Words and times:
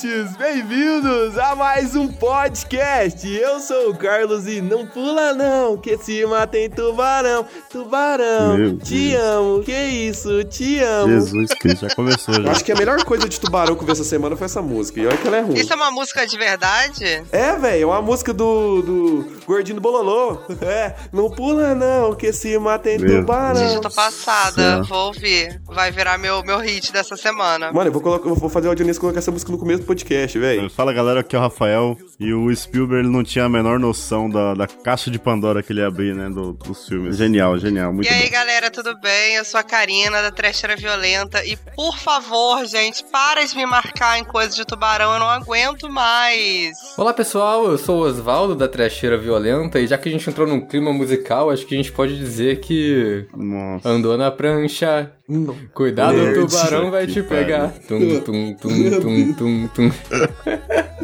Cheers. 0.00 0.39
Bem-vindos 0.52 1.38
a 1.38 1.54
mais 1.54 1.94
um 1.94 2.08
podcast! 2.08 3.24
Eu 3.24 3.60
sou 3.60 3.90
o 3.90 3.96
Carlos 3.96 4.48
e 4.48 4.60
não 4.60 4.84
pula 4.84 5.32
não, 5.32 5.76
que 5.76 5.96
cima 5.96 6.44
tem 6.44 6.68
tubarão. 6.68 7.46
Tubarão, 7.70 8.56
Meu 8.58 8.76
te 8.76 9.10
Deus. 9.10 9.22
amo, 9.22 9.62
que 9.62 9.72
isso, 9.72 10.42
te 10.42 10.80
amo. 10.80 11.20
Jesus 11.20 11.50
Cristo, 11.54 11.88
já 11.88 11.94
começou 11.94 12.34
já. 12.34 12.50
Acho 12.50 12.64
que 12.64 12.72
a 12.72 12.74
melhor 12.74 13.04
coisa 13.04 13.28
de 13.28 13.38
tubarão 13.38 13.76
que 13.76 13.82
eu 13.82 13.86
vi 13.86 13.92
essa 13.92 14.02
semana 14.02 14.34
foi 14.34 14.46
essa 14.46 14.60
música. 14.60 14.98
E 14.98 15.06
olha 15.06 15.16
que 15.16 15.28
ela 15.28 15.36
é 15.36 15.40
ruim. 15.40 15.54
Isso 15.54 15.72
é 15.72 15.76
uma 15.76 15.92
música 15.92 16.26
de 16.26 16.36
verdade? 16.36 17.22
É, 17.30 17.56
velho, 17.56 17.82
é 17.82 17.86
uma 17.86 18.02
música 18.02 18.34
do, 18.34 18.82
do 18.82 19.32
Gordinho 19.46 19.76
do 19.76 19.80
Bololô. 19.80 20.38
É, 20.62 20.94
não 21.12 21.30
pula 21.30 21.74
não, 21.74 22.14
que 22.14 22.32
cima 22.32 22.78
tem 22.78 22.98
Meu 22.98 23.20
tubarão. 23.20 23.60
Gente, 23.60 23.74
eu 23.76 23.80
tô 23.80 23.90
passada. 23.90 24.52
Céu. 24.52 24.84
Vou 24.84 25.06
ouvir. 25.06 25.60
Vai 25.64 25.90
virar 25.90 26.18
meu, 26.18 26.42
meu 26.44 26.58
hit 26.58 26.92
dessa 26.92 27.16
semana. 27.16 27.72
Mano, 27.72 27.88
eu 27.88 27.92
vou, 27.92 28.02
colocar, 28.02 28.28
eu 28.28 28.34
vou 28.34 28.48
fazer 28.48 28.66
a 28.66 28.70
audiência 28.70 29.00
colocar 29.00 29.18
essa 29.18 29.30
música 29.30 29.50
no 29.50 29.58
começo 29.58 29.80
do 29.80 29.86
podcast, 29.86 30.39
velho. 30.40 30.70
Fala 30.70 30.92
galera, 30.92 31.20
aqui 31.20 31.36
é 31.36 31.38
o 31.38 31.42
Rafael. 31.42 31.96
E 32.18 32.34
o 32.34 32.54
Spielberg 32.54 33.08
não 33.08 33.24
tinha 33.24 33.46
a 33.46 33.48
menor 33.48 33.78
noção 33.78 34.28
da, 34.28 34.52
da 34.52 34.66
caixa 34.66 35.10
de 35.10 35.18
Pandora 35.18 35.62
que 35.62 35.72
ele 35.72 35.80
ia 35.80 35.86
abrir, 35.86 36.14
né? 36.14 36.28
do- 36.28 36.52
dos 36.52 36.86
filmes. 36.86 37.16
Genial, 37.16 37.56
genial, 37.58 37.94
muito 37.94 38.06
E 38.06 38.12
aí, 38.12 38.24
bom. 38.26 38.30
galera, 38.32 38.70
tudo 38.70 38.94
bem? 39.00 39.36
Eu 39.36 39.44
sou 39.44 39.58
a 39.58 39.62
Karina, 39.62 40.20
da 40.20 40.30
Trecheira 40.30 40.76
Violenta. 40.76 41.42
E, 41.46 41.56
por 41.74 41.96
favor, 41.98 42.66
gente, 42.66 43.02
para 43.04 43.42
de 43.46 43.56
me 43.56 43.64
marcar 43.64 44.18
em 44.18 44.24
coisas 44.24 44.54
de 44.54 44.66
tubarão. 44.66 45.14
Eu 45.14 45.18
não 45.18 45.30
aguento 45.30 45.88
mais. 45.88 46.76
Olá 46.98 47.14
pessoal, 47.14 47.64
eu 47.70 47.78
sou 47.78 48.00
o 48.00 48.06
Osvaldo 48.06 48.54
da 48.54 48.68
Trecheira 48.68 49.16
Violenta 49.16 49.80
e 49.80 49.86
já 49.86 49.96
que 49.96 50.08
a 50.08 50.12
gente 50.12 50.28
entrou 50.28 50.46
num 50.46 50.60
clima 50.60 50.92
musical, 50.92 51.50
acho 51.50 51.64
que 51.64 51.74
a 51.74 51.78
gente 51.78 51.90
pode 51.92 52.18
dizer 52.18 52.60
que 52.60 53.26
Nossa. 53.34 53.88
andou 53.88 54.18
na 54.18 54.30
prancha. 54.30 55.10
Cuidado, 55.74 56.16
Nerd. 56.16 56.38
o 56.40 56.46
tubarão 56.46 56.90
vai 56.90 57.06
te 57.06 57.22
pegar. 57.22 57.72
Tum, 57.86 58.20
tum, 58.20 58.54
tum, 58.54 59.00
tum, 59.00 59.32
tum, 59.34 59.68
tum. 59.68 59.90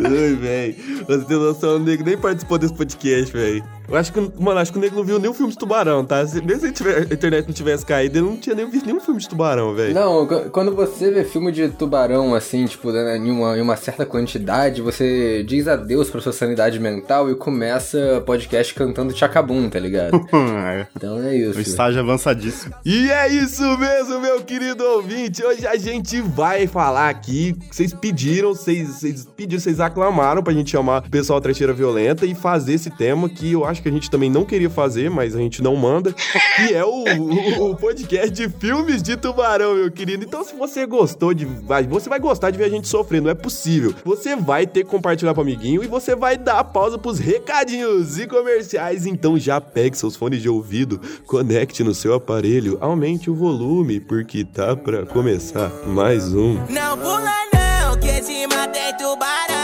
Ai, 0.04 0.34
velho. 0.34 0.74
Você 1.06 1.24
tem 1.24 1.36
noção, 1.36 1.76
o 1.76 1.78
nego 1.78 2.04
nem 2.04 2.18
participou 2.18 2.58
desse 2.58 2.74
podcast, 2.74 3.32
velho. 3.32 3.64
Eu 3.88 3.96
acho 3.96 4.12
que, 4.12 4.20
mano, 4.38 4.58
acho 4.60 4.72
que 4.72 4.78
o 4.78 4.80
nego 4.80 4.96
não 4.96 5.04
viu 5.04 5.18
nenhum 5.18 5.32
filme 5.34 5.52
de 5.52 5.58
tubarão, 5.58 6.04
tá? 6.04 6.26
Se, 6.26 6.40
mesmo 6.42 6.62
se 6.66 6.72
tiver- 6.72 6.98
a 7.10 7.14
internet 7.14 7.46
não 7.46 7.54
tivesse 7.54 7.86
caído, 7.86 8.18
ele 8.18 8.26
não 8.26 8.36
tinha 8.36 8.54
nem 8.54 8.68
visto 8.68 8.84
nenhum 8.86 9.00
filme 9.00 9.20
de 9.20 9.28
tubarão, 9.28 9.74
velho. 9.74 9.94
Não, 9.94 10.26
qu- 10.26 10.50
quando 10.50 10.74
você 10.74 11.10
vê 11.10 11.24
filme 11.24 11.52
de 11.52 11.68
tubarão, 11.68 12.34
assim, 12.34 12.64
tipo, 12.66 12.90
né, 12.90 13.16
em 13.16 13.30
uma, 13.30 13.56
em 13.56 13.60
uma 13.60 13.76
certa 13.76 14.04
quantidade, 14.04 14.82
você 14.82 15.44
diz 15.46 15.68
adeus 15.68 16.10
pra 16.10 16.20
sua 16.20 16.32
sanidade 16.32 16.80
mental 16.80 17.30
e 17.30 17.34
começa 17.34 18.22
podcast 18.26 18.74
cantando 18.74 19.16
Chacabum, 19.16 19.68
tá 19.68 19.78
ligado? 19.78 20.16
É, 20.66 20.86
Então 20.96 21.22
é 21.22 21.36
isso. 21.36 21.58
o 21.58 21.60
estágio 21.62 22.00
avançadíssimo. 22.00 22.74
E 22.84 23.10
é 23.10 23.28
isso 23.28 23.62
mesmo, 23.78 24.20
meu 24.20 24.40
querido 24.42 24.82
ouvinte. 24.84 25.44
Hoje 25.44 25.66
a 25.66 25.76
gente 25.76 26.20
vai 26.20 26.66
falar 26.66 27.08
aqui. 27.08 27.54
Vocês 27.70 27.92
pediram, 27.94 28.54
vocês 28.54 29.26
pediram, 29.36 29.60
vocês 29.60 29.78
aclamaram 29.80 30.42
pra 30.42 30.52
gente 30.52 30.70
chamar 30.70 31.04
o 31.06 31.10
pessoal 31.10 31.40
trecheira 31.40 31.72
violenta 31.72 32.26
e 32.26 32.34
fazer 32.34 32.74
esse 32.74 32.90
tema 32.90 33.28
que 33.28 33.52
eu 33.52 33.64
acho 33.64 33.75
que 33.82 33.88
a 33.88 33.92
gente 33.92 34.10
também 34.10 34.30
não 34.30 34.44
queria 34.44 34.70
fazer, 34.70 35.10
mas 35.10 35.34
a 35.34 35.38
gente 35.38 35.62
não 35.62 35.76
manda. 35.76 36.14
Que 36.56 36.74
é 36.74 36.84
o, 36.84 37.04
o, 37.04 37.70
o 37.70 37.76
podcast 37.76 38.30
de 38.30 38.48
filmes 38.48 39.02
de 39.02 39.16
tubarão, 39.16 39.74
meu 39.74 39.90
querido. 39.90 40.24
Então, 40.24 40.44
se 40.44 40.54
você 40.54 40.86
gostou 40.86 41.34
de. 41.34 41.44
Você 41.88 42.08
vai 42.08 42.18
gostar 42.18 42.50
de 42.50 42.58
ver 42.58 42.64
a 42.64 42.68
gente 42.68 42.88
sofrer, 42.88 43.20
não 43.20 43.30
é 43.30 43.34
possível. 43.34 43.94
Você 44.04 44.34
vai 44.36 44.66
ter 44.66 44.84
que 44.84 44.90
compartilhar 44.90 45.34
pro 45.34 45.42
amiguinho 45.42 45.82
e 45.82 45.86
você 45.86 46.14
vai 46.14 46.36
dar 46.36 46.62
pausa 46.64 46.98
pros 46.98 47.18
recadinhos 47.18 48.18
e 48.18 48.26
comerciais. 48.26 49.06
Então 49.06 49.38
já 49.38 49.60
pegue 49.60 49.96
seus 49.96 50.16
fones 50.16 50.40
de 50.40 50.48
ouvido, 50.48 51.00
conecte 51.26 51.82
no 51.82 51.94
seu 51.94 52.14
aparelho, 52.14 52.78
aumente 52.80 53.30
o 53.30 53.34
volume, 53.34 54.00
porque 54.00 54.44
tá 54.44 54.76
pra 54.76 55.06
começar 55.06 55.70
mais 55.86 56.32
um. 56.32 56.54
Não 56.70 56.96
pula 56.98 57.32
não, 57.52 57.98
que 57.98 58.08
esse 58.08 58.46
tem 58.72 58.96
tubarão 58.96 59.55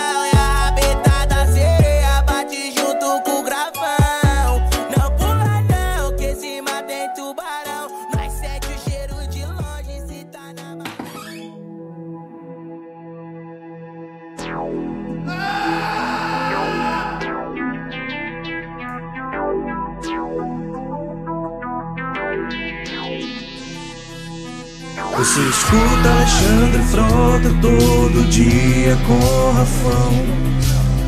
Você 24.94 25.40
escuta 25.40 26.10
Alexandre 26.10 26.82
Frota 26.90 27.54
todo 27.62 28.28
dia 28.28 28.96
com 29.06 29.52
Rafão. 29.52 30.12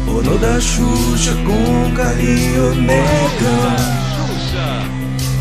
Ou 0.07 0.23
no 0.23 0.39
da 0.39 0.59
Xuxa 0.59 1.35
com 1.45 1.95
Carlinho 1.95 2.75
Negão 2.77 4.05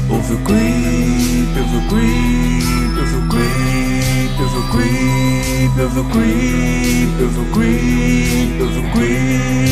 Ouve 0.09 0.33
o 0.33 0.37
creep, 0.39 1.57
ouve 1.57 1.77
o 1.77 1.81
creep, 1.87 2.99
ouve 2.99 3.15
o 3.15 3.27
creep, 3.29 4.39
ouve 4.39 4.57
o 4.57 4.63
creep, 4.71 5.79
ouve 5.79 5.99
o 5.99 6.03
creep, 6.05 7.21
ouve 7.21 7.39
o 7.39 7.45
creep, 7.51 8.61
ouve 8.61 8.79
o 8.79 8.91
creep 8.91 9.63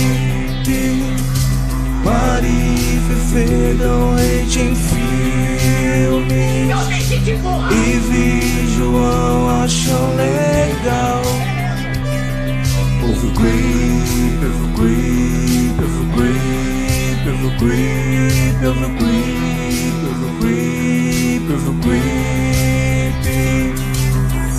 Mari 2.03 2.99
Fefe 3.07 3.75
dão 3.77 4.13
hate 4.15 4.59
em 4.59 4.75
filmes 5.91 6.71
E 7.71 7.99
vi 7.99 8.75
João 8.77 9.63
acham 9.63 10.15
legal. 10.15 11.21
Ouve 13.03 13.27
o 13.27 13.31
creep, 13.33 14.39
ouve 14.43 14.63
o 14.63 14.69
creep, 14.75 15.77
ouve 15.81 15.99
o 15.99 16.07
creep, 16.15 17.27
ouve 17.27 17.45
o 17.45 17.51
creep, 17.57 18.65
ouve 18.65 18.85
o 18.85 18.87
creep, 18.97 19.99
ouve 20.07 20.25
o 20.25 20.27
creep, 20.39 21.45
ouve 21.51 21.69
o 21.69 21.73
creep 21.81 22.11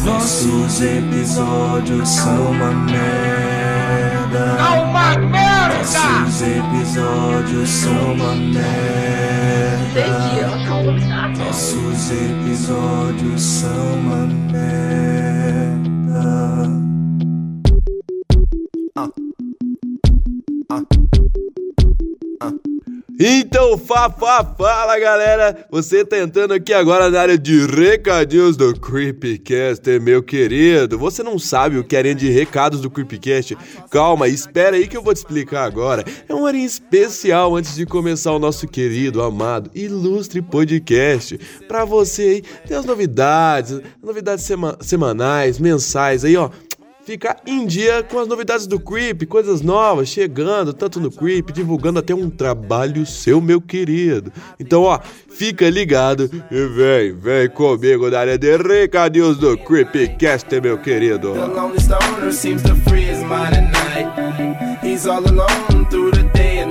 Nossos 0.04 0.80
episódios 0.82 2.08
são 2.08 2.50
uma 2.50 2.70
merda. 2.72 4.56
Uma 4.84 5.18
merda 5.18 5.51
Nossos 5.82 6.42
episódios 6.42 7.68
são 7.68 8.12
uma 8.14 8.34
merda 8.36 9.02
nossos 11.52 12.10
episódios 12.10 13.42
são 13.42 13.94
uma 13.98 14.26
merda. 14.50 15.82
Então, 23.24 23.78
fa, 23.78 24.10
fa, 24.10 24.44
fala 24.44 24.98
galera! 24.98 25.64
Você 25.70 26.04
tá 26.04 26.18
entrando 26.18 26.54
aqui 26.54 26.72
agora 26.72 27.08
na 27.08 27.20
área 27.20 27.38
de 27.38 27.64
recadinhos 27.66 28.56
do 28.56 28.74
Creepcast, 28.74 29.88
meu 30.00 30.24
querido. 30.24 30.98
Você 30.98 31.22
não 31.22 31.38
sabe 31.38 31.78
o 31.78 31.84
que 31.84 31.94
é 31.94 31.98
a 31.98 32.00
área 32.00 32.14
de 32.16 32.28
recados 32.30 32.80
do 32.80 32.90
Creepcast? 32.90 33.56
Calma, 33.92 34.26
espera 34.26 34.74
aí 34.74 34.88
que 34.88 34.96
eu 34.96 35.02
vou 35.04 35.14
te 35.14 35.18
explicar 35.18 35.62
agora. 35.62 36.02
É 36.28 36.34
uma 36.34 36.48
área 36.48 36.58
especial 36.58 37.54
antes 37.54 37.76
de 37.76 37.86
começar 37.86 38.32
o 38.32 38.40
nosso 38.40 38.66
querido, 38.66 39.22
amado, 39.22 39.70
ilustre 39.72 40.42
podcast. 40.42 41.38
Pra 41.68 41.84
você 41.84 42.22
aí, 42.22 42.42
tem 42.66 42.76
as 42.76 42.84
novidades, 42.84 43.80
novidades 44.02 44.44
sema- 44.44 44.76
semanais, 44.80 45.60
mensais 45.60 46.24
aí, 46.24 46.36
ó 46.36 46.50
ficar 47.04 47.36
em 47.46 47.66
dia 47.66 48.02
com 48.02 48.18
as 48.18 48.28
novidades 48.28 48.66
do 48.66 48.78
Creep, 48.78 49.26
coisas 49.26 49.60
novas 49.60 50.08
chegando, 50.08 50.72
tanto 50.72 51.00
no 51.00 51.10
Creep, 51.10 51.50
divulgando 51.50 51.98
até 51.98 52.14
um 52.14 52.30
trabalho 52.30 53.04
seu, 53.04 53.40
meu 53.40 53.60
querido. 53.60 54.32
Então, 54.58 54.82
ó, 54.82 55.00
fica 55.28 55.68
ligado 55.68 56.30
e 56.50 56.66
vem, 56.68 57.12
vem 57.12 57.48
comigo 57.50 58.08
na 58.10 58.20
área 58.20 58.38
de 58.38 58.56
recadinhos 58.56 59.36
do 59.38 59.58
Creepcast, 59.58 60.48
meu 60.60 60.78
querido. 60.78 61.32
The 66.12 66.61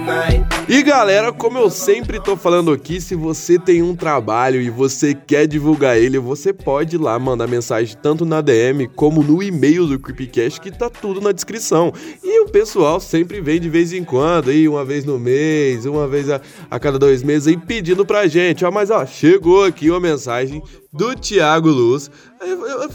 E 0.67 0.83
galera, 0.83 1.33
como 1.33 1.57
eu 1.57 1.69
sempre 1.69 2.17
tô 2.17 2.37
falando 2.37 2.71
aqui, 2.71 3.01
se 3.01 3.13
você 3.13 3.59
tem 3.59 3.81
um 3.81 3.93
trabalho 3.93 4.61
e 4.61 4.69
você 4.69 5.13
quer 5.13 5.45
divulgar 5.45 5.97
ele, 5.97 6.17
você 6.17 6.53
pode 6.53 6.95
ir 6.95 6.99
lá 6.99 7.19
mandar 7.19 7.45
mensagem 7.45 7.97
tanto 8.01 8.23
na 8.23 8.39
DM 8.39 8.87
como 8.87 9.21
no 9.21 9.43
e-mail 9.43 9.85
do 9.85 9.99
Creepcast, 9.99 10.61
que 10.61 10.71
tá 10.71 10.89
tudo 10.89 11.19
na 11.19 11.33
descrição. 11.33 11.91
E 12.23 12.39
o 12.39 12.49
pessoal 12.49 13.01
sempre 13.01 13.41
vem 13.41 13.59
de 13.59 13.69
vez 13.69 13.91
em 13.91 14.03
quando, 14.03 14.49
aí 14.49 14.65
uma 14.65 14.85
vez 14.85 15.03
no 15.03 15.19
mês, 15.19 15.85
uma 15.85 16.07
vez 16.07 16.29
a, 16.29 16.39
a 16.69 16.79
cada 16.79 16.97
dois 16.97 17.21
meses, 17.21 17.47
aí 17.47 17.57
pedindo 17.57 18.05
pra 18.05 18.27
gente, 18.27 18.63
ó, 18.63 18.71
mas 18.71 18.89
ó, 18.89 19.05
chegou 19.05 19.65
aqui 19.65 19.89
uma 19.89 19.99
mensagem 19.99 20.63
do 20.93 21.15
Thiago 21.15 21.69
Luz. 21.69 22.09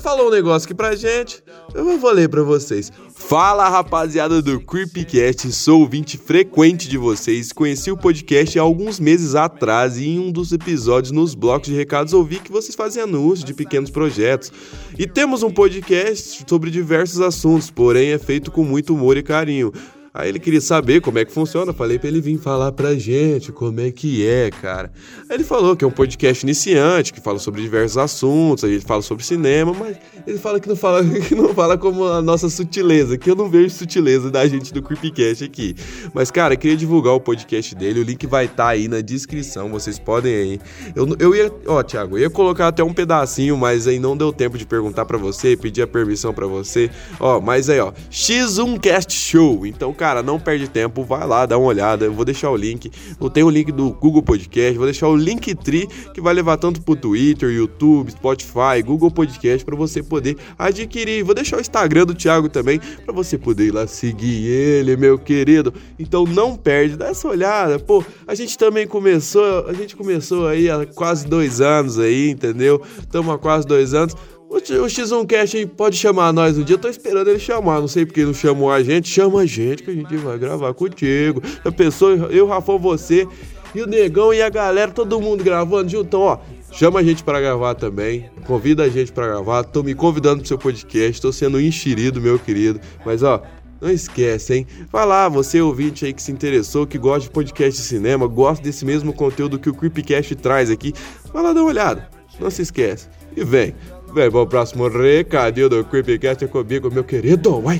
Falou 0.03 0.29
um 0.29 0.31
negócio 0.31 0.67
aqui 0.67 0.75
pra 0.75 0.97
gente, 0.97 1.43
eu 1.75 1.99
vou 1.99 2.11
ler 2.11 2.29
pra 2.29 2.43
vocês. 2.43 2.91
Fala 3.15 3.69
rapaziada 3.69 4.43
do 4.43 4.61
Creepcast, 4.61 5.51
sou 5.53 5.81
ouvinte 5.81 6.19
frequente 6.19 6.89
de 6.89 6.99
vocês. 6.99 7.06
Conheci 7.55 7.91
o 7.91 7.97
podcast 7.97 8.59
há 8.59 8.63
alguns 8.63 8.99
meses 8.99 9.35
atrás 9.35 9.99
e 9.99 10.07
em 10.07 10.19
um 10.19 10.33
dos 10.33 10.53
episódios 10.53 11.13
nos 11.13 11.35
blocos 11.35 11.69
de 11.69 11.75
recados 11.75 12.13
ouvi 12.13 12.41
que 12.41 12.51
vocês 12.51 12.75
fazem 12.75 13.03
anúncio 13.03 13.47
de 13.47 13.55
pequenos 13.55 13.91
projetos. 13.91 14.53
E 14.99 15.07
temos 15.07 15.43
um 15.43 15.51
podcast 15.51 16.45
sobre 16.49 16.71
diversos 16.71 17.21
assuntos, 17.21 17.71
porém 17.71 18.11
é 18.11 18.19
feito 18.19 18.51
com 18.51 18.65
muito 18.65 18.95
humor 18.95 19.17
e 19.17 19.23
carinho. 19.23 19.73
Aí 20.19 20.31
ele 20.31 20.39
queria 20.39 20.63
saber 20.63 21.03
como 21.03 21.19
é 21.19 21.27
que 21.27 21.33
funciona. 21.33 21.75
Falei 21.75 21.99
pra 21.99 22.09
ele 22.09 22.23
vir 22.23 22.39
falar 22.39 22.73
pra 22.73 22.95
gente 22.95 23.53
como 23.53 23.81
é 23.83 23.91
que 23.91 24.27
é, 24.27 24.51
cara. 24.51 24.91
Aí 25.29 25.37
ele 25.37 25.45
falou 25.45 25.77
que 25.77 25.85
é 25.85 25.89
um 25.89 25.91
podcast 25.91 26.43
iniciante, 26.43 27.13
que 27.13 27.21
fala 27.21 27.39
sobre 27.39 27.61
diversos 27.61 27.99
assuntos, 27.99 28.65
a 28.65 28.69
gente 28.69 28.87
fala 28.87 29.03
sobre 29.03 29.23
cinema, 29.23 29.75
mas 29.79 29.99
ele 30.27 30.39
fala 30.39 30.59
que 30.59 30.71
não 30.71 30.77
fala, 30.77 31.05
que 31.29 31.35
não 31.35 31.53
fala 31.53 31.77
como 31.77 32.07
a 32.07 32.23
nossa 32.23 32.49
sutileza, 32.49 33.19
que 33.19 33.31
eu 33.31 33.37
não 33.37 33.51
vejo 33.51 33.69
sutileza 33.69 34.31
da 34.31 34.47
gente 34.47 34.73
do 34.73 34.83
Creepcast 34.83 35.45
aqui. 35.45 35.77
Mas, 36.15 36.31
cara, 36.31 36.57
queria 36.57 36.79
divulgar 36.79 37.13
o 37.13 37.21
podcast 37.21 37.75
dele, 37.75 38.01
o 38.01 38.03
link 38.03 38.27
vai 38.27 38.47
estar 38.47 38.57
tá 38.57 38.69
aí 38.71 38.89
na 38.89 39.03
descrição, 39.03 39.69
vocês 39.69 39.99
podem 39.99 40.35
aí. 40.35 40.61
Eu, 40.95 41.15
eu 41.19 41.35
ia, 41.35 41.53
ó, 41.67 41.83
Thiago, 41.83 42.17
eu 42.17 42.23
ia 42.23 42.31
colocar 42.31 42.69
até 42.69 42.83
um 42.83 42.95
pedacinho, 42.95 43.55
mas 43.55 43.87
aí 43.87 43.99
não 43.99 44.17
deu 44.17 44.33
tempo 44.33 44.57
de 44.57 44.65
perguntar 44.65 45.05
para 45.05 45.19
você, 45.19 45.59
pedir 45.59 45.83
a 45.83 45.87
permissão 45.87 46.33
para 46.33 46.47
você. 46.47 46.91
Ó, 47.21 47.39
mas 47.39 47.69
aí, 47.69 47.81
ó, 47.81 47.93
X1Cast 48.11 49.11
Show. 49.13 49.67
Então, 49.67 49.93
cara, 49.93 50.06
cara, 50.07 50.23
não 50.23 50.39
perde 50.39 50.69
tempo, 50.69 51.03
vai 51.03 51.27
lá, 51.27 51.45
dá 51.47 51.59
uma 51.59 51.67
olhada. 51.67 52.05
Eu 52.05 52.13
vou 52.13 52.25
deixar 52.25 52.49
o 52.49 52.57
link. 52.57 52.93
Tenho 53.35 53.49
o 53.49 53.51
link 53.51 53.73
do 53.73 53.91
Google 53.91 54.23
Podcast, 54.23 54.79
vou 54.79 54.87
deixar 54.87 55.09
o 55.09 55.17
Linktree 55.17 55.89
que 56.15 56.21
vai 56.21 56.33
levar 56.33 56.57
tanto 56.59 56.81
pro 56.81 56.95
Twitter, 56.95 57.51
YouTube, 57.51 58.13
Spotify, 58.13 58.81
Google 58.85 59.11
Podcast 59.11 59.65
para 59.65 59.75
você 59.75 60.05
poder 60.05 60.37
adquirir. 60.57 61.25
Vou 61.25 61.35
deixar 61.35 61.57
o 61.57 61.61
Instagram 61.61 62.07
do 62.07 62.15
Thiago 62.15 62.49
também 62.49 62.81
para 63.05 63.13
você 63.13 63.37
poder 63.37 63.67
ir 63.67 63.71
lá 63.73 63.89
seguir 63.89 64.47
ele, 64.47 64.97
meu 64.97 65.19
querido. 65.19 65.75
Então 65.99 66.25
não 66.25 66.57
perde, 66.57 66.97
dá 66.97 67.09
essa 67.09 67.27
olhada. 67.27 67.81
Pô, 67.81 68.05
a 68.29 68.35
gente 68.37 68.57
também 68.57 68.87
começou, 68.87 69.67
a 69.67 69.73
gente 69.73 69.97
começou 69.97 70.47
aí 70.47 70.71
há 70.71 70.87
quase 70.87 71.27
dois 71.27 71.61
anos 71.61 71.99
aí, 71.99 72.31
entendeu? 72.31 72.81
Estamos 72.97 73.35
há 73.35 73.39
quase 73.39 73.67
dois 73.67 73.93
anos. 73.93 74.15
O, 74.49 74.59
X1Cast 74.59 75.57
aí 75.57 75.67
pode 75.67 75.97
chamar 75.97 76.33
nós 76.33 76.57
um 76.57 76.63
dia. 76.63 76.75
Eu 76.75 76.79
tô 76.79 76.89
esperando 76.89 77.29
ele 77.29 77.39
chamar. 77.39 77.81
Não 77.81 77.89
sei 77.89 78.07
porque 78.07 78.25
não 78.25 78.33
chamou 78.33 78.71
a 78.71 78.83
gente. 78.83 79.09
Chama 79.09 79.41
a 79.41 79.47
gente 79.47 79.83
que 79.83 79.91
a 79.91 79.95
gente 79.95 80.17
vai 80.17 80.39
gravar 80.39 80.73
contigo. 80.73 81.43
A 81.65 81.73
pessoa, 81.73 82.13
eu, 82.31 82.47
Rafão, 82.47 82.79
você 82.79 83.27
e 83.75 83.83
o 83.83 83.87
Negão 83.87 84.33
e 84.33 84.41
a 84.41 84.49
galera, 84.49 84.93
todo 84.93 85.21
mundo 85.21 85.43
gravando 85.43 85.91
junto. 85.91 86.07
Então, 86.07 86.21
ó, 86.21 86.39
chama 86.71 87.01
a 87.01 87.03
gente 87.03 87.25
para 87.25 87.41
gravar 87.41 87.75
também. 87.75 88.31
Convida 88.47 88.85
a 88.85 88.89
gente 88.89 89.11
para 89.11 89.27
gravar. 89.27 89.65
Tô 89.65 89.83
me 89.83 89.95
convidando 89.95 90.39
pro 90.39 90.49
seu 90.49 90.59
podcast. 90.59 91.21
Tô 91.21 91.33
sendo 91.33 91.61
enxerido, 91.61 92.21
meu 92.21 92.39
querido. 92.39 92.81
Mas, 93.05 93.25
ó, 93.25 93.43
não 93.81 93.91
esquece, 93.91 94.55
hein? 94.55 94.67
Vai 94.93 95.05
lá, 95.05 95.29
você 95.29 95.61
ouvinte 95.61 96.07
aí 96.07 96.13
que 96.13 96.23
se 96.23 96.31
interessou, 96.31 96.87
que 96.87 96.99
gosta 96.99 97.23
de 97.23 97.31
podcast 97.31 97.81
de 97.81 97.87
cinema, 97.87 98.27
gosta 98.29 98.63
desse 98.63 98.85
mesmo 98.85 99.13
conteúdo 99.13 99.59
que 99.59 99.69
o 99.69 99.75
Creepcast 99.75 100.37
traz 100.37 100.71
aqui. 100.71 100.95
Vai 101.33 101.43
lá 101.43 101.53
dar 101.53 101.61
uma 101.61 101.69
olhada. 101.69 102.09
Não 102.39 102.49
se 102.49 102.63
esquece. 102.63 103.09
E 103.37 103.45
vem. 103.45 103.75
Vem 104.17 104.31
para 104.31 104.41
o 104.41 104.47
próximo 104.47 104.89
recadinho 104.89 105.69
do 105.69 105.85
Creepcast 105.85 106.43
é 106.43 106.49
comigo, 106.49 106.91
meu 106.91 107.05
querido. 107.05 107.61
Vai! 107.61 107.79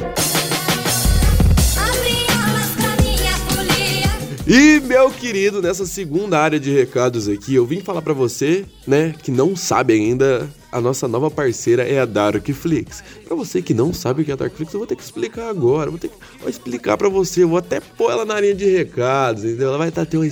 E 4.47 4.79
meu 4.81 5.11
querido, 5.11 5.63
nessa 5.63 5.87
segunda 5.87 6.39
área 6.39 6.61
de 6.61 6.71
recados 6.71 7.27
aqui, 7.27 7.55
eu 7.55 7.65
vim 7.65 7.81
falar 7.81 8.03
para 8.03 8.13
você, 8.13 8.67
né, 8.87 9.15
que 9.23 9.31
não 9.31 9.57
sabe 9.57 9.95
ainda, 9.95 10.47
a 10.71 10.79
nossa 10.79 11.09
nova 11.09 11.31
parceira 11.31 11.83
é 11.83 12.01
a 12.01 12.05
Darkflix. 12.05 13.03
Para 13.27 13.35
você 13.35 13.63
que 13.63 13.73
não 13.73 13.95
sabe 13.95 14.21
o 14.21 14.25
que 14.27 14.31
é 14.31 14.35
a 14.35 14.37
Darkflix, 14.37 14.75
eu 14.75 14.81
vou 14.81 14.87
ter 14.87 14.95
que 14.95 15.03
explicar 15.03 15.49
agora, 15.49 15.89
vou 15.89 15.99
ter 15.99 16.09
que 16.09 16.17
vou 16.39 16.51
explicar 16.51 16.99
para 16.99 17.09
você, 17.09 17.47
vou 17.47 17.57
até 17.57 17.81
pôr 17.81 18.11
ela 18.11 18.27
na 18.27 18.35
área 18.35 18.55
de 18.55 18.67
recados, 18.67 19.43
entendeu? 19.43 19.69
Ela 19.69 19.79
vai 19.79 19.89
estar 19.89 20.05
ter, 20.05 20.19
uma, 20.19 20.29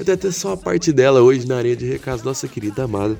vai 0.00 0.16
ter 0.16 0.32
só 0.32 0.54
a 0.54 0.56
parte 0.56 0.90
dela 0.94 1.20
hoje 1.20 1.46
na 1.46 1.58
área 1.58 1.76
de 1.76 1.84
recados, 1.84 2.24
nossa 2.24 2.48
querida 2.48 2.84
amada. 2.84 3.18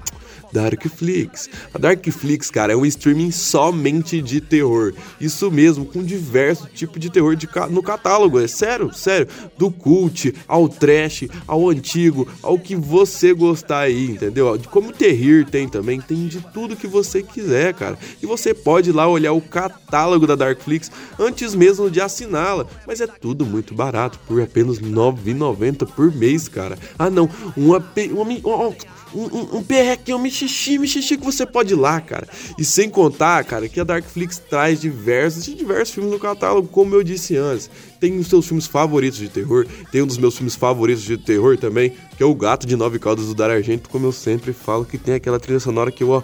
Darkflix. 0.53 1.49
A 1.73 1.79
Darkflix, 1.79 2.51
cara, 2.51 2.73
é 2.73 2.77
um 2.77 2.85
streaming 2.85 3.31
somente 3.31 4.21
de 4.21 4.41
terror. 4.41 4.93
Isso 5.21 5.51
mesmo, 5.51 5.87
com 5.87 6.03
diversos 6.03 6.69
tipos 6.75 7.01
de 7.01 7.11
terror 7.11 7.35
de 7.35 7.47
ca 7.47 7.67
no 7.67 7.83
catálogo. 7.83 8.39
É 8.39 8.47
sério, 8.47 8.93
sério. 8.93 9.27
Do 9.57 9.71
cult, 9.71 10.35
ao 10.47 10.69
trash, 10.69 11.25
ao 11.47 11.69
antigo, 11.69 12.29
ao 12.43 12.59
que 12.59 12.77
você 12.77 13.33
gostar 13.33 13.81
aí, 13.81 14.11
entendeu? 14.11 14.61
Como 14.71 14.93
terrir 14.93 15.47
tem 15.47 15.69
também, 15.69 16.01
tem 16.01 16.27
de 16.27 16.41
tudo 16.53 16.77
que 16.77 16.87
você 16.87 17.23
quiser, 17.23 17.73
cara. 17.75 17.99
E 18.23 18.27
você 18.27 18.53
pode 18.53 18.91
ir 18.91 18.93
lá 18.93 19.09
olhar 19.09 19.33
o 19.33 19.41
catálogo 19.41 20.27
da 20.27 20.35
Darkflix 20.35 20.91
antes 21.19 21.55
mesmo 21.55 21.91
de 21.91 22.01
assiná-la. 22.01 22.67
Mas 22.87 23.01
é 23.01 23.07
tudo 23.07 23.47
muito 23.47 23.75
barato, 23.75 24.19
por 24.27 24.41
apenas 24.43 24.79
R$ 24.79 24.91
9,90 24.91 25.87
por 25.87 26.15
mês, 26.15 26.49
cara. 26.49 26.79
Ah, 26.99 27.11
não, 27.11 27.29
uma, 27.57 27.79
uma, 28.13 28.23
uma 28.23 28.75
um, 29.15 29.25
um, 29.25 29.57
um 29.59 29.63
perrequinho, 29.63 30.17
um 30.17 30.21
mixixi, 30.21 30.79
mixixi 30.79 31.17
que 31.17 31.25
você 31.25 31.47
pode 31.47 31.75
ir 31.75 31.77
lá, 31.77 32.01
cara. 32.01 32.29
E 32.59 32.65
sem 32.65 32.89
contar, 32.89 33.45
cara, 33.45 33.69
que 33.69 33.81
a 33.81 33.85
Darkflix 33.85 34.39
traz 34.39 34.81
diversos 34.81 35.45
diversos 35.45 35.95
filmes 35.95 36.13
no 36.13 36.19
catálogo, 36.19 36.69
como 36.69 36.95
eu 36.95 37.03
disse 37.03 37.37
antes. 37.37 37.71
Tem 38.01 38.19
os 38.19 38.27
seus 38.27 38.47
filmes 38.47 38.67
favoritos 38.67 39.19
de 39.19 39.29
terror, 39.29 39.67
tem 39.91 40.03
um 40.03 40.07
dos 40.07 40.19
meus 40.19 40.37
filmes 40.37 40.57
favoritos 40.57 41.03
de 41.03 41.17
terror 41.17 41.57
também, 41.57 41.93
que 42.17 42.23
é 42.23 42.27
O 42.27 42.35
Gato 42.35 42.67
de 42.67 42.77
Nove 42.77 42.99
Caudas 42.99 43.27
do 43.27 43.35
Dar 43.35 43.51
Argento, 43.51 43.89
como 43.89 44.07
eu 44.07 44.13
sempre 44.13 44.53
falo, 44.53 44.85
que 44.85 44.99
tem 44.99 45.15
aquela 45.15 45.39
trilha 45.39 45.61
sonora 45.61 45.93
que 45.93 46.03
eu, 46.03 46.11
ó 46.11 46.23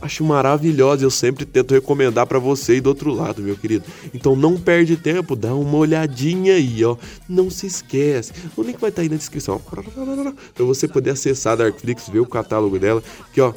acho 0.00 0.24
maravilhosa. 0.24 1.04
Eu 1.04 1.10
sempre 1.10 1.44
tento 1.44 1.74
recomendar 1.74 2.26
para 2.26 2.38
você 2.38 2.76
e 2.76 2.80
do 2.80 2.88
outro 2.88 3.12
lado, 3.12 3.42
meu 3.42 3.56
querido. 3.56 3.84
Então 4.14 4.34
não 4.34 4.56
perde 4.56 4.96
tempo, 4.96 5.36
dá 5.36 5.54
uma 5.54 5.76
olhadinha 5.76 6.54
aí, 6.54 6.84
ó. 6.84 6.96
Não 7.28 7.50
se 7.50 7.66
esquece. 7.66 8.32
O 8.56 8.62
link 8.62 8.80
vai 8.80 8.90
estar 8.90 9.00
tá 9.00 9.02
aí 9.02 9.08
na 9.08 9.16
descrição. 9.16 9.60
Para 9.60 10.64
você 10.64 10.88
poder 10.88 11.10
acessar 11.10 11.54
a 11.54 11.56
Darkflix, 11.56 12.08
ver 12.08 12.20
o 12.20 12.26
catálogo 12.26 12.78
dela. 12.78 13.02
Que 13.32 13.40
ó, 13.40 13.52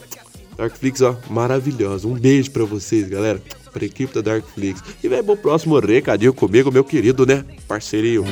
Darkflix, 0.58 1.02
ó, 1.02 1.16
maravilhosa. 1.30 2.08
Um 2.08 2.14
beijo 2.14 2.52
para 2.52 2.66
vocês, 2.66 3.08
galera. 3.08 3.42
Pra 3.72 3.86
equipe 3.86 4.14
da 4.14 4.22
Darkflix. 4.22 4.84
E 5.02 5.08
vai 5.08 5.24
pro 5.24 5.38
próximo 5.38 5.80
recadinho 5.80 6.34
comigo, 6.34 6.72
meu 6.72 6.84
querido, 6.84 7.26
né? 7.26 7.46
Parcerio. 7.68 8.26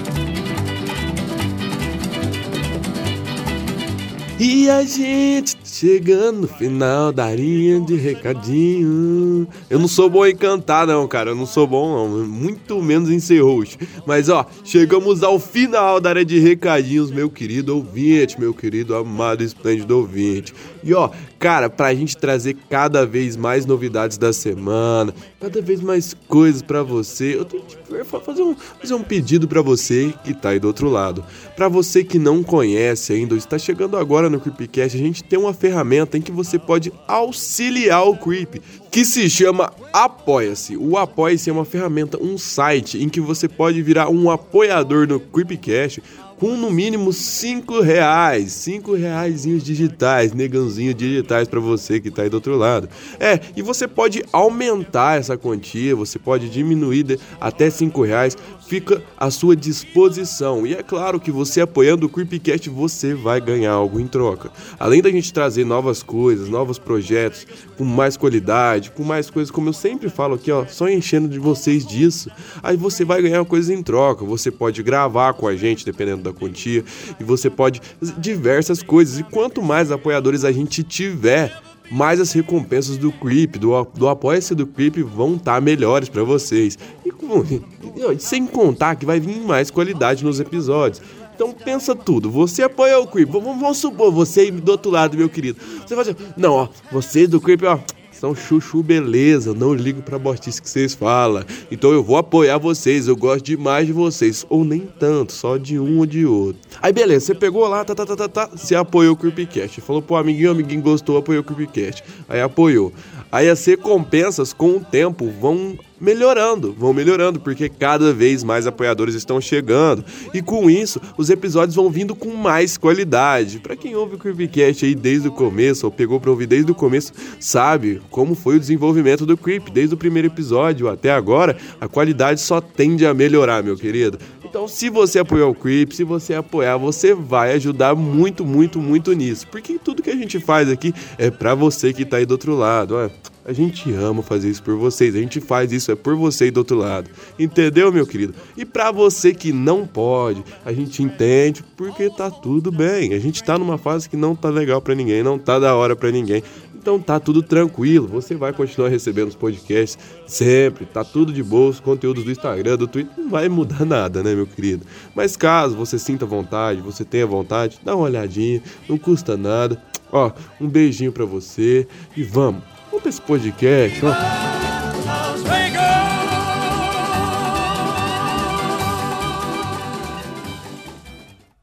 E 4.37 4.69
a 4.69 4.83
gente 4.85 5.57
chegando 5.69 6.41
no 6.41 6.47
final 6.47 7.11
da 7.11 7.29
de 7.35 7.95
recadinho. 7.95 9.47
Eu 9.69 9.79
não 9.79 9.87
sou 9.87 10.09
bom 10.09 10.25
em 10.25 10.35
cantar, 10.35 10.87
não, 10.87 11.07
cara. 11.07 11.31
Eu 11.31 11.35
não 11.35 11.45
sou 11.45 11.67
bom, 11.67 12.09
não. 12.09 12.25
Muito 12.25 12.81
menos 12.81 13.09
em 13.09 13.19
ser 13.19 13.41
host. 13.41 13.77
Mas, 14.05 14.29
ó, 14.29 14.45
chegamos 14.63 15.23
ao 15.23 15.39
final 15.39 15.99
da 15.99 16.09
área 16.09 16.25
de 16.25 16.39
recadinhos, 16.39 17.11
meu 17.11 17.29
querido 17.29 17.75
ouvinte, 17.75 18.39
meu 18.39 18.53
querido 18.53 18.95
amado 18.95 19.43
esplêndido 19.43 19.97
ouvinte. 19.97 20.53
E, 20.83 20.93
ó, 20.93 21.09
cara, 21.37 21.69
pra 21.69 21.93
gente 21.93 22.17
trazer 22.17 22.57
cada 22.69 23.05
vez 23.05 23.35
mais 23.35 23.65
novidades 23.65 24.17
da 24.17 24.33
semana, 24.33 25.13
cada 25.39 25.61
vez 25.61 25.81
mais 25.81 26.15
coisas 26.27 26.61
para 26.61 26.83
você, 26.83 27.35
eu 27.35 27.45
tenho 27.45 27.63
que 27.63 27.77
fazer 28.21 28.41
um, 28.41 28.55
fazer 28.55 28.93
um 28.93 29.03
pedido 29.03 29.47
para 29.47 29.61
você 29.61 30.13
que 30.23 30.33
tá 30.33 30.49
aí 30.49 30.59
do 30.59 30.67
outro 30.67 30.89
lado. 30.89 31.23
Para 31.55 31.67
você 31.67 32.03
que 32.03 32.17
não 32.17 32.43
conhece 32.43 33.13
ainda, 33.13 33.35
está 33.35 33.57
chegando 33.57 33.97
agora 33.97 34.29
no 34.29 34.39
Creepcast, 34.39 34.97
a 34.97 34.99
gente 34.99 35.23
tem 35.23 35.37
uma 35.37 35.53
ferramenta 35.59 36.17
em 36.17 36.21
que 36.21 36.31
você 36.31 36.57
pode 36.57 36.91
auxiliar 37.07 38.07
o 38.07 38.15
Creep, 38.15 38.61
que 38.91 39.05
se 39.05 39.29
chama 39.29 39.71
Apoia-se. 39.93 40.77
O 40.77 40.97
Apoia-se 40.97 41.49
é 41.49 41.53
uma 41.53 41.65
ferramenta, 41.65 42.21
um 42.21 42.37
site 42.37 43.01
em 43.01 43.09
que 43.09 43.19
você 43.19 43.47
pode 43.47 43.81
virar 43.81 44.09
um 44.09 44.29
apoiador 44.29 45.07
no 45.07 45.19
Creepcast 45.19 46.01
com 46.39 46.55
no 46.55 46.71
mínimo 46.71 47.11
5 47.11 47.81
reais, 47.81 48.53
5 48.53 48.93
reais 48.93 49.43
digitais, 49.43 50.31
negãozinho 50.31 50.93
digitais 50.93 51.49
para 51.49 51.59
você 51.59 51.99
que 51.99 52.09
tá 52.09 52.21
aí 52.21 52.29
do 52.29 52.35
outro 52.35 52.55
lado. 52.55 52.87
É, 53.19 53.39
e 53.57 53.61
você 53.61 53.87
pode 53.87 54.23
aumentar 54.31 55.19
essa 55.19 55.37
quantia, 55.37 55.95
você 55.95 56.17
pode 56.17 56.49
diminuir 56.49 57.19
até 57.41 57.69
5 57.69 58.01
reais, 58.03 58.37
fica 58.65 59.03
à 59.17 59.29
sua 59.29 59.53
disposição. 59.53 60.65
E 60.65 60.73
é 60.73 60.81
claro 60.81 61.19
que 61.19 61.29
você 61.29 61.59
apoiando 61.59 62.05
o 62.05 62.09
Creepcast, 62.09 62.69
você 62.69 63.13
vai 63.13 63.41
ganhar 63.41 63.73
algo 63.73 63.99
em 63.99 64.07
troca. 64.07 64.49
Além 64.79 65.01
da 65.01 65.11
gente 65.11 65.33
trazer 65.33 65.65
novas 65.65 66.01
coisas, 66.01 66.47
novos 66.47 66.79
projetos, 66.79 67.45
com 67.77 67.83
mais 67.83 68.15
qualidade, 68.15 68.78
com 68.87 69.03
mais 69.03 69.29
coisas, 69.29 69.49
como 69.51 69.69
eu 69.69 69.73
sempre 69.73 70.09
falo 70.09 70.35
aqui, 70.35 70.51
ó, 70.51 70.65
só 70.65 70.87
enchendo 70.87 71.27
de 71.27 71.39
vocês 71.39 71.85
disso, 71.85 72.29
aí 72.61 72.77
você 72.77 73.03
vai 73.03 73.21
ganhar 73.21 73.43
coisas 73.45 73.69
em 73.69 73.81
troca. 73.81 74.23
Você 74.23 74.51
pode 74.51 74.83
gravar 74.83 75.33
com 75.33 75.47
a 75.47 75.55
gente, 75.55 75.83
dependendo 75.83 76.21
da 76.21 76.31
quantia 76.31 76.83
e 77.19 77.23
você 77.23 77.49
pode 77.49 77.81
diversas 78.17 78.83
coisas. 78.83 79.19
E 79.19 79.23
quanto 79.23 79.61
mais 79.61 79.91
apoiadores 79.91 80.45
a 80.45 80.51
gente 80.51 80.83
tiver, 80.83 81.59
mais 81.91 82.19
as 82.19 82.31
recompensas 82.31 82.97
do 82.97 83.11
Creep, 83.11 83.57
do, 83.57 83.83
do 83.95 84.07
Apoia-se 84.07 84.53
do 84.53 84.67
Creep 84.67 84.97
vão 84.97 85.35
estar 85.35 85.55
tá 85.55 85.61
melhores 85.61 86.07
para 86.07 86.23
vocês. 86.23 86.77
E, 87.05 88.19
sem 88.19 88.45
contar 88.45 88.95
que 88.95 89.05
vai 89.05 89.19
vir 89.19 89.39
mais 89.41 89.71
qualidade 89.71 90.23
nos 90.23 90.39
episódios. 90.39 91.01
Então 91.39 91.53
pensa 91.53 91.95
tudo. 91.95 92.29
Você 92.29 92.61
apoia 92.61 92.99
o 92.99 93.07
Creep. 93.07 93.29
Vamos, 93.29 93.77
supor, 93.77 94.11
você 94.11 94.51
do 94.51 94.73
outro 94.73 94.91
lado, 94.91 95.17
meu 95.17 95.29
querido. 95.29 95.57
Você 95.87 95.95
vai 95.95 96.03
dizer, 96.03 96.17
não, 96.35 96.51
ó, 96.51 96.67
vocês 96.91 97.29
do 97.29 97.39
Creep, 97.39 97.63
ó, 97.63 97.79
são 98.19 98.35
chuchu 98.35 98.83
beleza, 98.83 99.53
não 99.53 99.73
ligo 99.73 100.01
pra 100.01 100.19
botice 100.19 100.61
que 100.61 100.69
vocês 100.69 100.93
falam. 100.93 101.45
Então 101.71 101.91
eu 101.91 102.03
vou 102.03 102.17
apoiar 102.17 102.57
vocês, 102.57 103.07
eu 103.07 103.15
gosto 103.15 103.45
demais 103.45 103.87
de 103.87 103.93
vocês. 103.93 104.45
Ou 104.49 104.65
nem 104.65 104.81
tanto, 104.81 105.31
só 105.31 105.55
de 105.55 105.79
um 105.79 105.99
ou 105.99 106.05
de 106.05 106.25
outro. 106.25 106.61
Aí 106.81 106.91
beleza, 106.91 107.27
você 107.27 107.35
pegou 107.35 107.65
lá, 107.67 107.85
tá, 107.85 107.95
tá, 107.95 108.05
tá, 108.05 108.15
tá, 108.15 108.27
tá, 108.27 108.49
você 108.53 108.75
apoiou 108.75 109.13
o 109.13 109.17
Creepcast. 109.17 109.79
Falou 109.81 110.01
pro 110.01 110.17
amiguinho, 110.17 110.51
amiguinho 110.51 110.81
gostou, 110.81 111.17
apoiou 111.17 111.41
o 111.41 111.45
Creepcast. 111.45 112.03
Aí 112.27 112.41
apoiou. 112.41 112.91
Aí 113.31 113.49
as 113.49 113.63
recompensas 113.65 114.53
com 114.53 114.77
o 114.77 114.79
tempo 114.79 115.29
vão 115.39 115.77
melhorando, 115.99 116.73
vão 116.73 116.93
melhorando, 116.93 117.39
porque 117.39 117.67
cada 117.67 118.13
vez 118.13 118.43
mais 118.43 118.65
apoiadores 118.65 119.15
estão 119.15 119.41
chegando. 119.41 120.03
E 120.33 120.41
com 120.41 120.69
isso, 120.69 120.99
os 121.17 121.29
episódios 121.29 121.75
vão 121.75 121.89
vindo 121.89 122.15
com 122.15 122.33
mais 122.33 122.77
qualidade. 122.77 123.59
Para 123.59 123.75
quem 123.75 123.95
ouve 123.95 124.15
o 124.15 124.17
Creepcast 124.17 124.85
aí 124.85 124.95
desde 124.95 125.27
o 125.27 125.31
começo, 125.31 125.85
ou 125.85 125.91
pegou 125.91 126.19
pra 126.19 126.31
ouvir 126.31 126.47
desde 126.47 126.71
o 126.71 126.75
começo, 126.75 127.11
sabe 127.39 128.01
como 128.09 128.33
foi 128.33 128.55
o 128.55 128.59
desenvolvimento 128.59 129.25
do 129.25 129.37
Creep, 129.37 129.69
desde 129.69 129.93
o 129.93 129.97
primeiro 129.97 130.27
episódio 130.27 130.87
até 130.87 131.11
agora, 131.11 131.57
a 131.79 131.87
qualidade 131.87 132.41
só 132.41 132.61
tende 132.61 133.05
a 133.05 133.13
melhorar, 133.13 133.63
meu 133.63 133.75
querido. 133.75 134.17
Então, 134.49 134.67
se 134.67 134.89
você 134.89 135.19
apoiar 135.19 135.45
o 135.45 135.53
Creep, 135.53 135.91
se 135.91 136.03
você 136.03 136.33
apoiar, 136.33 136.75
você 136.75 137.13
vai 137.13 137.53
ajudar 137.53 137.93
muito, 137.93 138.43
muito, 138.43 138.79
muito 138.79 139.13
nisso. 139.13 139.45
Porque 139.47 139.77
tudo 139.77 140.01
que 140.01 140.09
a 140.09 140.15
gente 140.15 140.39
faz 140.39 140.67
aqui 140.67 140.91
é 141.19 141.29
para 141.29 141.53
você 141.53 141.93
que 141.93 142.03
tá 142.03 142.17
aí 142.17 142.25
do 142.25 142.31
outro 142.31 142.55
lado. 142.55 142.95
Ó. 142.95 143.09
A 143.49 143.51
gente 143.51 143.91
ama 143.91 144.21
fazer 144.21 144.47
isso 144.47 144.61
por 144.61 144.75
vocês. 144.75 145.15
A 145.15 145.17
gente 145.17 145.41
faz 145.41 145.71
isso 145.71 145.91
é 145.91 145.95
por 145.95 146.15
você 146.15 146.45
e 146.45 146.51
do 146.51 146.59
outro 146.59 146.77
lado. 146.77 147.09
Entendeu, 147.39 147.91
meu 147.91 148.05
querido? 148.05 148.35
E 148.55 148.63
para 148.63 148.91
você 148.91 149.33
que 149.33 149.51
não 149.51 149.87
pode, 149.87 150.43
a 150.63 150.71
gente 150.71 151.01
entende 151.01 151.63
porque 151.75 152.11
tá 152.11 152.29
tudo 152.29 152.71
bem. 152.71 153.11
A 153.15 153.17
gente 153.17 153.43
tá 153.43 153.57
numa 153.57 153.79
fase 153.79 154.07
que 154.07 154.15
não 154.15 154.35
tá 154.35 154.49
legal 154.49 154.79
para 154.83 154.93
ninguém, 154.93 155.23
não 155.23 155.39
tá 155.39 155.57
da 155.57 155.73
hora 155.73 155.95
para 155.95 156.11
ninguém. 156.11 156.43
Então 156.79 156.99
tá 156.99 157.19
tudo 157.19 157.41
tranquilo, 157.41 158.07
você 158.07 158.35
vai 158.35 158.53
continuar 158.53 158.87
recebendo 158.87 159.29
os 159.29 159.35
podcasts 159.35 159.97
sempre, 160.27 160.85
tá 160.85 161.03
tudo 161.03 161.33
de 161.33 161.43
boa, 161.43 161.71
os 161.71 161.79
conteúdos 161.79 162.23
do 162.23 162.31
Instagram, 162.31 162.77
do 162.77 162.87
Twitter, 162.87 163.11
não 163.17 163.29
vai 163.29 163.49
mudar 163.49 163.83
nada, 163.83 164.23
né, 164.23 164.33
meu 164.33 164.47
querido? 164.47 164.85
Mas 165.13 165.35
caso 165.35 165.75
você 165.75 165.99
sinta 165.99 166.25
vontade, 166.25 166.81
você 166.81 167.03
tenha 167.03 167.27
vontade, 167.27 167.79
dá 167.83 167.95
uma 167.95 168.05
olhadinha, 168.05 168.61
não 168.87 168.97
custa 168.97 169.35
nada. 169.35 169.81
Ó, 170.11 170.31
um 170.59 170.67
beijinho 170.67 171.11
para 171.11 171.25
você 171.25 171.87
e 172.15 172.23
vamos, 172.23 172.63
vamos 172.89 173.01
pra 173.01 173.09
esse 173.09 173.21
podcast, 173.21 174.01
ó. 174.05 174.13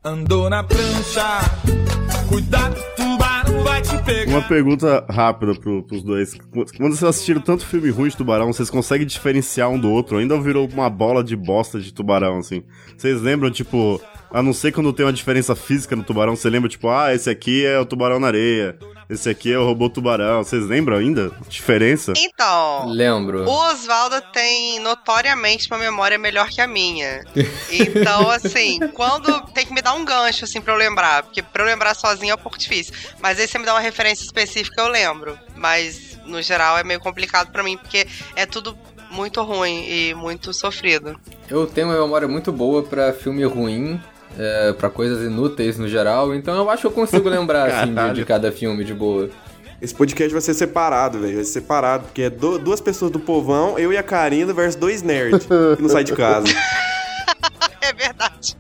Andou 0.05 0.49
na 0.49 0.63
prancha, 0.63 1.41
cuidado, 2.29 2.77
tubarão 2.97 3.65
vai 3.65 3.83
te 3.83 4.01
pegar. 4.05 4.31
Uma 4.31 4.43
pergunta 4.43 5.05
rápida 5.11 5.53
pro, 5.57 5.83
pros 5.83 6.05
dois. 6.05 6.33
Quando 6.77 6.97
vocês 6.97 7.03
assistiram 7.03 7.41
tanto 7.41 7.67
filme 7.67 7.91
ruim 7.91 8.09
de 8.09 8.17
tubarão, 8.17 8.53
vocês 8.53 8.71
conseguem 8.71 9.05
diferenciar 9.05 9.69
um 9.69 9.79
do 9.81 9.91
outro? 9.91 10.19
Ainda 10.19 10.41
virou 10.41 10.69
uma 10.73 10.89
bola 10.89 11.25
de 11.25 11.35
bosta 11.35 11.81
de 11.81 11.93
tubarão, 11.93 12.39
assim? 12.39 12.63
Vocês 12.97 13.21
lembram, 13.21 13.51
tipo, 13.51 14.01
a 14.31 14.43
não 14.43 14.53
ser 14.53 14.73
quando 14.73 14.93
tem 14.93 15.07
uma 15.07 15.13
diferença 15.13 15.55
física 15.55 15.95
no 15.97 16.03
tubarão, 16.03 16.37
você 16.37 16.49
lembra, 16.51 16.69
tipo, 16.69 16.89
ah, 16.89 17.15
esse 17.15 17.31
aqui 17.31 17.65
é 17.65 17.79
o 17.79 17.87
tubarão 17.87 18.19
na 18.21 18.27
areia, 18.29 18.77
esse 19.09 19.29
aqui 19.31 19.53
é 19.53 19.59
o 19.59 19.65
robô 19.65 19.89
tubarão. 19.89 20.43
Vocês 20.43 20.67
lembram 20.67 20.97
ainda? 20.97 21.31
Diferença? 21.49 22.13
Então, 22.17 22.89
Lembro. 22.89 23.49
o 23.49 23.71
Oswaldo 23.71 24.21
tem 24.33 24.81
notoriamente 24.81 25.69
uma 25.71 25.79
memória 25.79 26.19
melhor 26.19 26.49
que 26.49 26.61
a 26.61 26.67
minha. 26.67 27.25
Então, 27.71 28.29
assim, 28.31 28.81
quando 28.95 29.41
tem 29.53 29.65
que 29.65 29.73
me 29.73 29.81
dar 29.81 29.95
um 29.95 30.05
gancho, 30.05 30.45
assim, 30.45 30.61
pra 30.61 30.75
eu 30.75 30.79
lembrar. 30.79 31.23
Porque 31.23 31.41
pra 31.41 31.63
eu 31.63 31.67
lembrar 31.67 31.95
sozinho 31.95 32.33
é 32.33 32.35
um 32.35 32.39
pouco 32.39 32.59
difícil. 32.59 32.93
Mas 33.21 33.39
aí 33.39 33.47
você 33.47 33.59
me 33.59 33.65
dá 33.65 33.75
uma 33.75 33.81
referência 33.81 34.25
específica, 34.25 34.83
eu 34.83 34.89
lembro. 34.89 35.39
Mas, 35.55 36.19
no 36.27 36.43
geral, 36.43 36.77
é 36.77 36.83
meio 36.83 36.99
complicado 36.99 37.53
pra 37.53 37.63
mim, 37.63 37.77
porque 37.77 38.09
é 38.35 38.45
tudo 38.45 38.77
muito 39.09 39.41
ruim 39.43 39.87
e 39.89 40.15
muito 40.15 40.53
sofrido. 40.53 41.19
Eu 41.49 41.65
tenho 41.67 41.87
uma 41.87 42.01
memória 42.01 42.27
muito 42.27 42.51
boa 42.51 42.83
pra 42.83 43.13
filme 43.13 43.45
ruim, 43.45 44.01
é, 44.39 44.73
para 44.73 44.89
coisas 44.91 45.25
inúteis 45.25 45.79
no 45.79 45.89
geral, 45.89 46.35
então 46.35 46.55
eu 46.57 46.69
acho 46.71 46.83
que 46.83 46.87
eu 46.87 46.91
consigo 46.93 47.29
lembrar 47.29 47.69
assim, 47.71 47.95
de, 47.95 48.13
de 48.15 48.25
cada 48.25 48.51
filme 48.53 48.85
de 48.85 48.95
boa. 48.95 49.29
Esse 49.81 49.95
podcast 49.95 50.33
vai 50.33 50.41
ser 50.41 50.55
separado, 50.55 51.21
velho. 51.21 51.35
Vai 51.37 51.45
ser 51.45 51.53
separado, 51.53 52.05
porque 52.05 52.23
é 52.23 52.31
du- 52.31 52.59
duas 52.59 52.81
pessoas 52.81 53.11
do 53.11 53.21
povão, 53.21 53.79
eu 53.79 53.93
e 53.93 53.97
a 53.99 54.03
Karina 54.03 54.53
versus 54.55 54.75
dois 54.75 55.03
nerds 55.03 55.45
que 55.77 55.83
não 55.83 55.89
sai 55.89 56.05
de 56.05 56.13
casa. 56.15 56.47
É 57.81 57.93
verdade. 57.93 58.57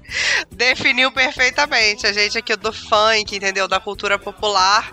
Definiu 0.52 1.11
perfeitamente. 1.11 2.06
A 2.06 2.12
gente 2.12 2.38
aqui 2.38 2.54
do 2.54 2.73
funk, 2.73 3.35
entendeu? 3.37 3.66
Da 3.66 3.80
cultura 3.80 4.18
popular 4.21 4.92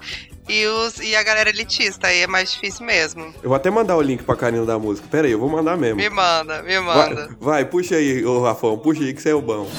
e, 0.49 0.65
os, 0.65 0.97
e 0.99 1.15
a 1.15 1.21
galera 1.21 1.51
elitista. 1.51 2.07
Aí 2.07 2.21
é 2.21 2.27
mais 2.27 2.51
difícil 2.51 2.83
mesmo. 2.83 3.23
Eu 3.43 3.49
vou 3.49 3.55
até 3.55 3.69
mandar 3.69 3.95
o 3.95 4.01
link 4.01 4.23
pra 4.23 4.35
Karina 4.35 4.65
da 4.65 4.79
música. 4.79 5.07
Pera 5.11 5.27
aí, 5.27 5.33
eu 5.33 5.39
vou 5.39 5.49
mandar 5.49 5.77
mesmo. 5.77 5.97
Me 5.97 6.09
manda, 6.09 6.63
me 6.63 6.79
Vai, 6.79 7.09
manda. 7.09 7.29
vai, 7.39 7.65
puxa 7.65 7.95
aí, 7.95 8.25
ô 8.25 8.41
Rafão, 8.41 8.75
puxa 8.75 9.03
aí 9.03 9.13
que 9.13 9.21
você 9.21 9.29
é 9.29 9.35
o 9.35 9.41
bom. 9.41 9.69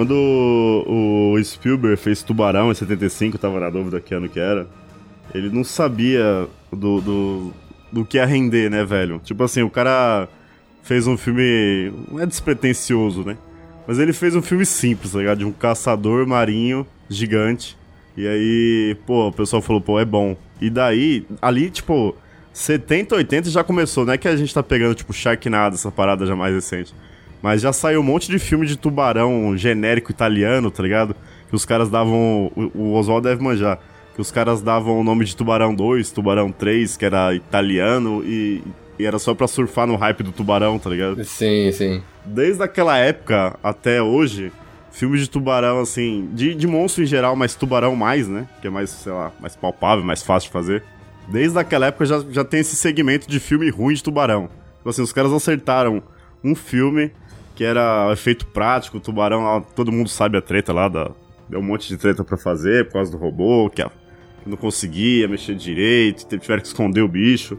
Quando 0.00 0.14
o, 0.86 1.44
Spielberg 1.44 1.94
fez 2.00 2.22
Tubarão 2.22 2.72
em 2.72 2.74
75, 2.74 3.36
tava 3.36 3.60
na 3.60 3.68
dúvida 3.68 4.00
que 4.00 4.14
ano 4.14 4.30
que 4.30 4.40
era, 4.40 4.66
ele 5.34 5.50
não 5.50 5.62
sabia 5.62 6.48
do, 6.72 7.02
do, 7.02 7.52
do 7.92 8.04
que 8.06 8.16
ia 8.16 8.24
render, 8.24 8.70
né, 8.70 8.82
velho? 8.82 9.20
Tipo 9.22 9.44
assim, 9.44 9.60
o 9.60 9.68
cara 9.68 10.26
fez 10.82 11.06
um 11.06 11.18
filme. 11.18 11.92
Não 12.10 12.18
é 12.18 12.24
despretensioso, 12.24 13.24
né? 13.24 13.36
Mas 13.86 13.98
ele 13.98 14.14
fez 14.14 14.34
um 14.34 14.40
filme 14.40 14.64
simples, 14.64 15.12
tá 15.12 15.18
ligado? 15.18 15.36
De 15.36 15.44
um 15.44 15.52
caçador 15.52 16.26
marinho 16.26 16.86
gigante. 17.06 17.76
E 18.16 18.26
aí, 18.26 18.96
pô, 19.04 19.28
o 19.28 19.32
pessoal 19.32 19.60
falou, 19.60 19.82
pô, 19.82 20.00
é 20.00 20.04
bom. 20.06 20.34
E 20.62 20.70
daí, 20.70 21.26
ali, 21.42 21.68
tipo, 21.68 22.16
70, 22.54 23.16
80 23.16 23.50
já 23.50 23.62
começou, 23.62 24.06
não 24.06 24.14
é 24.14 24.16
que 24.16 24.26
a 24.26 24.34
gente 24.34 24.54
tá 24.54 24.62
pegando, 24.62 24.94
tipo, 24.94 25.12
Sharknado, 25.12 25.74
essa 25.74 25.90
parada 25.90 26.24
já 26.24 26.34
mais 26.34 26.54
recente. 26.54 26.94
Mas 27.42 27.62
já 27.62 27.72
saiu 27.72 28.00
um 28.00 28.04
monte 28.04 28.30
de 28.30 28.38
filme 28.38 28.66
de 28.66 28.76
tubarão 28.76 29.56
genérico 29.56 30.10
italiano, 30.10 30.70
tá 30.70 30.82
ligado? 30.82 31.16
Que 31.48 31.54
os 31.54 31.64
caras 31.64 31.88
davam. 31.88 32.52
O, 32.74 32.92
Oswald 32.92 33.24
deve 33.24 33.42
manjar. 33.42 33.78
Que 34.14 34.20
os 34.20 34.30
caras 34.30 34.60
davam 34.60 35.00
o 35.00 35.04
nome 35.04 35.24
de 35.24 35.34
Tubarão 35.34 35.74
2, 35.74 36.10
Tubarão 36.10 36.50
3, 36.50 36.96
que 36.96 37.04
era 37.04 37.32
italiano, 37.34 38.22
e, 38.24 38.62
e 38.98 39.06
era 39.06 39.18
só 39.18 39.34
pra 39.34 39.46
surfar 39.46 39.86
no 39.86 39.96
hype 39.96 40.22
do 40.22 40.32
tubarão, 40.32 40.78
tá 40.78 40.90
ligado? 40.90 41.24
Sim, 41.24 41.70
sim. 41.72 42.02
Desde 42.24 42.62
aquela 42.62 42.98
época 42.98 43.56
até 43.62 44.02
hoje, 44.02 44.52
filmes 44.90 45.20
de 45.20 45.30
tubarão, 45.30 45.80
assim, 45.80 46.28
de, 46.32 46.54
de 46.54 46.66
monstro 46.66 47.02
em 47.02 47.06
geral, 47.06 47.34
mas 47.34 47.54
tubarão 47.54 47.96
mais, 47.96 48.28
né? 48.28 48.46
Que 48.60 48.66
é 48.66 48.70
mais, 48.70 48.90
sei 48.90 49.12
lá, 49.12 49.32
mais 49.40 49.56
palpável, 49.56 50.04
mais 50.04 50.22
fácil 50.22 50.48
de 50.48 50.52
fazer. 50.52 50.82
Desde 51.28 51.58
aquela 51.58 51.86
época 51.86 52.04
já, 52.04 52.22
já 52.30 52.44
tem 52.44 52.60
esse 52.60 52.76
segmento 52.76 53.28
de 53.28 53.38
filme 53.38 53.70
ruim 53.70 53.94
de 53.94 54.02
tubarão. 54.02 54.50
Tipo 54.78 54.90
assim, 54.90 55.02
os 55.02 55.12
caras 55.12 55.32
acertaram 55.32 56.02
um 56.42 56.54
filme 56.54 57.12
que 57.60 57.64
era 57.66 58.10
efeito 58.10 58.46
prático, 58.46 58.96
o 58.96 59.00
tubarão, 59.00 59.62
todo 59.76 59.92
mundo 59.92 60.08
sabe 60.08 60.38
a 60.38 60.40
treta 60.40 60.72
lá, 60.72 60.88
da, 60.88 61.10
deu 61.46 61.60
um 61.60 61.62
monte 61.62 61.88
de 61.88 61.98
treta 61.98 62.24
pra 62.24 62.38
fazer 62.38 62.86
por 62.86 62.94
causa 62.94 63.10
do 63.12 63.18
robô, 63.18 63.68
que, 63.68 63.82
a- 63.82 63.90
não 64.46 64.56
conseguia 64.56 65.28
mexer 65.28 65.54
direito, 65.56 66.26
tiveram 66.38 66.62
que 66.62 66.68
esconder 66.68 67.02
o 67.02 67.06
bicho. 67.08 67.58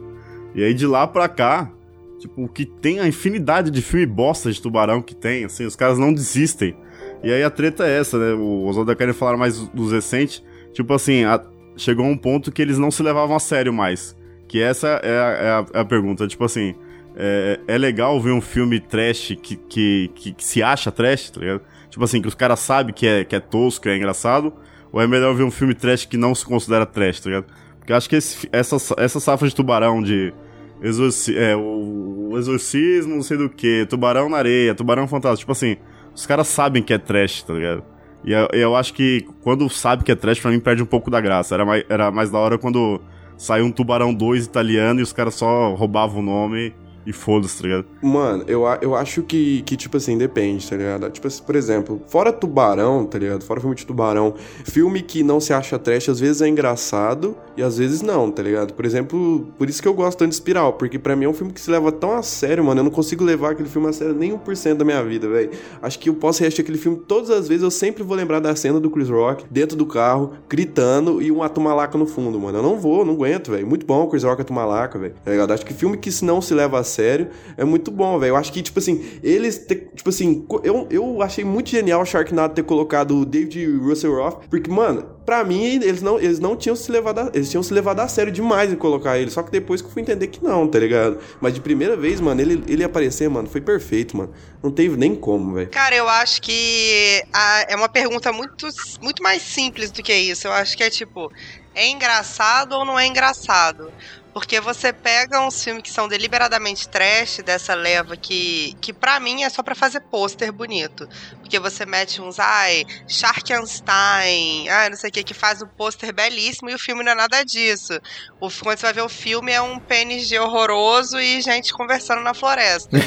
E 0.55 0.63
aí 0.63 0.73
de 0.73 0.87
lá 0.87 1.05
pra 1.05 1.29
cá, 1.29 1.69
Tipo, 2.17 2.47
que 2.47 2.65
tem 2.65 2.99
a 2.99 3.07
infinidade 3.07 3.69
de 3.69 3.79
filme 3.81 4.05
bosta 4.07 4.51
de 4.51 4.59
tubarão 4.61 5.01
que 5.03 5.13
tem, 5.15 5.45
assim, 5.45 5.65
os 5.65 5.75
caras 5.75 5.97
não 5.99 6.11
desistem. 6.13 6.75
E 7.23 7.31
aí 7.31 7.43
a 7.43 7.49
treta 7.51 7.83
é 7.85 7.99
essa, 7.99 8.17
né? 8.17 8.33
O 8.33 8.65
Oswaldo 8.65 8.95
querem 8.95 9.13
falar 9.13 9.37
mais 9.37 9.57
dos 9.69 9.91
recentes. 9.91 10.43
Tipo 10.73 10.93
assim, 10.95 11.23
a- 11.25 11.43
chegou 11.77 12.05
um 12.05 12.15
ponto 12.17 12.51
que 12.51 12.61
eles 12.61 12.77
não 12.79 12.89
se 12.91 13.01
levavam 13.03 13.35
a 13.35 13.39
sério 13.39 13.71
mais. 13.73 14.15
Que 14.47 14.61
essa 14.61 14.87
é 15.03 15.09
a, 15.19 15.29
é 15.31 15.49
a- 15.51 15.65
é 15.73 15.79
a 15.79 15.85
pergunta. 15.85 16.27
Tipo 16.27 16.43
assim, 16.45 16.75
é, 17.21 17.59
é 17.67 17.77
legal 17.77 18.19
ver 18.19 18.31
um 18.31 18.41
filme 18.41 18.79
trash 18.79 19.37
que, 19.41 19.55
que, 19.55 20.09
que, 20.15 20.33
que 20.33 20.43
se 20.43 20.63
acha 20.63 20.91
trash, 20.91 21.29
tá 21.29 21.39
ligado? 21.39 21.61
Tipo 21.89 22.03
assim, 22.03 22.21
que 22.21 22.27
os 22.27 22.33
caras 22.35 22.59
sabem 22.59 22.93
que 22.93 23.05
é, 23.05 23.23
que 23.23 23.35
é 23.35 23.39
tosco, 23.39 23.83
que 23.83 23.89
é 23.89 23.95
engraçado. 23.95 24.51
Ou 24.91 24.99
é 25.01 25.07
melhor 25.07 25.33
ver 25.35 25.43
um 25.43 25.51
filme 25.51 25.73
trash 25.75 26.05
que 26.05 26.17
não 26.17 26.33
se 26.33 26.43
considera 26.45 26.85
trash, 26.85 27.19
tá 27.21 27.29
ligado? 27.29 27.45
Porque 27.77 27.91
eu 27.93 27.95
acho 27.97 28.09
que 28.09 28.15
esse- 28.15 28.49
essa, 28.51 28.75
essa 28.97 29.19
safra 29.19 29.47
de 29.47 29.55
tubarão 29.55 30.01
de 30.01 30.33
exorci 30.81 31.37
é, 31.37 31.55
o, 31.55 32.29
o 32.31 32.37
exorcismo, 32.37 33.15
não 33.15 33.21
sei 33.23 33.37
do 33.37 33.49
que, 33.49 33.85
tubarão 33.89 34.27
na 34.29 34.37
areia, 34.37 34.73
tubarão 34.75 35.07
fantasma. 35.07 35.37
Tipo 35.37 35.51
assim, 35.51 35.77
os 36.15 36.25
caras 36.25 36.47
sabem 36.47 36.81
que 36.81 36.93
é 36.93 36.97
trash, 36.97 37.43
tá 37.43 37.53
ligado? 37.53 37.83
E 38.25 38.31
eu, 38.33 38.47
eu 38.53 38.75
acho 38.75 38.93
que 38.93 39.25
quando 39.41 39.69
sabe 39.69 40.03
que 40.03 40.11
é 40.11 40.15
trash, 40.15 40.39
pra 40.39 40.51
mim 40.51 40.59
perde 40.59 40.81
um 40.83 40.85
pouco 40.85 41.09
da 41.09 41.19
graça. 41.21 41.53
Era 41.55 41.65
mais, 41.65 41.83
era 41.89 42.11
mais 42.11 42.29
da 42.29 42.37
hora 42.37 42.57
quando 42.57 43.01
saiu 43.37 43.65
um 43.65 43.71
Tubarão 43.71 44.13
2 44.13 44.45
italiano 44.45 44.99
e 44.99 45.03
os 45.03 45.11
caras 45.11 45.33
só 45.35 45.73
roubavam 45.73 46.19
o 46.19 46.23
nome 46.23 46.73
e 47.05 47.13
foda-se, 47.13 47.61
tá 47.61 47.67
ligado? 47.67 47.85
Mano, 48.01 48.43
eu, 48.47 48.63
eu 48.81 48.95
acho 48.95 49.23
que, 49.23 49.61
que, 49.63 49.75
tipo 49.75 49.97
assim, 49.97 50.17
depende, 50.17 50.69
tá 50.69 50.75
ligado? 50.75 51.09
Tipo 51.09 51.27
assim, 51.27 51.43
por 51.43 51.55
exemplo, 51.55 52.01
fora 52.07 52.31
Tubarão, 52.31 53.05
tá 53.05 53.17
ligado? 53.17 53.43
Fora 53.43 53.59
filme 53.59 53.75
de 53.75 53.85
Tubarão, 53.85 54.33
filme 54.65 55.01
que 55.01 55.23
não 55.23 55.39
se 55.39 55.53
acha 55.53 55.77
trash, 55.79 56.09
às 56.09 56.19
vezes 56.19 56.41
é 56.41 56.47
engraçado 56.47 57.35
e 57.55 57.63
às 57.63 57.77
vezes 57.77 58.01
não, 58.01 58.31
tá 58.31 58.41
ligado? 58.41 58.73
Por 58.73 58.85
exemplo, 58.85 59.47
por 59.57 59.69
isso 59.69 59.81
que 59.81 59.87
eu 59.87 59.93
gosto 59.93 60.19
tanto 60.19 60.29
de 60.29 60.35
Espiral, 60.35 60.73
porque 60.73 60.97
pra 60.97 61.15
mim 61.15 61.25
é 61.25 61.29
um 61.29 61.33
filme 61.33 61.51
que 61.51 61.61
se 61.61 61.69
leva 61.69 61.91
tão 61.91 62.13
a 62.13 62.23
sério, 62.23 62.63
mano. 62.63 62.79
Eu 62.79 62.83
não 62.85 62.91
consigo 62.91 63.23
levar 63.23 63.51
aquele 63.51 63.69
filme 63.69 63.87
a 63.87 63.93
sério 63.93 64.13
nem 64.13 64.31
1% 64.37 64.75
da 64.75 64.85
minha 64.85 65.03
vida, 65.03 65.27
velho. 65.27 65.51
Acho 65.81 65.99
que 65.99 66.09
eu 66.09 66.13
posso 66.13 66.41
reagir 66.41 66.61
aquele 66.61 66.77
filme 66.77 66.97
todas 67.07 67.29
as 67.29 67.47
vezes, 67.47 67.63
eu 67.63 67.71
sempre 67.71 68.03
vou 68.03 68.15
lembrar 68.15 68.39
da 68.39 68.55
cena 68.55 68.79
do 68.79 68.89
Chris 68.89 69.09
Rock 69.09 69.45
dentro 69.49 69.75
do 69.75 69.85
carro, 69.85 70.33
gritando 70.49 71.21
e 71.21 71.31
um 71.31 71.43
atumalaca 71.43 71.97
no 71.97 72.05
fundo, 72.05 72.39
mano. 72.39 72.59
Eu 72.59 72.63
não 72.63 72.79
vou, 72.79 73.05
não 73.05 73.13
aguento, 73.13 73.51
velho. 73.51 73.67
Muito 73.67 73.85
bom 73.85 74.03
o 74.03 74.07
Chris 74.07 74.23
Rock 74.23 74.41
atumalaca, 74.41 74.97
velho. 74.97 75.13
Tá 75.23 75.31
ligado? 75.31 75.51
Acho 75.51 75.65
que 75.65 75.73
filme 75.73 75.97
que 75.97 76.11
se 76.11 76.23
não 76.23 76.41
se 76.41 76.53
leva 76.53 76.79
a 76.79 76.83
sério 76.91 77.29
é 77.57 77.63
muito 77.65 77.89
bom, 77.91 78.19
velho. 78.19 78.31
Eu 78.31 78.35
acho 78.35 78.51
que, 78.53 78.61
tipo 78.61 78.79
assim, 78.79 79.19
eles, 79.23 79.57
te- 79.59 79.87
tipo 79.95 80.09
assim, 80.09 80.45
eu, 80.63 80.87
eu 80.91 81.21
achei 81.21 81.43
muito 81.43 81.69
genial 81.69 82.01
o 82.01 82.05
Sharknado 82.05 82.53
ter 82.53 82.63
colocado 82.63 83.17
o 83.17 83.25
David 83.25 83.65
Russell-Roth, 83.77 84.47
porque, 84.49 84.69
mano, 84.69 85.05
pra 85.25 85.43
mim, 85.43 85.63
eles 85.81 86.01
não, 86.01 86.19
eles 86.19 86.39
não 86.39 86.55
tinham 86.55 86.75
se 86.75 86.91
levado 86.91 87.19
a, 87.19 87.31
eles 87.33 87.49
tinham 87.49 87.63
se 87.63 87.73
levado 87.73 87.99
a 87.99 88.07
sério 88.07 88.31
demais 88.31 88.71
em 88.71 88.75
colocar 88.75 89.17
ele, 89.17 89.31
só 89.31 89.41
que 89.43 89.51
depois 89.51 89.81
que 89.81 89.87
eu 89.87 89.91
fui 89.91 90.01
entender 90.01 90.27
que 90.27 90.43
não, 90.43 90.67
tá 90.67 90.79
ligado? 90.79 91.19
Mas 91.39 91.53
de 91.53 91.61
primeira 91.61 91.95
vez, 91.95 92.19
mano, 92.19 92.41
ele, 92.41 92.63
ele 92.67 92.83
aparecer, 92.83 93.29
mano, 93.29 93.47
foi 93.49 93.61
perfeito, 93.61 94.17
mano. 94.17 94.31
Não 94.61 94.69
teve 94.71 94.95
nem 94.97 95.15
como, 95.15 95.55
velho. 95.55 95.69
Cara, 95.69 95.95
eu 95.95 96.07
acho 96.07 96.41
que 96.41 97.23
a- 97.33 97.65
é 97.69 97.75
uma 97.75 97.89
pergunta 97.89 98.31
muito, 98.31 98.67
muito 99.01 99.23
mais 99.23 99.41
simples 99.41 99.89
do 99.91 100.03
que 100.03 100.13
isso. 100.13 100.47
Eu 100.47 100.51
acho 100.51 100.75
que 100.77 100.83
é 100.83 100.89
tipo, 100.89 101.31
é 101.73 101.87
engraçado 101.89 102.73
ou 102.73 102.85
não 102.85 102.99
é 102.99 103.07
engraçado? 103.07 103.91
Porque 104.33 104.61
você 104.61 104.93
pega 104.93 105.41
uns 105.41 105.61
filmes 105.61 105.83
que 105.83 105.91
são 105.91 106.07
deliberadamente 106.07 106.87
trash 106.87 107.39
dessa 107.43 107.73
leva 107.73 108.15
que, 108.15 108.75
que 108.79 108.93
para 108.93 109.19
mim 109.19 109.43
é 109.43 109.49
só 109.49 109.61
pra 109.61 109.75
fazer 109.75 109.99
pôster 110.01 110.53
bonito. 110.53 111.07
Porque 111.41 111.59
você 111.59 111.85
mete 111.85 112.21
uns, 112.21 112.39
ai, 112.39 112.85
Sharkenstein, 113.07 114.69
ai, 114.69 114.89
não 114.89 114.95
sei 114.95 115.09
o 115.09 115.13
que, 115.13 115.23
que 115.23 115.33
faz 115.33 115.61
um 115.61 115.67
pôster 115.67 116.13
belíssimo 116.13 116.69
e 116.69 116.75
o 116.75 116.79
filme 116.79 117.03
não 117.03 117.11
é 117.11 117.15
nada 117.15 117.43
disso. 117.43 117.99
O, 118.39 118.49
quando 118.49 118.77
você 118.77 118.85
vai 118.85 118.93
ver 118.93 119.01
o 119.01 119.09
filme 119.09 119.51
é 119.51 119.61
um 119.61 119.77
PNG 119.79 120.39
horroroso 120.39 121.19
e 121.19 121.41
gente 121.41 121.73
conversando 121.73 122.21
na 122.21 122.33
floresta. 122.33 122.97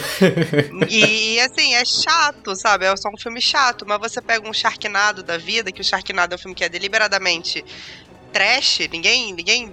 E, 0.89 1.41
assim, 1.41 1.75
é 1.75 1.85
chato, 1.85 2.55
sabe? 2.55 2.85
É 2.85 2.97
só 2.97 3.09
um 3.09 3.17
filme 3.17 3.41
chato. 3.41 3.85
Mas 3.87 3.99
você 3.99 4.21
pega 4.21 4.49
um 4.49 4.53
Sharknado 4.53 5.23
da 5.23 5.39
vida, 5.39 5.73
que 5.73 5.81
o 5.81 5.85
Sharknado 5.85 6.35
é 6.35 6.37
um 6.37 6.39
filme 6.39 6.55
que 6.55 6.65
é 6.65 6.69
deliberadamente 6.69 7.65
trash, 8.33 8.81
ninguém, 8.91 9.33
ninguém 9.33 9.73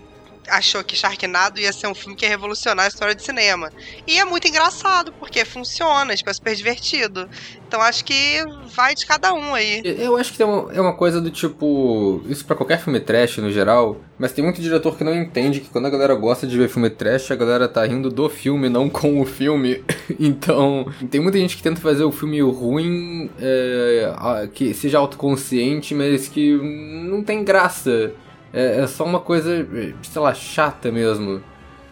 achou 0.52 0.84
que 0.84 0.96
Sharknado 0.96 1.60
ia 1.60 1.72
ser 1.74 1.88
um 1.88 1.96
filme 1.96 2.16
que 2.16 2.26
ia 2.26 2.30
revolucionar 2.30 2.86
a 2.86 2.88
história 2.88 3.16
de 3.16 3.24
cinema. 3.24 3.72
E 4.06 4.20
é 4.20 4.26
muito 4.26 4.48
engraçado, 4.48 5.12
porque 5.20 5.44
funciona, 5.46 6.16
tipo, 6.16 6.30
é 6.30 6.34
super 6.34 6.56
divertido. 6.56 7.28
Então 7.68 7.82
acho 7.82 8.04
que 8.04 8.44
vai 8.76 8.94
de 8.94 9.06
cada 9.06 9.34
um 9.34 9.56
aí. 9.56 9.82
Eu 9.86 10.18
acho 10.18 10.32
que 10.34 10.38
tem 10.38 10.46
uma- 10.46 10.72
é 10.74 10.82
uma 10.82 10.94
coisa 10.94 11.22
do 11.22 11.32
tipo. 11.32 12.22
Isso 12.28 12.46
pra 12.46 12.56
qualquer 12.56 12.80
filme 12.82 13.00
trash 13.00 13.38
no 13.38 13.50
geral. 13.52 13.98
Mas 14.20 14.34
tem 14.34 14.44
muito 14.44 14.62
diretor 14.62 14.96
que 14.98 15.04
não 15.04 15.16
entende 15.16 15.62
que 15.62 15.70
quando 15.70 15.86
a 15.88 15.90
galera 15.90 16.14
gosta 16.14 16.46
de 16.46 16.56
ver 16.58 16.70
filme 16.70 16.90
trash, 16.90 17.32
a 17.32 17.36
galera 17.36 17.68
tá 17.68 17.84
rindo 17.86 18.10
do 18.10 18.30
filme, 18.30 18.70
não 18.70 18.90
com 18.90 19.20
o 19.20 19.26
filme. 19.26 19.84
então, 20.20 20.86
tem 21.10 21.20
muita 21.22 21.38
gente 21.40 21.56
que 21.58 21.64
tenta 21.64 21.80
fazer 21.82 22.04
o 22.04 22.12
filme 22.12 22.40
ruim, 22.42 23.30
é, 23.40 24.48
que 24.54 24.74
seja 24.74 25.00
autoconsciente, 25.00 25.96
mas 25.96 26.28
que 26.28 26.54
não 26.58 27.24
tem 27.24 27.44
graça. 27.44 28.12
É, 28.54 28.82
é 28.82 28.88
só 28.88 29.04
uma 29.06 29.20
coisa, 29.20 29.68
sei 30.04 30.22
lá, 30.22 30.34
chata 30.34 30.92
mesmo. 30.92 31.42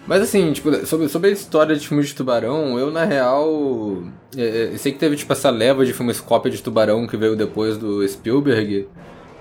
Mas 0.10 0.24
assim, 0.24 0.51
tipo, 0.51 0.74
sobre, 0.88 1.08
sobre 1.08 1.30
a 1.30 1.34
história 1.34 1.75
de 1.75 1.88
filmes 1.88 2.08
de 2.08 2.16
tubarão, 2.16 2.80
eu 2.80 2.89
na 2.89 3.06
real. 3.06 4.01
é, 4.36 4.72
é, 4.74 4.78
sei 4.78 4.92
que 4.92 4.98
teve 4.98 5.16
tipo 5.16 5.32
essa 5.32 5.51
leva 5.51 5.86
de 5.86 5.94
filmes 5.94 6.20
cópia 6.20 6.51
de 6.51 6.63
tubarão 6.63 7.06
que 7.06 7.16
veio 7.16 7.36
depois 7.36 7.78
do 7.78 8.06
Spielberg. 8.08 8.88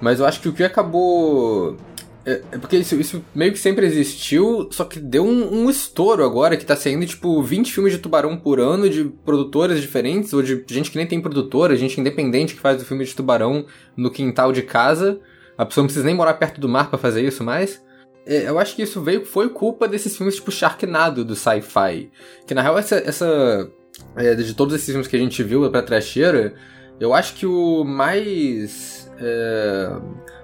Mas 0.00 0.20
eu 0.20 0.26
acho 0.26 0.40
que 0.40 0.48
o 0.48 0.52
que 0.52 0.62
acabou. 0.62 1.76
É, 2.24 2.42
é 2.52 2.58
porque 2.58 2.76
isso, 2.76 2.94
isso 2.96 3.24
meio 3.34 3.52
que 3.52 3.58
sempre 3.58 3.86
existiu, 3.86 4.68
só 4.70 4.84
que 4.84 5.00
deu 5.00 5.24
um, 5.24 5.64
um 5.64 5.70
estouro 5.70 6.22
agora, 6.22 6.56
que 6.56 6.66
tá 6.66 6.76
saindo 6.76 7.06
tipo 7.06 7.42
20 7.42 7.72
filmes 7.72 7.94
de 7.94 7.98
tubarão 7.98 8.36
por 8.36 8.60
ano, 8.60 8.90
de 8.90 9.04
produtoras 9.24 9.80
diferentes, 9.80 10.34
ou 10.34 10.42
de 10.42 10.62
gente 10.68 10.90
que 10.90 10.98
nem 10.98 11.06
tem 11.06 11.20
produtora, 11.20 11.76
gente 11.76 11.98
independente 11.98 12.54
que 12.54 12.60
faz 12.60 12.82
o 12.82 12.84
filme 12.84 13.06
de 13.06 13.14
tubarão 13.14 13.64
no 13.96 14.10
quintal 14.10 14.52
de 14.52 14.60
casa. 14.60 15.18
A 15.58 15.66
pessoa 15.66 15.82
não 15.82 15.88
precisa 15.88 16.06
nem 16.06 16.14
morar 16.14 16.34
perto 16.34 16.60
do 16.60 16.68
mar 16.68 16.88
pra 16.88 16.98
fazer 16.98 17.22
isso 17.22 17.42
mais. 17.42 17.84
É, 18.24 18.48
eu 18.48 18.58
acho 18.58 18.76
que 18.76 18.82
isso 18.82 19.02
veio, 19.02 19.26
foi 19.26 19.48
culpa 19.48 19.88
desses 19.88 20.16
filmes 20.16 20.36
tipo 20.36 20.52
Sharknado 20.52 21.24
do 21.24 21.34
sci-fi. 21.34 22.10
Que 22.46 22.54
na 22.54 22.62
real, 22.62 22.78
essa. 22.78 22.96
essa 22.96 23.68
é, 24.16 24.34
de 24.36 24.54
todos 24.54 24.74
esses 24.74 24.86
filmes 24.86 25.08
que 25.08 25.16
a 25.16 25.18
gente 25.18 25.42
viu 25.42 25.68
pra 25.68 25.82
trecheira, 25.82 26.54
eu 27.00 27.12
acho 27.12 27.34
que 27.34 27.46
o 27.46 27.82
mais. 27.84 29.10
é, 29.18 29.90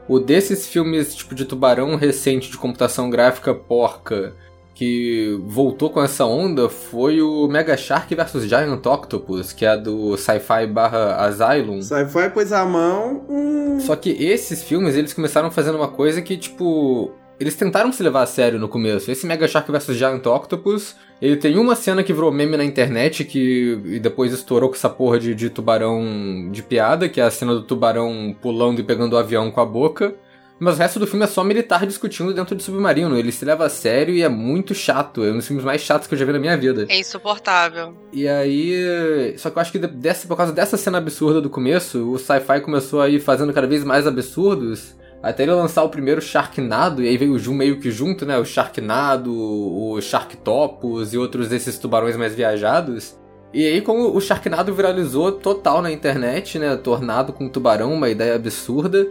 o 0.09 0.19
desses 0.19 0.67
filmes 0.67 1.15
tipo 1.15 1.35
de 1.35 1.45
tubarão 1.45 1.95
recente 1.95 2.51
de 2.51 2.59
computação 2.59 3.09
gráfica 3.09 3.55
porca 3.55 4.35
que 4.75 5.39
voltou 5.47 5.89
com 5.89 6.03
essa 6.03 6.25
onda 6.25 6.69
foi 6.69 7.23
o 7.23 7.47
Mega 7.47 7.77
Shark 7.77 8.13
vs 8.13 8.45
Giant 8.45 8.85
Octopus, 8.85 9.53
que 9.53 9.65
é 9.65 9.77
do 9.77 10.17
sci-fi 10.17 10.67
barra 10.67 11.15
Asylum. 11.25 11.81
Sci-fi 11.81 12.29
pôs 12.31 12.53
a 12.53 12.65
mão. 12.67 13.25
Hum... 13.29 13.79
Só 13.81 13.95
que 13.95 14.11
esses 14.11 14.63
filmes, 14.63 14.97
eles 14.97 15.15
começaram 15.15 15.51
fazendo 15.51 15.77
uma 15.77 15.89
coisa 15.89 16.21
que, 16.21 16.37
tipo. 16.37 17.13
Eles 17.39 17.57
tentaram 17.57 17.93
se 17.93 18.01
levar 18.01 18.23
a 18.23 18.27
sério 18.27 18.61
no 18.61 18.69
começo. 18.69 19.11
Esse 19.11 19.27
Mega 19.27 19.49
Shark 19.49 19.71
vs 19.71 19.97
Giant 19.97 20.25
Octopus, 20.25 20.95
ele 21.21 21.37
tem 21.37 21.59
uma 21.59 21.75
cena 21.75 22.05
que 22.05 22.13
virou 22.13 22.31
meme 22.31 22.57
na 22.57 22.65
internet 22.65 23.25
que 23.25 23.81
e 23.87 23.99
depois 23.99 24.33
estourou 24.33 24.69
com 24.69 24.77
essa 24.77 24.89
porra 24.89 25.19
de, 25.19 25.35
de 25.35 25.51
tubarão 25.51 26.49
de 26.53 26.63
piada, 26.63 27.09
que 27.09 27.21
é 27.21 27.25
a 27.25 27.31
cena 27.33 27.53
do 27.55 27.63
tubarão 27.63 28.35
pulando 28.41 28.81
e 28.81 28.85
pegando 28.85 29.15
o 29.15 29.17
avião 29.17 29.51
com 29.51 29.61
a 29.61 29.67
boca. 29.67 30.15
Mas 30.59 30.77
o 30.77 30.79
resto 30.79 31.01
do 31.01 31.07
filme 31.07 31.25
é 31.25 31.29
só 31.29 31.43
militar 31.43 31.85
discutindo 31.85 32.33
dentro 32.33 32.55
de 32.55 32.63
submarino. 32.63 33.19
Ele 33.19 33.33
se 33.33 33.45
leva 33.45 33.67
a 33.67 33.69
sério 33.69 34.15
e 34.15 34.23
é 34.23 34.29
muito 34.29 34.75
chato. 34.75 35.25
É 35.25 35.31
um 35.31 35.37
dos 35.37 35.47
filmes 35.47 35.65
mais 35.65 35.81
chatos 35.81 36.07
que 36.07 36.15
eu 36.15 36.19
já 36.19 36.25
vi 36.25 36.33
na 36.33 36.39
minha 36.39 36.57
vida. 36.57 36.87
É 36.89 36.99
insuportável. 36.99 37.95
E 38.13 38.29
aí. 38.29 39.35
Só 39.37 39.51
que 39.51 39.59
eu 39.59 39.61
acho 39.61 39.73
que 39.73 39.79
dessa, 39.79 40.29
por 40.29 40.37
causa 40.37 40.53
dessa 40.53 40.77
cena 40.77 40.99
absurda 40.99 41.41
do 41.41 41.51
começo, 41.51 42.11
o 42.11 42.19
sci-fi 42.19 42.61
começou 42.61 43.01
a 43.01 43.09
ir 43.09 43.21
fazendo 43.21 43.53
cada 43.53 43.67
vez 43.67 43.83
mais 43.83 44.07
absurdos. 44.07 44.95
Até 45.23 45.43
ele 45.43 45.53
lançar 45.53 45.83
o 45.83 45.89
primeiro 45.89 46.21
Sharknado, 46.21 47.03
e 47.03 47.09
aí 47.09 47.17
veio 47.17 47.35
o 47.35 47.55
meio 47.55 47.81
que 47.81 47.91
junto, 47.91 48.27
né? 48.27 48.39
O 48.39 48.45
Sharknado, 48.45 49.33
o 49.33 49.99
Sharktopus 50.01 51.15
e 51.15 51.19
outros 51.19 51.49
desses 51.49 51.79
tubarões 51.79 52.15
mais 52.15 52.35
viajados. 52.35 53.19
E 53.55 53.65
aí, 53.65 53.81
como 53.81 54.15
o 54.15 54.21
Sharknado 54.21 54.75
viralizou 54.75 55.33
total 55.33 55.81
na 55.81 55.91
internet, 55.91 56.59
né? 56.59 56.77
Tornado 56.77 57.33
com 57.33 57.49
tubarão, 57.49 57.95
uma 57.95 58.11
ideia 58.11 58.35
absurda. 58.35 59.09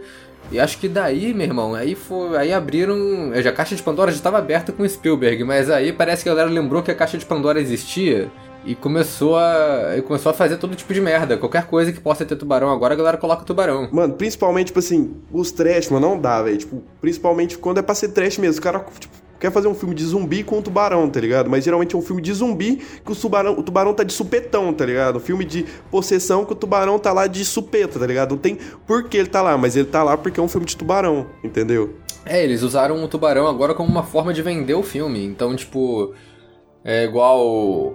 E 0.52 0.60
acho 0.60 0.78
que 0.78 0.88
daí, 0.88 1.34
meu 1.34 1.46
irmão, 1.46 1.74
aí 1.74 1.94
foi, 1.94 2.36
aí 2.36 2.52
abriram, 2.52 3.32
a 3.34 3.52
caixa 3.52 3.74
de 3.74 3.82
Pandora 3.82 4.10
já 4.10 4.18
estava 4.18 4.38
aberta 4.38 4.72
com 4.72 4.88
Spielberg, 4.88 5.42
mas 5.42 5.68
aí 5.70 5.92
parece 5.92 6.22
que 6.22 6.28
a 6.28 6.32
galera 6.32 6.50
lembrou 6.50 6.82
que 6.82 6.90
a 6.90 6.94
caixa 6.94 7.18
de 7.18 7.24
Pandora 7.24 7.60
existia 7.60 8.30
e 8.66 8.74
começou 8.74 9.36
a 9.36 9.94
começou 10.06 10.30
a 10.30 10.34
fazer 10.34 10.56
todo 10.56 10.74
tipo 10.74 10.92
de 10.92 11.00
merda. 11.00 11.36
Qualquer 11.36 11.66
coisa 11.66 11.92
que 11.92 12.00
possa 12.00 12.24
ter 12.24 12.36
tubarão 12.36 12.70
agora, 12.70 12.94
a 12.94 12.96
galera 12.96 13.16
coloca 13.16 13.44
tubarão. 13.44 13.88
Mano, 13.92 14.14
principalmente, 14.14 14.66
tipo 14.66 14.78
assim, 14.78 15.14
os 15.32 15.50
trash, 15.50 15.88
mano, 15.88 16.08
não 16.08 16.20
dá, 16.20 16.42
velho. 16.42 16.56
Tipo, 16.56 16.82
principalmente 17.00 17.58
quando 17.58 17.78
é 17.78 17.82
pra 17.82 17.94
ser 17.94 18.08
trash 18.08 18.38
mesmo. 18.38 18.60
O 18.60 18.62
cara, 18.62 18.84
tipo, 18.98 19.14
quer 19.44 19.52
fazer 19.52 19.68
um 19.68 19.74
filme 19.74 19.94
de 19.94 20.02
zumbi 20.02 20.42
com 20.42 20.56
um 20.56 20.62
tubarão, 20.62 21.06
tá 21.10 21.20
ligado? 21.20 21.50
Mas 21.50 21.62
geralmente 21.62 21.94
é 21.94 21.98
um 21.98 22.00
filme 22.00 22.22
de 22.22 22.32
zumbi 22.32 22.76
que 23.04 23.12
o 23.12 23.14
tubarão, 23.14 23.52
o 23.58 23.62
tubarão 23.62 23.92
tá 23.92 24.02
de 24.02 24.10
supetão, 24.14 24.72
tá 24.72 24.86
ligado? 24.86 25.16
Um 25.16 25.20
filme 25.20 25.44
de 25.44 25.66
possessão 25.90 26.46
que 26.46 26.52
o 26.54 26.56
tubarão 26.56 26.98
tá 26.98 27.12
lá 27.12 27.26
de 27.26 27.44
supeta, 27.44 27.98
tá 27.98 28.06
ligado? 28.06 28.30
Não 28.30 28.38
tem 28.38 28.56
por 28.86 29.06
que 29.06 29.18
ele 29.18 29.28
tá 29.28 29.42
lá, 29.42 29.58
mas 29.58 29.76
ele 29.76 29.84
tá 29.84 30.02
lá 30.02 30.16
porque 30.16 30.40
é 30.40 30.42
um 30.42 30.48
filme 30.48 30.66
de 30.66 30.74
tubarão, 30.74 31.26
entendeu? 31.44 31.94
É, 32.24 32.42
eles 32.42 32.62
usaram 32.62 33.04
o 33.04 33.06
tubarão 33.06 33.46
agora 33.46 33.74
como 33.74 33.86
uma 33.86 34.02
forma 34.02 34.32
de 34.32 34.40
vender 34.40 34.72
o 34.72 34.82
filme. 34.82 35.22
Então, 35.22 35.54
tipo, 35.54 36.14
é 36.82 37.04
igual 37.04 37.92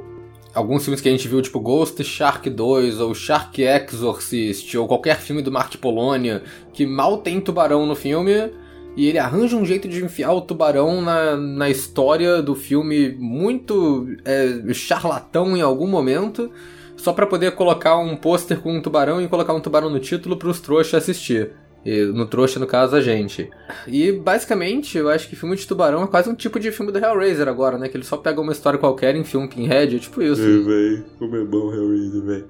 alguns 0.54 0.84
filmes 0.84 1.02
que 1.02 1.10
a 1.10 1.12
gente 1.12 1.28
viu, 1.28 1.42
tipo 1.42 1.60
Ghost 1.60 2.04
Shark 2.04 2.48
2 2.48 3.00
ou 3.00 3.16
Shark 3.16 3.60
Exorcist 3.60 4.76
ou 4.76 4.88
qualquer 4.88 5.18
filme 5.18 5.42
do 5.42 5.52
Mark 5.52 5.76
Polonia 5.78 6.44
que 6.72 6.86
mal 6.86 7.18
tem 7.18 7.42
tubarão 7.42 7.88
no 7.88 7.96
filme 7.96 8.52
e 9.00 9.08
ele 9.08 9.18
arranja 9.18 9.56
um 9.56 9.66
jeito 9.66 9.88
de 9.88 10.04
enfiar 10.04 10.34
o 10.34 10.42
tubarão 10.42 11.02
na, 11.02 11.38
na 11.38 11.70
história 11.70 12.42
do 12.42 12.54
filme 12.54 13.16
muito 13.18 14.06
é, 14.26 14.74
charlatão 14.74 15.56
em 15.56 15.62
algum 15.62 15.88
momento 15.88 16.52
só 16.98 17.14
pra 17.14 17.26
poder 17.26 17.52
colocar 17.56 17.98
um 17.98 18.18
pôster 18.18 18.60
com 18.60 18.74
um 18.74 18.82
tubarão 18.82 19.22
e 19.22 19.30
colocar 19.30 19.54
um 19.54 19.62
tubarão 19.62 19.90
no 19.90 20.02
título 20.02 20.36
pros 20.36 20.60
trouxas 20.60 21.02
assistir. 21.02 21.54
E 21.86 22.04
no 22.06 22.26
trouxa, 22.26 22.60
no 22.60 22.68
caso, 22.68 22.96
a 22.96 23.02
gente. 23.02 23.50
E 23.88 24.12
basicamente, 24.12 24.98
eu 24.98 25.10
acho 25.10 25.30
que 25.30 25.36
filme 25.36 25.56
de 25.56 25.66
tubarão 25.66 26.04
é 26.04 26.08
quase 26.08 26.30
um 26.30 26.36
tipo 26.36 26.60
de 26.60 26.72
filme 26.72 26.92
do 26.92 26.98
Hellraiser 27.00 27.48
agora, 27.48 27.78
né? 27.78 27.88
Que 27.88 27.96
ele 27.96 28.04
só 28.04 28.18
pega 28.18 28.42
uma 28.42 28.52
história 28.52 28.78
qualquer 28.78 29.16
em 29.16 29.24
filme 29.24 29.48
Pinhead, 29.48 29.96
é 29.96 30.00
tipo 30.00 30.22
isso. 30.22 30.42
É, 30.42 30.46
véi, 30.46 31.04
como 31.18 31.36
é 31.38 31.44
bom 31.46 31.74
Hellraiser, 31.74 32.22
véi. 32.24 32.46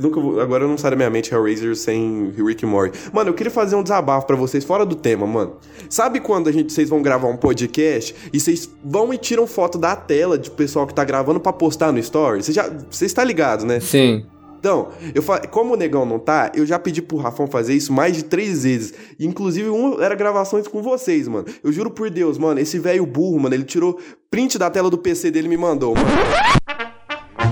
Nunca 0.00 0.20
vou- 0.20 0.38
Agora 0.40 0.68
não 0.68 0.78
sai 0.78 0.90
da 0.92 0.96
minha 0.96 1.10
mente 1.10 1.34
Hellraiser 1.34 1.74
sem 1.74 2.30
Rick 2.36 2.64
Morty. 2.66 2.96
Mano, 3.12 3.30
eu 3.30 3.34
queria 3.34 3.50
fazer 3.50 3.74
um 3.74 3.82
desabafo 3.82 4.26
pra 4.26 4.36
vocês 4.36 4.62
fora 4.64 4.84
do 4.86 4.94
tema, 4.94 5.26
mano. 5.26 5.56
Sabe 5.88 6.20
quando 6.20 6.48
a 6.48 6.52
gente, 6.52 6.72
vocês 6.72 6.88
vão 6.88 7.02
gravar 7.02 7.26
um 7.28 7.36
podcast 7.36 8.14
e 8.32 8.38
vocês 8.38 8.70
vão 8.84 9.12
e 9.12 9.18
tiram 9.18 9.46
foto 9.46 9.78
da 9.78 9.96
tela 9.96 10.38
de 10.38 10.50
pessoal 10.50 10.86
que 10.86 10.94
tá 10.94 11.02
gravando 11.04 11.40
pra 11.40 11.52
postar 11.52 11.90
no 11.90 11.98
story? 11.98 12.42
Vocês 12.42 12.54
já, 12.54 12.70
vocês 12.88 13.12
tá 13.12 13.24
ligado, 13.24 13.64
né? 13.64 13.80
Sim. 13.80 14.24
Então, 14.64 14.88
eu 15.14 15.22
fa... 15.22 15.40
como 15.46 15.74
o 15.74 15.76
negão 15.76 16.06
não 16.06 16.18
tá, 16.18 16.50
eu 16.54 16.64
já 16.64 16.78
pedi 16.78 17.02
pro 17.02 17.18
Rafão 17.18 17.46
fazer 17.46 17.74
isso 17.74 17.92
mais 17.92 18.16
de 18.16 18.24
três 18.24 18.62
vezes. 18.62 18.94
Inclusive, 19.20 19.68
um 19.68 20.00
era 20.00 20.14
gravações 20.14 20.66
com 20.66 20.80
vocês, 20.80 21.28
mano. 21.28 21.44
Eu 21.62 21.70
juro 21.70 21.90
por 21.90 22.08
Deus, 22.08 22.38
mano, 22.38 22.58
esse 22.58 22.78
velho 22.78 23.04
burro, 23.04 23.38
mano, 23.40 23.54
ele 23.54 23.64
tirou 23.64 24.00
print 24.30 24.56
da 24.56 24.70
tela 24.70 24.88
do 24.88 24.96
PC 24.96 25.30
dele 25.30 25.48
e 25.48 25.50
me 25.50 25.58
mandou, 25.58 25.94
mano. 25.94 26.08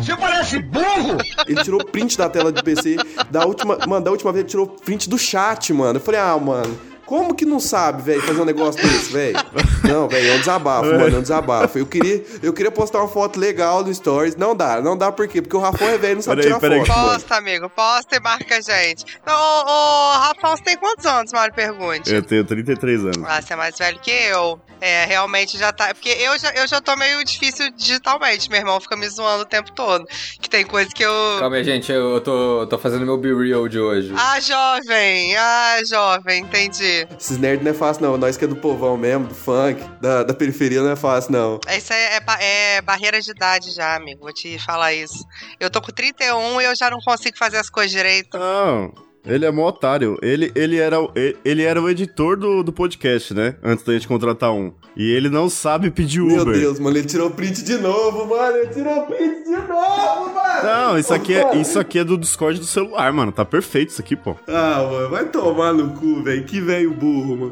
Você 0.02 0.16
parece 0.16 0.58
burro! 0.60 1.18
Ele 1.46 1.62
tirou 1.62 1.84
print 1.84 2.16
da 2.16 2.30
tela 2.30 2.50
do 2.50 2.64
PC 2.64 2.96
da 3.30 3.44
última. 3.44 3.76
Mano, 3.86 4.06
da 4.06 4.10
última 4.10 4.32
vez 4.32 4.44
ele 4.44 4.50
tirou 4.50 4.66
print 4.66 5.10
do 5.10 5.18
chat, 5.18 5.70
mano. 5.74 5.98
Eu 5.98 6.02
falei, 6.02 6.18
ah, 6.18 6.38
mano. 6.38 6.74
Como 7.12 7.34
que 7.34 7.44
não 7.44 7.60
sabe, 7.60 8.00
velho, 8.00 8.22
fazer 8.22 8.40
um 8.40 8.44
negócio 8.46 8.80
desse, 8.80 9.12
velho? 9.12 9.36
Não, 9.84 10.08
velho, 10.08 10.30
é 10.30 10.34
um 10.34 10.38
desabafo, 10.38 10.86
mano, 10.86 11.16
é 11.16 11.18
um 11.18 11.20
desabafo. 11.20 11.78
Eu 11.78 11.84
queria, 11.84 12.24
eu 12.42 12.54
queria 12.54 12.70
postar 12.70 13.00
uma 13.00 13.08
foto 13.08 13.38
legal 13.38 13.84
no 13.84 13.92
Stories. 13.94 14.34
Não 14.34 14.56
dá, 14.56 14.80
não 14.80 14.96
dá 14.96 15.12
por 15.12 15.28
quê? 15.28 15.42
Porque 15.42 15.54
o 15.54 15.60
Rafão 15.60 15.90
é 15.90 15.98
velho 15.98 16.12
e 16.12 16.14
não 16.14 16.22
sabe 16.22 16.40
Peraí, 16.40 16.54
tirar 16.54 16.60
peraí. 16.60 16.86
foto, 16.86 16.96
mano. 16.96 17.10
Posta, 17.10 17.36
amigo, 17.36 17.68
posta 17.68 18.16
e 18.16 18.20
marca 18.20 18.56
a 18.56 18.60
gente. 18.62 19.04
Ô, 19.26 19.30
ô, 19.30 20.12
Rafael, 20.20 20.56
você 20.56 20.62
tem 20.62 20.78
quantos 20.78 21.04
anos, 21.04 21.32
Mário 21.34 21.54
Pergunte? 21.54 22.14
Eu 22.14 22.22
tenho 22.22 22.46
33 22.46 23.00
anos. 23.02 23.24
Ah, 23.26 23.42
você 23.42 23.52
é 23.52 23.56
mais 23.56 23.76
velho 23.76 24.00
que 24.00 24.10
eu. 24.10 24.58
É, 24.82 25.04
realmente 25.04 25.56
já 25.56 25.72
tá. 25.72 25.94
Porque 25.94 26.08
eu 26.08 26.36
já, 26.36 26.50
eu 26.54 26.66
já 26.66 26.80
tô 26.80 26.96
meio 26.96 27.22
difícil 27.22 27.70
digitalmente. 27.70 28.50
Meu 28.50 28.58
irmão 28.58 28.80
fica 28.80 28.96
me 28.96 29.08
zoando 29.08 29.44
o 29.44 29.46
tempo 29.46 29.70
todo. 29.70 30.04
Que 30.40 30.50
tem 30.50 30.66
coisa 30.66 30.90
que 30.92 31.04
eu. 31.04 31.12
Calma 31.38 31.54
aí, 31.54 31.62
gente, 31.62 31.92
eu 31.92 32.20
tô, 32.20 32.66
tô 32.66 32.76
fazendo 32.78 33.06
meu 33.06 33.16
Be 33.16 33.32
Real 33.32 33.68
de 33.68 33.78
hoje. 33.78 34.12
Ah, 34.16 34.40
jovem! 34.40 35.36
Ah, 35.36 35.76
jovem, 35.88 36.40
entendi. 36.40 37.06
Esses 37.16 37.38
nerds 37.38 37.64
não 37.64 37.70
é 37.70 37.74
fácil, 37.74 38.02
não. 38.02 38.18
Nós 38.18 38.36
que 38.36 38.44
é 38.44 38.48
do 38.48 38.56
povão 38.56 38.96
mesmo, 38.96 39.28
do 39.28 39.34
funk, 39.36 39.80
da, 40.00 40.24
da 40.24 40.34
periferia, 40.34 40.82
não 40.82 40.90
é 40.90 40.96
fácil, 40.96 41.30
não. 41.30 41.60
Isso 41.70 41.92
é, 41.92 42.16
é, 42.16 42.76
é 42.76 42.82
barreira 42.82 43.20
de 43.20 43.30
idade 43.30 43.70
já, 43.70 43.94
amigo. 43.94 44.22
Vou 44.22 44.32
te 44.32 44.58
falar 44.58 44.92
isso. 44.92 45.24
Eu 45.60 45.70
tô 45.70 45.80
com 45.80 45.92
31 45.92 46.60
e 46.60 46.64
eu 46.64 46.74
já 46.74 46.90
não 46.90 46.98
consigo 46.98 47.38
fazer 47.38 47.58
as 47.58 47.70
coisas 47.70 47.92
direito. 47.92 48.36
Não, 48.36 48.92
ele 49.24 49.44
é 49.46 49.50
mó 49.50 49.68
otário. 49.68 50.18
Ele, 50.22 50.50
ele, 50.54 50.78
era, 50.78 51.00
o- 51.00 51.10
ele, 51.44 51.62
era 51.62 51.80
o 51.80 51.88
editor 51.88 52.36
do, 52.36 52.62
do 52.62 52.72
podcast, 52.72 53.32
né? 53.34 53.56
Antes 53.62 53.84
da 53.84 53.92
gente 53.92 54.08
contratar 54.08 54.52
um. 54.52 54.72
E 54.96 55.10
ele 55.10 55.28
não 55.28 55.48
sabe 55.48 55.90
pedir 55.90 56.20
Uber. 56.20 56.44
Meu 56.44 56.52
Deus, 56.52 56.78
mano, 56.80 56.96
ele 56.96 57.06
tirou 57.06 57.30
print 57.30 57.62
de 57.62 57.78
novo, 57.78 58.26
mano. 58.26 58.56
Ele 58.58 58.68
tirou 58.68 59.02
print 59.06 59.44
de 59.44 59.50
novo, 59.56 60.34
mano. 60.34 60.62
Não, 60.64 60.98
isso 60.98 61.14
aqui, 61.14 61.34
é, 61.34 61.56
isso 61.56 61.78
aqui 61.78 61.98
é 61.98 62.04
do 62.04 62.18
Discord 62.18 62.58
do 62.58 62.66
celular, 62.66 63.12
mano. 63.12 63.32
Tá 63.32 63.44
perfeito 63.44 63.88
isso 63.90 64.00
aqui, 64.00 64.14
pô. 64.14 64.36
Ah, 64.46 64.86
mano, 64.90 65.08
vai 65.08 65.24
tomar 65.26 65.72
no 65.72 65.92
cu, 65.94 66.22
velho. 66.22 66.44
Que 66.44 66.60
velho 66.60 66.92
burro, 66.92 67.36
mano. 67.36 67.50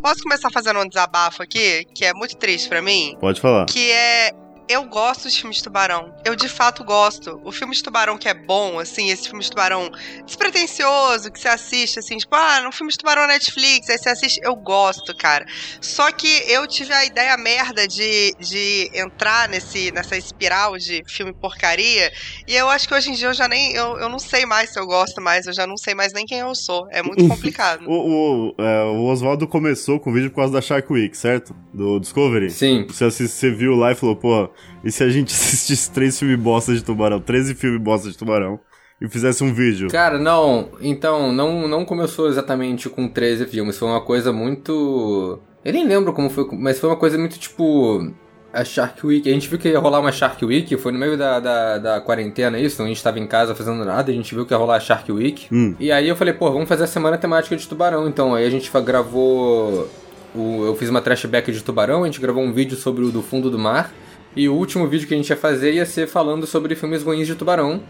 Posso 0.00 0.22
começar 0.22 0.50
fazendo 0.50 0.80
um 0.80 0.88
desabafo 0.88 1.42
aqui, 1.42 1.84
que 1.94 2.04
é 2.04 2.12
muito 2.14 2.36
triste 2.36 2.68
pra 2.68 2.80
mim? 2.82 3.16
Pode 3.20 3.40
falar. 3.40 3.66
Que 3.66 3.90
é. 3.90 4.30
Eu 4.68 4.84
gosto 4.84 5.28
de 5.28 5.36
filmes 5.36 5.58
de 5.58 5.64
tubarão. 5.64 6.14
Eu 6.24 6.34
de 6.34 6.48
fato 6.48 6.84
gosto. 6.84 7.40
O 7.44 7.52
filme 7.52 7.74
de 7.74 7.82
tubarão 7.82 8.16
que 8.16 8.28
é 8.28 8.34
bom, 8.34 8.78
assim, 8.78 9.10
esse 9.10 9.28
filme 9.28 9.42
de 9.42 9.50
tubarão 9.50 9.90
despretensioso, 10.24 11.30
que 11.30 11.40
você 11.40 11.48
assiste, 11.48 11.98
assim, 11.98 12.16
tipo, 12.16 12.34
ah, 12.34 12.60
no 12.62 12.72
filme 12.72 12.90
de 12.90 12.98
tubarão 12.98 13.26
Netflix, 13.26 13.88
aí 13.90 13.98
você 13.98 14.08
assiste, 14.08 14.40
eu 14.42 14.54
gosto, 14.54 15.14
cara. 15.16 15.44
Só 15.80 16.10
que 16.12 16.28
eu 16.48 16.66
tive 16.66 16.92
a 16.92 17.04
ideia 17.04 17.36
merda 17.36 17.86
de, 17.86 18.34
de 18.38 18.90
entrar 18.94 19.48
nesse, 19.48 19.90
nessa 19.92 20.16
espiral 20.16 20.76
de 20.78 21.02
filme 21.06 21.32
porcaria, 21.32 22.10
e 22.46 22.54
eu 22.54 22.68
acho 22.68 22.88
que 22.88 22.94
hoje 22.94 23.10
em 23.10 23.14
dia 23.14 23.28
eu 23.28 23.34
já 23.34 23.48
nem. 23.48 23.72
Eu, 23.72 23.98
eu 23.98 24.08
não 24.08 24.18
sei 24.18 24.46
mais 24.46 24.70
se 24.70 24.78
eu 24.78 24.86
gosto 24.86 25.20
mais, 25.20 25.46
eu 25.46 25.52
já 25.52 25.66
não 25.66 25.76
sei 25.76 25.94
mais 25.94 26.12
nem 26.12 26.24
quem 26.24 26.38
eu 26.38 26.54
sou. 26.54 26.86
É 26.90 27.02
muito 27.02 27.26
complicado. 27.28 27.84
O, 27.86 28.52
o, 28.52 28.54
é, 28.58 28.84
o 28.84 29.04
Oswaldo 29.06 29.46
começou 29.46 29.98
com 29.98 30.10
o 30.10 30.12
vídeo 30.12 30.30
por 30.30 30.36
causa 30.36 30.52
da 30.52 30.60
Shark 30.60 30.92
Week, 30.92 31.16
certo? 31.16 31.54
Do 31.72 31.98
Discovery. 31.98 32.50
Sim. 32.50 32.86
Você, 32.88 33.10
você 33.10 33.50
viu 33.50 33.74
lá 33.74 33.92
e 33.92 33.94
falou, 33.94 34.16
pô, 34.16 34.50
e 34.84 34.90
se 34.90 35.02
a 35.02 35.08
gente 35.08 35.28
assistisse 35.34 35.90
três 35.90 36.18
filmes 36.18 36.38
bosta 36.38 36.74
de 36.74 36.82
tubarão, 36.82 37.20
13 37.20 37.54
filmes 37.54 37.80
bosta 37.80 38.10
de 38.10 38.16
tubarão, 38.16 38.60
e 39.02 39.08
fizesse 39.08 39.42
um 39.42 39.52
vídeo? 39.52 39.88
Cara, 39.88 40.16
não. 40.16 40.68
Então, 40.80 41.32
não, 41.32 41.66
não 41.66 41.84
começou 41.84 42.28
exatamente 42.28 42.88
com 42.88 43.08
13 43.08 43.46
filmes. 43.46 43.76
Foi 43.76 43.88
uma 43.88 44.00
coisa 44.00 44.32
muito. 44.32 45.40
Eu 45.64 45.72
nem 45.72 45.84
lembro 45.84 46.12
como 46.12 46.30
foi, 46.30 46.46
mas 46.52 46.78
foi 46.78 46.88
uma 46.88 46.96
coisa 46.96 47.18
muito 47.18 47.36
tipo. 47.36 48.12
A 48.52 48.64
Shark 48.64 49.04
Week. 49.04 49.28
A 49.28 49.32
gente 49.32 49.48
viu 49.48 49.58
que 49.58 49.70
ia 49.70 49.78
rolar 49.78 49.98
uma 49.98 50.12
Shark 50.12 50.44
Week. 50.44 50.76
Foi 50.76 50.92
no 50.92 50.98
meio 50.98 51.16
da, 51.16 51.40
da, 51.40 51.78
da 51.78 52.00
quarentena, 52.00 52.60
isso. 52.60 52.80
A 52.82 52.86
gente 52.86 53.02
tava 53.02 53.18
em 53.18 53.26
casa 53.26 53.54
fazendo 53.54 53.82
nada. 53.84 54.12
A 54.12 54.14
gente 54.14 54.34
viu 54.34 54.46
que 54.46 54.52
ia 54.52 54.58
rolar 54.58 54.76
a 54.76 54.80
Shark 54.80 55.10
Week. 55.10 55.48
Hum. 55.50 55.74
E 55.80 55.90
aí 55.90 56.06
eu 56.06 56.14
falei, 56.14 56.34
pô, 56.34 56.52
vamos 56.52 56.68
fazer 56.68 56.84
a 56.84 56.86
semana 56.86 57.18
temática 57.18 57.56
de 57.56 57.66
tubarão. 57.66 58.06
Então, 58.06 58.34
aí 58.34 58.46
a 58.46 58.50
gente 58.50 58.70
gravou. 58.84 59.88
O, 60.34 60.66
eu 60.66 60.76
fiz 60.76 60.90
uma 60.90 61.00
trashback 61.00 61.50
de 61.50 61.64
tubarão. 61.64 62.04
A 62.04 62.06
gente 62.06 62.20
gravou 62.20 62.42
um 62.42 62.52
vídeo 62.52 62.76
sobre 62.76 63.02
o 63.04 63.10
do 63.10 63.22
fundo 63.22 63.50
do 63.50 63.58
mar. 63.58 63.90
E 64.34 64.48
o 64.48 64.54
último 64.54 64.86
vídeo 64.86 65.06
que 65.06 65.14
a 65.14 65.16
gente 65.16 65.28
ia 65.28 65.36
fazer 65.36 65.72
ia 65.72 65.84
ser 65.84 66.06
falando 66.06 66.46
sobre 66.46 66.74
filmes 66.74 67.02
ruins 67.02 67.26
de 67.26 67.34
tubarão. 67.34 67.82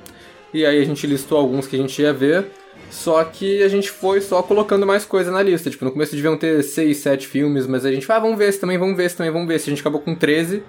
E 0.52 0.66
aí 0.66 0.80
a 0.80 0.84
gente 0.84 1.06
listou 1.06 1.38
alguns 1.38 1.66
que 1.66 1.76
a 1.76 1.78
gente 1.78 2.00
ia 2.02 2.12
ver. 2.12 2.46
Só 2.90 3.22
que 3.24 3.62
a 3.62 3.68
gente 3.68 3.90
foi 3.90 4.20
só 4.20 4.42
colocando 4.42 4.86
mais 4.86 5.04
coisa 5.04 5.30
na 5.30 5.42
lista. 5.42 5.70
Tipo, 5.70 5.84
no 5.84 5.92
começo 5.92 6.14
deviam 6.14 6.36
ter 6.36 6.62
6, 6.62 6.96
7 6.96 7.26
filmes, 7.26 7.66
mas 7.66 7.86
a 7.86 7.92
gente 7.92 8.10
ah, 8.10 8.18
vamos 8.18 8.36
ver 8.36 8.48
esse 8.48 8.60
também, 8.60 8.76
vamos 8.76 8.96
ver 8.96 9.04
esse 9.04 9.16
também, 9.16 9.32
vamos 9.32 9.48
ver 9.48 9.54
esse. 9.54 9.70
A 9.70 9.72
gente 9.72 9.80
acabou 9.80 10.00
com 10.00 10.14
13. 10.14 10.62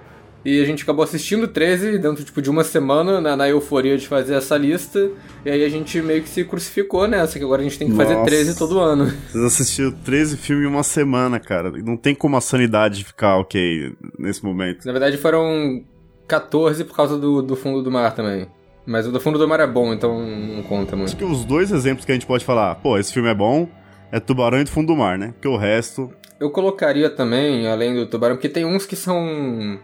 E 0.44 0.60
a 0.60 0.64
gente 0.64 0.82
acabou 0.82 1.02
assistindo 1.02 1.48
13 1.48 1.98
dentro 1.98 2.22
tipo, 2.22 2.42
de 2.42 2.50
uma 2.50 2.62
semana, 2.62 3.20
na, 3.20 3.34
na 3.34 3.48
euforia 3.48 3.96
de 3.96 4.06
fazer 4.06 4.34
essa 4.34 4.56
lista. 4.58 5.10
E 5.44 5.50
aí 5.50 5.64
a 5.64 5.68
gente 5.68 6.00
meio 6.02 6.22
que 6.22 6.28
se 6.28 6.44
crucificou 6.44 7.08
nessa, 7.08 7.38
que 7.38 7.44
agora 7.44 7.62
a 7.62 7.64
gente 7.64 7.78
tem 7.78 7.88
que 7.88 7.96
fazer 7.96 8.14
Nossa. 8.14 8.26
13 8.26 8.58
todo 8.58 8.78
ano. 8.78 9.06
Vocês 9.32 9.44
assistiram 9.44 9.90
13 9.90 10.36
filmes 10.36 10.66
em 10.66 10.68
uma 10.68 10.82
semana, 10.82 11.40
cara. 11.40 11.70
Não 11.70 11.96
tem 11.96 12.14
como 12.14 12.36
a 12.36 12.40
sanidade 12.40 13.04
ficar 13.04 13.38
ok 13.38 13.94
nesse 14.18 14.44
momento. 14.44 14.84
Na 14.84 14.92
verdade 14.92 15.16
foram 15.16 15.82
14 16.28 16.84
por 16.84 16.94
causa 16.94 17.18
do, 17.18 17.40
do 17.40 17.56
fundo 17.56 17.82
do 17.82 17.90
mar 17.90 18.14
também. 18.14 18.46
Mas 18.86 19.06
o 19.06 19.12
do 19.12 19.18
fundo 19.18 19.38
do 19.38 19.48
mar 19.48 19.60
é 19.60 19.66
bom, 19.66 19.94
então 19.94 20.20
não 20.20 20.62
conta 20.62 20.94
muito. 20.94 21.08
Acho 21.08 21.16
que 21.16 21.24
os 21.24 21.44
dois 21.44 21.72
exemplos 21.72 22.04
que 22.04 22.12
a 22.12 22.14
gente 22.14 22.26
pode 22.26 22.44
falar, 22.44 22.74
pô, 22.76 22.98
esse 22.98 23.12
filme 23.12 23.30
é 23.30 23.34
bom, 23.34 23.66
é 24.12 24.20
Tubarão 24.20 24.60
e 24.60 24.64
do 24.64 24.70
Fundo 24.70 24.88
do 24.88 24.96
Mar, 24.96 25.18
né? 25.18 25.32
Porque 25.32 25.48
o 25.48 25.56
resto. 25.56 26.10
Eu 26.38 26.50
colocaria 26.50 27.08
também, 27.08 27.66
além 27.66 27.94
do 27.94 28.06
tubarão, 28.06 28.36
porque 28.36 28.48
tem 28.48 28.64
uns 28.64 28.84
que 28.84 28.94
são. 28.94 29.78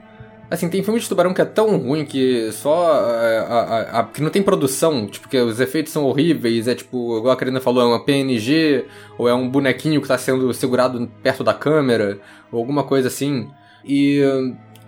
Assim, 0.51 0.69
tem 0.69 0.83
filme 0.83 0.99
de 0.99 1.09
tubarão 1.09 1.33
que 1.33 1.41
é 1.41 1.45
tão 1.45 1.77
ruim 1.77 2.05
que 2.05 2.51
só. 2.53 2.93
é, 3.23 3.39
A, 3.39 3.43
a- 3.45 4.01
a- 4.01 4.05
que 4.05 4.21
não 4.21 4.31
tem 4.31 4.43
produção, 4.43 5.07
tipo, 5.07 5.29
que 5.29 5.39
os 5.41 5.61
efeitos 5.61 5.93
são 5.93 6.05
horríveis, 6.05 6.67
é 6.67 6.75
tipo, 6.75 7.19
igual 7.19 7.33
a 7.33 7.37
Karina 7.37 7.61
falou, 7.61 7.83
é 7.83 7.87
uma 7.87 8.05
PNG, 8.05 8.85
ou 9.17 9.29
é 9.29 9.35
um 9.35 9.49
bonequinho 9.49 10.03
que 10.03 10.09
tá 10.09 10.19
sendo 10.19 10.53
segurado 10.53 11.09
perto 11.23 11.45
da 11.45 11.55
câmera, 11.55 12.19
ou 12.51 12.59
alguma 12.59 12.83
coisa 12.83 13.09
assim. 13.09 13.49
E. 13.85 14.21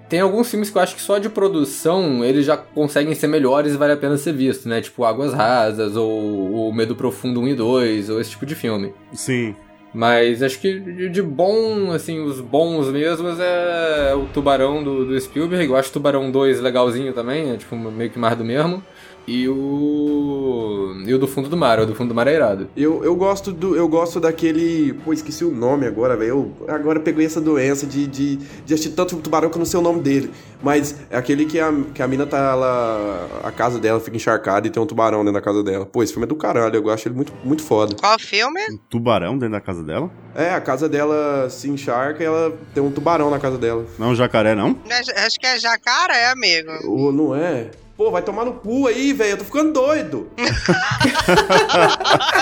Tem 0.09 0.20
alguns 0.20 0.51
filmes 0.51 0.68
que 0.68 0.77
eu 0.77 0.83
acho 0.83 0.94
que 0.94 1.01
só 1.01 1.16
de 1.16 1.31
produção 1.31 2.22
eles 2.22 2.44
já 2.44 2.55
conseguem 2.55 3.14
ser 3.14 3.29
melhores 3.29 3.72
e 3.72 3.77
vale 3.79 3.94
a 3.94 3.96
pena 3.96 4.18
ser 4.18 4.35
visto, 4.35 4.68
né? 4.68 4.83
Tipo 4.83 5.05
Águas 5.05 5.33
Rasas, 5.33 5.96
ou 5.96 6.68
o 6.68 6.75
Medo 6.75 6.94
Profundo 6.94 7.40
1 7.40 7.48
e 7.48 7.55
2, 7.55 8.11
ou 8.11 8.20
esse 8.20 8.29
tipo 8.31 8.44
de 8.44 8.55
filme. 8.55 8.92
Sim. 9.14 9.55
Mas 9.94 10.42
acho 10.42 10.59
que 10.59 11.09
de 11.11 11.20
bom, 11.20 11.90
assim, 11.92 12.20
os 12.20 12.40
bons 12.40 12.88
mesmos 12.88 13.38
é 13.38 14.14
o 14.14 14.24
Tubarão 14.33 14.83
do, 14.83 15.05
do 15.05 15.20
Spielberg. 15.20 15.66
Eu 15.66 15.76
acho 15.76 15.92
Tubarão 15.92 16.31
2 16.31 16.61
legalzinho 16.61 17.12
também, 17.12 17.50
é 17.50 17.57
tipo 17.57 17.76
meio 17.76 18.11
que 18.11 18.18
mais 18.18 18.37
do 18.37 18.44
mesmo. 18.44 18.83
E 19.26 19.48
o. 19.48 20.94
E 21.06 21.14
o 21.14 21.18
do 21.18 21.28
fundo 21.28 21.48
do 21.48 21.56
mar, 21.56 21.78
o 21.80 21.87
do 21.87 21.94
fundo 21.94 22.08
do 22.08 22.14
mar 22.14 22.26
é 22.26 22.35
irado. 22.35 22.68
Eu, 22.76 23.04
eu 23.04 23.14
gosto 23.14 23.52
do. 23.52 23.76
Eu 23.76 23.87
gosto 23.88 24.18
daquele. 24.20 24.92
Pô, 25.04 25.12
esqueci 25.12 25.44
o 25.44 25.50
nome 25.50 25.87
agora, 25.87 26.16
velho. 26.16 26.28
Eu 26.28 26.74
agora 26.74 26.98
peguei 27.00 27.26
essa 27.26 27.40
doença 27.40 27.87
de, 27.87 28.06
de, 28.06 28.37
de 28.37 28.74
assistir 28.74 28.90
tanto 28.90 29.16
tubarão 29.16 29.48
que 29.48 29.56
eu 29.56 29.61
não 29.61 29.66
sei 29.66 29.78
o 29.78 29.82
nome 29.82 30.00
dele. 30.00 30.30
Mas 30.62 30.96
é 31.11 31.16
aquele 31.16 31.44
que 31.44 31.58
a, 31.61 31.72
que 31.94 32.02
a 32.02 32.08
mina 32.08 32.26
tá. 32.26 32.38
Ela, 32.52 33.28
a 33.44 33.50
casa 33.52 33.78
dela 33.78 34.00
fica 34.00 34.16
encharcada 34.16 34.66
e 34.66 34.70
tem 34.70 34.82
um 34.82 34.87
tubarão 34.87 35.20
dentro 35.20 35.35
da 35.35 35.40
casa 35.40 35.62
dela. 35.62 35.87
Pô, 35.87 36.02
esse 36.02 36.12
filme 36.12 36.24
é 36.24 36.28
do 36.28 36.37
caralho. 36.37 36.74
Eu 36.76 36.90
acho 36.90 37.06
ele 37.08 37.14
muito, 37.14 37.32
muito 37.44 37.62
foda. 37.62 37.94
Qual 37.98 38.18
filme? 38.18 38.61
Um 38.72 38.76
tubarão 38.88 39.35
dentro 39.38 39.52
da 39.52 39.61
casa 39.61 39.82
dela? 39.82 40.11
É, 40.35 40.50
a 40.52 40.61
casa 40.61 40.88
dela 40.88 41.48
se 41.50 41.68
encharca 41.68 42.22
e 42.22 42.26
ela 42.26 42.56
tem 42.74 42.82
um 42.82 42.90
tubarão 42.90 43.30
na 43.30 43.38
casa 43.38 43.58
dela. 43.58 43.85
Não, 43.98 44.08
um 44.11 44.14
jacaré, 44.14 44.54
não? 44.54 44.70
Não 44.70 44.96
é- 44.96 45.24
Acho 45.26 45.38
que 45.38 45.46
é 45.46 45.58
jacaré, 45.58 46.30
amigo. 46.30 46.70
Ou 46.87 47.12
não 47.12 47.35
é? 47.37 47.70
Pô, 47.96 48.11
vai 48.11 48.22
tomar 48.22 48.44
no 48.44 48.55
cu 48.55 48.87
aí, 48.87 49.12
velho. 49.12 49.33
Eu 49.33 49.37
tô 49.38 49.44
ficando 49.44 49.72
doido. 49.72 50.28
tô 50.37 50.42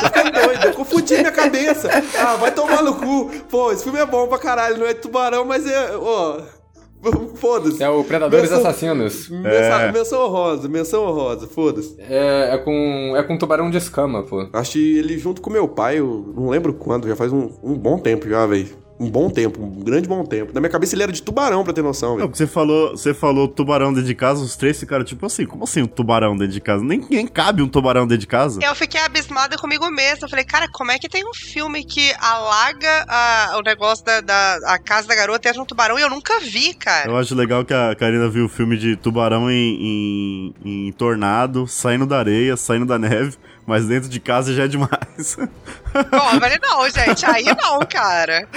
ficando 0.07 0.33
doido. 0.33 0.65
Eu 0.67 0.73
confundi 0.75 1.15
minha 1.17 1.33
cabeça. 1.33 1.89
Ah, 2.19 2.37
vai 2.37 2.53
tomar 2.53 2.83
no 2.83 2.95
cu. 2.95 3.31
Pô, 3.51 3.73
esse 3.73 3.83
filme 3.83 3.99
é 3.99 4.07
bom 4.07 4.27
pra 4.29 4.39
caralho. 4.39 4.79
Não 4.79 4.87
é 4.87 4.95
tubarão, 4.95 5.45
mas 5.45 5.67
é. 5.67 5.97
Ó. 5.97 6.41
Foda-se. 7.37 7.83
É 7.83 7.89
o 7.89 8.05
Predadores 8.05 8.51
Menção- 8.51 8.67
Assassinos. 8.69 9.29
Menção, 9.31 9.81
É. 9.81 9.91
menção 9.93 10.21
honrosa, 10.27 10.69
menção 10.69 11.05
honrosa, 11.07 11.47
foda-se. 11.47 11.97
É, 11.99 12.51
é 12.55 12.59
com 12.59 13.15
é 13.17 13.23
com 13.23 13.39
tubarão 13.39 13.71
de 13.71 13.79
escama, 13.79 14.23
pô. 14.23 14.47
Achei 14.53 14.99
ele 14.99 15.17
junto 15.19 15.41
com 15.41 15.49
meu 15.49 15.67
pai, 15.67 15.99
eu 15.99 16.31
não 16.37 16.51
lembro 16.51 16.75
quando, 16.75 17.09
já 17.09 17.17
faz 17.17 17.33
um, 17.33 17.51
um 17.63 17.73
bom 17.75 17.99
tempo 17.99 18.29
já, 18.29 18.45
velho. 18.47 18.69
Um 19.01 19.09
bom 19.11 19.31
tempo, 19.31 19.63
um 19.63 19.83
grande 19.83 20.07
bom 20.07 20.23
tempo. 20.27 20.53
Na 20.53 20.61
minha 20.61 20.71
cabeça 20.71 20.95
ele 20.95 21.03
era 21.03 21.11
de 21.13 21.23
tubarão, 21.23 21.65
pra 21.65 21.73
ter 21.73 21.81
noção, 21.83 22.19
Não, 22.19 22.29
você 22.29 22.47
falou, 22.47 22.91
você 22.91 23.15
falou 23.15 23.49
tubarão 23.49 23.93
dentro 23.95 24.07
de 24.07 24.15
casa, 24.15 24.43
os 24.43 24.57
três 24.57 24.79
ficaram 24.79 25.03
tipo 25.05 25.25
assim, 25.25 25.47
como 25.47 25.65
assim 25.65 25.81
um 25.83 25.87
tubarão 25.87 26.37
dentro 26.37 26.53
de 26.53 26.61
casa? 26.61 26.85
Nem, 26.85 27.05
nem 27.09 27.27
cabe 27.27 27.63
um 27.63 27.69
tubarão 27.69 28.03
dentro 28.07 28.19
de 28.21 28.27
casa. 28.27 28.61
Eu 28.63 28.75
fiquei 28.75 29.01
abismada 29.01 29.57
comigo 29.57 29.91
mesma. 29.91 30.27
Eu 30.27 30.29
falei, 30.29 30.45
cara, 30.45 30.69
como 30.71 30.91
é 30.91 30.99
que 30.99 31.09
tem 31.09 31.25
um 31.27 31.33
filme 31.33 31.83
que 31.85 32.13
alaga 32.21 33.07
a- 33.09 33.57
o 33.59 33.63
negócio 33.63 34.05
da, 34.05 34.21
da 34.21 34.59
a 34.67 34.79
casa 34.79 35.09
da 35.09 35.15
garota 35.15 35.49
e 35.49 35.51
entra 35.51 35.63
um 35.63 35.67
tubarão 35.67 35.99
e 35.99 36.03
eu 36.03 36.11
nunca 36.11 36.39
vi, 36.41 36.75
cara. 36.75 37.09
Eu 37.11 37.17
acho 37.17 37.35
legal 37.35 37.65
que 37.65 37.73
a 37.73 37.95
Karina 37.95 38.29
viu 38.29 38.45
o 38.45 38.49
filme 38.51 38.77
de 38.77 38.97
tubarão 38.97 39.51
em, 39.51 40.53
em, 40.65 40.89
em 40.89 40.93
tornado, 40.93 41.67
saindo 41.67 42.05
da 42.05 42.19
areia, 42.19 42.57
saindo 42.57 42.85
da 42.85 42.99
neve, 42.99 43.37
mas 43.71 43.87
dentro 43.87 44.09
de 44.09 44.19
casa 44.19 44.53
já 44.53 44.65
é 44.65 44.69
demais. 44.69 45.37
Falei, 45.93 46.59
não, 46.61 46.91
gente, 46.91 47.25
aí 47.25 47.45
não, 47.45 47.79
cara. 47.89 48.49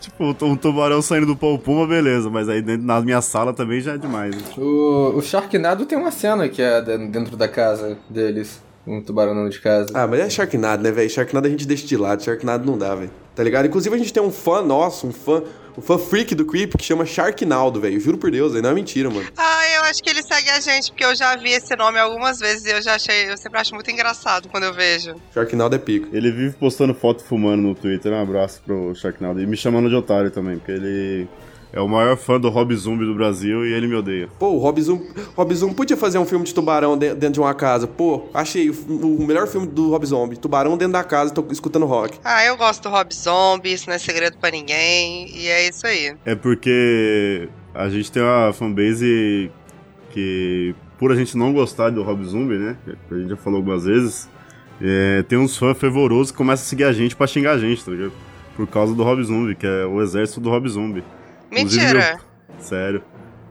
tipo, 0.00 0.36
um 0.44 0.56
tubarão 0.56 1.02
saindo 1.02 1.26
do 1.26 1.36
pau 1.36 1.58
puma, 1.58 1.84
beleza, 1.86 2.30
mas 2.30 2.48
aí 2.48 2.62
dentro, 2.62 2.86
na 2.86 3.00
minha 3.00 3.20
sala 3.20 3.52
também 3.52 3.80
já 3.80 3.94
é 3.94 3.98
demais. 3.98 4.36
O, 4.56 5.14
o 5.16 5.20
Sharknado 5.22 5.84
tem 5.84 5.98
uma 5.98 6.12
cena 6.12 6.48
que 6.48 6.62
é 6.62 6.80
de- 6.80 7.08
dentro 7.08 7.36
da 7.36 7.48
casa 7.48 7.98
deles. 8.08 8.62
Um 8.86 9.02
tubarão 9.02 9.34
dentro 9.34 9.50
de 9.50 9.60
casa. 9.60 9.88
Ah, 9.94 10.06
mas 10.06 10.20
é 10.20 10.30
Sharknado, 10.30 10.80
né, 10.84 10.92
velho? 10.92 11.10
Sharknado 11.10 11.48
a 11.48 11.50
gente 11.50 11.66
deixa 11.66 11.84
de 11.84 11.96
lado, 11.96 12.22
Sharknado 12.22 12.64
não 12.64 12.78
dá, 12.78 12.94
velho. 12.94 13.10
Tá 13.34 13.42
ligado? 13.42 13.66
Inclusive 13.66 13.92
a 13.94 13.98
gente 13.98 14.12
tem 14.12 14.22
um 14.22 14.30
fã 14.30 14.62
nosso, 14.62 15.08
um 15.08 15.12
fã, 15.12 15.42
um 15.76 15.82
fã 15.82 15.98
freak 15.98 16.34
do 16.34 16.44
Creep 16.44 16.74
que 16.76 16.84
chama 16.84 17.04
Sharknaldo, 17.04 17.80
velho. 17.80 18.00
Juro 18.00 18.16
por 18.16 18.30
Deus, 18.30 18.54
aí 18.54 18.62
não 18.62 18.70
é 18.70 18.74
mentira, 18.74 19.10
mano. 19.10 19.26
Ah, 19.36 19.62
eu 19.76 19.82
acho 19.84 20.02
que 20.02 20.08
ele 20.08 20.22
segue 20.22 20.50
a 20.50 20.60
gente, 20.60 20.90
porque 20.90 21.04
eu 21.04 21.14
já 21.14 21.36
vi 21.36 21.50
esse 21.50 21.74
nome 21.76 21.98
algumas 21.98 22.38
vezes 22.38 22.64
e 22.64 22.70
eu 22.70 22.82
já 22.82 22.94
achei, 22.94 23.30
eu 23.30 23.36
sempre 23.36 23.60
acho 23.60 23.74
muito 23.74 23.90
engraçado 23.90 24.48
quando 24.48 24.64
eu 24.64 24.72
vejo. 24.72 25.14
Sharknaldo 25.34 25.76
é 25.76 25.78
pico. 25.78 26.08
Ele 26.12 26.30
vive 26.30 26.56
postando 26.56 26.94
foto 26.94 27.22
fumando 27.24 27.62
no 27.62 27.74
Twitter, 27.74 28.12
um 28.12 28.22
abraço 28.22 28.62
pro 28.64 28.94
Sharknado. 28.94 29.40
E 29.40 29.46
me 29.46 29.56
chamando 29.56 29.88
de 29.88 29.94
otário 29.94 30.30
também, 30.30 30.58
porque 30.58 30.72
ele 30.72 31.28
é 31.72 31.80
o 31.80 31.88
maior 31.88 32.16
fã 32.16 32.40
do 32.40 32.48
Rob 32.48 32.74
Zombie 32.74 33.04
do 33.04 33.14
Brasil 33.14 33.66
e 33.66 33.72
ele 33.72 33.86
me 33.86 33.94
odeia. 33.94 34.28
Pô, 34.38 34.48
o 34.50 34.58
Rob 34.58 34.80
Zoom, 34.80 35.00
Rob 35.36 35.54
Zoom 35.54 35.72
podia 35.74 35.96
fazer 35.96 36.18
um 36.18 36.24
filme 36.24 36.44
de 36.44 36.54
tubarão 36.54 36.96
de- 36.96 37.14
dentro 37.14 37.32
de 37.34 37.40
uma 37.40 37.52
casa. 37.54 37.86
Pô, 37.86 38.28
achei 38.32 38.70
o, 38.70 38.74
o 39.18 39.26
melhor 39.26 39.46
filme 39.46 39.66
do 39.66 39.90
Rob 39.90 40.06
Zombie. 40.06 40.36
Tubarão 40.36 40.76
dentro 40.78 40.92
da 40.94 41.04
casa, 41.04 41.34
tô 41.34 41.44
escutando 41.50 41.84
rock. 41.86 42.18
Ah, 42.24 42.44
eu 42.44 42.56
gosto 42.56 42.82
do 42.82 42.88
Rob 42.88 43.12
Zombie, 43.14 43.72
isso 43.72 43.88
não 43.88 43.94
é 43.94 43.98
segredo 43.98 44.38
pra 44.38 44.50
ninguém, 44.50 45.28
e 45.36 45.48
é 45.48 45.68
isso 45.68 45.86
aí. 45.86 46.14
É 46.24 46.34
porque 46.34 47.48
a 47.74 47.88
gente 47.90 48.10
tem 48.10 48.22
uma 48.22 48.52
fanbase 48.52 49.50
que, 50.12 50.74
por 50.98 51.12
a 51.12 51.14
gente 51.14 51.36
não 51.36 51.52
gostar 51.52 51.90
do 51.90 52.02
Rob 52.02 52.24
Zombie, 52.24 52.56
né? 52.58 52.76
A 53.10 53.14
gente 53.14 53.28
já 53.30 53.36
falou 53.36 53.58
algumas 53.58 53.84
vezes. 53.84 54.28
é, 54.80 55.22
tem 55.28 55.38
uns 55.38 55.56
fãs 55.56 55.76
fervorosos 55.76 56.30
que 56.30 56.36
começam 56.38 56.64
a 56.64 56.68
seguir 56.68 56.84
a 56.84 56.92
gente 56.92 57.14
pra 57.16 57.26
xingar 57.26 57.52
a 57.52 57.58
gente, 57.58 57.84
tá 57.84 57.90
ligado? 57.90 58.12
Por 58.56 58.66
causa 58.66 58.94
do 58.94 59.02
Rob 59.02 59.22
Zombie, 59.22 59.54
que 59.54 59.66
é 59.66 59.84
o 59.84 60.00
exército 60.02 60.40
do 60.40 60.48
Rob 60.48 60.66
Zombie. 60.68 61.02
Mentira. 61.50 62.18
Sério. 62.58 63.02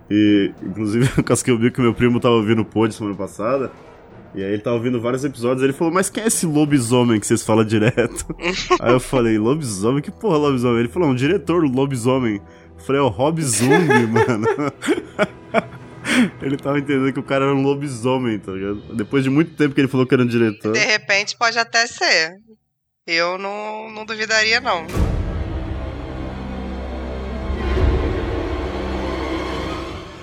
E, 0.10 0.54
inclusive, 0.62 1.10
o 1.20 1.24
Casqueu 1.24 1.58
viu 1.58 1.72
que 1.72 1.82
meu 1.82 1.94
primo 1.94 2.20
tava 2.20 2.36
ouvindo 2.36 2.62
o 2.62 2.66
pod 2.66 2.94
semana 2.94 3.16
passada. 3.16 3.72
E 4.34 4.44
aí 4.44 4.52
ele 4.52 4.62
tava 4.62 4.76
ouvindo 4.76 5.00
vários 5.00 5.24
episódios 5.24 5.64
ele 5.64 5.72
falou, 5.72 5.94
mas 5.94 6.10
quem 6.10 6.22
é 6.24 6.28
esse 6.28 6.46
lobisomem 6.46 7.22
que 7.22 7.26
vocês 7.26 7.42
falam 7.42 7.64
direto? 7.64 8.26
aí 8.82 8.92
eu 8.92 9.00
falei, 9.00 9.38
lobisomem? 9.38 10.02
Que 10.02 10.12
porra 10.12 10.38
lobisomem? 10.38 10.80
Ele 10.80 10.90
falou, 10.90 11.10
um 11.10 11.16
diretor 11.16 11.64
lobisomem. 11.64 12.42
Eu 12.78 12.84
falei, 12.84 13.00
é 13.00 13.04
o 13.04 13.08
Rob 13.08 13.42
Zombie, 13.42 14.06
mano. 14.12 14.46
ele 16.42 16.58
tava 16.58 16.78
entendendo 16.80 17.14
que 17.14 17.20
o 17.20 17.24
cara 17.24 17.46
era 17.46 17.56
um 17.56 17.62
lobisomem, 17.62 18.38
tá 18.38 18.52
ligado? 18.52 18.94
Depois 18.94 19.24
de 19.24 19.30
muito 19.30 19.56
tempo 19.56 19.74
que 19.74 19.80
ele 19.80 19.88
falou 19.88 20.06
que 20.06 20.14
era 20.14 20.24
um 20.24 20.28
diretor. 20.28 20.74
De 20.74 20.84
repente 20.84 21.38
pode 21.38 21.58
até 21.58 21.88
ser. 21.88 22.36
Eu 23.08 23.38
não, 23.38 23.90
não 23.90 24.06
duvidaria, 24.06 24.60
não. 24.60 24.86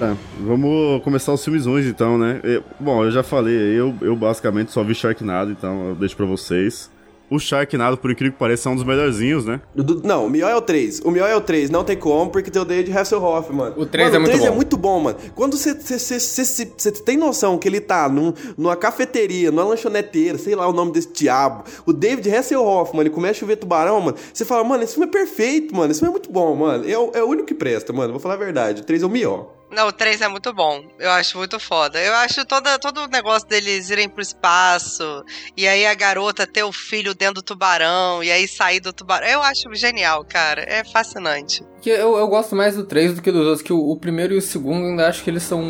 Tá, 0.02 0.16
vamos 0.40 1.00
começar 1.04 1.32
os 1.32 1.44
filmes 1.44 1.64
ruins 1.64 1.86
então, 1.86 2.18
né? 2.18 2.40
Eu- 2.42 2.64
bom, 2.80 3.04
eu 3.04 3.10
já 3.12 3.22
falei, 3.22 3.54
eu, 3.54 3.94
eu 4.00 4.16
basicamente 4.16 4.72
só 4.72 4.82
vi 4.82 4.96
Sharknado, 4.96 5.52
então 5.52 5.90
eu 5.90 5.94
deixo 5.94 6.16
pra 6.16 6.26
vocês. 6.26 6.90
O 7.30 7.38
Sharknado, 7.38 7.96
por 7.96 8.10
incrível 8.10 8.32
que 8.32 8.38
pareça, 8.38 8.68
é 8.68 8.72
um 8.72 8.74
dos 8.74 8.84
melhorzinhos, 8.84 9.46
né? 9.46 9.60
Do- 9.76 10.02
não, 10.06 10.26
o 10.26 10.28
melhor 10.30 10.50
é 10.50 10.56
o 10.56 10.60
3. 10.60 11.00
O 11.04 11.10
melhor 11.12 11.30
é 11.30 11.36
o 11.36 11.40
3, 11.40 11.70
não 11.70 11.84
tem 11.84 11.96
como, 11.96 12.30
porque 12.32 12.50
tem 12.50 12.60
o 12.60 12.64
de 12.64 12.92
Hasselhoff, 12.92 13.50
mano. 13.52 13.74
O 13.78 13.86
três 13.86 14.08
Mano, 14.12 14.16
é 14.16 14.18
muito 14.18 14.28
O 14.28 14.32
3 14.32 14.44
é 14.44 14.50
bom. 14.50 14.56
muito 14.56 14.76
bom, 14.76 15.00
mano. 15.00 15.16
Quando 15.36 15.56
você 15.56 15.72
você 15.72 16.90
tem 17.06 17.16
noção 17.16 17.56
que 17.56 17.68
ele 17.68 17.80
tá 17.80 18.06
num, 18.08 18.34
numa 18.58 18.74
cafeteria, 18.76 19.50
numa 19.52 19.64
lanchoneteira, 19.64 20.36
sei 20.36 20.56
lá 20.56 20.66
o 20.68 20.72
nome 20.72 20.90
desse 20.92 21.10
diabo, 21.12 21.62
o 21.86 21.92
David 21.92 22.28
Hasselhoff, 22.28 22.90
mano, 22.92 23.04
ele 23.08 23.14
começa 23.14 23.36
a 23.36 23.40
chover 23.40 23.56
tubarão, 23.56 24.00
mano, 24.00 24.16
você 24.34 24.44
fala, 24.44 24.64
mano, 24.64 24.82
esse 24.82 24.94
filme 24.94 25.08
é 25.08 25.10
perfeito, 25.12 25.74
mano, 25.74 25.90
esse 25.92 26.00
filme 26.00 26.10
é 26.10 26.18
muito 26.18 26.30
bom, 26.30 26.54
mano. 26.56 26.86
É, 26.90 26.98
o- 26.98 27.12
é 27.14 27.22
o 27.22 27.28
único 27.28 27.46
que 27.46 27.54
presta, 27.54 27.92
mano, 27.94 28.10
vou 28.12 28.20
falar 28.20 28.34
a 28.34 28.38
verdade. 28.38 28.82
O 28.82 28.84
3 28.84 29.02
é 29.02 29.06
o 29.06 29.08
melhor. 29.08 29.48
Não, 29.72 29.88
o 29.88 29.92
3 29.92 30.20
é 30.20 30.28
muito 30.28 30.52
bom. 30.52 30.84
Eu 30.98 31.10
acho 31.10 31.38
muito 31.38 31.58
foda. 31.58 31.98
Eu 31.98 32.12
acho 32.14 32.44
toda, 32.44 32.78
todo 32.78 33.04
o 33.04 33.08
negócio 33.08 33.48
deles 33.48 33.88
irem 33.88 34.08
pro 34.08 34.20
espaço, 34.20 35.24
e 35.56 35.66
aí 35.66 35.86
a 35.86 35.94
garota 35.94 36.46
ter 36.46 36.62
o 36.62 36.72
filho 36.72 37.14
dentro 37.14 37.36
do 37.36 37.42
tubarão, 37.42 38.22
e 38.22 38.30
aí 38.30 38.46
sair 38.46 38.80
do 38.80 38.92
tubarão. 38.92 39.26
Eu 39.26 39.42
acho 39.42 39.74
genial, 39.74 40.24
cara. 40.24 40.62
É 40.68 40.84
fascinante. 40.84 41.64
Eu, 41.84 42.16
eu 42.18 42.28
gosto 42.28 42.54
mais 42.54 42.76
do 42.76 42.84
3 42.84 43.14
do 43.14 43.22
que 43.22 43.32
dos 43.32 43.46
outros, 43.46 43.62
que 43.62 43.72
o, 43.72 43.78
o 43.78 43.96
primeiro 43.96 44.34
e 44.34 44.38
o 44.38 44.42
segundo 44.42 44.86
ainda 44.86 45.08
acho 45.08 45.24
que 45.24 45.30
eles 45.30 45.42
são. 45.42 45.62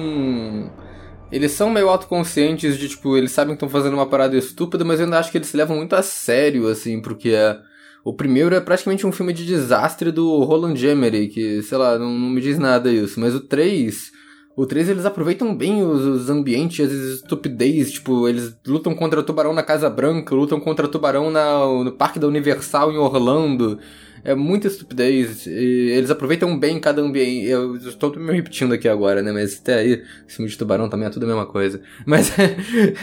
Eles 1.30 1.52
são 1.52 1.70
meio 1.70 1.88
autoconscientes 1.88 2.76
de, 2.76 2.88
tipo, 2.88 3.16
eles 3.16 3.32
sabem 3.32 3.54
que 3.54 3.64
estão 3.64 3.68
fazendo 3.68 3.94
uma 3.94 4.06
parada 4.06 4.36
estúpida, 4.36 4.84
mas 4.84 4.98
eu 4.98 5.06
ainda 5.06 5.18
acho 5.18 5.30
que 5.30 5.38
eles 5.38 5.48
se 5.48 5.56
levam 5.56 5.76
muito 5.76 5.94
a 5.94 6.02
sério, 6.02 6.68
assim, 6.68 7.00
porque 7.00 7.30
é. 7.30 7.56
O 8.04 8.12
primeiro 8.12 8.54
é 8.54 8.60
praticamente 8.60 9.06
um 9.06 9.12
filme 9.12 9.32
de 9.32 9.46
desastre 9.46 10.10
do 10.10 10.42
Roland 10.42 10.74
Emmerich, 10.74 11.34
que, 11.34 11.62
sei 11.62 11.78
lá, 11.78 11.98
não, 11.98 12.10
não 12.18 12.30
me 12.30 12.40
diz 12.40 12.58
nada 12.58 12.90
isso, 12.90 13.20
mas 13.20 13.34
o 13.34 13.40
3. 13.40 14.10
O 14.56 14.66
3 14.66 14.88
eles 14.88 15.06
aproveitam 15.06 15.54
bem 15.54 15.82
os, 15.82 16.02
os 16.02 16.28
ambientes, 16.28 16.84
as 16.84 16.92
estupidez, 16.92 17.92
tipo, 17.92 18.28
eles 18.28 18.54
lutam 18.66 18.94
contra 18.94 19.20
o 19.20 19.22
tubarão 19.22 19.54
na 19.54 19.62
Casa 19.62 19.88
Branca, 19.88 20.34
lutam 20.34 20.60
contra 20.60 20.84
o 20.84 20.88
tubarão 20.88 21.30
na, 21.30 21.60
no 21.60 21.92
Parque 21.92 22.18
da 22.18 22.26
Universal 22.26 22.92
em 22.92 22.98
Orlando. 22.98 23.78
É 24.24 24.34
muita 24.34 24.68
estupidez. 24.68 25.46
E 25.46 25.90
eles 25.90 26.10
aproveitam 26.10 26.56
bem 26.58 26.78
cada 26.78 27.02
ambiente. 27.02 27.46
Eu 27.46 27.76
estou 27.76 28.16
me 28.16 28.32
repetindo 28.32 28.72
aqui 28.72 28.88
agora, 28.88 29.20
né? 29.20 29.32
Mas 29.32 29.58
até 29.60 29.74
aí, 29.74 30.02
filme 30.28 30.50
de 30.50 30.56
tubarão 30.56 30.88
também 30.88 31.06
é 31.06 31.10
tudo 31.10 31.24
a 31.24 31.26
mesma 31.26 31.46
coisa. 31.46 31.80
Mas 32.06 32.38
é, 32.38 32.56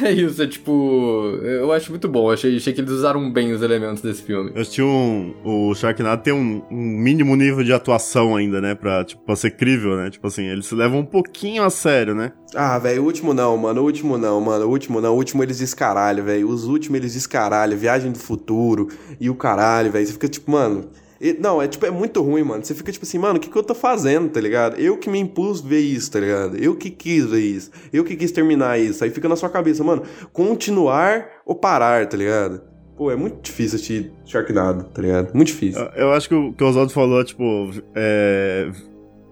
é 0.03 0.11
isso, 0.11 0.41
é 0.41 0.47
tipo. 0.47 1.37
Eu 1.41 1.71
acho 1.73 1.91
muito 1.91 2.07
bom. 2.07 2.31
Achei, 2.31 2.55
achei 2.55 2.71
que 2.71 2.79
eles 2.79 2.91
usaram 2.91 3.29
bem 3.31 3.51
os 3.51 3.61
elementos 3.61 4.01
desse 4.01 4.23
filme. 4.23 4.51
Eu 4.55 4.63
tinha 4.63 4.87
um. 4.87 5.35
O 5.43 5.75
Sharknado 5.75 6.23
tem 6.23 6.33
um, 6.33 6.63
um 6.71 6.97
mínimo 6.99 7.35
nível 7.35 7.63
de 7.63 7.73
atuação 7.73 8.35
ainda, 8.35 8.61
né? 8.61 8.73
Pra, 8.73 9.03
tipo, 9.03 9.21
pra 9.23 9.35
ser 9.35 9.51
crível, 9.51 9.97
né? 9.97 10.09
Tipo 10.09 10.27
assim, 10.27 10.45
eles 10.45 10.67
se 10.67 10.75
levam 10.75 10.99
um 10.99 11.05
pouquinho 11.05 11.63
a 11.63 11.69
sério, 11.69 12.15
né? 12.15 12.31
Ah, 12.55 12.79
velho, 12.79 13.03
o 13.03 13.05
último 13.05 13.33
não, 13.33 13.57
mano. 13.57 13.81
O 13.81 13.83
último 13.83 14.17
não, 14.17 14.39
mano. 14.39 14.65
O 14.65 14.69
último 14.69 15.01
não. 15.01 15.13
O 15.13 15.17
último 15.17 15.43
eles 15.43 15.59
descaralham, 15.59 16.23
velho. 16.23 16.47
Os 16.47 16.65
últimos 16.65 16.97
eles 16.97 17.13
descaralham. 17.13 17.77
Viagem 17.77 18.11
do 18.11 18.19
futuro 18.19 18.87
e 19.19 19.29
o 19.29 19.35
caralho, 19.35 19.91
velho. 19.91 20.05
Você 20.05 20.13
fica 20.13 20.29
tipo, 20.29 20.49
mano. 20.51 20.89
E- 21.21 21.37
Não, 21.39 21.61
é 21.61 21.67
tipo, 21.67 21.85
é 21.85 21.91
muito 21.91 22.21
ruim, 22.21 22.43
mano. 22.43 22.63
Você 22.63 22.73
fica 22.73 22.91
tipo 22.91 23.05
assim, 23.05 23.17
mano, 23.17 23.37
o 23.37 23.39
que, 23.39 23.49
que 23.49 23.55
eu 23.57 23.63
tô 23.63 23.75
fazendo, 23.75 24.29
tá 24.29 24.39
ligado? 24.39 24.79
Eu 24.79 24.97
que 24.97 25.09
me 25.09 25.19
impus 25.19 25.61
ver 25.61 25.79
isso, 25.79 26.11
tá 26.11 26.19
ligado? 26.19 26.57
Eu 26.57 26.75
que 26.75 26.89
quis 26.89 27.25
ver 27.25 27.39
isso. 27.41 27.71
Eu 27.91 28.03
que 28.03 28.15
quis 28.15 28.31
terminar 28.31 28.79
isso. 28.79 29.03
Aí 29.03 29.09
fica 29.09 29.27
na 29.29 29.35
sua 29.35 29.49
cabeça, 29.49 29.83
mano, 29.83 30.03
continuar 30.31 31.27
ou 31.45 31.55
parar, 31.55 32.07
tá 32.07 32.17
ligado? 32.17 32.61
Pô, 32.97 33.09
é 33.09 33.15
muito 33.15 33.41
difícil 33.41 33.75
assistir 33.77 34.11
Sharknado, 34.25 34.83
tá 34.85 35.01
ligado? 35.01 35.33
Muito 35.33 35.47
difícil. 35.47 35.81
Eu, 35.95 36.11
acho 36.11 36.27
que 36.27 36.35
o 36.35 36.51
que 36.51 36.63
o 36.63 36.67
Oswaldo 36.67 36.91
falou, 36.91 37.23
tipo, 37.23 37.71
é. 37.95 38.69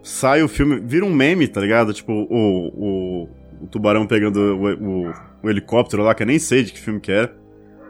Sai 0.01 0.41
o 0.41 0.47
filme, 0.47 0.79
vira 0.79 1.05
um 1.05 1.13
meme, 1.13 1.49
tá 1.49 1.59
ligado? 1.59 1.93
Tipo, 1.93 2.13
o, 2.13 2.23
o, 2.29 3.29
o 3.63 3.67
tubarão 3.67 4.07
pegando 4.07 4.37
o, 4.39 5.07
o, 5.07 5.13
o 5.43 5.49
helicóptero 5.49 6.01
lá, 6.01 6.15
que 6.15 6.23
eu 6.23 6.27
nem 6.27 6.39
sei 6.39 6.63
de 6.63 6.71
que 6.71 6.79
filme 6.79 7.01
que 7.01 7.11
era. 7.11 7.35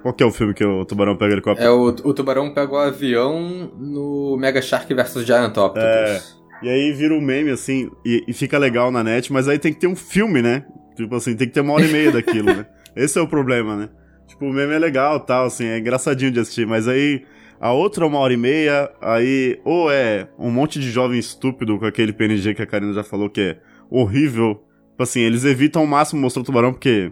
Qual 0.01 0.13
que 0.13 0.23
é 0.23 0.25
o 0.25 0.31
filme 0.31 0.53
que 0.53 0.63
o 0.63 0.85
tubarão 0.85 1.15
pega 1.15 1.31
o 1.31 1.33
helicóptero? 1.35 1.67
É, 1.67 1.71
o, 1.71 1.87
o 1.87 2.13
tubarão 2.13 2.53
pega 2.53 2.71
o 2.71 2.77
avião 2.77 3.71
no 3.77 4.37
Mega 4.37 4.61
Shark 4.61 4.93
vs 4.93 5.25
Giant 5.25 5.49
Octopus. 5.49 5.83
É. 5.83 6.21
E 6.61 6.69
aí 6.69 6.91
vira 6.91 7.13
um 7.13 7.21
meme, 7.21 7.51
assim, 7.51 7.89
e, 8.05 8.23
e 8.27 8.33
fica 8.33 8.57
legal 8.57 8.91
na 8.91 9.03
net, 9.03 9.31
mas 9.31 9.47
aí 9.47 9.59
tem 9.59 9.73
que 9.73 9.79
ter 9.79 9.87
um 9.87 9.95
filme, 9.95 10.41
né? 10.41 10.65
Tipo 10.95 11.15
assim, 11.15 11.35
tem 11.35 11.47
que 11.47 11.53
ter 11.53 11.61
uma 11.61 11.73
hora 11.73 11.85
e 11.85 11.91
meia 11.91 12.11
daquilo, 12.11 12.47
né? 12.47 12.65
Esse 12.95 13.19
é 13.19 13.21
o 13.21 13.27
problema, 13.27 13.75
né? 13.75 13.89
Tipo, 14.27 14.45
o 14.45 14.53
meme 14.53 14.73
é 14.73 14.79
legal 14.79 15.19
tal, 15.19 15.45
assim, 15.45 15.65
é 15.65 15.77
engraçadinho 15.77 16.31
de 16.31 16.39
assistir, 16.39 16.65
mas 16.65 16.87
aí 16.87 17.23
a 17.59 17.71
outra 17.71 18.05
uma 18.05 18.19
hora 18.19 18.33
e 18.33 18.37
meia, 18.37 18.91
aí 19.01 19.59
ou 19.63 19.91
é 19.91 20.27
um 20.37 20.49
monte 20.49 20.79
de 20.79 20.91
jovem 20.91 21.19
estúpido 21.19 21.77
com 21.77 21.85
aquele 21.85 22.11
PNG 22.11 22.53
que 22.53 22.61
a 22.61 22.65
Karina 22.65 22.93
já 22.93 23.03
falou 23.03 23.29
que 23.29 23.41
é 23.41 23.57
horrível. 23.89 24.63
Tipo 24.91 25.03
assim, 25.03 25.21
eles 25.21 25.45
evitam 25.45 25.83
ao 25.83 25.87
máximo 25.87 26.21
mostrar 26.21 26.41
o 26.41 26.45
tubarão 26.45 26.73
porque 26.73 27.11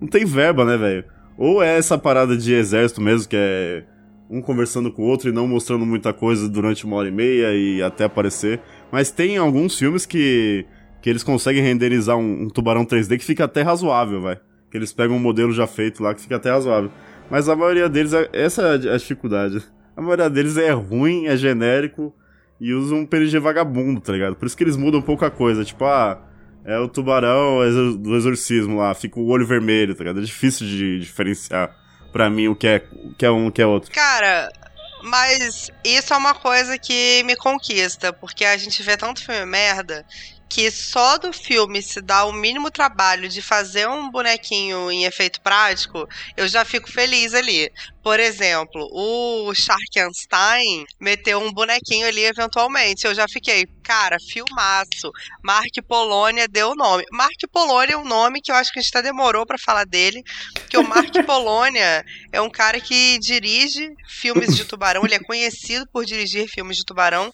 não 0.00 0.08
tem 0.08 0.24
verba, 0.24 0.64
né, 0.64 0.76
velho? 0.76 1.04
Ou 1.36 1.62
é 1.62 1.76
essa 1.76 1.98
parada 1.98 2.36
de 2.36 2.52
exército 2.54 3.00
mesmo, 3.00 3.28
que 3.28 3.36
é 3.36 3.84
um 4.30 4.40
conversando 4.40 4.90
com 4.90 5.02
o 5.02 5.06
outro 5.06 5.28
e 5.28 5.32
não 5.32 5.46
mostrando 5.46 5.84
muita 5.84 6.12
coisa 6.12 6.48
durante 6.48 6.84
uma 6.84 6.96
hora 6.96 7.08
e 7.08 7.12
meia 7.12 7.52
e 7.54 7.82
até 7.82 8.04
aparecer. 8.04 8.60
Mas 8.90 9.10
tem 9.10 9.36
alguns 9.36 9.78
filmes 9.78 10.06
que, 10.06 10.64
que 11.02 11.10
eles 11.10 11.22
conseguem 11.22 11.62
renderizar 11.62 12.16
um, 12.16 12.42
um 12.44 12.48
tubarão 12.48 12.84
3D 12.84 13.18
que 13.18 13.24
fica 13.24 13.44
até 13.44 13.62
razoável, 13.62 14.20
vai. 14.20 14.36
Que 14.70 14.76
eles 14.78 14.92
pegam 14.92 15.16
um 15.16 15.20
modelo 15.20 15.52
já 15.52 15.66
feito 15.66 16.02
lá 16.02 16.14
que 16.14 16.20
fica 16.22 16.36
até 16.36 16.50
razoável. 16.50 16.90
Mas 17.30 17.48
a 17.48 17.56
maioria 17.56 17.88
deles, 17.88 18.12
é- 18.12 18.28
essa 18.32 18.62
é 18.62 18.92
a- 18.94 18.96
dificuldade. 18.96 19.62
A 19.96 20.00
maioria 20.02 20.28
deles 20.30 20.56
é 20.56 20.70
ruim, 20.70 21.26
é 21.26 21.36
genérico 21.36 22.14
e 22.60 22.72
usa 22.72 22.94
um 22.94 23.04
PNG 23.06 23.38
vagabundo, 23.38 24.00
tá 24.00 24.12
ligado? 24.12 24.36
Por 24.36 24.46
isso 24.46 24.56
que 24.56 24.64
eles 24.64 24.76
mudam 24.76 25.00
pouca 25.02 25.30
coisa. 25.30 25.64
Tipo, 25.64 25.84
ah, 25.84 26.20
é 26.64 26.78
o 26.78 26.88
tubarão 26.88 27.58
do 27.98 28.16
exorcismo 28.16 28.78
lá, 28.78 28.94
fica 28.94 29.20
o 29.20 29.26
olho 29.26 29.46
vermelho, 29.46 29.94
tá 29.94 30.04
ligado? 30.04 30.20
É 30.20 30.24
difícil 30.24 30.66
de 30.66 31.00
diferenciar 31.00 31.76
pra 32.12 32.30
mim 32.30 32.48
o 32.48 32.56
que 32.56 32.66
é, 32.66 32.84
o 32.92 33.14
que 33.14 33.26
é 33.26 33.30
um 33.30 33.48
o 33.48 33.52
que 33.52 33.60
é 33.60 33.66
outro. 33.66 33.90
Cara, 33.90 34.50
mas 35.02 35.70
isso 35.84 36.14
é 36.14 36.16
uma 36.16 36.34
coisa 36.34 36.78
que 36.78 37.22
me 37.24 37.36
conquista, 37.36 38.12
porque 38.12 38.44
a 38.44 38.56
gente 38.56 38.82
vê 38.82 38.96
tanto 38.96 39.22
filme 39.22 39.44
merda 39.44 40.04
que 40.48 40.70
só 40.70 41.18
do 41.18 41.32
filme 41.32 41.82
se 41.82 42.00
dá 42.00 42.24
o 42.24 42.32
mínimo 42.32 42.70
trabalho 42.70 43.28
de 43.28 43.42
fazer 43.42 43.88
um 43.88 44.10
bonequinho 44.10 44.90
em 44.90 45.04
efeito 45.04 45.40
prático, 45.40 46.06
eu 46.36 46.46
já 46.46 46.64
fico 46.64 46.90
feliz 46.90 47.34
ali. 47.34 47.70
Por 48.02 48.20
exemplo, 48.20 48.86
o 48.92 49.52
Sharkenstein 49.54 50.84
meteu 51.00 51.38
um 51.40 51.50
bonequinho 51.50 52.06
ali 52.06 52.24
eventualmente. 52.24 53.06
Eu 53.06 53.14
já 53.14 53.26
fiquei, 53.26 53.66
cara, 53.82 54.18
filmaço. 54.20 55.10
Mark 55.42 55.72
Polônia 55.88 56.46
deu 56.46 56.70
o 56.70 56.74
nome. 56.74 57.02
Mark 57.10 57.38
Polônia 57.50 57.94
é 57.94 57.96
um 57.96 58.04
nome 58.04 58.40
que 58.42 58.52
eu 58.52 58.56
acho 58.56 58.70
que 58.70 58.78
a 58.78 58.82
gente 58.82 58.94
até 58.94 59.08
demorou 59.08 59.46
pra 59.46 59.56
falar 59.58 59.84
dele, 59.84 60.22
porque 60.52 60.76
o 60.76 60.86
Mark 60.86 61.12
Polônia 61.26 62.04
é 62.30 62.40
um 62.40 62.50
cara 62.50 62.78
que 62.78 63.18
dirige 63.18 63.88
filmes 64.06 64.54
de 64.54 64.64
tubarão, 64.64 65.04
ele 65.04 65.14
é 65.14 65.20
conhecido 65.20 65.86
por 65.90 66.04
dirigir 66.04 66.46
filmes 66.48 66.76
de 66.76 66.84
tubarão, 66.84 67.32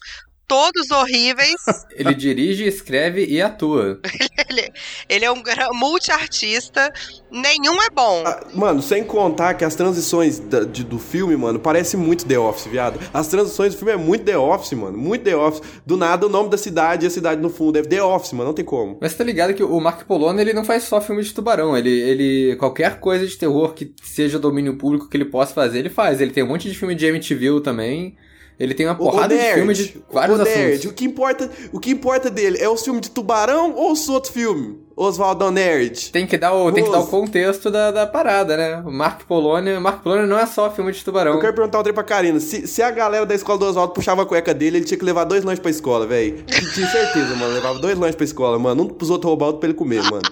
todos 0.51 0.91
horríveis. 0.91 1.55
Ele 1.95 2.13
dirige, 2.13 2.65
escreve 2.67 3.25
e 3.25 3.41
atua. 3.41 3.99
ele, 4.49 4.69
ele 5.07 5.23
é 5.25 5.31
um 5.31 5.41
multiartista, 5.73 6.91
nenhum 7.31 7.81
é 7.81 7.89
bom. 7.89 8.23
Ah, 8.25 8.43
Mano, 8.53 8.81
sem 8.81 9.03
contar 9.03 9.53
que 9.53 9.63
as 9.63 9.75
transições 9.75 10.39
da- 10.39 10.63
de- 10.63 10.83
do 10.83 10.99
filme, 10.99 11.37
mano, 11.37 11.59
parece 11.59 11.95
muito 11.95 12.25
The 12.25 12.37
Office, 12.39 12.67
viado. 12.67 12.99
As 13.13 13.27
transições 13.27 13.73
do 13.73 13.77
filme 13.77 13.93
é 13.93 13.97
muito 13.97 14.25
The 14.25 14.37
Office, 14.37 14.73
mano. 14.73 14.97
Muito 14.97 15.23
The 15.23 15.35
Office. 15.35 15.61
Do 15.85 15.95
nada 15.95 16.25
o 16.25 16.29
nome 16.29 16.49
da 16.49 16.57
cidade 16.57 17.05
e 17.05 17.07
a 17.07 17.09
cidade 17.09 17.39
no 17.41 17.49
fundo. 17.49 17.77
É 17.77 17.81
The 17.81 18.03
Office, 18.03 18.33
mano. 18.33 18.47
Não 18.49 18.53
tem 18.53 18.65
como. 18.65 18.97
Mas 18.99 19.13
tá 19.13 19.23
ligado 19.23 19.53
que 19.53 19.63
o 19.63 19.79
Mark 19.79 20.03
Polona, 20.05 20.41
ele 20.41 20.53
não 20.53 20.65
faz 20.65 20.83
só 20.83 20.99
filme 20.99 21.23
de 21.23 21.33
tubarão. 21.33 21.77
Ele, 21.77 21.89
ele. 21.89 22.55
Qualquer 22.57 22.99
coisa 22.99 23.25
de 23.25 23.37
terror 23.37 23.73
que 23.73 23.93
seja 24.03 24.37
domínio 24.39 24.75
público 24.75 25.07
que 25.07 25.15
ele 25.15 25.25
possa 25.25 25.53
fazer, 25.53 25.79
ele 25.79 25.89
faz. 25.89 26.19
Ele 26.19 26.31
tem 26.31 26.43
um 26.43 26.47
monte 26.47 26.69
de 26.69 26.77
filme 26.77 26.95
de 26.95 27.05
MTV 27.05 27.61
também. 27.61 28.15
Ele 28.61 28.75
tem 28.75 28.85
uma 28.85 28.93
porrada 28.93 29.33
Ô, 29.33 29.37
de 29.37 29.43
nerd, 29.43 29.55
filme 29.55 29.73
de 29.73 30.03
vários 30.11 30.39
ô, 30.39 30.43
nerd, 30.43 30.59
assuntos. 30.73 30.91
O 30.91 30.93
que, 30.93 31.03
importa, 31.05 31.49
o 31.73 31.79
que 31.79 31.89
importa 31.89 32.29
dele 32.29 32.59
é 32.59 32.69
o 32.69 32.77
filme 32.77 33.01
de 33.01 33.09
tubarão 33.09 33.73
ou 33.75 33.91
os 33.91 34.07
outros 34.07 34.31
filmes? 34.31 34.75
Oswaldão 34.95 35.49
Nerd. 35.49 36.11
Tem 36.11 36.27
que 36.27 36.37
dar 36.37 36.53
o, 36.53 36.71
tem 36.71 36.83
que 36.83 36.91
dar 36.91 36.99
o 36.99 37.03
Os- 37.03 37.09
contexto 37.09 37.71
da, 37.71 37.89
da 37.89 38.05
parada, 38.05 38.55
né? 38.55 38.83
O 38.85 38.91
Mark 38.91 39.23
Polônia. 39.23 39.79
Mark 39.79 40.03
Polônia 40.03 40.27
não 40.27 40.37
é 40.37 40.45
só 40.45 40.69
filme 40.69 40.91
de 40.91 41.03
tubarão. 41.03 41.33
Eu 41.33 41.39
quero 41.39 41.53
perguntar 41.55 41.79
um 41.79 41.83
trem 41.83 41.93
pra 41.95 42.03
Karina. 42.03 42.39
Se, 42.39 42.67
se 42.67 42.83
a 42.83 42.91
galera 42.91 43.25
da 43.25 43.33
escola 43.33 43.57
do 43.57 43.65
Oswaldo 43.65 43.93
puxava 43.93 44.21
a 44.21 44.25
cueca 44.27 44.53
dele, 44.53 44.77
ele 44.77 44.85
tinha 44.85 44.97
que 44.99 45.05
levar 45.05 45.23
dois 45.23 45.43
lanches 45.43 45.59
pra 45.59 45.71
escola, 45.71 46.05
velho. 46.05 46.43
Tinha 46.75 46.87
certeza, 46.87 47.35
mano. 47.35 47.53
Levava 47.55 47.79
dois 47.79 47.97
lanches 47.97 48.15
pra 48.15 48.25
escola, 48.25 48.59
mano. 48.59 48.83
Um 48.83 48.87
pros 48.89 49.09
outros 49.09 49.27
roubar, 49.27 49.47
outro 49.47 49.59
pra 49.61 49.69
ele 49.69 49.77
comer, 49.77 50.03
mano. 50.03 50.21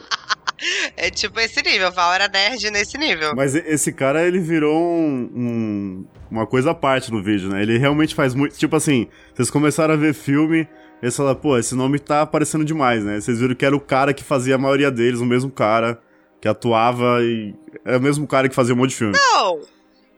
É 0.98 1.10
tipo 1.10 1.40
esse 1.40 1.62
nível, 1.64 1.90
Val 1.94 2.14
era 2.14 2.28
nerd 2.28 2.70
nesse 2.70 2.98
nível. 2.98 3.34
Mas 3.34 3.56
esse 3.56 3.94
cara, 3.94 4.28
ele 4.28 4.40
virou 4.40 4.76
um, 4.78 5.30
um- 5.34 6.06
uma 6.30 6.46
coisa 6.46 6.72
à 6.72 6.74
parte 6.74 7.12
no 7.12 7.22
vídeo, 7.22 7.50
né? 7.50 7.62
Ele 7.62 7.78
realmente 7.78 8.14
faz 8.16 8.34
muito. 8.34 8.58
Tipo 8.58 8.76
assim, 8.76 9.08
vocês 9.34 9.50
começaram 9.50 9.94
a 9.94 9.98
ver 9.98 10.14
filme, 10.14 10.68
eles 11.02 11.16
falaram, 11.16 11.40
pô, 11.40 11.58
esse 11.58 11.76
nome 11.76 12.00
tá 12.00 12.22
aparecendo 12.22 12.66
demais, 12.66 13.04
né? 13.04 13.20
Vocês 13.20 13.40
viram 13.40 13.56
que 13.56 13.66
era 13.66 13.76
o 13.76 13.80
cara 13.80 14.14
que 14.14 14.24
fazia 14.24 14.56
a 14.56 14.58
maioria 14.58 14.92
deles, 14.92 15.20
o 15.20 15.26
mesmo 15.26 15.50
cara 15.50 16.00
que 16.42 16.48
atuava 16.48 17.22
e. 17.22 17.54
É 17.86 17.98
o 17.98 18.02
mesmo 18.02 18.28
cara 18.28 18.48
que 18.50 18.56
fazia 18.56 18.74
um 18.74 18.78
monte 18.78 18.92
de 18.92 18.96
filme. 18.96 19.14
Não! 19.18 19.62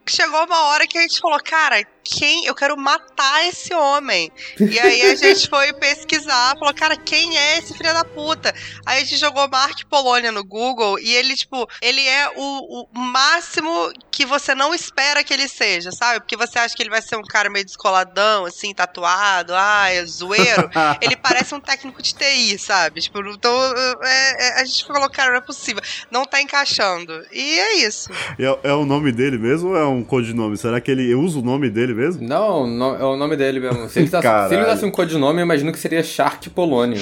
Chegou 0.08 0.44
uma 0.46 0.70
hora 0.70 0.88
que 0.88 0.98
a 0.98 1.02
gente 1.02 1.20
falou, 1.20 1.40
cara, 1.44 1.82
quem? 2.04 2.46
Eu 2.46 2.56
quero 2.56 2.78
matar 2.78 3.46
esse 3.48 3.74
homem. 3.74 4.32
E 4.60 4.80
aí 4.80 5.02
a 5.12 5.16
gente 5.16 5.50
foi 5.50 5.72
pesquisar, 5.74 6.56
falou, 6.58 6.74
cara, 6.74 6.96
quem 6.98 7.38
é 7.38 7.58
esse 7.60 7.74
filho 7.74 7.94
da 7.94 8.04
puta? 8.04 8.54
Aí 8.86 9.02
a 9.02 9.04
gente 9.06 9.18
jogou 9.18 9.48
Mark 9.50 9.80
Polônia 9.90 10.32
no 10.32 10.44
Google 10.44 11.00
e 11.00 11.14
ele, 11.14 11.36
tipo, 11.36 11.68
ele 11.82 12.02
é 12.08 12.30
o, 12.36 12.88
o 12.94 13.00
máximo 13.00 13.92
que 14.10 14.26
você 14.26 14.54
não 14.56 14.74
espera 14.74 15.24
que 15.24 15.34
ele 15.34 15.48
seja, 15.48 15.92
sabe? 15.92 16.20
Porque 16.20 16.36
você 16.38 16.60
acha 16.60 16.76
que 16.76 16.84
ele 16.84 16.90
vai 16.90 17.02
ser 17.02 17.16
um 17.16 17.24
cara 17.24 17.50
meio 17.50 17.66
descoladão, 17.66 18.46
assim, 18.46 18.74
tatuado, 18.74 19.54
ah, 19.56 19.90
é 19.90 20.06
zoeiro. 20.06 20.70
ele 21.02 21.16
parece 21.22 21.54
um 21.56 21.60
técnico 21.60 22.02
de 22.02 22.14
TI, 22.14 22.58
sabe? 22.60 23.02
Tipo, 23.02 23.20
então 23.22 23.52
é- 24.04 24.48
é- 24.60 24.62
a 24.62 24.66
gente 24.66 24.86
falou, 24.86 25.10
cara, 25.10 25.32
não 25.32 25.38
é 25.38 25.42
possível. 25.42 25.82
Não 26.10 26.26
tá 26.26 26.42
encaixando. 26.42 27.26
E 27.32 27.60
é 27.60 27.74
isso. 27.78 28.10
É, 28.38 28.70
é 28.70 28.74
o 28.74 28.86
nome 28.86 29.12
dele 29.12 29.38
mesmo 29.38 29.70
ou 29.70 29.78
é 29.78 29.86
um 29.86 30.04
codinome? 30.04 30.58
Será 30.58 30.80
que 30.82 30.92
ele 30.92 31.14
usa 31.16 31.40
o 31.40 31.42
nome 31.42 31.70
dele 31.70 31.91
mesmo? 31.94 32.28
Não, 32.28 32.66
no- 32.68 32.96
é 32.96 33.04
o 33.04 33.16
nome 33.16 33.36
dele 33.36 33.60
mesmo. 33.60 33.88
Se 33.90 34.00
ele, 34.00 34.10
tá, 34.10 34.48
se 34.48 34.54
ele 34.56 34.64
usasse 34.64 34.86
um 34.86 34.92
codinome, 34.92 35.40
eu 35.40 35.44
imagino 35.46 35.72
que 35.72 35.80
seria 35.80 36.04
Shark 36.04 36.50
Polônia. 36.50 37.00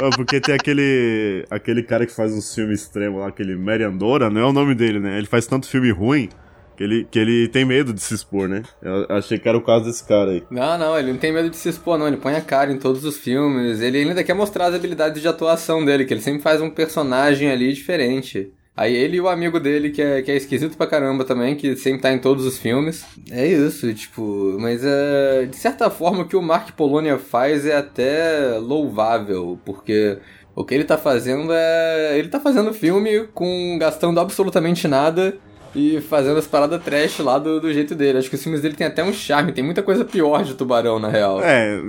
Não, 0.00 0.10
porque 0.10 0.40
tem 0.40 0.54
aquele 0.54 1.44
aquele 1.50 1.82
cara 1.82 2.06
que 2.06 2.12
faz 2.14 2.32
uns 2.32 2.54
filmes 2.54 2.82
extremos 2.82 3.20
lá, 3.20 3.28
aquele 3.28 3.54
Meriandora, 3.56 4.30
não 4.30 4.40
é 4.40 4.44
o 4.46 4.52
nome 4.52 4.74
dele, 4.74 4.98
né? 4.98 5.18
Ele 5.18 5.26
faz 5.26 5.46
tanto 5.46 5.66
filme 5.68 5.90
ruim 5.90 6.28
que 6.76 6.84
ele, 6.84 7.06
que 7.10 7.18
ele 7.18 7.48
tem 7.48 7.62
medo 7.66 7.92
de 7.92 8.00
se 8.00 8.14
expor, 8.14 8.48
né? 8.48 8.62
Eu 8.80 9.04
achei 9.10 9.38
que 9.38 9.46
era 9.46 9.58
o 9.58 9.60
caso 9.60 9.84
desse 9.84 10.02
cara 10.02 10.30
aí. 10.30 10.42
Não, 10.50 10.78
não, 10.78 10.98
ele 10.98 11.12
não 11.12 11.18
tem 11.18 11.30
medo 11.30 11.50
de 11.50 11.56
se 11.56 11.68
expor, 11.68 11.98
não. 11.98 12.08
Ele 12.08 12.16
põe 12.16 12.34
a 12.34 12.40
cara 12.40 12.72
em 12.72 12.78
todos 12.78 13.04
os 13.04 13.18
filmes. 13.18 13.80
Ele 13.82 13.98
ainda 13.98 14.24
quer 14.24 14.32
mostrar 14.32 14.66
as 14.68 14.74
habilidades 14.74 15.20
de 15.20 15.28
atuação 15.28 15.84
dele, 15.84 16.06
que 16.06 16.14
ele 16.14 16.22
sempre 16.22 16.40
faz 16.40 16.62
um 16.62 16.70
personagem 16.70 17.50
ali 17.50 17.70
diferente. 17.74 18.50
Aí 18.76 18.94
ele 18.94 19.16
e 19.18 19.20
o 19.20 19.28
amigo 19.28 19.60
dele, 19.60 19.90
que 19.90 20.00
é, 20.00 20.22
que 20.22 20.30
é 20.30 20.36
esquisito 20.36 20.76
pra 20.76 20.86
caramba 20.86 21.24
também, 21.24 21.54
que 21.54 21.76
sempre 21.76 22.00
tá 22.00 22.12
em 22.12 22.18
todos 22.18 22.46
os 22.46 22.56
filmes. 22.58 23.04
É 23.30 23.46
isso, 23.46 23.92
tipo. 23.92 24.56
Mas 24.58 24.82
é. 24.84 25.46
De 25.46 25.56
certa 25.56 25.90
forma, 25.90 26.22
o 26.22 26.28
que 26.28 26.36
o 26.36 26.42
Mark 26.42 26.70
Polônia 26.72 27.18
faz 27.18 27.66
é 27.66 27.76
até 27.76 28.58
louvável, 28.58 29.58
porque. 29.64 30.18
O 30.54 30.64
que 30.64 30.74
ele 30.74 30.84
tá 30.84 30.98
fazendo 30.98 31.52
é. 31.52 32.18
Ele 32.18 32.28
tá 32.28 32.40
fazendo 32.40 32.72
filme 32.72 33.28
com. 33.34 33.76
gastando 33.78 34.18
absolutamente 34.18 34.88
nada 34.88 35.38
e 35.74 36.00
fazendo 36.00 36.38
as 36.38 36.46
paradas 36.46 36.82
trash 36.82 37.18
lá 37.18 37.38
do, 37.38 37.60
do 37.60 37.72
jeito 37.72 37.94
dele. 37.94 38.18
Acho 38.18 38.28
que 38.28 38.36
os 38.36 38.42
filmes 38.42 38.60
dele 38.60 38.74
tem 38.74 38.86
até 38.86 39.02
um 39.04 39.12
charme, 39.12 39.52
tem 39.52 39.64
muita 39.64 39.82
coisa 39.82 40.04
pior 40.04 40.42
de 40.42 40.54
tubarão, 40.54 40.98
na 40.98 41.08
real. 41.08 41.40
É, 41.42 41.80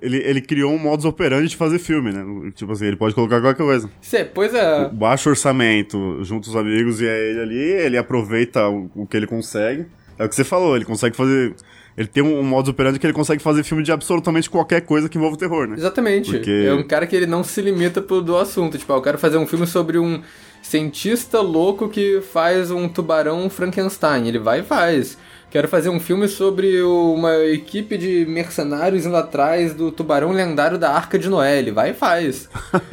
ele, 0.00 0.18
ele 0.18 0.40
criou 0.40 0.72
um 0.72 0.78
modus 0.78 1.04
operandi 1.04 1.48
de 1.48 1.56
fazer 1.56 1.78
filme, 1.78 2.12
né? 2.12 2.50
Tipo 2.54 2.72
assim, 2.72 2.86
ele 2.86 2.96
pode 2.96 3.14
colocar 3.14 3.40
qualquer 3.40 3.64
coisa. 3.64 3.90
Cê, 4.00 4.24
pois 4.24 4.54
é. 4.54 4.88
Baixo 4.90 5.30
orçamento, 5.30 6.22
junto 6.22 6.48
os 6.48 6.56
amigos 6.56 7.00
e 7.00 7.06
é 7.06 7.30
ele 7.30 7.40
ali, 7.40 7.58
ele 7.58 7.96
aproveita 7.96 8.68
o, 8.68 8.90
o 8.94 9.06
que 9.06 9.16
ele 9.16 9.26
consegue. 9.26 9.86
É 10.18 10.24
o 10.24 10.28
que 10.28 10.34
você 10.34 10.44
falou, 10.44 10.74
ele 10.76 10.84
consegue 10.84 11.16
fazer. 11.16 11.54
Ele 11.98 12.06
tem 12.06 12.22
um, 12.22 12.38
um 12.38 12.44
modus 12.44 12.70
operandi 12.70 12.96
que 12.98 13.04
ele 13.06 13.12
consegue 13.12 13.42
fazer 13.42 13.64
filme 13.64 13.82
de 13.82 13.90
absolutamente 13.90 14.48
qualquer 14.48 14.82
coisa 14.82 15.08
que 15.08 15.18
envolva 15.18 15.36
terror, 15.36 15.66
né? 15.66 15.74
Exatamente. 15.76 16.30
Porque- 16.30 16.64
É 16.68 16.72
um 16.72 16.84
cara 16.84 17.06
que 17.08 17.16
ele 17.16 17.26
não 17.26 17.42
se 17.42 17.60
limita 17.60 18.00
pro, 18.00 18.22
do 18.22 18.36
assunto. 18.36 18.78
Tipo, 18.78 18.92
ah, 18.92 18.96
eu 18.96 19.02
quero 19.02 19.18
fazer 19.18 19.36
um 19.36 19.46
filme 19.48 19.66
sobre 19.66 19.98
um 19.98 20.22
cientista 20.62 21.40
louco 21.40 21.88
que 21.88 22.20
faz 22.32 22.70
um 22.70 22.88
tubarão 22.88 23.50
Frankenstein. 23.50 24.28
Ele 24.28 24.38
vai 24.38 24.60
e 24.60 24.62
faz. 24.62 25.18
Quero 25.50 25.66
fazer 25.66 25.88
um 25.88 25.98
filme 25.98 26.28
sobre 26.28 26.80
uma 26.82 27.34
equipe 27.46 27.96
de 27.96 28.26
mercenários 28.28 29.06
indo 29.06 29.16
atrás 29.16 29.72
do 29.74 29.90
tubarão 29.90 30.30
lendário 30.30 30.76
da 30.78 30.90
Arca 30.92 31.18
de 31.18 31.28
Noé. 31.28 31.58
Ele 31.58 31.72
vai 31.72 31.90
e 31.90 31.94
faz. 31.94 32.48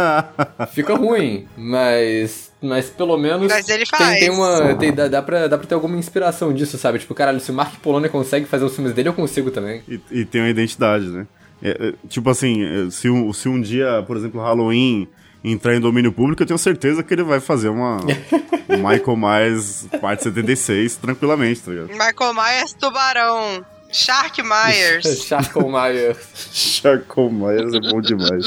Fica 0.73 0.95
ruim, 0.95 1.47
mas. 1.57 2.51
Mas 2.67 2.89
pelo 2.89 3.17
menos. 3.17 3.47
Mas 3.51 3.67
ele 3.69 3.85
tem- 3.85 3.97
faz. 3.99 4.19
Tem, 4.19 4.29
uma. 4.29 4.75
Tem, 4.75 4.93
dá, 4.93 5.07
dá, 5.07 5.21
pra, 5.21 5.47
dá 5.47 5.57
pra 5.57 5.67
ter 5.67 5.75
alguma 5.75 5.97
inspiração 5.97 6.53
disso, 6.53 6.77
sabe? 6.77 6.99
Tipo, 6.99 7.13
caralho, 7.13 7.39
se 7.39 7.51
o 7.51 7.53
Mark 7.53 7.75
Polônia 7.81 8.09
consegue 8.09 8.45
fazer 8.45 8.65
os 8.65 8.73
filmes 8.75 8.93
dele, 8.93 9.09
eu 9.09 9.13
consigo 9.13 9.51
também. 9.51 9.81
E, 9.87 9.99
e 10.11 10.25
tem 10.25 10.41
uma 10.41 10.49
identidade, 10.49 11.07
né? 11.07 11.27
É, 11.63 11.69
é, 11.89 11.93
tipo 12.09 12.29
assim, 12.29 12.63
é, 12.63 12.89
se 12.91 13.09
um, 13.09 13.31
se 13.31 13.47
um 13.47 13.59
dia, 13.61 14.03
por 14.05 14.17
exemplo, 14.17 14.41
Halloween 14.41 15.07
entrar 15.43 15.75
em 15.75 15.79
domínio 15.79 16.11
público, 16.11 16.41
eu 16.41 16.47
tenho 16.47 16.57
certeza 16.57 17.03
que 17.03 17.13
ele 17.13 17.23
vai 17.23 17.39
fazer 17.39 17.69
uma 17.69 17.97
um 18.67 18.77
Michael 18.77 19.15
Myers 19.15 19.87
parte 20.01 20.23
76 20.23 20.95
tranquilamente, 20.97 21.61
tá 21.61 21.71
ligado? 21.71 21.89
Michael 21.89 22.33
Myers, 22.33 22.73
Tubarão. 22.73 23.63
Shark 23.95 24.43
Myers. 24.43 25.23
Charcoal 25.23 25.69
Myers. 25.71 26.81
Michael 26.83 27.29
Myers 27.31 27.73
é 27.73 27.79
bom 27.91 28.01
demais. 28.01 28.45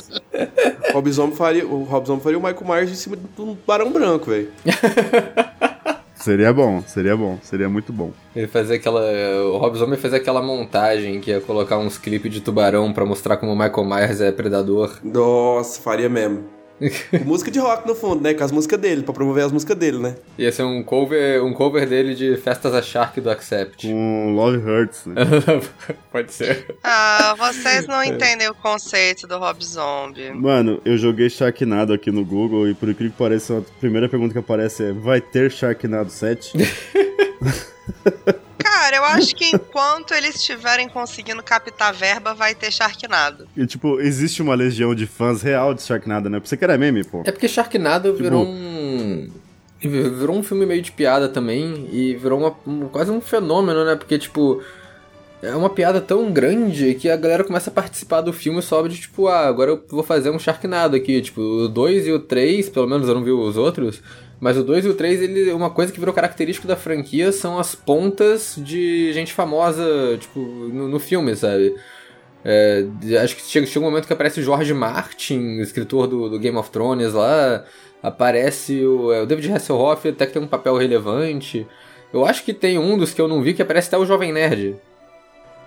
Rob 0.93 1.11
Zombie 1.11 1.37
faria, 1.37 1.67
o 1.67 1.85
Rob 1.85 2.07
Zombie 2.07 2.23
faria 2.23 2.39
o 2.39 2.43
Michael 2.43 2.67
Myers 2.67 2.91
em 2.91 2.95
cima 2.95 3.17
de 3.17 3.41
um 3.41 3.57
barão 3.67 3.91
branco, 3.91 4.31
velho. 4.31 4.51
Seria 6.15 6.53
bom, 6.53 6.83
seria 6.85 7.17
bom, 7.17 7.39
seria 7.41 7.69
muito 7.69 7.93
bom. 7.93 8.11
Ele 8.35 8.49
fazia 8.49 8.75
aquela. 8.75 9.01
O 9.53 9.57
Rob 9.57 9.79
Zombie 9.79 9.97
fez 9.97 10.13
aquela 10.13 10.43
montagem 10.43 11.21
que 11.21 11.31
ia 11.31 11.41
colocar 11.41 11.79
uns 11.79 11.97
clipes 11.97 12.31
de 12.31 12.41
tubarão 12.41 12.93
pra 12.93 13.07
mostrar 13.07 13.37
como 13.37 13.53
o 13.53 13.57
Michael 13.57 13.85
Myers 13.85 14.21
é 14.21 14.33
predador. 14.33 14.99
Nossa, 15.03 15.81
faria 15.81 16.09
mesmo. 16.09 16.45
Com 17.11 17.25
música 17.25 17.51
de 17.51 17.59
rock 17.59 17.87
no 17.87 17.95
fundo, 17.95 18.23
né? 18.23 18.35
Com 18.35 18.45
as 18.45 18.53
músicas 18.53 18.81
dele, 18.81 19.03
pra 19.03 19.13
promover 19.13 19.45
as 19.45 19.53
músicas 19.53 19.77
dele, 19.77 19.99
né? 19.99 20.17
Ia 20.39 20.53
ser 20.53 20.63
um 20.63 20.83
cover, 20.83 21.45
um 21.45 21.53
cover 21.53 21.89
dele 21.89 22.15
de 22.15 22.37
Festas 22.37 22.75
a 22.75 22.81
Shark 22.81 23.21
do 23.21 23.31
Accept. 23.31 23.87
Com 23.87 24.35
Love 24.35 24.59
Hurts, 24.59 25.07
né? 25.07 25.15
Pode 26.13 26.33
ser. 26.33 26.77
Ah, 26.83 27.35
vocês 27.37 27.87
não 27.87 28.03
entendem 28.03 28.49
o 28.49 28.55
conceito 28.55 29.27
do 29.27 29.39
Rob 29.39 29.65
Zombie. 29.65 30.31
Mano, 30.31 30.81
eu 30.85 30.97
joguei 30.97 31.29
Sharknado 31.29 31.93
aqui 31.93 32.11
no 32.11 32.25
Google 32.25 32.69
e 32.69 32.75
por 32.75 32.89
incrível 32.89 33.13
que 33.13 33.19
pareça, 33.19 33.59
a 33.59 33.81
primeira 33.81 34.09
pergunta 34.09 34.33
que 34.33 34.39
aparece 34.39 34.85
é: 34.85 34.93
vai 34.93 35.21
ter 35.21 35.51
Sharknado 35.51 36.11
7? 36.11 36.53
Cara, 38.91 38.97
eu 38.97 39.05
acho 39.05 39.37
que 39.37 39.45
enquanto 39.55 40.15
eles 40.15 40.37
estiverem 40.37 40.89
conseguindo 40.89 41.43
captar 41.43 41.93
verba, 41.93 42.33
vai 42.33 42.55
ter 42.55 42.73
Sharknado. 42.73 43.47
e 43.55 43.67
tipo, 43.67 44.01
existe 44.01 44.41
uma 44.41 44.55
legião 44.55 44.95
de 44.95 45.07
fãs 45.07 45.43
real 45.43 45.75
de 45.75 45.83
Sharknado, 45.83 46.31
né? 46.31 46.41
Pra 46.41 46.49
você 46.49 46.57
que 46.57 46.65
era 46.65 46.79
meme, 46.79 47.05
pô. 47.05 47.23
É 47.27 47.31
porque 47.31 47.47
Sharknado 47.49 48.15
virou 48.15 48.47
Tipo- 48.47 48.57
um. 48.57 49.31
Virou 49.81 50.37
um 50.37 50.43
filme 50.43 50.65
meio 50.65 50.81
de 50.81 50.91
piada 50.91 51.29
também. 51.29 51.87
E 51.93 52.15
virou 52.17 52.39
uma, 52.41 52.57
um- 52.67 52.89
quase 52.89 53.11
um 53.11 53.21
fenômeno, 53.21 53.85
né? 53.85 53.95
Porque, 53.95 54.19
tipo. 54.19 54.63
É 55.43 55.55
uma 55.55 55.71
piada 55.71 56.01
tão 56.01 56.33
grande 56.33 56.95
que 56.95 57.09
a 57.09 57.17
galera 57.17 57.45
começa 57.45 57.71
a 57.71 57.73
participar 57.73 58.23
do 58.23 58.33
filme 58.33 58.61
só 58.61 58.85
de 58.89 58.99
tipo, 58.99 59.29
ah, 59.29 59.47
agora 59.47 59.71
eu 59.71 59.85
vou 59.89 60.03
fazer 60.03 60.31
um 60.31 60.39
Sharknado 60.39 60.97
aqui. 60.97 61.21
Tipo, 61.21 61.41
o 61.41 61.69
2 61.69 62.07
e 62.09 62.13
o 62.13 62.19
3, 62.19 62.69
pelo 62.71 62.89
menos 62.89 63.07
eu 63.07 63.15
não 63.15 63.23
vi 63.23 63.31
os 63.31 63.57
outros. 63.57 64.03
Mas 64.41 64.57
o 64.57 64.63
2 64.63 64.85
e 64.85 64.89
o 64.89 64.95
3, 64.95 65.23
ele, 65.23 65.53
uma 65.53 65.71
coisa 65.71 65.93
que 65.93 65.99
virou 65.99 66.15
característico 66.15 66.69
da 66.69 66.77
franquia 66.77 67.33
são 67.33 67.59
as 67.59 67.75
pontas 67.75 68.55
de 68.57 69.13
gente 69.13 69.33
famosa, 69.33 70.17
tipo, 70.19 70.39
no, 70.39 70.89
no 70.89 71.01
filme, 71.01 71.35
sabe? 71.35 71.75
É, 72.45 72.87
acho 73.23 73.35
que 73.35 73.43
chega, 73.43 73.67
chega 73.67 73.85
um 73.85 73.91
momento 73.91 74.07
que 74.07 74.13
aparece 74.13 74.39
o 74.39 74.43
George 74.43 74.73
Martin, 74.73 75.59
escritor 75.59 76.07
do, 76.07 76.29
do 76.29 76.39
Game 76.39 76.57
of 76.57 76.71
Thrones 76.71 77.13
lá. 77.13 77.65
Aparece 78.01 78.85
o, 78.85 79.13
é, 79.13 79.23
o 79.23 79.27
David 79.27 79.53
Hasselhoff, 79.53 80.09
até 80.09 80.25
que 80.25 80.33
tem 80.33 80.43
um 80.43 80.47
papel 80.47 80.77
relevante. 80.77 81.67
Eu 82.13 82.25
acho 82.25 82.45
que 82.45 82.55
tem 82.55 82.79
um 82.79 82.97
dos 82.97 83.13
que 83.13 83.21
eu 83.21 83.27
não 83.27 83.43
vi 83.43 83.55
que 83.55 83.63
aparece 83.63 83.89
até 83.89 83.99
o 83.99 84.07
Jovem 84.07 84.33
Nerd. 84.33 84.77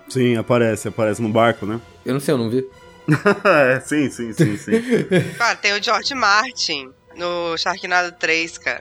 Sim, 0.07 0.37
aparece, 0.37 0.87
aparece 0.87 1.21
no 1.21 1.29
barco, 1.29 1.65
né? 1.65 1.79
Eu 2.05 2.13
não 2.13 2.21
sei, 2.21 2.33
eu 2.33 2.37
não 2.37 2.49
vi. 2.49 2.65
é, 3.43 3.79
sim, 3.81 4.09
sim, 4.09 4.31
sim, 4.31 4.55
sim. 4.57 4.71
Cara, 5.37 5.55
tem 5.55 5.73
o 5.73 5.83
George 5.83 6.15
Martin 6.15 6.93
no 7.21 7.57
Sharknado 7.57 8.11
3, 8.13 8.57
cara. 8.57 8.79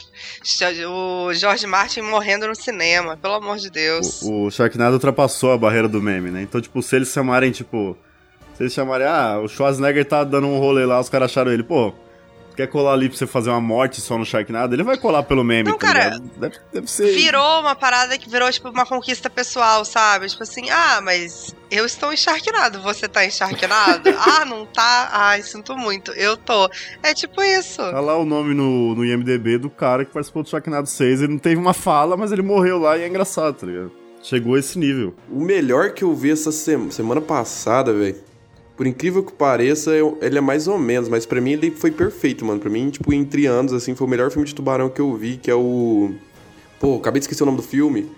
O 0.88 1.32
George 1.32 1.66
Martin 1.66 2.00
morrendo 2.00 2.48
no 2.48 2.54
cinema, 2.54 3.16
pelo 3.16 3.34
amor 3.34 3.58
de 3.58 3.70
Deus. 3.70 4.22
O, 4.22 4.46
o 4.46 4.50
Sharknado 4.50 4.94
ultrapassou 4.94 5.52
a 5.52 5.58
barreira 5.58 5.88
do 5.88 6.02
meme, 6.02 6.30
né? 6.30 6.42
Então, 6.42 6.60
tipo, 6.60 6.82
se 6.82 6.96
eles 6.96 7.12
chamarem, 7.12 7.52
tipo. 7.52 7.96
Se 8.56 8.62
eles 8.64 8.72
chamarem, 8.72 9.06
ah, 9.06 9.38
o 9.42 9.48
Schwarzenegger 9.48 10.04
tá 10.04 10.24
dando 10.24 10.46
um 10.46 10.58
rolê 10.58 10.84
lá, 10.84 10.98
os 10.98 11.08
caras 11.08 11.30
acharam 11.30 11.52
ele, 11.52 11.62
pô. 11.62 11.94
Quer 12.60 12.66
colar 12.66 12.92
ali 12.92 13.08
pra 13.08 13.16
você 13.16 13.26
fazer 13.26 13.48
uma 13.48 13.58
morte 13.60 14.02
só 14.02 14.18
no 14.18 14.24
Sharknado? 14.26 14.74
Ele 14.74 14.82
vai 14.82 14.98
colar 14.98 15.22
pelo 15.22 15.42
meme, 15.42 15.70
Não, 15.70 15.78
tá 15.78 15.86
cara? 15.86 16.18
Deve, 16.36 16.56
deve 16.70 16.90
ser. 16.90 17.10
Virou 17.14 17.60
uma 17.60 17.74
parada 17.74 18.18
que 18.18 18.28
virou, 18.28 18.52
tipo, 18.52 18.68
uma 18.68 18.84
conquista 18.84 19.30
pessoal, 19.30 19.82
sabe? 19.82 20.26
Tipo 20.28 20.42
assim, 20.42 20.68
ah, 20.68 21.00
mas 21.02 21.56
eu 21.70 21.86
estou 21.86 22.12
encharquinado, 22.12 22.82
você 22.82 23.08
tá 23.08 23.24
encharquinado? 23.24 24.10
ah, 24.20 24.44
não 24.44 24.66
tá? 24.66 25.08
Ai, 25.10 25.40
sinto 25.42 25.74
muito, 25.74 26.10
eu 26.12 26.36
tô. 26.36 26.68
É 27.02 27.14
tipo 27.14 27.42
isso. 27.42 27.78
Tá 27.78 27.98
lá 27.98 28.18
o 28.18 28.26
nome 28.26 28.52
no, 28.52 28.94
no 28.94 29.06
IMDB 29.06 29.56
do 29.56 29.70
cara 29.70 30.04
que 30.04 30.12
participou 30.12 30.42
do 30.42 30.50
Sharknado 30.50 30.86
6. 30.86 31.22
Ele 31.22 31.32
não 31.32 31.38
teve 31.38 31.56
uma 31.58 31.72
fala, 31.72 32.14
mas 32.14 32.30
ele 32.30 32.42
morreu 32.42 32.78
lá 32.78 32.98
e 32.98 33.04
é 33.04 33.08
engraçado, 33.08 33.54
tá 33.54 33.66
ligado? 33.66 33.90
Chegou 34.22 34.54
a 34.54 34.58
esse 34.58 34.78
nível. 34.78 35.14
O 35.30 35.40
melhor 35.40 35.92
que 35.94 36.04
eu 36.04 36.14
vi 36.14 36.30
essa 36.30 36.52
sema- 36.52 36.90
semana 36.90 37.22
passada, 37.22 37.90
velho. 37.94 38.16
Por 38.80 38.86
incrível 38.86 39.22
que 39.22 39.30
pareça, 39.34 39.90
eu- 39.90 40.16
ele 40.22 40.38
é 40.38 40.40
mais 40.40 40.66
ou 40.66 40.78
menos, 40.78 41.06
mas 41.06 41.26
pra 41.26 41.38
mim 41.38 41.52
ele 41.52 41.70
foi 41.70 41.90
perfeito, 41.90 42.46
mano. 42.46 42.58
Pra 42.58 42.70
mim, 42.70 42.88
tipo, 42.88 43.12
entre 43.12 43.44
anos, 43.44 43.74
assim, 43.74 43.94
foi 43.94 44.06
o 44.06 44.08
melhor 44.08 44.30
filme 44.30 44.48
de 44.48 44.54
tubarão 44.54 44.88
que 44.88 45.02
eu 45.02 45.14
vi, 45.14 45.36
que 45.36 45.50
é 45.50 45.54
o. 45.54 46.12
Pô, 46.80 46.96
acabei 46.96 47.20
de 47.20 47.24
esquecer 47.24 47.42
o 47.42 47.46
nome 47.46 47.58
do 47.58 47.62
filme. 47.62 48.10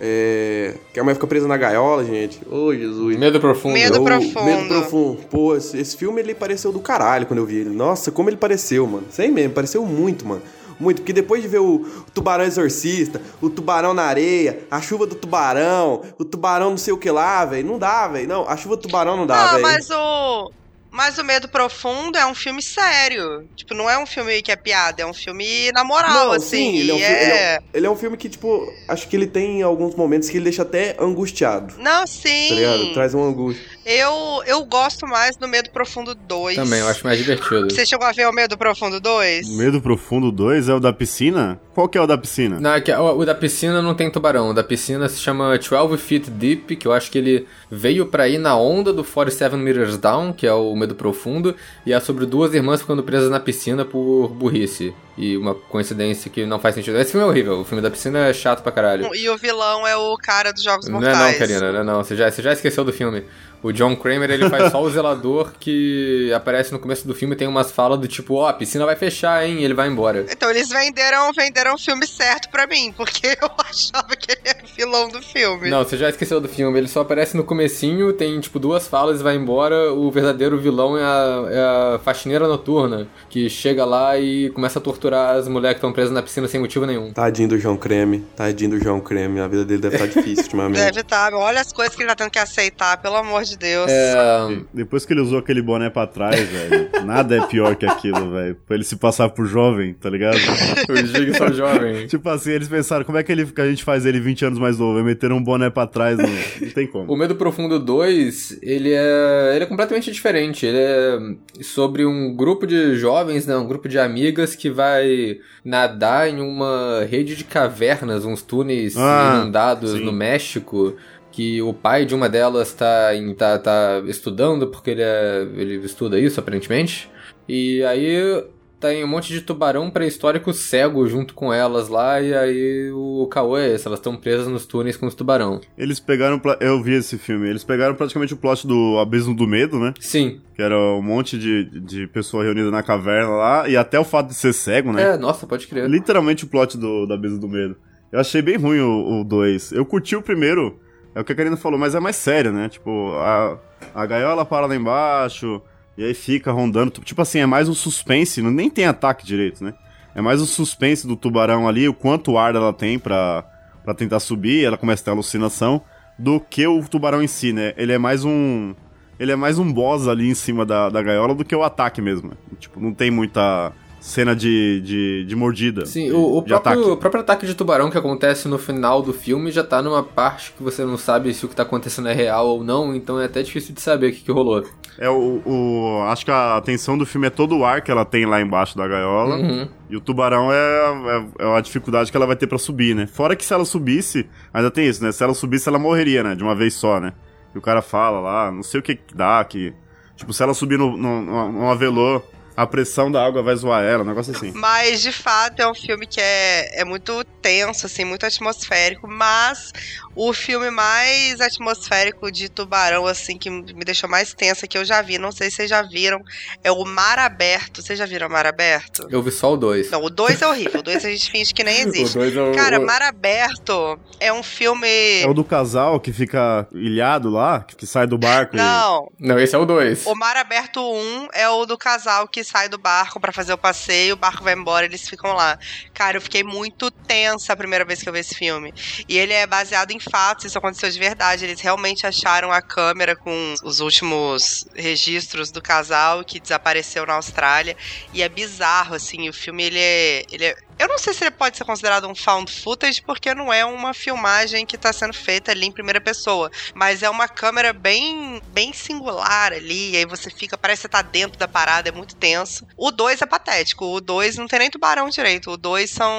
É. 0.00 0.74
Que 0.92 0.98
a 0.98 1.04
mulher 1.04 1.14
fica 1.14 1.26
presa 1.28 1.46
na 1.46 1.56
gaiola, 1.56 2.04
gente. 2.04 2.40
Ô, 2.50 2.74
Jesus. 2.74 3.16
Medo 3.16 3.38
Profundo. 3.38 3.74
Medo 3.74 4.00
O 4.00 4.04
Profundo. 4.04 4.44
Medo 4.44 4.66
Profundo. 4.66 5.18
Pô, 5.30 5.54
esse, 5.54 5.78
esse 5.78 5.96
filme 5.96 6.20
ele 6.20 6.34
pareceu 6.34 6.72
do 6.72 6.80
caralho 6.80 7.24
quando 7.24 7.38
eu 7.38 7.46
vi 7.46 7.58
ele. 7.58 7.70
Nossa, 7.70 8.10
como 8.10 8.28
ele 8.28 8.36
pareceu, 8.36 8.88
mano. 8.88 9.04
Sei 9.12 9.28
mesmo, 9.30 9.54
pareceu 9.54 9.84
muito, 9.86 10.26
mano. 10.26 10.42
Muito, 10.80 11.02
porque 11.02 11.12
depois 11.12 11.42
de 11.42 11.48
ver 11.48 11.58
o, 11.60 11.76
o 11.76 12.10
Tubarão 12.14 12.44
Exorcista, 12.44 13.20
o 13.42 13.50
Tubarão 13.50 13.92
na 13.94 14.04
Areia, 14.04 14.60
a 14.70 14.80
chuva 14.80 15.06
do 15.06 15.14
tubarão, 15.14 16.02
o 16.18 16.24
tubarão 16.24 16.70
não 16.70 16.76
sei 16.78 16.92
o 16.92 16.98
que 16.98 17.10
lá, 17.10 17.44
velho, 17.44 17.66
não 17.66 17.78
dá, 17.78 18.06
velho. 18.08 18.28
Não, 18.28 18.48
a 18.48 18.56
chuva 18.56 18.76
do 18.76 18.82
tubarão 18.82 19.16
não 19.16 19.26
dá, 19.26 19.52
velho. 19.52 19.62
mas 19.62 19.88
o. 19.90 20.52
Mas 20.90 21.18
o 21.18 21.22
Medo 21.22 21.48
Profundo 21.50 22.16
é 22.16 22.26
um 22.26 22.34
filme 22.34 22.62
sério. 22.62 23.46
Tipo, 23.54 23.74
não 23.74 23.90
é 23.90 23.98
um 23.98 24.06
filme 24.06 24.40
que 24.40 24.50
é 24.50 24.56
piada, 24.56 25.02
é 25.02 25.06
um 25.06 25.12
filme 25.12 25.70
na 25.72 25.84
moral, 25.84 26.10
Não, 26.28 26.32
assim. 26.32 26.48
sim, 26.72 26.76
ele 26.78 26.90
é, 26.90 26.94
um 26.94 26.98
fi- 26.98 27.04
ele, 27.04 27.12
é, 27.12 27.54
é... 27.54 27.58
um- 27.58 27.62
ele 27.74 27.86
é 27.86 27.90
um 27.90 27.96
filme 27.96 28.16
que, 28.16 28.28
tipo, 28.28 28.72
acho 28.88 29.06
que 29.06 29.14
ele 29.14 29.26
tem 29.26 29.62
alguns 29.62 29.94
momentos 29.94 30.30
que 30.30 30.38
ele 30.38 30.44
deixa 30.44 30.62
até 30.62 30.96
angustiado. 30.98 31.74
Não, 31.78 32.00
Tá 32.00 32.06
sim. 32.06 32.54
ligado? 32.54 32.92
Traz 32.94 33.12
uma 33.12 33.26
angústia. 33.26 33.62
Eu, 33.90 34.42
eu 34.46 34.66
gosto 34.66 35.06
mais 35.06 35.34
do 35.34 35.48
Medo 35.48 35.70
Profundo 35.70 36.14
2. 36.14 36.56
Também, 36.56 36.80
eu 36.80 36.88
acho 36.88 37.02
mais 37.06 37.16
divertido. 37.16 37.72
Você 37.72 37.86
chegou 37.86 38.06
a 38.06 38.12
ver 38.12 38.28
o 38.28 38.32
Medo 38.34 38.58
Profundo 38.58 39.00
2? 39.00 39.48
Medo 39.56 39.80
Profundo 39.80 40.30
2 40.30 40.68
é 40.68 40.74
o 40.74 40.78
da 40.78 40.92
piscina? 40.92 41.58
Qual 41.74 41.88
que 41.88 41.96
é 41.96 42.00
o 42.02 42.06
da 42.06 42.18
piscina? 42.18 42.60
Não, 42.60 42.74
é 42.74 42.82
que 42.82 42.92
o, 42.92 43.18
o 43.20 43.24
da 43.24 43.34
piscina 43.34 43.80
não 43.80 43.94
tem 43.94 44.10
tubarão. 44.10 44.50
O 44.50 44.52
da 44.52 44.62
piscina 44.62 45.08
se 45.08 45.18
chama 45.18 45.56
12 45.56 45.96
Feet 45.96 46.28
Deep, 46.28 46.76
que 46.76 46.86
eu 46.86 46.92
acho 46.92 47.10
que 47.10 47.16
ele 47.16 47.46
veio 47.70 48.04
pra 48.04 48.28
ir 48.28 48.36
na 48.36 48.58
onda 48.58 48.92
do 48.92 49.02
47 49.02 49.56
Meters 49.56 49.96
Down, 49.96 50.34
que 50.34 50.46
é 50.46 50.52
o 50.52 50.76
Medo 50.76 50.94
Profundo, 50.94 51.56
e 51.86 51.92
é 51.94 51.98
sobre 51.98 52.26
duas 52.26 52.52
irmãs 52.52 52.82
ficando 52.82 53.02
presas 53.02 53.30
na 53.30 53.40
piscina 53.40 53.86
por 53.86 54.28
burrice. 54.28 54.92
E 55.16 55.36
uma 55.36 55.54
coincidência 55.54 56.30
que 56.30 56.44
não 56.46 56.60
faz 56.60 56.74
sentido. 56.74 56.96
Esse 56.98 57.12
filme 57.12 57.26
é 57.26 57.28
horrível, 57.28 57.60
o 57.60 57.64
filme 57.64 57.82
da 57.82 57.90
piscina 57.90 58.26
é 58.26 58.32
chato 58.32 58.62
pra 58.62 58.70
caralho. 58.70 59.12
E 59.16 59.28
o 59.30 59.36
vilão 59.36 59.86
é 59.86 59.96
o 59.96 60.16
cara 60.16 60.52
dos 60.52 60.62
Jogos 60.62 60.86
Não 60.88 60.98
é 60.98 61.06
Mortais. 61.06 61.32
não, 61.32 61.38
Karina, 61.38 61.72
não 61.72 61.80
é 61.80 61.84
não. 61.84 62.04
Você 62.04 62.14
já, 62.14 62.30
você 62.30 62.42
já 62.42 62.52
esqueceu 62.52 62.84
do 62.84 62.92
filme. 62.92 63.24
O 63.62 63.72
John 63.72 63.96
Kramer, 63.96 64.30
ele 64.30 64.48
faz 64.48 64.70
só 64.70 64.80
o 64.82 64.90
zelador 64.90 65.52
que 65.58 66.32
aparece 66.32 66.72
no 66.72 66.78
começo 66.78 67.06
do 67.06 67.14
filme 67.14 67.34
e 67.34 67.38
tem 67.38 67.48
umas 67.48 67.72
falas 67.72 67.98
do 67.98 68.06
tipo, 68.06 68.34
ó, 68.34 68.48
a 68.48 68.52
piscina 68.52 68.86
vai 68.86 68.96
fechar, 68.96 69.46
hein, 69.46 69.60
e 69.60 69.64
ele 69.64 69.74
vai 69.74 69.88
embora. 69.88 70.26
Então 70.30 70.50
eles 70.50 70.68
venderam, 70.68 71.32
venderam 71.32 71.74
o 71.74 71.78
filme 71.78 72.06
certo 72.06 72.48
pra 72.50 72.66
mim, 72.66 72.92
porque 72.96 73.26
eu 73.40 73.50
achava 73.58 74.14
que 74.16 74.32
ele 74.32 74.40
era 74.44 74.64
o 74.64 74.66
vilão 74.76 75.08
do 75.08 75.20
filme. 75.20 75.70
Não, 75.70 75.84
você 75.84 75.96
já 75.96 76.08
esqueceu 76.08 76.40
do 76.40 76.48
filme. 76.48 76.78
Ele 76.78 76.88
só 76.88 77.00
aparece 77.00 77.36
no 77.36 77.44
comecinho, 77.44 78.12
tem 78.12 78.38
tipo 78.40 78.58
duas 78.58 78.86
falas 78.86 79.20
e 79.20 79.22
vai 79.22 79.34
embora. 79.34 79.92
O 79.92 80.10
verdadeiro 80.10 80.58
vilão 80.58 80.96
é 80.96 81.02
a, 81.02 81.46
é 81.50 81.94
a 81.94 81.98
faxineira 81.98 82.46
noturna, 82.46 83.08
que 83.28 83.48
chega 83.50 83.84
lá 83.84 84.18
e 84.18 84.50
começa 84.50 84.78
a 84.78 84.82
torturar 84.82 85.36
as 85.36 85.48
mulheres 85.48 85.74
que 85.74 85.78
estão 85.78 85.92
presas 85.92 86.12
na 86.12 86.22
piscina 86.22 86.46
sem 86.46 86.60
motivo 86.60 86.86
nenhum. 86.86 87.12
Tadinho 87.12 87.48
do 87.48 87.58
João 87.58 87.76
Creme. 87.76 88.20
Tadinho 88.36 88.70
do 88.70 88.82
João 88.82 89.00
Creme. 89.00 89.40
A 89.40 89.48
vida 89.48 89.64
dele 89.64 89.80
deve 89.80 89.96
estar 89.96 90.06
difícil 90.08 90.44
ultimamente. 90.44 90.78
Deve 90.78 91.00
estar. 91.00 91.34
Olha 91.34 91.60
as 91.60 91.72
coisas 91.72 91.94
que 91.94 92.02
ele 92.02 92.08
tá 92.08 92.16
tendo 92.16 92.30
que 92.30 92.38
aceitar, 92.38 92.96
pelo 92.98 93.16
amor 93.16 93.44
de 93.44 93.47
Deus. 93.56 93.90
É, 93.90 94.58
Depois 94.74 95.04
que 95.06 95.12
ele 95.12 95.20
usou 95.20 95.38
aquele 95.38 95.62
boné 95.62 95.88
pra 95.90 96.06
trás, 96.06 96.40
velho, 96.40 96.88
nada 97.06 97.36
é 97.36 97.46
pior 97.46 97.74
que 97.76 97.86
aquilo, 97.86 98.30
velho. 98.32 98.56
Pra 98.66 98.74
ele 98.76 98.84
se 98.84 98.96
passar 98.96 99.28
por 99.30 99.46
jovem, 99.46 99.94
tá 99.94 100.10
ligado? 100.10 100.36
os 100.88 101.10
Jigsaw 101.10 101.52
jovem. 101.52 102.06
tipo 102.06 102.28
assim, 102.28 102.50
eles 102.52 102.68
pensaram, 102.68 103.04
como 103.04 103.18
é 103.18 103.22
que, 103.22 103.30
ele, 103.32 103.46
que 103.46 103.60
a 103.60 103.68
gente 103.68 103.84
faz 103.84 104.04
ele 104.04 104.20
20 104.20 104.44
anos 104.46 104.58
mais 104.58 104.78
novo? 104.78 104.94
Vai 104.94 105.02
meter 105.02 105.32
um 105.32 105.42
boné 105.42 105.70
pra 105.70 105.86
trás, 105.86 106.18
não, 106.18 106.26
não 106.26 106.70
tem 106.72 106.86
como. 106.86 107.12
O 107.12 107.16
Medo 107.16 107.34
Profundo 107.36 107.78
2, 107.78 108.58
ele 108.62 108.92
é, 108.92 109.52
ele 109.54 109.64
é 109.64 109.66
completamente 109.66 110.10
diferente. 110.10 110.66
Ele 110.66 110.78
é 110.78 111.18
sobre 111.62 112.04
um 112.04 112.34
grupo 112.34 112.66
de 112.66 112.96
jovens, 112.96 113.46
né, 113.46 113.56
um 113.56 113.66
grupo 113.66 113.88
de 113.88 113.98
amigas 113.98 114.54
que 114.54 114.70
vai 114.70 115.38
nadar 115.64 116.28
em 116.28 116.40
uma 116.40 117.06
rede 117.08 117.36
de 117.36 117.44
cavernas, 117.44 118.24
uns 118.24 118.42
túneis 118.42 118.96
Ah, 118.96 119.40
inundados 119.42 119.92
sim. 119.92 120.04
no 120.04 120.12
México. 120.12 120.94
Que 121.38 121.62
o 121.62 121.72
pai 121.72 122.04
de 122.04 122.16
uma 122.16 122.28
delas 122.28 122.72
tá, 122.72 123.14
em- 123.14 123.32
tá, 123.32 123.56
tá 123.60 124.02
estudando, 124.08 124.66
porque 124.66 124.90
ele, 124.90 125.02
é, 125.02 125.46
ele 125.54 125.76
estuda 125.84 126.18
isso, 126.18 126.40
aparentemente. 126.40 127.08
E 127.48 127.80
aí 127.84 128.42
tem 128.80 129.04
um 129.04 129.06
monte 129.06 129.32
de 129.32 129.40
tubarão 129.42 129.88
pré-histórico 129.88 130.52
cego 130.52 131.06
junto 131.06 131.34
com 131.34 131.52
elas 131.52 131.88
lá, 131.88 132.20
e 132.20 132.34
aí 132.34 132.90
o 132.92 133.24
caô 133.30 133.56
é 133.56 133.72
esse, 133.72 133.86
elas 133.86 134.00
estão 134.00 134.16
presas 134.16 134.48
nos 134.48 134.66
túneis 134.66 134.96
com 134.96 135.06
os 135.06 135.14
tubarão. 135.14 135.60
Eles 135.78 136.00
pegaram. 136.00 136.42
Eu 136.58 136.82
vi 136.82 136.94
esse 136.94 137.16
filme. 137.16 137.48
Eles 137.48 137.62
pegaram 137.62 137.94
praticamente 137.94 138.34
o 138.34 138.36
plot 138.36 138.66
do 138.66 138.98
Abismo 138.98 139.32
do 139.32 139.46
Medo, 139.46 139.78
né? 139.78 139.94
Sim, 140.00 140.40
Que 140.56 140.62
era 140.62 140.76
um 140.76 141.00
monte 141.02 141.38
de, 141.38 141.66
de 141.82 142.08
pessoa 142.08 142.42
reunida 142.42 142.72
na 142.72 142.82
caverna 142.82 143.30
lá. 143.30 143.68
E 143.68 143.76
até 143.76 143.96
o 144.00 144.02
fato 144.02 144.26
de 144.26 144.34
ser 144.34 144.52
cego, 144.52 144.92
né? 144.92 145.14
É, 145.14 145.16
nossa, 145.16 145.46
pode 145.46 145.68
crer. 145.68 145.88
Literalmente 145.88 146.42
o 146.44 146.48
plot 146.48 146.76
do, 146.76 147.06
do 147.06 147.14
Abismo 147.14 147.38
do 147.38 147.46
Medo. 147.48 147.76
Eu 148.10 148.18
achei 148.18 148.42
bem 148.42 148.56
ruim 148.56 148.80
o 148.80 149.22
2. 149.22 149.70
Eu 149.70 149.86
curti 149.86 150.16
o 150.16 150.22
primeiro. 150.22 150.80
É 151.18 151.20
o 151.20 151.24
que 151.24 151.32
a 151.32 151.34
Karina 151.34 151.56
falou, 151.56 151.76
mas 151.80 151.96
é 151.96 152.00
mais 152.00 152.14
sério, 152.14 152.52
né? 152.52 152.68
Tipo, 152.68 153.10
a, 153.16 153.58
a 153.92 154.06
gaiola 154.06 154.44
para 154.44 154.66
lá 154.66 154.76
embaixo. 154.76 155.60
E 155.96 156.04
aí 156.04 156.14
fica 156.14 156.52
rondando. 156.52 156.92
Tipo 157.00 157.20
assim, 157.22 157.40
é 157.40 157.46
mais 157.46 157.68
um 157.68 157.74
suspense. 157.74 158.40
não- 158.40 158.52
Nem 158.52 158.70
tem 158.70 158.84
ataque 158.86 159.26
direito, 159.26 159.64
né? 159.64 159.74
É 160.14 160.22
mais 160.22 160.40
o 160.40 160.46
suspense 160.46 161.08
do 161.08 161.16
tubarão 161.16 161.66
ali, 161.66 161.88
o 161.88 161.92
quanto 161.92 162.38
ar 162.38 162.54
ela 162.54 162.72
tem 162.72 163.00
pra, 163.00 163.44
pra 163.84 163.94
tentar 163.94 164.20
subir, 164.20 164.64
ela 164.64 164.78
começa 164.78 165.02
a 165.02 165.04
ter 165.06 165.10
alucinação, 165.10 165.82
do 166.16 166.38
que 166.38 166.64
o 166.68 166.80
tubarão 166.88 167.20
em 167.20 167.26
si, 167.26 167.52
né? 167.52 167.74
Ele 167.76 167.92
é 167.92 167.98
mais 167.98 168.24
um. 168.24 168.72
ele 169.18 169.32
é 169.32 169.36
mais 169.36 169.58
um 169.58 169.72
boss 169.72 170.06
ali 170.06 170.28
em 170.30 170.34
cima 170.36 170.64
da, 170.64 170.88
da 170.88 171.02
gaiola 171.02 171.34
do 171.34 171.44
que 171.44 171.54
o 171.56 171.64
ataque 171.64 172.00
mesmo. 172.00 172.30
Tipo, 172.60 172.78
não 172.78 172.94
tem 172.94 173.10
muita 173.10 173.72
cena 174.00 174.34
de, 174.34 174.80
de, 174.80 175.24
de 175.24 175.36
mordida. 175.36 175.84
Sim, 175.86 176.10
o, 176.12 176.38
o 176.38 176.42
próprio, 176.42 176.56
ataque. 176.56 176.90
o 176.90 176.96
próprio 176.96 177.20
ataque 177.20 177.46
de 177.46 177.54
tubarão 177.54 177.90
que 177.90 177.98
acontece 177.98 178.46
no 178.48 178.58
final 178.58 179.02
do 179.02 179.12
filme 179.12 179.50
já 179.50 179.64
tá 179.64 179.82
numa 179.82 180.02
parte 180.02 180.52
que 180.56 180.62
você 180.62 180.84
não 180.84 180.96
sabe 180.96 181.32
se 181.34 181.44
o 181.44 181.48
que 181.48 181.54
tá 181.56 181.62
acontecendo 181.64 182.08
é 182.08 182.12
real 182.14 182.46
ou 182.46 182.62
não, 182.64 182.94
então 182.94 183.20
é 183.20 183.24
até 183.26 183.42
difícil 183.42 183.74
de 183.74 183.80
saber 183.80 184.08
o 184.10 184.12
que, 184.12 184.20
que 184.20 184.32
rolou. 184.32 184.64
É 184.98 185.08
o, 185.08 185.40
o- 185.46 186.02
Acho 186.08 186.24
que 186.24 186.30
a 186.30 186.56
atenção 186.56 186.96
do 186.98 187.06
filme 187.06 187.26
é 187.28 187.30
todo 187.30 187.56
o 187.56 187.64
ar 187.64 187.82
que 187.82 187.90
ela 187.90 188.04
tem 188.04 188.26
lá 188.26 188.40
embaixo 188.40 188.76
da 188.76 188.86
gaiola. 188.88 189.36
Uhum. 189.36 189.68
E 189.88 189.96
o 189.96 190.00
tubarão 190.00 190.50
é, 190.52 190.56
é, 190.56 191.44
é 191.46 191.56
a 191.56 191.60
dificuldade 191.60 192.10
que 192.10 192.16
ela 192.16 192.26
vai 192.26 192.34
ter 192.36 192.46
pra 192.48 192.58
subir, 192.58 192.94
né? 192.96 193.06
Fora 193.06 193.36
que 193.36 193.44
se 193.44 193.52
ela 193.54 193.64
subisse, 193.64 194.26
ainda 194.52 194.70
tem 194.70 194.86
isso, 194.88 195.02
né? 195.04 195.12
Se 195.12 195.22
ela 195.22 195.34
subisse, 195.34 195.68
ela 195.68 195.78
morreria, 195.78 196.22
né? 196.24 196.34
De 196.34 196.42
uma 196.42 196.54
vez 196.54 196.74
só, 196.74 196.98
né? 196.98 197.12
E 197.54 197.58
o 197.58 197.60
cara 197.62 197.80
fala 197.80 198.18
lá, 198.20 198.50
não 198.50 198.62
sei 198.62 198.80
o 198.80 198.82
que 198.82 198.96
que 198.96 199.14
dá, 199.14 199.42
que. 199.44 199.72
Tipo, 200.16 200.32
se 200.32 200.42
ela 200.42 200.52
subir 200.52 200.76
no, 200.78 200.96
no, 200.96 201.22
no, 201.22 201.52
no 201.52 201.70
avelô, 201.70 202.20
a 202.58 202.66
pressão 202.66 203.08
da 203.08 203.24
água 203.24 203.40
vai 203.40 203.54
zoar 203.54 203.84
ela, 203.84 204.02
um 204.02 204.06
negócio 204.06 204.34
assim. 204.34 204.50
Mas, 204.50 205.00
de 205.00 205.12
fato, 205.12 205.60
é 205.60 205.70
um 205.70 205.74
filme 205.74 206.08
que 206.08 206.20
é, 206.20 206.80
é 206.80 206.84
muito 206.84 207.22
tenso, 207.40 207.86
assim, 207.86 208.04
muito 208.04 208.26
atmosférico, 208.26 209.06
mas 209.06 209.72
o 210.20 210.32
filme 210.32 210.68
mais 210.70 211.40
atmosférico 211.40 212.30
de 212.32 212.48
tubarão, 212.48 213.06
assim, 213.06 213.38
que 213.38 213.48
me 213.48 213.84
deixou 213.84 214.10
mais 214.10 214.34
tensa 214.34 214.66
que 214.66 214.76
eu 214.76 214.84
já 214.84 215.00
vi, 215.00 215.16
não 215.16 215.30
sei 215.30 215.48
se 215.48 215.56
vocês 215.56 215.70
já 215.70 215.80
viram, 215.82 216.20
é 216.64 216.72
o 216.72 216.84
Mar 216.84 217.20
Aberto. 217.20 217.80
Vocês 217.80 217.96
já 217.96 218.04
viram 218.04 218.26
o 218.26 218.30
Mar 218.30 218.44
Aberto? 218.44 219.06
Eu 219.10 219.22
vi 219.22 219.30
só 219.30 219.52
o 219.52 219.56
2. 219.56 219.90
Não, 219.92 220.02
o 220.02 220.10
2 220.10 220.42
é 220.42 220.46
horrível, 220.48 220.80
o 220.80 220.82
2 220.82 221.04
a 221.04 221.08
gente 221.10 221.30
finge 221.30 221.54
que 221.54 221.62
nem 221.62 221.82
existe. 221.82 222.16
O 222.16 222.20
dois 222.20 222.36
é 222.36 222.42
o- 222.42 222.52
Cara, 222.52 222.80
Mar 222.80 223.00
Aberto 223.00 223.96
é 224.18 224.32
um 224.32 224.42
filme... 224.42 225.20
É 225.22 225.26
o 225.28 225.32
do 225.34 225.44
casal 225.44 226.00
que 226.00 226.12
fica 226.12 226.66
ilhado 226.72 227.30
lá, 227.30 227.60
que, 227.60 227.86
sai 227.86 228.06
do 228.06 228.18
barco 228.18 228.56
e. 228.56 228.58
Não, 228.58 229.10
Não, 229.20 229.38
esse 229.38 229.54
é 229.54 229.58
o 229.58 229.64
2. 229.64 230.04
O 230.06 230.14
Mar 230.16 230.36
Aberto 230.36 230.80
1 230.80 231.28
é 231.32 231.48
o 231.48 231.64
do 231.64 231.78
casal 231.78 232.26
que 232.26 232.42
sai 232.42 232.68
do 232.68 232.76
barco 232.78 233.20
pra 233.20 233.32
fazer 233.32 233.52
o 233.52 233.58
passeio, 233.58 234.14
o 234.14 234.16
barco 234.16 234.42
vai 234.42 234.54
embora, 234.54 234.84
eles 234.84 235.08
ficam 235.08 235.32
lá. 235.32 235.56
Cara, 235.94 236.16
eu 236.16 236.20
fiquei 236.20 236.42
muito 236.42 236.90
tensa 236.90 237.52
a 237.52 237.56
primeira 237.56 237.84
vez 237.84 238.02
que 238.02 238.08
eu 238.08 238.12
vi 238.12 238.18
esse 238.18 238.34
filme. 238.34 238.74
E 239.08 239.16
ele 239.16 239.32
é 239.32 239.46
baseado 239.46 239.90
em 239.92 239.98
fatos, 240.10 240.46
isso 240.46 240.58
aconteceu 240.58 240.90
de 240.90 240.98
verdade. 240.98 241.44
Eles 241.44 241.60
realmente 241.60 242.06
acharam 242.06 242.50
a 242.50 242.60
câmera 242.60 243.16
com 243.16 243.54
os 243.62 243.80
últimos 243.80 244.64
registros 244.74 245.50
do 245.50 245.62
casal 245.62 246.24
que 246.24 246.40
desapareceu 246.40 247.06
na 247.06 247.14
Austrália. 247.14 247.76
E 248.12 248.22
é 248.22 248.28
bizarro, 248.28 248.94
assim, 248.94 249.28
o 249.28 249.32
filme 249.32 249.64
ele 249.64 249.78
é. 249.78 250.22
Ele 250.30 250.44
é 250.46 250.67
eu 250.78 250.86
não 250.86 250.98
sei 250.98 251.12
se 251.12 251.24
ele 251.24 251.32
pode 251.32 251.56
ser 251.56 251.64
considerado 251.64 252.06
um 252.06 252.14
found 252.14 252.52
footage, 252.52 253.02
porque 253.02 253.34
não 253.34 253.52
é 253.52 253.64
uma 253.64 253.92
filmagem 253.92 254.64
que 254.64 254.78
tá 254.78 254.92
sendo 254.92 255.12
feita 255.12 255.50
ali 255.50 255.66
em 255.66 255.72
primeira 255.72 256.00
pessoa. 256.00 256.50
Mas 256.72 257.02
é 257.02 257.10
uma 257.10 257.26
câmera 257.26 257.72
bem, 257.72 258.40
bem 258.52 258.72
singular 258.72 259.52
ali. 259.52 259.92
E 259.92 259.96
aí 259.96 260.04
você 260.04 260.30
fica, 260.30 260.56
parece 260.56 260.82
que 260.82 260.82
você 260.82 260.88
tá 260.88 261.02
dentro 261.02 261.36
da 261.36 261.48
parada, 261.48 261.88
é 261.88 261.92
muito 261.92 262.14
tenso. 262.14 262.64
O 262.76 262.92
2 262.92 263.22
é 263.22 263.26
patético. 263.26 263.86
O 263.86 264.00
2 264.00 264.36
não 264.36 264.46
tem 264.46 264.60
nem 264.60 264.70
tubarão 264.70 265.08
direito. 265.08 265.50
O 265.50 265.56
2 265.56 265.90
são 265.90 266.12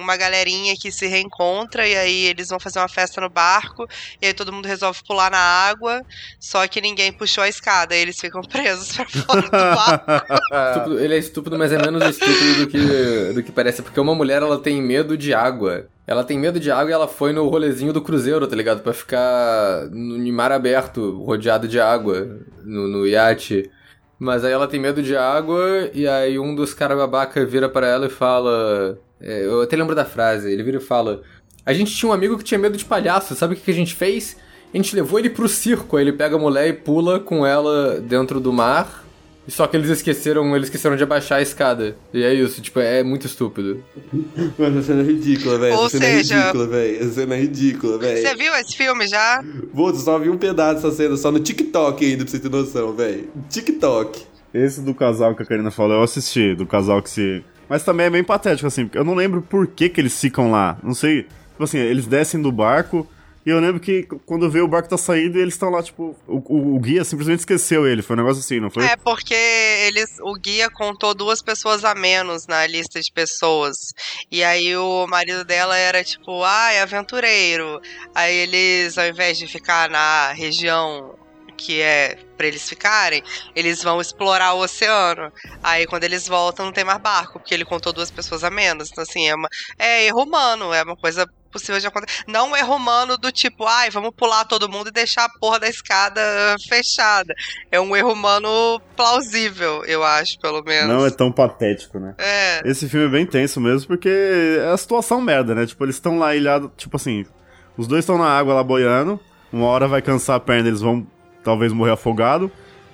uma 0.00 0.16
galerinha 0.16 0.74
que 0.76 0.90
se 0.90 1.06
reencontra 1.06 1.86
e 1.86 1.96
aí 1.96 2.24
eles 2.26 2.48
vão 2.48 2.58
fazer 2.58 2.80
uma 2.80 2.88
festa 2.88 3.20
no 3.20 3.30
barco. 3.30 3.86
E 4.20 4.26
aí 4.26 4.34
todo 4.34 4.52
mundo 4.52 4.66
resolve 4.66 5.00
pular 5.06 5.30
na 5.30 5.38
água. 5.38 6.04
Só 6.40 6.66
que 6.66 6.80
ninguém 6.80 7.12
puxou 7.12 7.44
a 7.44 7.48
escada. 7.48 7.94
E 7.94 8.00
eles 8.00 8.18
ficam 8.18 8.42
presos 8.50 8.96
pra 8.96 9.08
fora 9.08 9.42
do 9.42 9.50
barco. 9.50 10.92
Ele 10.98 11.14
é 11.14 11.18
estúpido, 11.18 11.56
mas 11.56 11.72
é 11.72 11.78
menos 11.78 12.02
estúpido 12.04 12.56
do 12.56 12.66
que, 12.66 13.32
do 13.34 13.42
que 13.42 13.52
parece. 13.52 13.91
Porque 13.92 14.00
uma 14.00 14.14
mulher, 14.14 14.40
ela 14.40 14.58
tem 14.58 14.80
medo 14.80 15.18
de 15.18 15.34
água. 15.34 15.84
Ela 16.06 16.24
tem 16.24 16.38
medo 16.38 16.58
de 16.58 16.70
água 16.70 16.90
e 16.90 16.94
ela 16.94 17.06
foi 17.06 17.30
no 17.30 17.46
rolezinho 17.46 17.92
do 17.92 18.00
cruzeiro, 18.00 18.46
tá 18.46 18.56
ligado? 18.56 18.80
Pra 18.80 18.94
ficar 18.94 19.86
no 19.90 20.16
em 20.16 20.32
mar 20.32 20.50
aberto, 20.50 21.22
rodeado 21.22 21.68
de 21.68 21.78
água, 21.78 22.38
no, 22.64 22.88
no 22.88 23.06
iate. 23.06 23.70
Mas 24.18 24.46
aí 24.46 24.52
ela 24.52 24.66
tem 24.66 24.80
medo 24.80 25.02
de 25.02 25.14
água 25.14 25.90
e 25.92 26.08
aí 26.08 26.38
um 26.38 26.54
dos 26.54 26.72
caras 26.72 26.96
babaca 26.96 27.44
vira 27.44 27.68
pra 27.68 27.86
ela 27.86 28.06
e 28.06 28.08
fala... 28.08 28.98
é, 29.20 29.44
eu 29.44 29.60
até 29.60 29.76
lembro 29.76 29.94
da 29.94 30.06
frase. 30.06 30.50
Ele 30.50 30.62
vira 30.62 30.78
e 30.78 30.80
fala... 30.80 31.20
A 31.66 31.74
gente 31.74 31.94
tinha 31.94 32.08
um 32.08 32.14
amigo 32.14 32.38
que 32.38 32.44
tinha 32.44 32.58
medo 32.58 32.78
de 32.78 32.86
palhaço. 32.86 33.34
Sabe 33.34 33.52
o 33.52 33.56
que 33.58 33.70
a 33.70 33.74
gente 33.74 33.94
fez? 33.94 34.38
A 34.72 34.76
gente 34.78 34.96
levou 34.96 35.18
ele 35.18 35.28
pro 35.28 35.46
circo. 35.46 35.98
Aí 35.98 36.04
ele 36.04 36.14
pega 36.14 36.36
a 36.36 36.38
mulher 36.38 36.66
e 36.66 36.72
pula 36.72 37.20
com 37.20 37.44
ela 37.44 38.00
dentro 38.00 38.40
do 38.40 38.54
mar. 38.54 39.04
Só 39.48 39.66
que 39.66 39.76
eles 39.76 39.90
esqueceram, 39.90 40.54
eles 40.54 40.68
esqueceram 40.68 40.94
de 40.96 41.02
abaixar 41.02 41.38
a 41.38 41.42
escada. 41.42 41.96
E 42.14 42.22
é 42.22 42.32
isso, 42.32 42.62
tipo, 42.62 42.78
é 42.78 43.02
muito 43.02 43.26
estúpido. 43.26 43.82
Mano, 44.58 44.78
essa 44.78 44.88
cena 44.88 45.00
é 45.02 45.04
ridícula, 45.04 45.58
velho. 45.58 45.74
Ou 45.76 45.86
Essa 45.86 45.98
cena 45.98 46.04
seja- 46.06 46.34
é 46.34 46.38
ridícula, 46.40 46.66
velho. 46.68 46.96
Essa 47.02 47.10
cena 47.12 47.34
é 47.34 47.40
ridícula, 47.40 47.98
Você 47.98 48.22
velho. 48.22 48.38
viu 48.38 48.54
esse 48.54 48.76
filme 48.76 49.06
já? 49.08 49.44
Pô, 49.74 49.88
eu 49.90 49.94
só 49.96 50.18
vi 50.18 50.30
um 50.30 50.38
pedaço 50.38 50.82
dessa 50.82 50.92
cena, 50.96 51.16
só 51.16 51.32
no 51.32 51.40
TikTok 51.40 52.04
ainda, 52.04 52.24
pra 52.24 52.30
você 52.30 52.38
ter 52.38 52.48
noção, 52.50 52.92
velho. 52.94 53.28
TikTok. 53.50 54.22
Esse 54.54 54.80
do 54.82 54.94
casal 54.94 55.34
que 55.34 55.42
a 55.42 55.46
Karina 55.46 55.70
falou, 55.70 55.96
eu 55.96 56.02
assisti, 56.02 56.54
do 56.54 56.66
casal 56.66 57.02
que 57.02 57.10
se. 57.10 57.42
Mas 57.68 57.82
também 57.82 58.06
é 58.06 58.10
bem 58.10 58.22
patético, 58.22 58.66
assim, 58.68 58.84
porque 58.84 58.98
eu 58.98 59.04
não 59.04 59.14
lembro 59.14 59.40
por 59.42 59.66
que, 59.66 59.88
que 59.88 60.00
eles 60.00 60.20
ficam 60.20 60.50
lá. 60.50 60.76
Não 60.82 60.94
sei. 60.94 61.22
Tipo 61.52 61.64
assim, 61.64 61.78
eles 61.78 62.06
descem 62.06 62.40
do 62.40 62.52
barco. 62.52 63.08
E 63.44 63.50
eu 63.50 63.58
lembro 63.58 63.80
que 63.80 64.04
quando 64.24 64.48
vê 64.50 64.60
o 64.60 64.68
barco 64.68 64.88
tá 64.88 64.96
saindo, 64.96 65.36
eles 65.38 65.54
estão 65.54 65.68
lá, 65.68 65.82
tipo. 65.82 66.16
O, 66.28 66.76
o- 66.76 66.80
guia 66.80 67.04
simplesmente 67.04 67.40
esqueceu 67.40 67.86
ele. 67.86 68.00
Foi 68.02 68.14
um 68.14 68.20
negócio 68.20 68.40
assim, 68.40 68.60
não 68.60 68.70
foi? 68.70 68.84
É 68.84 68.96
porque 68.96 69.34
eles, 69.34 70.16
o 70.20 70.34
guia 70.34 70.70
contou 70.70 71.12
duas 71.14 71.42
pessoas 71.42 71.84
a 71.84 71.94
menos 71.94 72.46
na 72.46 72.66
lista 72.66 73.00
de 73.00 73.10
pessoas. 73.12 73.76
E 74.30 74.44
aí 74.44 74.76
o 74.76 75.06
marido 75.08 75.44
dela 75.44 75.76
era 75.76 76.04
tipo, 76.04 76.44
ah, 76.44 76.72
é 76.72 76.82
aventureiro. 76.82 77.80
Aí 78.14 78.34
eles, 78.34 78.96
ao 78.96 79.06
invés 79.06 79.36
de 79.38 79.46
ficar 79.48 79.90
na 79.90 80.32
região 80.32 81.18
que 81.56 81.80
é 81.80 82.16
pra 82.36 82.46
eles 82.48 82.68
ficarem, 82.68 83.22
eles 83.54 83.82
vão 83.82 84.00
explorar 84.00 84.54
o 84.54 84.60
oceano. 84.62 85.32
Aí 85.62 85.86
quando 85.86 86.02
eles 86.04 86.26
voltam 86.26 86.66
não 86.66 86.72
tem 86.72 86.82
mais 86.84 87.00
barco, 87.00 87.38
porque 87.38 87.54
ele 87.54 87.64
contou 87.64 87.92
duas 87.92 88.10
pessoas 88.10 88.42
a 88.42 88.50
menos. 88.50 88.88
Então 88.90 89.02
assim, 89.02 89.28
é, 89.28 89.34
uma, 89.34 89.48
é 89.78 90.06
erro 90.06 90.22
humano, 90.24 90.72
é 90.72 90.82
uma 90.82 90.96
coisa 90.96 91.24
possível 91.52 91.78
de 91.78 91.86
acontecer. 91.86 92.24
Não 92.26 92.56
erro 92.56 92.74
humano 92.74 93.16
do 93.16 93.30
tipo, 93.30 93.64
ai, 93.64 93.90
vamos 93.90 94.10
pular 94.16 94.44
todo 94.44 94.68
mundo 94.68 94.88
e 94.88 94.92
deixar 94.92 95.24
a 95.24 95.38
porra 95.38 95.60
da 95.60 95.68
escada 95.68 96.20
fechada. 96.68 97.34
É 97.70 97.80
um 97.80 97.94
erro 97.94 98.12
humano 98.12 98.80
plausível, 98.96 99.84
eu 99.84 100.02
acho, 100.02 100.38
pelo 100.40 100.62
menos. 100.64 100.88
Não 100.88 101.06
é 101.06 101.10
tão 101.10 101.30
patético, 101.30 101.98
né? 101.98 102.14
É. 102.18 102.62
Esse 102.64 102.88
filme 102.88 103.06
é 103.06 103.10
bem 103.10 103.26
tenso 103.26 103.60
mesmo, 103.60 103.86
porque 103.86 104.08
é 104.08 104.72
a 104.72 104.76
situação 104.76 105.20
merda, 105.20 105.54
né? 105.54 105.66
Tipo, 105.66 105.84
eles 105.84 105.96
estão 105.96 106.18
lá 106.18 106.34
ilhados, 106.34 106.70
tipo 106.76 106.96
assim, 106.96 107.24
os 107.76 107.86
dois 107.86 108.00
estão 108.00 108.18
na 108.18 108.26
água 108.26 108.54
lá 108.54 108.64
boiando, 108.64 109.20
uma 109.52 109.66
hora 109.66 109.86
vai 109.86 110.00
cansar 110.00 110.36
a 110.36 110.40
perna, 110.40 110.68
eles 110.68 110.80
vão 110.80 111.06
talvez 111.44 111.72
morrer 111.72 111.92
afogado, 111.92 112.50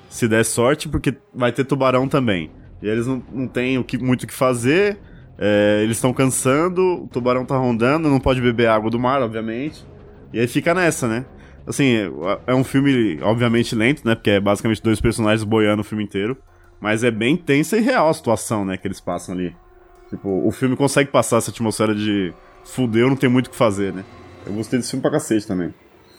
se 0.08 0.26
der 0.26 0.44
sorte, 0.44 0.88
porque 0.88 1.14
vai 1.32 1.52
ter 1.52 1.64
tubarão 1.64 2.08
também. 2.08 2.50
E 2.82 2.88
eles 2.88 3.06
não, 3.06 3.22
não 3.30 3.48
têm 3.48 3.78
o 3.78 3.84
que, 3.84 3.98
muito 3.98 4.22
o 4.22 4.26
que 4.26 4.34
fazer, 4.34 4.98
é, 5.38 5.80
eles 5.82 5.96
estão 5.96 6.12
cansando, 6.12 7.04
o 7.04 7.08
tubarão 7.08 7.44
tá 7.44 7.56
rondando, 7.56 8.08
não 8.08 8.20
pode 8.20 8.40
beber 8.40 8.68
água 8.68 8.90
do 8.90 8.98
mar, 8.98 9.22
obviamente. 9.22 9.84
E 10.32 10.40
aí 10.40 10.46
fica 10.46 10.74
nessa, 10.74 11.06
né? 11.08 11.24
Assim, 11.66 11.94
é- 12.46 12.54
um 12.54 12.64
filme, 12.64 13.18
obviamente, 13.22 13.74
lento, 13.74 14.06
né? 14.06 14.14
Porque 14.14 14.30
é 14.30 14.40
basicamente 14.40 14.82
dois 14.82 15.00
personagens 15.00 15.44
boiando 15.44 15.82
o 15.82 15.84
filme 15.84 16.02
inteiro. 16.04 16.36
Mas 16.80 17.02
é 17.04 17.10
bem 17.10 17.36
tensa 17.36 17.76
e 17.76 17.80
real 17.80 18.08
a 18.08 18.14
situação, 18.14 18.64
né? 18.64 18.76
Que 18.76 18.86
eles 18.86 19.00
passam 19.00 19.34
ali. 19.34 19.54
Tipo, 20.08 20.46
o 20.46 20.50
filme 20.50 20.76
consegue 20.76 21.10
passar 21.10 21.38
essa 21.38 21.50
atmosfera 21.50 21.94
de 21.94 22.32
fudeu, 22.64 23.08
não 23.08 23.16
tem 23.16 23.28
muito 23.28 23.48
o 23.48 23.50
que 23.50 23.56
fazer, 23.56 23.92
né? 23.92 24.04
Eu 24.46 24.52
gostei 24.54 24.78
desse 24.78 24.90
filme 24.90 25.02
pra 25.02 25.10
cacete 25.10 25.46
também. 25.46 25.74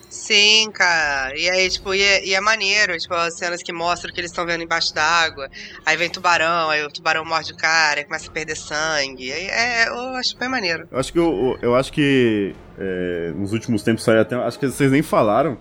Sim, 0.09 0.71
cara. 0.73 1.37
E 1.37 1.47
aí, 1.49 1.69
tipo, 1.69 1.93
e 1.93 2.01
é, 2.01 2.25
e 2.25 2.33
é 2.33 2.41
maneiro, 2.41 2.97
tipo, 2.97 3.13
as 3.13 3.37
cenas 3.37 3.61
que 3.61 3.71
mostram 3.71 4.11
que 4.11 4.19
eles 4.19 4.31
estão 4.31 4.45
vendo 4.45 4.63
embaixo 4.63 4.93
d'água. 4.93 5.47
Aí 5.85 5.95
vem 5.95 6.09
tubarão, 6.09 6.69
aí 6.69 6.83
o 6.83 6.89
tubarão 6.89 7.23
morde 7.23 7.53
o 7.53 7.55
cara, 7.57 7.99
aí 7.99 8.05
começa 8.05 8.27
a 8.29 8.33
perder 8.33 8.57
sangue. 8.57 9.31
Aí 9.31 9.45
é, 9.47 9.87
eu 9.87 10.15
acho 10.15 10.35
bem 10.37 10.49
maneiro. 10.49 10.87
Eu 10.91 10.99
acho 10.99 11.13
que, 11.13 11.19
eu, 11.19 11.59
eu 11.61 11.75
acho 11.75 11.93
que 11.93 12.55
é, 12.77 13.33
nos 13.35 13.53
últimos 13.53 13.83
tempos 13.83 14.03
saiu 14.03 14.21
até. 14.21 14.35
Acho 14.35 14.57
que 14.57 14.67
vocês 14.67 14.91
nem 14.91 15.03
falaram 15.03 15.59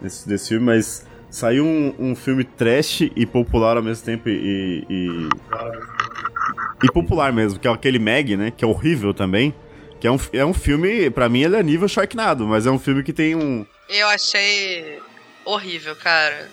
desse, 0.00 0.28
desse 0.28 0.48
filme, 0.50 0.66
mas 0.66 1.04
saiu 1.28 1.64
um, 1.64 1.94
um 1.98 2.14
filme 2.14 2.44
trash 2.44 3.00
e 3.00 3.26
popular 3.26 3.76
ao 3.76 3.82
mesmo 3.82 4.04
tempo 4.04 4.28
e. 4.28 4.86
e, 4.88 5.28
e 6.84 6.92
popular 6.92 7.32
mesmo, 7.32 7.58
que 7.58 7.66
é 7.66 7.70
aquele 7.70 7.98
Meg, 7.98 8.36
né? 8.36 8.52
Que 8.56 8.64
é 8.64 8.68
horrível 8.68 9.12
também. 9.12 9.52
Que 10.00 10.06
é 10.06 10.12
um, 10.12 10.18
é 10.32 10.44
um 10.44 10.54
filme, 10.54 11.10
pra 11.10 11.28
mim 11.28 11.40
ele 11.40 11.56
é 11.56 11.62
nível 11.62 11.88
Sharknado, 11.88 12.46
mas 12.46 12.66
é 12.66 12.70
um 12.70 12.78
filme 12.78 13.02
que 13.02 13.12
tem 13.12 13.34
um. 13.34 13.66
Eu 13.88 14.06
achei 14.08 15.00
horrível, 15.44 15.96
cara. 15.96 16.48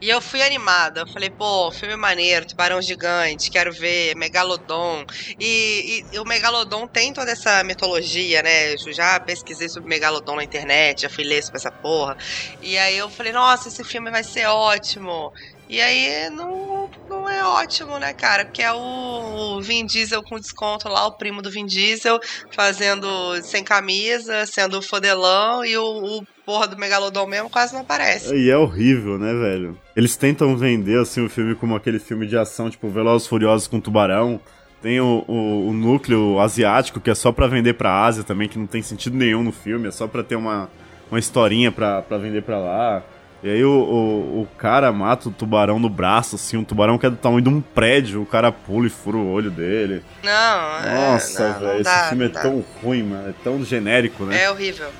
E 0.00 0.08
eu 0.08 0.20
fui 0.20 0.42
animada. 0.42 1.00
Eu 1.00 1.08
falei, 1.12 1.30
pô, 1.30 1.70
filme 1.72 1.96
maneiro, 1.96 2.46
tubarão 2.46 2.80
gigante, 2.80 3.50
quero 3.50 3.72
ver, 3.72 4.14
Megalodon. 4.16 5.04
E, 5.38 6.02
e- 6.12 6.16
e 6.16 6.18
o 6.18 6.24
Megalodon 6.24 6.86
tem 6.88 7.12
toda 7.12 7.30
essa 7.32 7.62
mitologia, 7.64 8.42
né? 8.42 8.72
Eu 8.72 8.94
já 8.94 9.20
pesquisei 9.20 9.68
sobre 9.68 9.88
Megalodon 9.90 10.36
na 10.36 10.44
internet, 10.44 11.02
já 11.02 11.10
fui 11.10 11.24
ler 11.24 11.42
sobre 11.42 11.58
essa 11.58 11.70
porra. 11.82 12.16
E 12.62 12.78
aí 12.78 12.96
eu 12.96 13.10
falei, 13.10 13.32
nossa, 13.32 13.68
esse 13.68 13.84
filme 13.84 14.10
vai 14.10 14.24
ser 14.24 14.46
ótimo. 14.46 15.30
E 15.70 15.80
aí 15.80 16.28
não, 16.30 16.90
não 17.08 17.28
é 17.28 17.44
ótimo, 17.44 17.96
né, 18.00 18.12
cara? 18.12 18.44
Porque 18.44 18.60
é 18.60 18.72
o 18.72 19.60
Vin 19.60 19.86
Diesel 19.86 20.20
com 20.20 20.36
desconto 20.36 20.88
lá, 20.88 21.06
o 21.06 21.12
primo 21.12 21.40
do 21.40 21.48
Vin 21.48 21.64
Diesel, 21.64 22.18
fazendo 22.50 23.06
sem 23.40 23.62
camisa, 23.62 24.44
sendo 24.46 24.82
fodelão, 24.82 25.64
e 25.64 25.78
o, 25.78 25.84
o 25.84 26.26
porra 26.44 26.66
do 26.66 26.76
Megalodon 26.76 27.24
mesmo 27.24 27.48
quase 27.48 27.72
não 27.72 27.82
aparece. 27.82 28.34
E 28.34 28.50
é 28.50 28.56
horrível, 28.56 29.16
né, 29.16 29.32
velho? 29.32 29.78
Eles 29.94 30.16
tentam 30.16 30.56
vender, 30.56 30.98
assim, 30.98 31.24
o 31.24 31.30
filme 31.30 31.54
como 31.54 31.76
aquele 31.76 32.00
filme 32.00 32.26
de 32.26 32.36
ação, 32.36 32.68
tipo 32.68 32.88
Velozes 32.88 33.28
Furiosos 33.28 33.68
com 33.68 33.80
Tubarão. 33.80 34.40
Tem 34.82 35.00
o, 35.00 35.24
o, 35.28 35.68
o 35.68 35.72
núcleo 35.72 36.40
asiático, 36.40 37.00
que 37.00 37.10
é 37.10 37.14
só 37.14 37.30
pra 37.30 37.46
vender 37.46 37.74
pra 37.74 38.04
Ásia 38.04 38.24
também, 38.24 38.48
que 38.48 38.58
não 38.58 38.66
tem 38.66 38.82
sentido 38.82 39.16
nenhum 39.16 39.44
no 39.44 39.52
filme, 39.52 39.86
é 39.86 39.92
só 39.92 40.08
pra 40.08 40.24
ter 40.24 40.34
uma, 40.34 40.68
uma 41.08 41.20
historinha 41.20 41.70
pra, 41.70 42.02
pra 42.02 42.18
vender 42.18 42.42
pra 42.42 42.58
lá. 42.58 43.04
E 43.42 43.48
aí 43.48 43.64
o, 43.64 43.70
o, 43.70 44.42
o 44.42 44.46
cara 44.58 44.92
mata 44.92 45.28
o 45.28 45.32
tubarão 45.32 45.78
no 45.78 45.88
braço, 45.88 46.36
assim, 46.36 46.58
um 46.58 46.64
tubarão 46.64 46.98
que 46.98 47.06
é 47.06 47.10
do 47.10 47.16
tamanho 47.16 47.42
de 47.42 47.48
um 47.48 47.60
prédio, 47.60 48.20
o 48.22 48.26
cara 48.26 48.52
pula 48.52 48.86
e 48.86 48.90
fura 48.90 49.16
o 49.16 49.30
olho 49.30 49.50
dele. 49.50 50.02
Não, 50.22 50.78
é, 50.84 51.12
Nossa, 51.12 51.52
velho, 51.54 51.80
esse 51.80 52.08
filme 52.08 52.26
é 52.26 52.28
tão 52.28 52.64
ruim, 52.82 53.02
mano, 53.02 53.30
é 53.30 53.34
tão 53.42 53.64
genérico, 53.64 54.24
né? 54.24 54.42
É 54.42 54.50
horrível. 54.50 54.90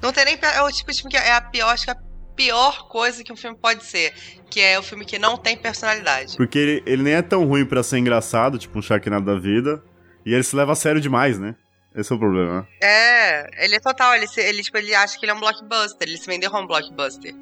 Não 0.00 0.12
tem 0.12 0.24
nem. 0.24 0.38
É 0.40 0.62
o 0.62 0.70
tipo 0.70 0.90
de 0.92 0.98
filme 0.98 1.10
que 1.10 1.16
é 1.16 1.32
a 1.32 1.40
pior, 1.40 1.68
acho 1.70 1.84
que 1.84 1.90
é 1.90 1.94
a 1.94 1.98
pior 2.36 2.88
coisa 2.88 3.24
que 3.24 3.32
um 3.32 3.36
filme 3.36 3.56
pode 3.60 3.84
ser. 3.84 4.12
Que 4.48 4.60
é 4.60 4.78
o 4.78 4.82
filme 4.82 5.04
que 5.04 5.18
não 5.18 5.36
tem 5.36 5.56
personalidade. 5.56 6.36
Porque 6.36 6.58
ele, 6.58 6.82
ele 6.86 7.02
nem 7.02 7.14
é 7.14 7.22
tão 7.22 7.44
ruim 7.44 7.64
pra 7.64 7.82
ser 7.82 7.98
engraçado, 7.98 8.56
tipo 8.58 8.78
um 8.78 8.82
Sharknado 8.82 9.26
da 9.26 9.38
vida, 9.38 9.82
e 10.24 10.32
ele 10.32 10.42
se 10.42 10.54
leva 10.54 10.72
a 10.72 10.76
sério 10.76 11.00
demais, 11.00 11.38
né? 11.38 11.54
Esse 11.94 12.12
é 12.12 12.16
o 12.16 12.18
problema. 12.20 12.68
É, 12.80 13.64
ele 13.64 13.74
é 13.74 13.80
total, 13.80 14.14
ele, 14.14 14.28
se- 14.28 14.40
ele, 14.40 14.62
tipo, 14.62 14.78
ele 14.78 14.94
acha 14.94 15.18
que 15.18 15.24
ele 15.24 15.32
é 15.32 15.34
um 15.34 15.40
blockbuster, 15.40 16.06
ele 16.08 16.16
se 16.16 16.26
vendeu 16.26 16.48
como 16.48 16.62
um 16.62 16.66
blockbuster. 16.68 17.34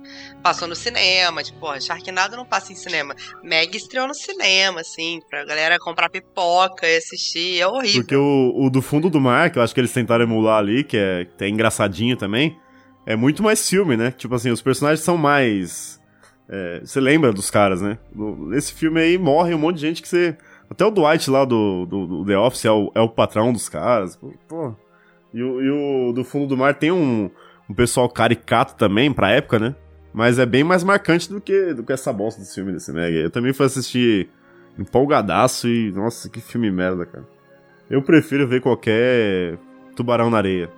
Passou 0.42 0.66
no 0.66 0.74
cinema, 0.74 1.42
tipo, 1.42 1.60
porra, 1.60 1.78
Sharknado 1.80 2.34
não 2.34 2.46
passa 2.46 2.72
em 2.72 2.74
cinema. 2.74 3.14
Meg 3.42 3.76
estreou 3.76 4.06
no 4.08 4.14
cinema, 4.14 4.80
assim, 4.80 5.20
pra 5.28 5.44
galera 5.44 5.78
comprar 5.78 6.08
pipoca 6.08 6.86
e 6.88 6.96
assistir, 6.96 7.60
é 7.60 7.66
horrível. 7.66 8.00
Porque 8.00 8.16
o, 8.16 8.54
o 8.56 8.70
do 8.70 8.80
fundo 8.80 9.10
do 9.10 9.20
mar, 9.20 9.50
que 9.50 9.58
eu 9.58 9.62
acho 9.62 9.74
que 9.74 9.80
eles 9.80 9.92
tentaram 9.92 10.24
emular 10.24 10.58
ali, 10.60 10.82
que 10.82 10.96
é, 10.96 11.26
é 11.40 11.48
engraçadinho 11.48 12.16
também, 12.16 12.58
é 13.04 13.14
muito 13.16 13.42
mais 13.42 13.68
filme, 13.68 13.98
né? 13.98 14.10
Tipo 14.12 14.34
assim, 14.34 14.50
os 14.50 14.62
personagens 14.62 15.04
são 15.04 15.18
mais. 15.18 16.00
é, 16.48 16.80
você 16.80 17.00
lembra 17.00 17.34
dos 17.34 17.50
caras, 17.50 17.82
né? 17.82 17.98
Nesse 18.14 18.72
filme 18.72 18.98
aí 18.98 19.18
morre 19.18 19.52
um 19.54 19.58
monte 19.58 19.76
de 19.76 19.82
gente 19.82 20.00
que 20.00 20.08
você. 20.08 20.36
Até 20.70 20.84
o 20.84 20.90
Dwight 20.90 21.30
lá 21.30 21.44
do, 21.44 21.86
do, 21.86 22.06
do 22.06 22.24
The 22.24 22.38
Office 22.38 22.64
é 22.64 22.70
o, 22.70 22.92
é 22.94 23.00
o 23.00 23.08
patrão 23.08 23.52
dos 23.52 23.68
caras. 23.68 24.16
Pô. 24.48 24.74
E, 25.32 25.42
o, 25.42 25.62
e 25.62 25.70
o 25.70 26.12
do 26.12 26.24
fundo 26.24 26.46
do 26.46 26.56
mar 26.56 26.74
tem 26.74 26.90
um, 26.90 27.30
um 27.68 27.74
pessoal 27.74 28.08
caricato 28.08 28.74
também, 28.76 29.12
pra 29.12 29.30
época, 29.30 29.58
né? 29.58 29.74
Mas 30.12 30.38
é 30.38 30.46
bem 30.46 30.64
mais 30.64 30.82
marcante 30.82 31.30
do 31.30 31.40
que, 31.40 31.74
do 31.74 31.82
que 31.82 31.92
essa 31.92 32.12
bosta 32.12 32.40
desse 32.40 32.54
filme 32.54 32.72
desse 32.72 32.92
Meg. 32.92 33.14
Eu 33.16 33.30
também 33.30 33.52
fui 33.52 33.66
assistir 33.66 34.28
empolgadaço 34.78 35.68
e. 35.68 35.92
Nossa, 35.92 36.28
que 36.28 36.40
filme 36.40 36.70
merda, 36.70 37.04
cara. 37.06 37.26
Eu 37.90 38.02
prefiro 38.02 38.46
ver 38.46 38.60
qualquer 38.60 39.58
Tubarão 39.94 40.30
na 40.30 40.38
Areia. 40.38 40.70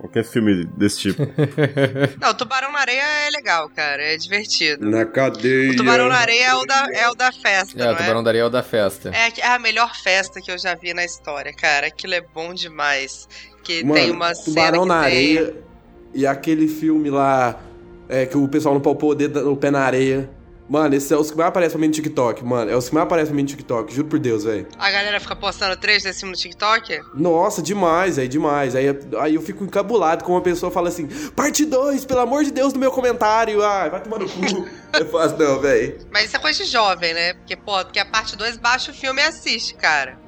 Qualquer 0.00 0.24
filme 0.24 0.64
desse 0.64 0.98
tipo. 0.98 1.22
Não, 2.18 2.30
o 2.30 2.34
Tubarão 2.34 2.72
na 2.72 2.78
Areia 2.80 3.02
é 3.26 3.30
legal, 3.30 3.68
cara, 3.68 4.02
é 4.02 4.16
divertido. 4.16 4.88
Na 4.88 5.04
cadeia. 5.04 5.72
O 5.72 5.76
Tubarão 5.76 6.08
na 6.08 6.16
Areia 6.16 6.46
é 6.46 6.54
o 6.54 6.64
da, 6.64 6.86
é 6.94 7.08
o 7.10 7.14
da 7.14 7.30
festa, 7.30 7.78
É, 7.82 7.84
não 7.84 7.92
o 7.92 7.96
Tubarão 7.96 8.22
da 8.22 8.30
Areia 8.30 8.42
é 8.42 8.46
o 8.46 8.48
da 8.50 8.62
festa. 8.62 9.10
É, 9.14 9.30
é 9.40 9.46
a 9.48 9.58
melhor 9.58 9.94
festa 9.94 10.40
que 10.40 10.50
eu 10.50 10.56
já 10.58 10.74
vi 10.74 10.94
na 10.94 11.04
história, 11.04 11.52
cara. 11.52 11.88
Aquilo 11.88 12.14
é 12.14 12.22
bom 12.22 12.54
demais. 12.54 13.28
Que 13.62 13.84
Mano, 13.84 13.94
tem 13.94 14.10
uma 14.10 14.32
Tubarão 14.32 14.86
na 14.86 15.02
tem- 15.04 15.12
areia 15.12 15.54
e 16.14 16.26
aquele 16.26 16.66
filme 16.66 17.10
lá 17.10 17.60
é, 18.08 18.24
que 18.24 18.36
o 18.38 18.48
pessoal 18.48 18.74
não 18.74 18.80
palpou 18.80 19.10
o 19.10 19.14
dedo 19.14 19.42
no 19.44 19.54
pé 19.56 19.70
na 19.70 19.80
areia. 19.80 20.30
Mano, 20.70 20.94
esses 20.94 21.08
são 21.08 21.20
os 21.20 21.32
que 21.32 21.36
mais 21.36 21.48
aparecem 21.48 21.72
pra 21.72 21.80
mim 21.80 21.88
no 21.88 21.92
TikTok, 21.92 22.44
mano. 22.44 22.70
É 22.70 22.76
os 22.76 22.88
que 22.88 22.94
mais 22.94 23.04
aparecem 23.04 23.30
pra 23.30 23.34
mim 23.34 23.42
no 23.42 23.48
TikTok, 23.48 23.92
juro 23.92 24.06
por 24.06 24.20
Deus, 24.20 24.44
velho. 24.44 24.68
A 24.78 24.88
galera 24.88 25.18
fica 25.18 25.34
postando 25.34 25.76
três 25.76 26.04
desse 26.04 26.24
no 26.24 26.32
TikTok? 26.32 27.00
Nossa, 27.12 27.60
demais, 27.60 28.20
aí 28.20 28.28
demais. 28.28 28.76
Aí, 28.76 28.86
aí 29.18 29.34
eu 29.34 29.42
fico 29.42 29.64
encabulado 29.64 30.22
com 30.22 30.30
uma 30.30 30.40
pessoa 30.40 30.70
fala 30.70 30.88
assim: 30.88 31.08
parte 31.34 31.64
2, 31.64 32.04
pelo 32.04 32.20
amor 32.20 32.44
de 32.44 32.52
Deus, 32.52 32.72
no 32.72 32.78
meu 32.78 32.92
comentário. 32.92 33.60
Ah, 33.64 33.88
vai 33.88 34.00
tomar 34.00 34.20
no 34.20 34.28
cu. 34.30 34.68
eu 34.96 35.10
faço, 35.10 35.36
não, 35.36 35.60
velho. 35.60 35.98
Mas 36.12 36.26
isso 36.26 36.36
é 36.36 36.38
coisa 36.38 36.62
de 36.62 36.70
jovem, 36.70 37.14
né? 37.14 37.34
Porque, 37.34 37.56
pô, 37.56 37.72
porque 37.84 37.98
a 37.98 38.04
parte 38.04 38.36
2 38.36 38.56
baixa 38.56 38.92
o 38.92 38.94
filme 38.94 39.20
e 39.20 39.24
assiste, 39.24 39.74
cara. 39.74 40.19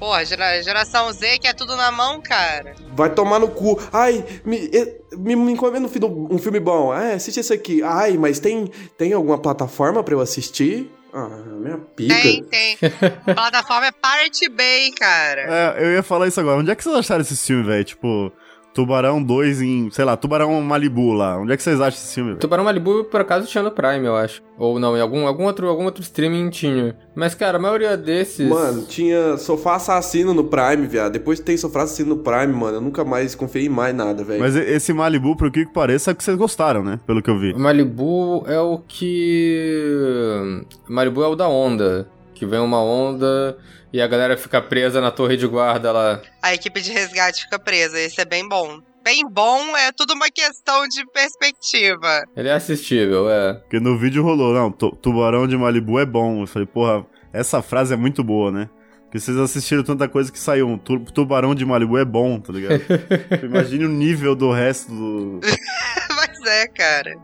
Porra, 0.00 0.24
gera- 0.24 0.60
geração 0.62 1.12
Z 1.12 1.38
que 1.38 1.46
é 1.46 1.52
tudo 1.52 1.76
na 1.76 1.92
mão, 1.92 2.20
cara. 2.22 2.74
Vai 2.94 3.10
tomar 3.10 3.38
no 3.38 3.48
cu. 3.48 3.78
Ai, 3.92 4.24
me, 4.44 4.68
me, 5.16 5.36
me 5.36 5.52
encomenda 5.52 5.86
um, 5.86 5.90
filme- 5.90 6.28
um 6.30 6.38
filme 6.38 6.58
bom. 6.58 6.90
Ah, 6.90 7.12
assiste 7.12 7.38
esse 7.38 7.52
aqui. 7.52 7.82
Ai, 7.82 8.16
mas 8.16 8.40
tem, 8.40 8.70
tem 8.96 9.12
alguma 9.12 9.38
plataforma 9.38 10.02
pra 10.02 10.14
eu 10.14 10.20
assistir? 10.20 10.90
Ah, 11.12 11.28
minha 11.28 11.76
pica. 11.76 12.14
Tem, 12.14 12.42
tem. 12.44 12.78
A 13.26 13.34
plataforma 13.34 13.86
é 13.88 13.92
Pirate 13.92 14.48
Bay, 14.48 14.90
cara. 14.92 15.74
é, 15.78 15.84
eu 15.84 15.92
ia 15.92 16.02
falar 16.02 16.28
isso 16.28 16.40
agora. 16.40 16.58
Onde 16.60 16.70
é 16.70 16.74
que 16.74 16.82
vocês 16.82 16.94
acharam 16.96 17.20
esse 17.20 17.36
filme, 17.36 17.64
velho? 17.64 17.84
Tipo, 17.84 18.32
Tubarão 18.72 19.22
2 19.22 19.62
em. 19.62 19.90
Sei 19.90 20.04
lá, 20.04 20.16
Tubarão 20.16 20.60
Malibu 20.62 21.12
lá. 21.12 21.38
Onde 21.38 21.52
é 21.52 21.56
que 21.56 21.62
vocês 21.62 21.80
acham 21.80 21.98
esse 21.98 22.14
filme, 22.14 22.30
velho? 22.30 22.40
Tubarão 22.40 22.64
Malibu, 22.64 23.04
por 23.04 23.20
acaso, 23.20 23.46
tinha 23.46 23.62
no 23.62 23.70
Prime, 23.70 24.06
eu 24.06 24.16
acho. 24.16 24.42
Ou 24.56 24.78
não, 24.78 24.96
em 24.96 25.00
algum, 25.00 25.26
algum, 25.26 25.44
outro, 25.44 25.68
algum 25.68 25.84
outro 25.84 26.02
streaming 26.02 26.50
tinha. 26.50 26.96
Mas, 27.14 27.34
cara, 27.34 27.56
a 27.58 27.60
maioria 27.60 27.96
desses... 27.96 28.48
Mano, 28.48 28.82
tinha 28.82 29.36
Sofá 29.38 29.76
Assassino 29.76 30.34
no 30.34 30.44
Prime, 30.44 30.86
viado. 30.86 31.12
Depois 31.12 31.40
que 31.40 31.46
tem 31.46 31.56
Sofá 31.56 31.82
Assassino 31.82 32.16
no 32.16 32.22
Prime, 32.22 32.52
mano, 32.52 32.76
eu 32.76 32.80
nunca 32.80 33.04
mais 33.04 33.34
confiei 33.34 33.66
em 33.66 33.68
mais 33.68 33.94
nada, 33.94 34.22
velho. 34.22 34.40
Mas 34.40 34.54
esse 34.54 34.92
Malibu, 34.92 35.34
por 35.34 35.50
que 35.50 35.64
que 35.64 35.72
pareça, 35.72 36.10
é 36.10 36.14
que 36.14 36.22
vocês 36.22 36.36
gostaram, 36.36 36.84
né? 36.84 37.00
Pelo 37.06 37.22
que 37.22 37.30
eu 37.30 37.38
vi. 37.38 37.54
Malibu 37.54 38.44
é 38.46 38.60
o 38.60 38.78
que. 38.86 40.62
Malibu 40.88 41.22
é 41.22 41.28
o 41.28 41.34
da 41.34 41.48
onda. 41.48 42.08
Que 42.40 42.46
vem 42.46 42.58
uma 42.58 42.82
onda 42.82 43.58
e 43.92 44.00
a 44.00 44.06
galera 44.06 44.34
fica 44.34 44.62
presa 44.62 44.98
na 44.98 45.10
torre 45.10 45.36
de 45.36 45.46
guarda 45.46 45.92
lá. 45.92 46.22
A 46.42 46.54
equipe 46.54 46.80
de 46.80 46.90
resgate 46.90 47.42
fica 47.42 47.58
presa. 47.58 48.00
Esse 48.00 48.18
é 48.18 48.24
bem 48.24 48.48
bom. 48.48 48.80
Bem 49.04 49.28
bom 49.30 49.76
é 49.76 49.92
tudo 49.92 50.14
uma 50.14 50.30
questão 50.30 50.88
de 50.88 51.04
perspectiva. 51.12 52.22
Ele 52.34 52.48
é 52.48 52.52
assistível, 52.54 53.28
é. 53.30 53.52
Porque 53.54 53.78
no 53.78 53.98
vídeo 53.98 54.22
rolou, 54.22 54.54
não, 54.54 54.72
tu- 54.72 54.90
Tubarão 55.02 55.46
de 55.46 55.54
Malibu 55.54 55.98
é 55.98 56.06
bom. 56.06 56.40
Eu 56.42 56.46
falei, 56.46 56.66
porra, 56.66 57.04
essa 57.30 57.60
frase 57.60 57.92
é 57.92 57.96
muito 57.96 58.24
boa, 58.24 58.50
né? 58.50 58.70
Porque 59.02 59.20
vocês 59.20 59.36
assistiram 59.36 59.82
tanta 59.82 60.08
coisa 60.08 60.32
que 60.32 60.38
saiu. 60.38 60.66
um 60.66 60.78
tu- 60.78 61.00
Tubarão 61.12 61.54
de 61.54 61.66
Malibu 61.66 61.98
é 61.98 62.04
bom, 62.06 62.40
tá 62.40 62.54
ligado? 62.54 62.80
Imagine 63.44 63.84
o 63.84 63.88
nível 63.90 64.34
do 64.34 64.50
resto 64.50 64.90
do. 64.90 65.40
Mas 66.16 66.40
é, 66.46 66.66
cara. 66.68 67.14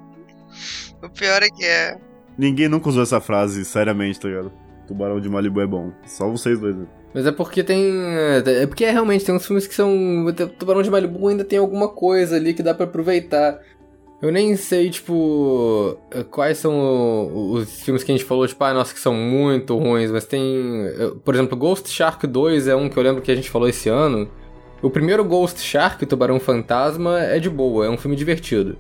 O 1.03 1.09
pior 1.09 1.43
é 1.43 1.49
que 1.49 1.65
é. 1.65 1.97
Ninguém 2.37 2.69
nunca 2.69 2.91
usou 2.91 3.03
essa 3.03 3.19
frase, 3.19 3.65
seriamente, 3.65 4.21
tá 4.21 4.29
ligado? 4.29 4.53
Tubarão 4.87 5.21
de 5.21 5.29
Malibu 5.29 5.61
é 5.61 5.67
bom. 5.67 5.91
Só 6.05 6.29
vocês 6.29 6.59
dois. 6.59 6.77
né? 6.77 6.87
Mas 7.15 7.27
é 7.27 7.33
porque 7.33 7.63
tem. 7.65 7.93
É 8.47 8.67
porque 8.67 8.85
realmente 8.85 9.25
tem 9.25 9.35
uns 9.35 9.47
filmes 9.47 9.67
que 9.67 9.75
são. 9.75 10.27
Tubarão 10.59 10.83
de 10.83 10.91
Malibu 10.91 11.29
ainda 11.29 11.45
tem 11.45 11.59
alguma 11.59 11.89
coisa 11.89 12.37
ali 12.37 12.53
que 12.55 12.63
dá 12.63 12.75
pra 12.75 12.85
aproveitar. 12.85 13.59
Eu 14.21 14.33
nem 14.33 14.57
sei, 14.57 14.89
tipo, 14.89 15.99
quais 16.31 16.57
são 16.57 17.53
os 17.53 17.83
filmes 17.83 18.03
que 18.03 18.11
a 18.11 18.17
gente 18.17 18.25
falou, 18.25 18.47
tipo, 18.49 18.65
ah, 18.65 18.73
nossa, 18.73 18.95
que 18.95 19.01
são 19.01 19.13
muito 19.13 19.77
ruins, 19.77 20.11
mas 20.11 20.25
tem. 20.25 20.43
Por 21.25 21.35
exemplo, 21.35 21.57
Ghost 21.57 21.91
Shark 21.91 22.27
2 22.27 22.67
é 22.69 22.75
um 22.75 22.89
que 22.89 22.97
eu 22.97 23.03
lembro 23.03 23.21
que 23.21 23.31
a 23.31 23.35
gente 23.35 23.51
falou 23.51 23.69
esse 23.69 23.89
ano. 23.91 24.29
O 24.83 24.91
primeiro 24.91 25.25
Ghost 25.25 25.61
Shark, 25.61 26.05
Tubarão 26.07 26.41
Fantasma, 26.41 27.21
é 27.21 27.39
de 27.39 27.51
boa, 27.51 27.87
é 27.87 27.91
um 27.91 27.97
filme 27.99 28.17
divertido. 28.17 28.79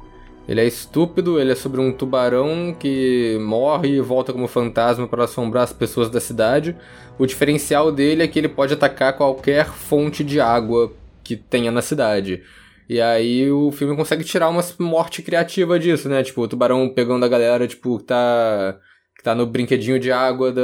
Ele 0.49 0.61
é 0.61 0.64
estúpido, 0.66 1.40
ele 1.40 1.53
é 1.53 1.55
sobre 1.57 1.80
um 1.80 1.90
tubarão 1.92 2.74
que 2.78 3.36
morre 3.40 3.97
e 3.97 4.01
volta 4.01 4.32
como 4.32 4.47
fantasma 4.47 5.09
para 5.09 5.24
assombrar 5.24 5.64
as 5.64 5.72
pessoas 5.72 6.09
da 6.09 6.20
cidade. 6.20 6.76
O 7.18 7.26
diferencial 7.26 7.90
dele 7.90 8.22
é 8.22 8.28
que 8.28 8.38
ele 8.38 8.49
pode 8.49 8.72
atacar 8.72 9.16
qualquer 9.16 9.66
fonte 9.66 10.22
de 10.22 10.40
água 10.40 10.92
que 11.24 11.34
tenha 11.36 11.72
na 11.72 11.82
cidade. 11.82 12.42
E 12.88 13.01
aí 13.01 13.51
o 13.51 13.72
filme 13.72 13.97
consegue 13.97 14.22
tirar 14.22 14.49
uma 14.49 14.62
morte 14.78 15.20
criativa 15.22 15.78
disso, 15.78 16.09
né? 16.09 16.22
Tipo, 16.22 16.42
o 16.42 16.49
tubarão 16.49 16.88
pegando 16.88 17.24
a 17.24 17.28
galera, 17.28 17.66
tipo, 17.66 17.99
que 17.99 18.05
tá. 18.05 18.78
que 19.16 19.24
tá 19.24 19.34
no 19.34 19.44
brinquedinho 19.47 19.99
de 19.99 20.12
água 20.12 20.53
da. 20.53 20.62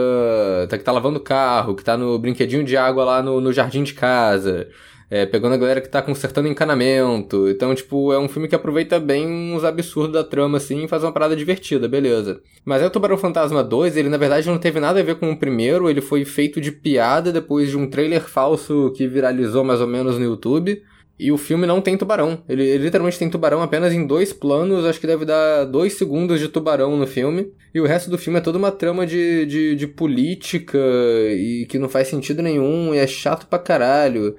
tá- 0.68 0.78
que 0.78 0.84
tá 0.84 0.92
lavando 0.92 1.18
carro, 1.18 1.74
que 1.74 1.82
tá 1.82 1.96
no 1.96 2.16
brinquedinho 2.18 2.62
de 2.64 2.76
água 2.76 3.04
lá 3.04 3.22
no, 3.22 3.40
no 3.40 3.52
jardim 3.52 3.82
de 3.82 3.94
casa. 3.94 4.68
É, 5.14 5.26
pegando 5.26 5.52
a 5.52 5.58
galera 5.58 5.82
que 5.82 5.90
tá 5.90 6.00
consertando 6.00 6.48
encanamento. 6.48 7.46
Então, 7.46 7.74
tipo, 7.74 8.14
é 8.14 8.18
um 8.18 8.30
filme 8.30 8.48
que 8.48 8.54
aproveita 8.54 8.98
bem 8.98 9.28
uns 9.28 9.62
absurdos 9.62 10.14
da 10.14 10.24
trama, 10.24 10.56
assim, 10.56 10.84
e 10.84 10.88
faz 10.88 11.04
uma 11.04 11.12
parada 11.12 11.36
divertida, 11.36 11.86
beleza. 11.86 12.40
Mas 12.64 12.80
aí 12.80 12.88
o 12.88 12.90
Tubarão 12.90 13.18
Fantasma 13.18 13.62
2, 13.62 13.98
ele 13.98 14.08
na 14.08 14.16
verdade 14.16 14.48
não 14.48 14.56
teve 14.56 14.80
nada 14.80 15.00
a 15.00 15.02
ver 15.02 15.16
com 15.16 15.30
o 15.30 15.36
primeiro, 15.36 15.90
ele 15.90 16.00
foi 16.00 16.24
feito 16.24 16.62
de 16.62 16.72
piada 16.72 17.30
depois 17.30 17.68
de 17.68 17.76
um 17.76 17.90
trailer 17.90 18.22
falso 18.22 18.90
que 18.96 19.06
viralizou 19.06 19.62
mais 19.62 19.82
ou 19.82 19.86
menos 19.86 20.16
no 20.16 20.24
YouTube. 20.24 20.82
E 21.20 21.30
o 21.30 21.36
filme 21.36 21.66
não 21.66 21.82
tem 21.82 21.98
tubarão. 21.98 22.42
Ele, 22.48 22.64
ele 22.64 22.84
literalmente 22.84 23.18
tem 23.18 23.28
tubarão 23.28 23.60
apenas 23.60 23.92
em 23.92 24.06
dois 24.06 24.32
planos, 24.32 24.86
acho 24.86 24.98
que 24.98 25.06
deve 25.06 25.26
dar 25.26 25.66
dois 25.66 25.92
segundos 25.92 26.40
de 26.40 26.48
tubarão 26.48 26.96
no 26.96 27.06
filme. 27.06 27.52
E 27.74 27.78
o 27.82 27.86
resto 27.86 28.10
do 28.10 28.16
filme 28.16 28.38
é 28.38 28.42
toda 28.42 28.56
uma 28.56 28.72
trama 28.72 29.06
de, 29.06 29.44
de, 29.44 29.76
de 29.76 29.86
política 29.86 30.78
e 31.28 31.66
que 31.68 31.78
não 31.78 31.90
faz 31.90 32.08
sentido 32.08 32.42
nenhum 32.42 32.94
e 32.94 32.98
é 32.98 33.06
chato 33.06 33.46
pra 33.46 33.58
caralho. 33.58 34.34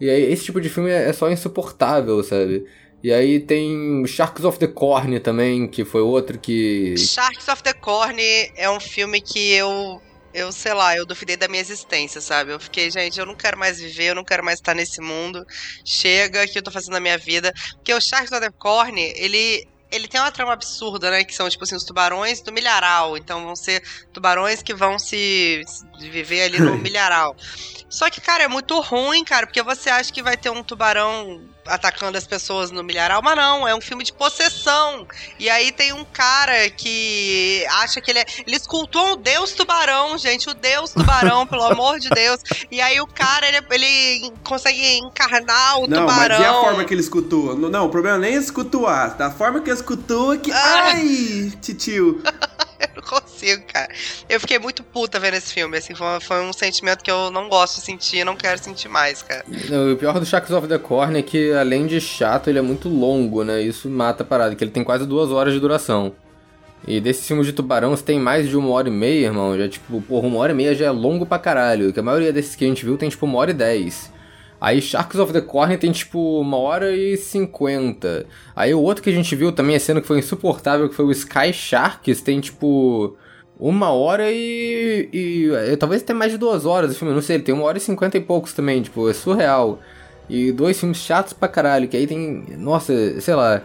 E 0.00 0.10
aí, 0.10 0.32
esse 0.32 0.44
tipo 0.44 0.60
de 0.60 0.68
filme 0.68 0.90
é 0.90 1.08
é 1.08 1.12
só 1.12 1.30
insuportável, 1.30 2.22
sabe? 2.22 2.66
E 3.02 3.12
aí 3.12 3.38
tem 3.38 4.06
Sharks 4.06 4.44
of 4.44 4.58
the 4.58 4.66
Corn 4.66 5.20
também, 5.20 5.68
que 5.68 5.84
foi 5.84 6.00
outro 6.00 6.38
que. 6.38 6.96
Sharks 6.96 7.48
of 7.48 7.62
the 7.62 7.74
Corn 7.74 8.18
é 8.56 8.70
um 8.70 8.80
filme 8.80 9.20
que 9.20 9.52
eu 9.52 10.00
eu, 10.34 10.50
sei 10.50 10.74
lá, 10.74 10.96
eu 10.96 11.06
duvidei 11.06 11.36
da 11.36 11.46
minha 11.46 11.60
existência, 11.60 12.20
sabe? 12.20 12.50
Eu 12.50 12.58
fiquei, 12.58 12.90
gente, 12.90 13.20
eu 13.20 13.24
não 13.24 13.36
quero 13.36 13.56
mais 13.56 13.78
viver, 13.78 14.06
eu 14.06 14.14
não 14.16 14.24
quero 14.24 14.44
mais 14.44 14.58
estar 14.58 14.74
nesse 14.74 15.00
mundo. 15.00 15.46
Chega, 15.84 16.44
que 16.48 16.58
eu 16.58 16.62
tô 16.62 16.72
fazendo 16.72 16.94
na 16.94 17.00
minha 17.00 17.16
vida. 17.16 17.52
Porque 17.74 17.94
o 17.94 18.00
Sharks 18.00 18.32
of 18.32 18.40
the 18.40 18.50
Corn, 18.50 19.00
ele 19.00 19.64
ele 19.92 20.08
tem 20.08 20.20
uma 20.20 20.32
trama 20.32 20.52
absurda, 20.52 21.08
né? 21.08 21.22
Que 21.22 21.32
são, 21.32 21.48
tipo 21.48 21.62
assim, 21.62 21.76
os 21.76 21.84
tubarões 21.84 22.40
do 22.40 22.52
milharal. 22.52 23.16
Então 23.16 23.44
vão 23.44 23.54
ser 23.54 23.80
tubarões 24.12 24.60
que 24.60 24.74
vão 24.74 24.98
se 24.98 25.62
se 25.66 26.10
viver 26.10 26.42
ali 26.42 26.58
no 26.58 26.76
milharal. 26.82 27.36
Só 27.94 28.10
que, 28.10 28.20
cara, 28.20 28.42
é 28.42 28.48
muito 28.48 28.80
ruim, 28.80 29.22
cara, 29.22 29.46
porque 29.46 29.62
você 29.62 29.88
acha 29.88 30.12
que 30.12 30.20
vai 30.20 30.36
ter 30.36 30.50
um 30.50 30.64
tubarão 30.64 31.40
atacando 31.64 32.18
as 32.18 32.26
pessoas 32.26 32.72
no 32.72 32.82
milharal, 32.82 33.22
mas 33.22 33.36
não, 33.36 33.68
é 33.68 33.72
um 33.72 33.80
filme 33.80 34.02
de 34.02 34.12
possessão. 34.12 35.06
E 35.38 35.48
aí 35.48 35.70
tem 35.70 35.92
um 35.92 36.04
cara 36.04 36.68
que 36.70 37.64
acha 37.70 38.00
que 38.00 38.10
ele 38.10 38.18
é. 38.18 38.26
Ele 38.44 38.56
escultou 38.56 39.12
o 39.12 39.16
Deus 39.16 39.52
Tubarão, 39.52 40.18
gente, 40.18 40.50
o 40.50 40.54
Deus 40.54 40.90
Tubarão, 40.90 41.46
pelo 41.46 41.62
amor 41.62 42.00
de 42.00 42.10
Deus. 42.10 42.40
E 42.68 42.80
aí 42.80 43.00
o 43.00 43.06
cara, 43.06 43.46
ele, 43.46 43.58
ele 43.70 44.32
consegue 44.42 44.96
encarnar 44.98 45.78
o 45.78 45.86
Não, 45.86 46.00
tubarão. 46.00 46.38
mas 46.40 46.46
e 46.48 46.50
a 46.50 46.52
forma 46.52 46.84
que 46.84 46.94
ele 46.94 47.00
escutou? 47.00 47.56
Não, 47.56 47.68
não, 47.70 47.86
o 47.86 47.90
problema 47.90 48.18
nem 48.18 48.34
é 48.34 48.38
escutuar. 48.38 49.16
Da 49.16 49.30
forma 49.30 49.60
que 49.60 49.70
ele 49.70 49.78
escutou 49.78 50.34
é 50.34 50.38
que. 50.38 50.50
Ah. 50.50 50.82
Ai, 50.86 51.52
titio. 51.62 52.20
Consigo, 53.08 53.62
cara. 53.72 53.88
Eu 54.28 54.40
fiquei 54.40 54.58
muito 54.58 54.82
puta 54.82 55.20
vendo 55.20 55.34
esse 55.34 55.52
filme, 55.52 55.76
assim, 55.76 55.94
foi, 55.94 56.20
foi 56.20 56.42
um 56.42 56.52
sentimento 56.52 57.02
que 57.02 57.10
eu 57.10 57.30
não 57.30 57.48
gosto 57.48 57.76
de 57.76 57.82
sentir 57.82 58.24
não 58.24 58.36
quero 58.36 58.58
sentir 58.62 58.88
mais, 58.88 59.22
cara. 59.22 59.44
O 59.92 59.96
pior 59.96 60.18
do 60.18 60.26
Sharks 60.26 60.50
of 60.50 60.66
the 60.66 60.78
Corn 60.78 61.18
é 61.18 61.22
que, 61.22 61.52
além 61.52 61.86
de 61.86 62.00
chato, 62.00 62.48
ele 62.48 62.58
é 62.58 62.62
muito 62.62 62.88
longo, 62.88 63.44
né? 63.44 63.60
Isso 63.60 63.88
mata 63.88 64.22
a 64.22 64.26
parada, 64.26 64.54
que 64.54 64.64
ele 64.64 64.70
tem 64.70 64.82
quase 64.82 65.06
duas 65.06 65.30
horas 65.30 65.52
de 65.52 65.60
duração. 65.60 66.12
E 66.86 67.00
desses 67.00 67.26
filmes 67.26 67.46
de 67.46 67.52
tubarão, 67.52 67.96
se 67.96 68.04
tem 68.04 68.18
mais 68.18 68.48
de 68.48 68.56
uma 68.56 68.70
hora 68.70 68.88
e 68.88 68.92
meia, 68.92 69.26
irmão, 69.26 69.56
já 69.56 69.68
tipo, 69.68 70.02
porra, 70.02 70.26
uma 70.26 70.38
hora 70.38 70.52
e 70.52 70.54
meia 70.54 70.74
já 70.74 70.86
é 70.86 70.90
longo 70.90 71.24
pra 71.24 71.38
caralho. 71.38 71.92
Que 71.92 72.00
a 72.00 72.02
maioria 72.02 72.32
desses 72.32 72.54
que 72.54 72.64
a 72.64 72.68
gente 72.68 72.84
viu 72.84 72.98
tem 72.98 73.08
tipo 73.08 73.24
uma 73.24 73.38
hora 73.38 73.50
e 73.50 73.54
dez. 73.54 74.12
Aí 74.64 74.80
Sharks 74.80 75.20
of 75.20 75.30
the 75.30 75.42
Corn 75.42 75.76
tem 75.76 75.92
tipo 75.92 76.40
uma 76.40 76.56
hora 76.56 76.90
e 76.96 77.18
cinquenta. 77.18 78.24
Aí 78.56 78.72
o 78.72 78.80
outro 78.80 79.02
que 79.02 79.10
a 79.10 79.12
gente 79.12 79.36
viu 79.36 79.52
também, 79.52 79.76
a 79.76 79.78
cena 79.78 80.00
que 80.00 80.06
foi 80.06 80.18
insuportável, 80.18 80.88
que 80.88 80.94
foi 80.94 81.04
o 81.04 81.10
Sky 81.10 81.52
Sharks, 81.52 82.22
tem 82.22 82.40
tipo 82.40 83.14
uma 83.60 83.90
hora 83.90 84.32
e, 84.32 85.06
e, 85.12 85.50
e 85.70 85.76
talvez 85.76 86.00
até 86.00 86.14
mais 86.14 86.32
de 86.32 86.38
duas 86.38 86.64
horas 86.64 86.92
o 86.92 86.98
filme, 86.98 87.12
não 87.12 87.20
sei, 87.20 87.36
ele 87.36 87.42
tem 87.42 87.54
uma 87.54 87.64
hora 87.64 87.76
e 87.76 87.80
cinquenta 87.80 88.16
e 88.16 88.22
poucos 88.22 88.54
também, 88.54 88.80
tipo, 88.80 89.06
é 89.06 89.12
surreal. 89.12 89.80
E 90.30 90.50
dois 90.50 90.80
filmes 90.80 90.96
chatos 90.96 91.34
pra 91.34 91.46
caralho, 91.46 91.86
que 91.86 91.98
aí 91.98 92.06
tem, 92.06 92.46
nossa, 92.56 93.20
sei 93.20 93.34
lá, 93.34 93.60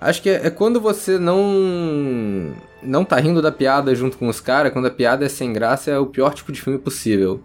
acho 0.00 0.22
que 0.22 0.30
é, 0.30 0.46
é 0.46 0.50
quando 0.50 0.80
você 0.80 1.18
não 1.18 2.54
não 2.82 3.04
tá 3.04 3.16
rindo 3.16 3.42
da 3.42 3.52
piada 3.52 3.94
junto 3.94 4.16
com 4.16 4.28
os 4.28 4.40
caras, 4.40 4.72
quando 4.72 4.86
a 4.86 4.90
piada 4.90 5.26
é 5.26 5.28
sem 5.28 5.52
graça, 5.52 5.90
é 5.90 5.98
o 5.98 6.06
pior 6.06 6.32
tipo 6.32 6.50
de 6.50 6.62
filme 6.62 6.78
possível. 6.78 7.42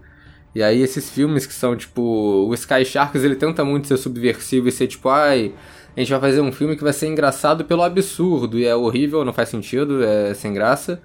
E 0.55 0.61
aí 0.61 0.81
esses 0.81 1.09
filmes 1.09 1.45
que 1.45 1.53
são 1.53 1.75
tipo, 1.75 2.01
o 2.01 2.53
Sky 2.53 2.85
Sharks, 2.85 3.23
ele 3.23 3.35
tenta 3.35 3.65
muito 3.65 3.87
ser 3.87 3.97
subversivo 3.97 4.67
e 4.67 4.71
ser 4.71 4.87
tipo, 4.87 5.09
ai, 5.09 5.51
a 5.95 5.99
gente 5.99 6.11
vai 6.11 6.19
fazer 6.19 6.41
um 6.41 6.51
filme 6.51 6.75
que 6.75 6.83
vai 6.83 6.93
ser 6.93 7.07
engraçado 7.07 7.65
pelo 7.65 7.81
absurdo, 7.83 8.59
e 8.59 8.65
é 8.65 8.75
horrível, 8.75 9.25
não 9.25 9.33
faz 9.33 9.49
sentido, 9.49 10.03
é 10.03 10.33
sem 10.33 10.53
graça 10.53 11.01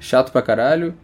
chato 0.00 0.32
pra 0.32 0.42
caralho. 0.42 0.94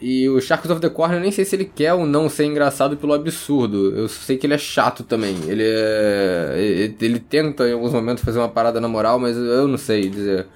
E 0.00 0.28
o 0.28 0.40
Sharks 0.40 0.70
of 0.70 0.80
the 0.80 0.88
Corn, 0.88 1.14
eu 1.14 1.20
nem 1.20 1.30
sei 1.30 1.44
se 1.44 1.54
ele 1.54 1.66
quer 1.66 1.92
ou 1.92 2.06
não 2.06 2.28
ser 2.28 2.44
engraçado 2.46 2.96
pelo 2.96 3.12
absurdo. 3.12 3.94
Eu 3.94 4.08
sei 4.08 4.38
que 4.38 4.46
ele 4.46 4.54
é 4.54 4.58
chato 4.58 5.04
também. 5.04 5.36
Ele 5.46 5.62
é. 5.62 6.94
Ele 7.00 7.20
tenta 7.20 7.68
em 7.68 7.72
alguns 7.74 7.92
momentos 7.92 8.24
fazer 8.24 8.38
uma 8.38 8.48
parada 8.48 8.80
na 8.80 8.88
moral, 8.88 9.18
mas 9.18 9.36
eu 9.36 9.68
não 9.68 9.76
sei 9.76 10.08
dizer. 10.08 10.46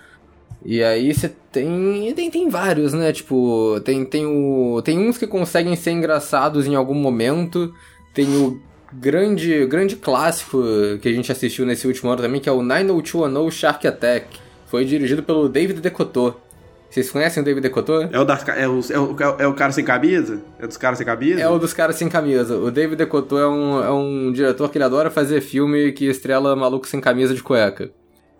E 0.64 0.82
aí 0.82 1.12
você 1.12 1.30
tem, 1.52 2.12
tem. 2.14 2.30
Tem 2.30 2.48
vários, 2.48 2.92
né? 2.94 3.12
Tipo, 3.12 3.78
tem, 3.84 4.04
tem 4.04 4.24
o. 4.26 4.80
Tem 4.82 4.98
uns 4.98 5.18
que 5.18 5.26
conseguem 5.26 5.76
ser 5.76 5.90
engraçados 5.90 6.66
em 6.66 6.74
algum 6.74 6.94
momento. 6.94 7.72
Tem 8.14 8.26
o 8.36 8.60
grande, 8.92 9.66
grande 9.66 9.96
clássico 9.96 10.62
que 11.02 11.08
a 11.08 11.12
gente 11.12 11.30
assistiu 11.30 11.66
nesse 11.66 11.86
último 11.86 12.10
ano 12.10 12.22
também, 12.22 12.40
que 12.40 12.48
é 12.48 12.52
o 12.52 12.62
90210 12.62 13.52
Shark 13.54 13.86
Attack. 13.86 14.38
Foi 14.66 14.84
dirigido 14.84 15.22
pelo 15.22 15.48
David 15.48 15.80
Decoteau. 15.80 16.40
Vocês 16.88 17.10
conhecem 17.10 17.42
o 17.42 17.44
David 17.44 17.62
Decoteau? 17.62 18.02
É 18.10 18.18
o, 18.20 18.24
das, 18.24 18.44
ca- 18.44 18.54
é, 18.54 18.68
o, 18.68 18.78
é, 18.88 18.98
o, 18.98 19.16
é 19.40 19.46
o 19.48 19.54
cara 19.54 19.72
sem 19.72 19.84
camisa? 19.84 20.40
É 20.60 20.66
dos 20.66 20.76
caras 20.76 20.96
sem 20.98 21.04
camisa? 21.06 21.40
É 21.40 21.48
o 21.48 21.58
dos 21.58 21.72
caras 21.72 21.96
sem 21.96 22.08
camisa. 22.08 22.56
O 22.56 22.70
David 22.70 22.96
Decoteau 22.96 23.38
é 23.38 23.48
um, 23.48 23.84
é 23.84 23.90
um 23.90 24.32
diretor 24.32 24.70
que 24.70 24.78
ele 24.78 24.84
adora 24.84 25.10
fazer 25.10 25.40
filme 25.40 25.90
que 25.92 26.06
estrela 26.06 26.54
maluco 26.54 26.86
sem 26.86 27.00
camisa 27.00 27.34
de 27.34 27.42
cueca. 27.42 27.90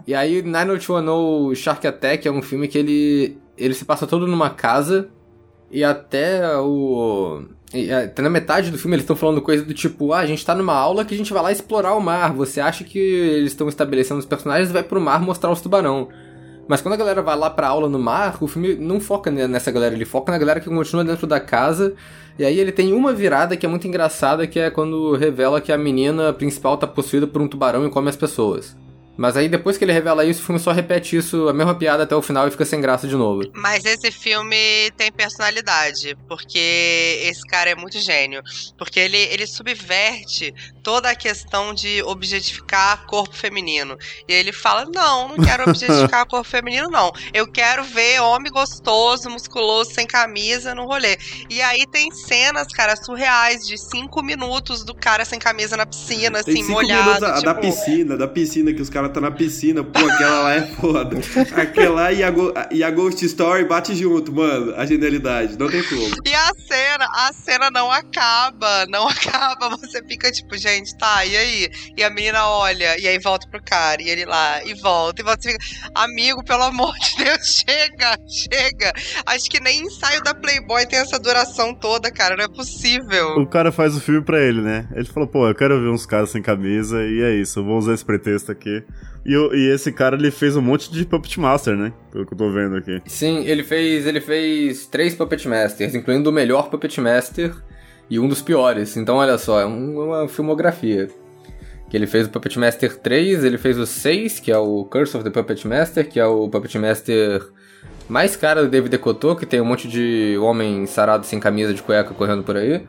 E 0.07 0.15
aí, 0.15 0.43
90210 0.43 1.59
Shark 1.59 1.87
Attack 1.87 2.29
é 2.29 2.31
um 2.31 2.43
filme 2.43 2.69
que 2.69 2.77
ele, 2.77 3.39
ele 3.57 3.75
se 3.75 3.85
passa 3.85 4.07
todo 4.07 4.27
numa 4.27 4.51
casa 4.51 5.09
e 5.71 5.83
até 5.83 6.57
o... 6.59 7.43
Até 8.05 8.23
na 8.23 8.31
metade 8.31 8.71
do 8.71 8.79
filme 8.79 8.95
eles 8.95 9.03
estão 9.03 9.17
falando 9.17 9.43
coisa 9.43 9.65
do 9.65 9.75
tipo, 9.75 10.13
ah, 10.13 10.19
a 10.19 10.27
gente 10.27 10.47
tá 10.47 10.55
numa 10.55 10.75
aula 10.75 11.05
que 11.05 11.13
a 11.13 11.17
gente 11.17 11.33
vai 11.33 11.43
lá 11.43 11.51
explorar 11.51 11.95
o 11.95 12.01
mar. 12.01 12.33
Você 12.35 12.61
acha 12.61 12.85
que 12.85 12.99
eles 12.99 13.51
estão 13.51 13.69
estabelecendo 13.69 14.21
os 14.21 14.27
personagens 14.27 14.71
vai 14.71 14.83
pro 14.85 15.01
mar 15.01 15.21
mostrar 15.21 15.51
os 15.51 15.61
tubarão. 15.61 16.09
Mas 16.69 16.81
quando 16.81 16.95
a 16.95 16.97
galera 16.97 17.21
vai 17.21 17.37
lá 17.37 17.51
pra 17.51 17.69
aula 17.69 17.89
no 17.89 17.99
mar, 17.99 18.39
o 18.41 18.47
filme 18.47 18.75
não 18.77 19.01
foca 19.01 19.31
ne- 19.31 19.49
nessa 19.49 19.73
galera, 19.73 19.95
ele 19.95 20.05
foca 20.05 20.31
na 20.31 20.39
galera 20.39 20.61
que 20.61 20.69
continua 20.69 21.05
dentro 21.05 21.27
da 21.27 21.41
casa. 21.41 21.95
E 22.39 22.45
aí 22.45 22.59
ele 22.59 22.71
tem 22.73 22.93
uma 22.93 23.13
virada 23.13 23.57
que 23.57 23.67
é 23.67 23.69
muito 23.69 23.89
engraçada, 23.89 24.47
que 24.47 24.61
é 24.61 24.71
quando 24.71 25.15
revela 25.17 25.61
que 25.61 25.73
a 25.73 25.79
menina 25.79 26.33
principal 26.33 26.77
tá 26.77 26.87
possuída 26.87 27.27
por 27.27 27.43
um 27.43 27.49
tubarão 27.49 27.85
e 27.87 27.91
come 27.91 28.09
as 28.09 28.17
pessoas. 28.17 28.77
Mas 29.17 29.37
aí 29.37 29.49
depois 29.49 29.79
que 29.79 29.85
ele 29.85 29.93
revela 29.93 30.25
isso, 30.25 30.43
o 30.43 30.45
filme 30.47 30.61
só 30.61 30.73
repete 30.73 31.17
isso, 31.17 31.49
a 31.49 31.53
mesma 31.53 31.75
piada 31.75 32.03
até 32.03 32.15
o 32.17 32.23
final 32.23 32.47
e 32.49 32.51
fica 32.51 32.65
sem 32.65 32.81
graça 32.81 33.07
de 33.07 33.15
novo. 33.15 33.43
Mas 33.55 33.85
esse 33.85 34.11
filme 34.11 34.91
tem 34.97 35.13
personalidade, 35.13 36.17
porque 36.29 37.21
esse 37.23 37.43
cara 37.47 37.71
é 37.71 37.75
muito 37.75 37.99
gênio. 38.01 38.43
Porque 38.77 38.99
ele, 38.99 39.17
ele 39.17 39.47
subverte 39.47 40.53
toda 40.83 41.11
a 41.11 41.15
questão 41.15 41.73
de 41.75 42.03
objetificar 42.03 43.07
corpo 43.07 43.35
feminino. 43.35 43.97
E 44.29 44.33
ele 44.33 44.53
fala: 44.53 44.85
não, 44.93 45.29
não 45.29 45.37
quero 45.37 45.65
objetificar 45.71 46.27
corpo 46.27 46.49
feminino, 46.49 46.89
não. 46.91 47.13
Eu 47.33 47.47
quero 47.47 47.85
ver 47.85 48.21
homem 48.21 48.51
gostoso, 48.51 49.29
musculoso, 49.31 49.93
sem 49.93 50.07
camisa 50.07 50.75
no 50.75 50.87
rolê. 50.87 51.17
E 51.49 51.61
aí 51.63 51.87
tem 51.87 52.11
cenas, 52.11 52.69
cara, 52.69 52.97
surreais, 52.97 53.67
de 53.67 53.79
cinco 53.79 54.23
minutos 54.23 54.85
do 54.85 54.95
cara 54.95 55.25
sem 55.25 55.39
camisa 55.39 55.77
na 55.77 55.87
piscina, 55.87 56.43
Tem 56.43 56.55
assim, 56.55 56.63
cinco 56.65 56.73
molhado. 56.73 57.05
minutos 57.05 57.23
a- 57.23 57.33
tipo, 57.35 57.45
da 57.47 57.55
piscina, 57.55 58.17
da 58.17 58.29
piscina, 58.29 58.73
que 58.73 58.83
os 58.83 58.91
caras 58.91 59.04
tá 59.09 59.21
na 59.21 59.31
piscina. 59.31 59.83
Pô, 59.83 59.99
aquela 59.99 60.41
lá 60.41 60.55
é 60.55 60.63
foda. 60.63 61.17
Aquela 61.57 61.95
lá 61.95 62.13
e 62.13 62.23
a, 62.23 62.33
e 62.71 62.83
a 62.83 62.91
Ghost 62.91 63.25
Story 63.25 63.65
bate 63.65 63.95
junto, 63.95 64.33
mano. 64.33 64.75
A 64.77 64.85
genialidade. 64.87 65.59
Não 65.59 65.69
tem 65.69 65.83
como. 65.85 66.15
E 66.25 66.35
a 66.35 66.53
cena, 66.67 67.07
a 67.15 67.33
cena 67.33 67.71
não 67.71 67.91
acaba, 67.91 68.87
não 68.87 69.07
acaba. 69.09 69.71
Você 69.77 70.03
fica 70.05 70.31
tipo, 70.31 70.57
gente, 70.57 70.97
tá, 70.97 71.25
e 71.25 71.37
aí? 71.37 71.71
E 71.97 72.03
a 72.03 72.11
menina 72.11 72.47
olha, 72.47 72.99
e 72.99 73.07
aí 73.07 73.19
volta 73.19 73.47
pro 73.49 73.63
cara, 73.63 74.03
e 74.03 74.09
ele 74.09 74.25
lá, 74.25 74.63
e 74.65 74.75
volta, 74.75 75.21
e 75.21 75.25
volta. 75.25 75.43
Você 75.43 75.53
fica, 75.53 75.65
amigo, 75.95 76.45
pelo 76.45 76.65
amor 76.65 76.95
de 76.95 77.25
Deus, 77.25 77.47
chega, 77.67 78.19
chega. 78.29 78.93
Acho 79.27 79.51
que 79.51 79.61
nem 79.61 79.83
ensaio 79.83 80.23
da 80.23 80.35
Playboy 80.35 80.87
tem 80.87 80.99
essa 80.99 81.19
duração 81.19 81.75
toda, 81.75 82.11
cara, 82.11 82.37
não 82.37 82.45
é 82.45 82.49
possível. 82.49 83.37
O 83.39 83.47
cara 83.47 83.73
faz 83.73 83.97
o 83.97 84.01
filme 84.01 84.23
pra 84.23 84.41
ele, 84.41 84.61
né? 84.61 84.89
Ele 84.95 85.07
falou, 85.07 85.29
pô, 85.29 85.49
eu 85.49 85.55
quero 85.55 85.81
ver 85.81 85.89
uns 85.89 86.07
caras 86.07 86.31
sem 86.31 86.43
camisa 86.43 87.03
e 87.03 87.23
é 87.23 87.35
isso, 87.35 87.61
eu 87.61 87.65
vou 87.65 87.79
usar 87.79 87.95
esse 87.95 88.05
pretexto 88.05 88.51
aqui. 88.51 88.85
E, 89.27 89.33
e 89.33 89.71
esse 89.73 89.91
cara, 89.91 90.17
ele 90.17 90.31
fez 90.31 90.55
um 90.57 90.61
monte 90.61 90.93
de 90.93 91.05
Puppet 91.07 91.41
Master, 91.41 91.77
né? 91.77 91.93
Pelo 92.13 92.27
que 92.27 92.35
eu 92.35 92.39
tô 92.39 92.51
vendo 92.53 92.77
aqui. 92.77 93.01
Sim, 93.07 93.45
ele 93.47 93.63
fez, 93.63 94.07
ele 94.07 94.21
fez 94.21 94.87
três 94.87 95.15
Puppet 95.15 95.49
Masters, 95.49 95.95
incluindo 95.95 96.29
o 96.29 96.33
melhor 96.33 96.69
Puppet 96.69 97.01
Master 97.01 97.55
e 98.11 98.19
um 98.19 98.29
dos 98.29 98.43
piores. 98.43 98.97
Então, 98.97 99.17
olha 99.17 99.39
só, 99.39 99.61
é 99.61 99.67
um- 99.67 99.99
uma 100.09 100.29
filmografia. 100.29 101.09
Que 101.89 101.97
ele 101.97 102.07
fez 102.07 102.27
o 102.27 102.31
Puppet 102.31 102.59
Master 102.59 102.97
3, 102.99 103.45
ele 103.45 103.57
fez 103.57 103.79
o 103.79 103.87
6, 103.87 104.41
que 104.41 104.51
é 104.53 104.59
o 104.59 104.85
Curse 104.85 105.17
of 105.17 105.25
the 105.25 105.31
Puppet 105.31 105.67
Master, 105.67 106.07
que 106.09 106.19
é 106.21 106.27
o 106.27 106.49
Puppet 106.49 106.79
Master 106.79 107.43
mais 108.09 108.37
caro 108.37 108.63
do 108.63 108.69
David 108.69 108.91
Decoteau, 108.91 109.35
que 109.37 109.47
tem 109.47 109.61
um 109.61 109.65
monte 109.65 109.89
de 109.89 110.37
homem 110.41 110.85
sarado 110.87 111.25
sem 111.25 111.39
camisa 111.41 111.73
de 111.73 111.83
cueca 111.83 112.13
correndo 112.13 112.43
por 112.43 112.57
aí. 112.57 112.83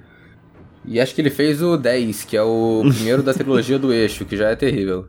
E 0.83 0.99
acho 0.99 1.15
que 1.15 1.21
ele 1.21 1.29
fez 1.29 1.61
o 1.61 1.77
10, 1.77 2.23
que 2.25 2.35
é 2.35 2.41
o 2.43 2.83
primeiro 2.93 3.23
da 3.23 3.33
trilogia 3.33 3.79
do 3.79 3.93
eixo, 3.93 4.25
que 4.25 4.35
já 4.35 4.49
é 4.49 4.55
terrível. 4.55 5.07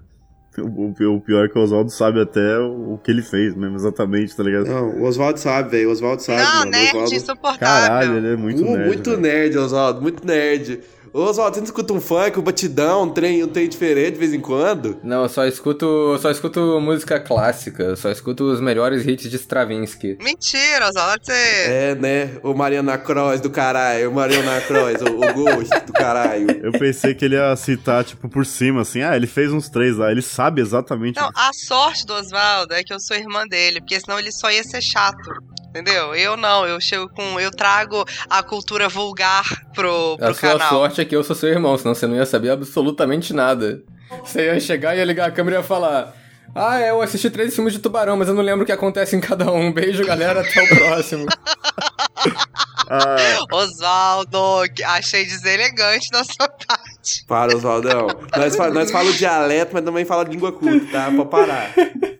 O, 0.60 0.92
o 1.14 1.20
pior 1.20 1.44
é 1.44 1.48
que 1.48 1.58
o 1.58 1.62
Oswaldo 1.62 1.90
sabe 1.90 2.20
até 2.20 2.58
o, 2.58 2.94
o 2.94 2.98
que 3.02 3.10
ele 3.10 3.22
fez 3.22 3.54
mesmo, 3.54 3.76
exatamente, 3.76 4.34
tá 4.36 4.42
ligado? 4.42 4.66
Não, 4.66 4.88
o 5.00 5.04
Oswaldo 5.04 5.38
sabe, 5.38 5.70
velho. 5.70 5.88
O 5.88 5.92
Oswaldo 5.92 6.22
sabe, 6.22 6.42
não, 6.42 6.58
mano. 6.60 6.70
Nerd 6.70 6.88
Oswaldo... 6.88 7.14
insuportável. 7.14 7.88
Caralho, 7.88 8.16
ele 8.16 8.32
é 8.32 8.36
muito 8.36 8.62
Uh, 8.62 8.72
nerd. 8.76 8.86
muito 8.86 9.10
velho. 9.10 9.22
nerd, 9.22 9.58
Oswaldo. 9.58 10.02
Muito 10.02 10.26
nerd. 10.26 10.80
Ô, 11.16 11.30
Oswaldo, 11.30 11.54
você 11.54 11.60
não 11.60 11.64
escuta 11.64 11.94
um 11.94 12.00
funk, 12.00 12.38
um 12.38 12.42
batidão, 12.42 13.04
um 13.04 13.08
trem, 13.08 13.42
um 13.42 13.48
trem 13.48 13.66
diferente 13.66 14.12
de 14.12 14.18
vez 14.18 14.34
em 14.34 14.40
quando? 14.40 15.00
Não, 15.02 15.22
eu 15.22 15.28
só 15.30 15.46
escuto, 15.46 16.18
só 16.20 16.30
escuto 16.30 16.78
música 16.78 17.18
clássica, 17.18 17.84
eu 17.84 17.96
só 17.96 18.10
escuto 18.10 18.44
os 18.44 18.60
melhores 18.60 19.06
hits 19.06 19.30
de 19.30 19.36
Stravinsky. 19.36 20.18
Mentira, 20.20 20.90
Oswaldo, 20.90 21.24
você... 21.24 21.32
É, 21.32 21.94
né? 21.94 22.38
O 22.42 22.52
Mariana 22.52 22.98
Cross 22.98 23.40
do 23.40 23.48
caralho. 23.48 24.10
O 24.10 24.14
Mariana 24.14 24.60
Cross, 24.60 25.00
o, 25.00 25.14
o 25.14 25.32
Ghost 25.32 25.86
do 25.86 25.92
caralho. 25.94 26.50
Eu 26.62 26.72
pensei 26.72 27.14
que 27.14 27.24
ele 27.24 27.36
ia 27.36 27.56
citar, 27.56 28.04
tipo, 28.04 28.28
por 28.28 28.44
cima, 28.44 28.82
assim, 28.82 29.00
ah, 29.00 29.16
ele 29.16 29.26
fez 29.26 29.50
uns 29.50 29.70
três 29.70 29.96
lá, 29.96 30.12
ele 30.12 30.20
sabe 30.20 30.60
exatamente. 30.60 31.16
Não, 31.16 31.30
a 31.34 31.50
sorte 31.54 32.04
do 32.04 32.12
Oswaldo 32.12 32.74
é 32.74 32.84
que 32.84 32.92
eu 32.92 33.00
sou 33.00 33.16
irmã 33.16 33.46
dele, 33.48 33.80
porque 33.80 33.98
senão 33.98 34.18
ele 34.18 34.32
só 34.32 34.50
ia 34.50 34.62
ser 34.62 34.82
chato. 34.82 35.32
Entendeu? 35.78 36.14
Eu 36.14 36.36
não, 36.36 36.66
eu 36.66 36.80
chego 36.80 37.08
com. 37.08 37.38
Eu 37.38 37.50
trago 37.50 38.04
a 38.30 38.42
cultura 38.42 38.88
vulgar 38.88 39.44
pro, 39.74 40.16
pro 40.16 40.26
A 40.28 40.34
sua 40.34 40.50
canal. 40.52 40.68
sorte 40.68 41.00
é 41.00 41.04
que 41.04 41.14
eu 41.14 41.22
sou 41.24 41.36
seu 41.36 41.48
irmão, 41.50 41.76
senão 41.76 41.94
você 41.94 42.06
não 42.06 42.16
ia 42.16 42.26
saber 42.26 42.50
absolutamente 42.50 43.32
nada. 43.32 43.82
Você 44.24 44.46
ia 44.46 44.60
chegar, 44.60 44.96
ia 44.96 45.04
ligar 45.04 45.28
a 45.28 45.32
câmera 45.32 45.56
e 45.56 45.60
ia 45.60 45.64
falar. 45.64 46.14
Ah, 46.54 46.80
é, 46.80 46.90
eu 46.90 47.02
assisti 47.02 47.28
três 47.28 47.54
filmes 47.54 47.72
de 47.74 47.80
tubarão, 47.80 48.16
mas 48.16 48.28
eu 48.28 48.34
não 48.34 48.42
lembro 48.42 48.62
o 48.62 48.66
que 48.66 48.72
acontece 48.72 49.14
em 49.16 49.20
cada 49.20 49.50
um. 49.52 49.72
Beijo, 49.72 50.04
galera, 50.06 50.40
até 50.40 50.62
o 50.62 50.68
próximo. 50.68 51.26
Ah, 52.88 53.16
Osvaldo, 53.52 54.38
achei 54.84 55.24
deselegante 55.24 56.08
da 56.10 56.22
sua 56.22 56.48
parte. 56.48 57.24
Para, 57.26 57.56
Oswaldão. 57.56 58.06
nós, 58.36 58.56
nós 58.72 58.90
falamos 58.92 59.18
dialeto, 59.18 59.72
mas 59.74 59.84
também 59.84 60.04
fala 60.04 60.22
língua 60.22 60.52
culta, 60.52 60.86
tá? 60.92 61.10
Pra 61.10 61.24
parar. 61.24 61.72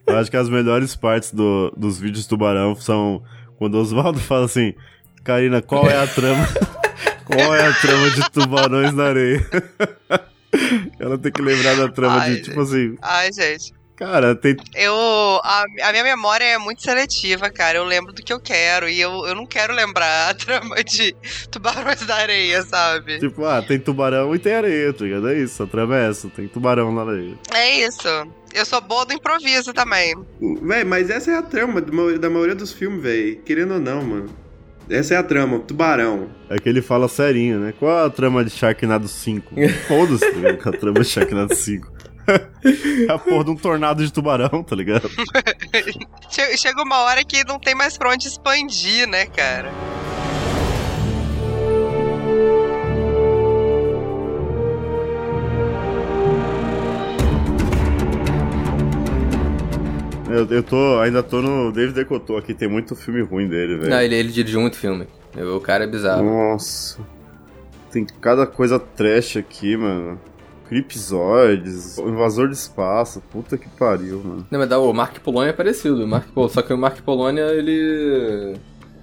eu 0.05 0.17
acho 0.17 0.29
que 0.29 0.35
as 0.35 0.49
melhores 0.49 0.93
partes 0.93 1.31
do- 1.31 1.71
dos 1.77 1.97
vídeos 1.99 2.23
de 2.23 2.29
tubarão 2.29 2.75
são 2.75 3.23
quando 3.57 3.75
o 3.75 3.81
Oswaldo 3.81 4.19
fala 4.19 4.45
assim: 4.45 4.73
Karina, 5.23 5.61
qual 5.61 5.89
é 5.89 5.97
a 5.97 6.07
trama? 6.07 6.47
qual 7.25 7.55
é 7.55 7.67
a 7.67 7.73
trama 7.73 8.09
de 8.11 8.29
tubarões 8.29 8.93
na 8.93 9.03
areia? 9.05 9.45
Ela 10.99 11.17
tem 11.17 11.31
que 11.31 11.41
lembrar 11.41 11.75
da 11.75 11.89
trama 11.89 12.19
Ai, 12.19 12.35
de, 12.35 12.41
tipo 12.43 12.59
assim, 12.61 12.97
Ai, 13.01 13.31
gente. 13.31 13.73
cara, 13.95 14.33
tem. 14.35 14.55
Eu. 14.73 14.95
A, 15.43 15.65
a 15.83 15.91
minha 15.91 16.03
memória 16.03 16.45
é 16.45 16.57
muito 16.57 16.81
seletiva, 16.81 17.49
cara. 17.49 17.77
Eu 17.77 17.83
lembro 17.83 18.13
do 18.13 18.23
que 18.23 18.31
eu 18.31 18.39
quero. 18.39 18.87
E 18.87 18.99
eu, 18.99 19.25
eu 19.27 19.35
não 19.35 19.45
quero 19.45 19.73
lembrar 19.73 20.29
a 20.29 20.33
trama 20.33 20.83
de 20.83 21.15
tubarões 21.51 22.01
da 22.05 22.15
areia, 22.15 22.61
sabe? 22.63 23.19
Tipo, 23.19 23.45
ah, 23.45 23.61
tem 23.61 23.77
tubarão 23.77 24.33
e 24.33 24.39
tem 24.39 24.53
areia, 24.53 24.93
tá 24.93 25.03
ligado? 25.03 25.29
É 25.29 25.37
isso, 25.37 25.61
a 25.61 25.67
trama 25.67 25.97
é 25.97 26.09
essa, 26.09 26.29
tem 26.29 26.47
tubarão 26.47 26.91
na 26.93 27.01
areia. 27.01 27.37
É 27.53 27.79
isso. 27.81 28.07
Eu 28.53 28.65
sou 28.65 28.81
boa 28.81 29.05
do 29.05 29.13
improviso 29.13 29.73
também. 29.73 30.15
Véi, 30.61 30.83
mas 30.83 31.09
essa 31.09 31.31
é 31.31 31.35
a 31.37 31.41
trama 31.41 31.79
da 31.81 32.29
maioria, 32.29 32.55
dos 32.55 32.71
filmes, 32.71 33.01
véi. 33.01 33.35
Querendo 33.45 33.75
ou 33.75 33.79
não, 33.79 34.01
mano. 34.03 34.29
Essa 34.89 35.15
é 35.15 35.17
a 35.17 35.23
trama, 35.23 35.59
tubarão. 35.59 36.29
É 36.49 36.57
que 36.57 36.67
ele 36.69 36.81
fala 36.81 37.07
serinho, 37.09 37.59
né? 37.59 37.73
Qual 37.77 38.05
a 38.05 38.09
trama 38.09 38.43
de 38.43 38.49
Sharknado 38.49 39.07
5? 39.07 39.53
Foda-se, 39.87 40.31
tá 40.63 40.69
a 40.69 40.73
trama 40.73 40.99
de 41.01 41.05
Sharknado 41.05 41.53
5. 41.53 41.91
é 43.07 43.11
a 43.11 43.17
porra 43.17 43.43
de 43.43 43.51
um 43.51 43.55
tornado 43.55 44.03
de 44.05 44.11
tubarão, 44.11 44.63
tá 44.63 44.75
ligado? 44.75 45.09
Che- 46.31 46.57
Chega 46.57 46.81
uma 46.83 46.99
hora 47.03 47.23
que 47.23 47.43
não 47.43 47.59
tem 47.59 47.75
mais 47.75 47.97
pra 47.97 48.11
onde 48.11 48.27
expandir, 48.27 49.07
né, 49.07 49.25
cara? 49.27 49.71
Eu, 60.37 60.45
eu 60.49 60.63
tô, 60.63 60.99
ainda 60.99 61.23
tô 61.23 61.41
no 61.41 61.71
David 61.71 61.93
Decotô 61.95 62.37
aqui, 62.37 62.53
tem 62.53 62.67
muito 62.67 62.95
filme 62.95 63.21
ruim 63.21 63.47
dele, 63.47 63.77
velho. 63.77 63.89
não, 63.89 64.01
ele, 64.01 64.15
ele 64.15 64.31
dirigiu 64.31 64.61
muito 64.61 64.77
filme. 64.77 65.07
O 65.55 65.59
cara 65.59 65.83
é 65.83 65.87
bizarro. 65.87 66.23
Nossa. 66.23 66.99
Tem 67.91 68.05
cada 68.19 68.45
coisa 68.45 68.79
trash 68.79 69.37
aqui, 69.37 69.75
mano. 69.77 70.19
Creepzoids, 70.67 71.97
Invasor 71.97 72.49
de 72.49 72.55
Espaço, 72.55 73.21
puta 73.31 73.57
que 73.57 73.69
pariu, 73.69 74.21
mano. 74.23 74.47
Não, 74.51 74.59
mas 74.59 74.67
dá, 74.69 74.77
o 74.79 74.91
Mark 74.93 75.17
Polônia 75.19 75.51
é 75.51 75.53
parecido. 75.53 76.03
O 76.03 76.07
Mark 76.07 76.27
Pol- 76.33 76.49
Só 76.49 76.61
que 76.61 76.73
o 76.73 76.77
Mark 76.77 76.99
Polônia, 77.01 77.43
ele. 77.53 78.55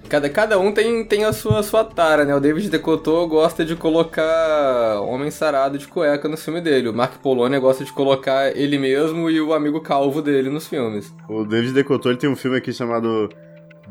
Cada, 0.08 0.28
cada 0.28 0.58
um 0.58 0.70
tem, 0.70 1.04
tem 1.04 1.24
a 1.24 1.32
sua, 1.32 1.62
sua 1.62 1.82
tara, 1.82 2.24
né? 2.24 2.34
O 2.34 2.40
David 2.40 2.68
Decotô 2.68 3.26
gosta 3.26 3.64
de 3.64 3.74
colocar 3.74 5.00
Homem 5.00 5.30
Sarado 5.30 5.78
de 5.78 5.88
cueca 5.88 6.28
no 6.28 6.36
filme 6.36 6.60
dele. 6.60 6.88
O 6.88 6.94
Mark 6.94 7.18
Polônia 7.22 7.58
gosta 7.58 7.84
de 7.84 7.92
colocar 7.92 8.54
ele 8.56 8.78
mesmo 8.78 9.30
e 9.30 9.40
o 9.40 9.54
amigo 9.54 9.80
calvo 9.80 10.20
dele 10.20 10.50
nos 10.50 10.68
filmes. 10.68 11.12
O 11.28 11.44
David 11.44 11.72
Decotô 11.72 12.10
ele 12.10 12.18
tem 12.18 12.28
um 12.28 12.36
filme 12.36 12.58
aqui 12.58 12.72
chamado 12.72 13.30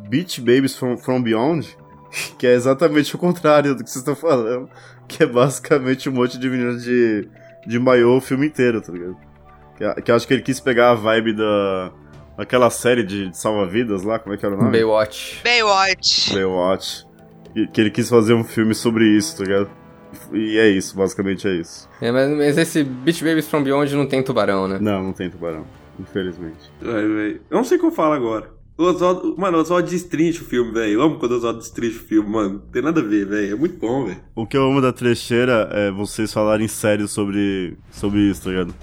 Beach 0.07 0.39
Babies 0.39 0.77
from, 0.77 0.97
from 0.97 1.21
Beyond, 1.21 1.75
que 2.37 2.45
é 2.45 2.53
exatamente 2.53 3.15
o 3.15 3.17
contrário 3.17 3.75
do 3.75 3.83
que 3.83 3.89
vocês 3.89 4.01
estão 4.01 4.15
falando, 4.15 4.69
que 5.07 5.23
é 5.23 5.25
basicamente 5.25 6.09
um 6.09 6.13
monte 6.13 6.37
de 6.37 6.47
meninas 6.47 6.83
de, 6.83 7.27
de 7.65 7.79
maiô 7.79 8.17
o 8.17 8.21
filme 8.21 8.47
inteiro, 8.47 8.81
tá 8.81 8.91
ligado? 8.91 9.17
Que, 9.75 10.01
que 10.03 10.11
acho 10.11 10.27
que 10.27 10.33
ele 10.35 10.43
quis 10.43 10.59
pegar 10.59 10.91
a 10.91 10.95
vibe 10.95 11.33
da 11.33 11.91
daquela 12.37 12.69
série 12.69 13.03
de, 13.03 13.29
de 13.29 13.37
salva-vidas 13.37 14.03
lá, 14.03 14.19
como 14.19 14.33
é 14.33 14.37
que 14.37 14.45
era 14.45 14.55
o 14.55 14.57
nome? 14.57 14.71
Baywatch. 14.71 15.41
Baywatch. 15.43 16.33
Baywatch. 16.33 17.05
Que, 17.53 17.67
que 17.67 17.81
ele 17.81 17.91
quis 17.91 18.09
fazer 18.09 18.33
um 18.33 18.43
filme 18.43 18.73
sobre 18.73 19.05
isso, 19.05 19.37
tá 19.37 19.43
ligado? 19.43 19.69
E 20.31 20.57
é 20.57 20.69
isso, 20.69 20.95
basicamente 20.95 21.47
é 21.47 21.55
isso. 21.55 21.89
É, 22.01 22.11
mas, 22.11 22.29
mas 22.29 22.57
esse 22.57 22.83
Beach 22.83 23.23
Babies 23.23 23.47
from 23.47 23.63
Beyond 23.63 23.95
não 23.95 24.07
tem 24.07 24.23
tubarão, 24.23 24.67
né? 24.67 24.77
Não, 24.79 25.03
não 25.03 25.13
tem 25.13 25.29
tubarão, 25.29 25.65
infelizmente. 25.99 26.71
Ai, 26.83 27.07
véi. 27.07 27.41
Eu 27.49 27.57
não 27.57 27.63
sei 27.63 27.77
o 27.77 27.79
que 27.79 27.85
eu 27.87 27.91
falo 27.91 28.13
agora. 28.13 28.51
O 28.75 28.85
Oswaldo, 28.85 29.35
mano, 29.37 29.59
o 29.59 29.61
Oswaldo 29.61 29.87
destrincha 29.87 30.41
o 30.41 30.45
filme, 30.45 30.71
velho. 30.71 30.93
Eu 30.93 31.01
amo 31.03 31.19
quando 31.19 31.33
o 31.33 31.37
Oswaldo 31.37 31.59
destrincha 31.59 31.97
o 31.97 32.03
filme, 32.03 32.27
mano. 32.27 32.59
Tem 32.71 32.81
nada 32.81 33.01
a 33.01 33.03
ver, 33.03 33.27
velho. 33.27 33.53
É 33.53 33.55
muito 33.55 33.77
bom, 33.77 34.05
velho. 34.05 34.17
O 34.35 34.47
que 34.47 34.57
eu 34.57 34.63
amo 34.63 34.81
da 34.81 34.91
trecheira 34.91 35.69
é 35.71 35.91
vocês 35.91 36.33
falarem 36.33 36.67
sério 36.67 37.07
sobre, 37.07 37.77
sobre 37.91 38.19
isso, 38.21 38.43
tá 38.43 38.49
ligado? 38.49 38.73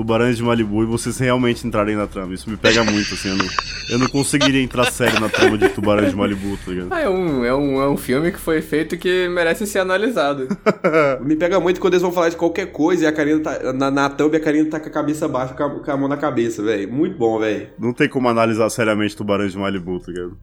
Tubarões 0.00 0.38
de 0.38 0.42
Malibu 0.42 0.82
e 0.82 0.86
vocês 0.86 1.18
realmente 1.18 1.66
entrarem 1.66 1.94
na 1.94 2.06
trama. 2.06 2.32
Isso 2.32 2.48
me 2.48 2.56
pega 2.56 2.82
muito, 2.82 3.12
assim. 3.12 3.28
Eu 3.28 3.36
não, 3.36 3.46
eu 3.90 3.98
não 3.98 4.06
conseguiria 4.06 4.62
entrar 4.62 4.90
sério 4.90 5.20
na 5.20 5.28
trama 5.28 5.58
de 5.58 5.68
Tubarões 5.68 6.08
de 6.08 6.16
Malibu, 6.16 6.56
tá 6.56 6.70
ligado? 6.70 6.88
Ah, 6.90 7.00
é 7.00 7.08
um, 7.08 7.44
é, 7.44 7.54
um, 7.54 7.82
é 7.82 7.86
um 7.86 7.98
filme 7.98 8.32
que 8.32 8.38
foi 8.38 8.62
feito 8.62 8.96
que 8.96 9.28
merece 9.28 9.66
ser 9.66 9.80
analisado. 9.80 10.48
Me 11.20 11.36
pega 11.36 11.60
muito 11.60 11.78
quando 11.82 11.92
eles 11.92 12.02
vão 12.02 12.12
falar 12.12 12.30
de 12.30 12.36
qualquer 12.36 12.72
coisa 12.72 13.04
e 13.04 13.06
a 13.06 13.12
Karina 13.12 13.40
tá. 13.40 13.72
Na, 13.74 13.90
na 13.90 14.08
thumb 14.08 14.34
a 14.34 14.40
Karina 14.40 14.70
tá 14.70 14.80
com 14.80 14.88
a 14.88 14.90
cabeça 14.90 15.28
baixa, 15.28 15.52
com 15.52 15.62
a, 15.62 15.70
com 15.70 15.90
a 15.90 15.96
mão 15.98 16.08
na 16.08 16.16
cabeça, 16.16 16.62
velho. 16.62 16.90
Muito 16.90 17.18
bom, 17.18 17.38
velho. 17.38 17.68
Não 17.78 17.92
tem 17.92 18.08
como 18.08 18.26
analisar 18.26 18.70
seriamente 18.70 19.14
Tubarões 19.14 19.52
de 19.52 19.58
Malibu, 19.58 20.00
tá 20.00 20.10
ligado? 20.10 20.38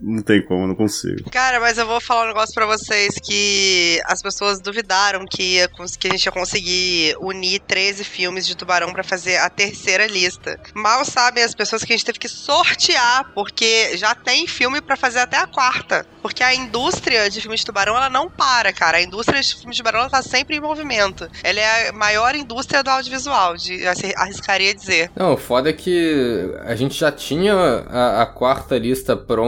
Não 0.00 0.22
tem 0.22 0.40
como, 0.44 0.66
não 0.66 0.76
consigo. 0.76 1.28
Cara, 1.30 1.58
mas 1.58 1.76
eu 1.76 1.86
vou 1.86 2.00
falar 2.00 2.24
um 2.24 2.28
negócio 2.28 2.54
pra 2.54 2.66
vocês 2.66 3.14
que 3.22 4.00
as 4.04 4.22
pessoas 4.22 4.60
duvidaram 4.60 5.24
que, 5.26 5.56
ia 5.56 5.68
que 5.68 6.06
a 6.06 6.10
gente 6.10 6.24
ia 6.24 6.32
conseguir 6.32 7.16
unir 7.20 7.60
13 7.60 8.04
filmes 8.04 8.46
de 8.46 8.56
tubarão 8.56 8.92
pra 8.92 9.02
fazer 9.02 9.38
a 9.38 9.50
terceira 9.50 10.06
lista. 10.06 10.60
Mal 10.74 11.04
sabem 11.04 11.42
as 11.42 11.54
pessoas 11.54 11.82
que 11.82 11.92
a 11.92 11.96
gente 11.96 12.06
teve 12.06 12.18
que 12.18 12.28
sortear, 12.28 13.32
porque 13.34 13.96
já 13.96 14.14
tem 14.14 14.46
filme 14.46 14.80
pra 14.80 14.96
fazer 14.96 15.18
até 15.18 15.38
a 15.38 15.46
quarta. 15.46 16.06
Porque 16.22 16.42
a 16.42 16.54
indústria 16.54 17.28
de 17.28 17.40
filmes 17.40 17.60
de 17.60 17.66
tubarão, 17.66 17.96
ela 17.96 18.10
não 18.10 18.30
para, 18.30 18.72
cara. 18.72 18.98
A 18.98 19.02
indústria 19.02 19.40
de 19.40 19.54
filmes 19.56 19.76
de 19.76 19.82
tubarão, 19.82 20.00
ela 20.00 20.10
tá 20.10 20.22
sempre 20.22 20.56
em 20.56 20.60
movimento. 20.60 21.28
Ela 21.42 21.60
é 21.60 21.88
a 21.88 21.92
maior 21.92 22.34
indústria 22.36 22.82
do 22.82 22.90
audiovisual, 22.90 23.56
de, 23.56 23.80
arriscaria 24.16 24.74
dizer. 24.74 25.10
Não, 25.16 25.32
o 25.32 25.36
foda 25.36 25.70
é 25.70 25.72
que 25.72 26.54
a 26.64 26.76
gente 26.76 26.94
já 26.94 27.10
tinha 27.10 27.54
a, 27.54 28.22
a 28.22 28.26
quarta 28.26 28.78
lista 28.78 29.16
pronta 29.16 29.39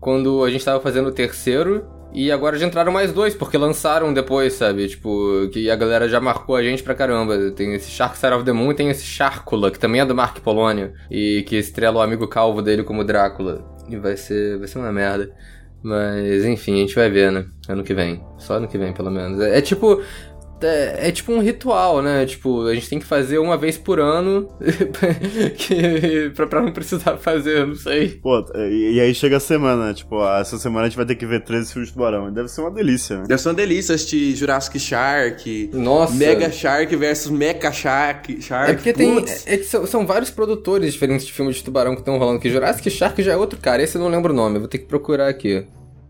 quando 0.00 0.44
a 0.44 0.50
gente 0.50 0.64
tava 0.64 0.80
fazendo 0.80 1.08
o 1.08 1.12
terceiro. 1.12 1.86
E 2.14 2.30
agora 2.30 2.58
já 2.58 2.66
entraram 2.66 2.92
mais 2.92 3.10
dois, 3.10 3.34
porque 3.34 3.56
lançaram 3.56 4.12
depois, 4.12 4.52
sabe? 4.52 4.86
Tipo, 4.86 5.48
que 5.50 5.70
a 5.70 5.76
galera 5.76 6.06
já 6.08 6.20
marcou 6.20 6.54
a 6.54 6.62
gente 6.62 6.82
pra 6.82 6.94
caramba. 6.94 7.50
Tem 7.52 7.72
esse 7.72 7.90
Shark 7.90 8.18
Side 8.18 8.34
of 8.34 8.44
the 8.44 8.52
Moon 8.52 8.72
e 8.72 8.74
tem 8.74 8.90
esse 8.90 9.04
Sharkula, 9.04 9.70
que 9.70 9.78
também 9.78 10.02
é 10.02 10.04
do 10.04 10.14
Mark 10.14 10.38
Polônia. 10.40 10.92
E 11.10 11.42
que 11.48 11.56
estrela 11.56 12.00
o 12.00 12.02
amigo 12.02 12.28
calvo 12.28 12.60
dele 12.60 12.82
como 12.82 13.02
Drácula. 13.02 13.64
E 13.88 13.96
vai 13.96 14.16
ser, 14.16 14.58
vai 14.58 14.68
ser 14.68 14.78
uma 14.78 14.92
merda. 14.92 15.34
Mas, 15.82 16.44
enfim, 16.44 16.74
a 16.74 16.78
gente 16.78 16.94
vai 16.94 17.08
ver, 17.08 17.32
né? 17.32 17.46
Ano 17.68 17.82
que 17.82 17.94
vem. 17.94 18.22
Só 18.38 18.54
ano 18.54 18.68
que 18.68 18.76
vem, 18.76 18.92
pelo 18.92 19.10
menos. 19.10 19.40
É, 19.40 19.58
é 19.58 19.60
tipo. 19.62 20.02
É, 20.66 21.08
é 21.08 21.12
tipo 21.12 21.32
um 21.32 21.40
ritual, 21.40 22.02
né? 22.02 22.26
Tipo, 22.26 22.66
a 22.66 22.74
gente 22.74 22.88
tem 22.88 22.98
que 22.98 23.06
fazer 23.06 23.38
uma 23.38 23.56
vez 23.56 23.76
por 23.78 23.98
ano 24.00 24.48
que, 25.56 26.30
pra, 26.34 26.46
pra 26.46 26.62
não 26.62 26.72
precisar 26.72 27.16
fazer, 27.16 27.66
não 27.66 27.74
sei. 27.74 28.08
Pô, 28.22 28.44
e, 28.54 28.94
e 28.94 29.00
aí 29.00 29.14
chega 29.14 29.36
a 29.36 29.40
semana, 29.40 29.88
né? 29.88 29.94
Tipo, 29.94 30.20
ah, 30.20 30.38
essa 30.40 30.58
semana 30.58 30.86
a 30.86 30.88
gente 30.88 30.96
vai 30.96 31.06
ter 31.06 31.14
que 31.14 31.26
ver 31.26 31.42
13 31.42 31.72
filmes 31.72 31.88
de 31.88 31.94
tubarão. 31.94 32.32
Deve 32.32 32.48
ser 32.48 32.60
uma 32.60 32.70
delícia, 32.70 33.18
né? 33.18 33.24
Deve 33.26 33.40
ser 33.40 33.48
uma 33.48 33.54
delícia 33.54 33.94
assistir 33.94 34.34
Jurassic 34.34 34.78
Shark, 34.78 35.70
Nossa. 35.72 36.14
Mega 36.14 36.50
Shark 36.50 36.94
versus 36.96 37.30
Mecha 37.30 37.72
Shark. 37.72 38.40
Shark. 38.40 38.70
É 38.70 38.74
porque 38.74 38.92
tem. 38.92 39.24
É 39.46 39.56
que 39.56 39.64
são, 39.64 39.86
são 39.86 40.06
vários 40.06 40.30
produtores 40.30 40.92
diferentes 40.92 41.26
de 41.26 41.32
filme 41.32 41.52
de 41.52 41.62
tubarão 41.62 41.94
que 41.94 42.00
estão 42.00 42.18
rolando 42.18 42.38
aqui. 42.38 42.50
Jurassic 42.50 42.90
Shark 42.90 43.22
já 43.22 43.32
é 43.32 43.36
outro 43.36 43.58
cara, 43.58 43.82
esse 43.82 43.96
eu 43.96 44.00
não 44.00 44.08
lembro 44.08 44.32
o 44.32 44.36
nome, 44.36 44.56
eu 44.56 44.60
vou 44.60 44.68
ter 44.68 44.78
que 44.78 44.86
procurar 44.86 45.28
aqui. 45.28 45.64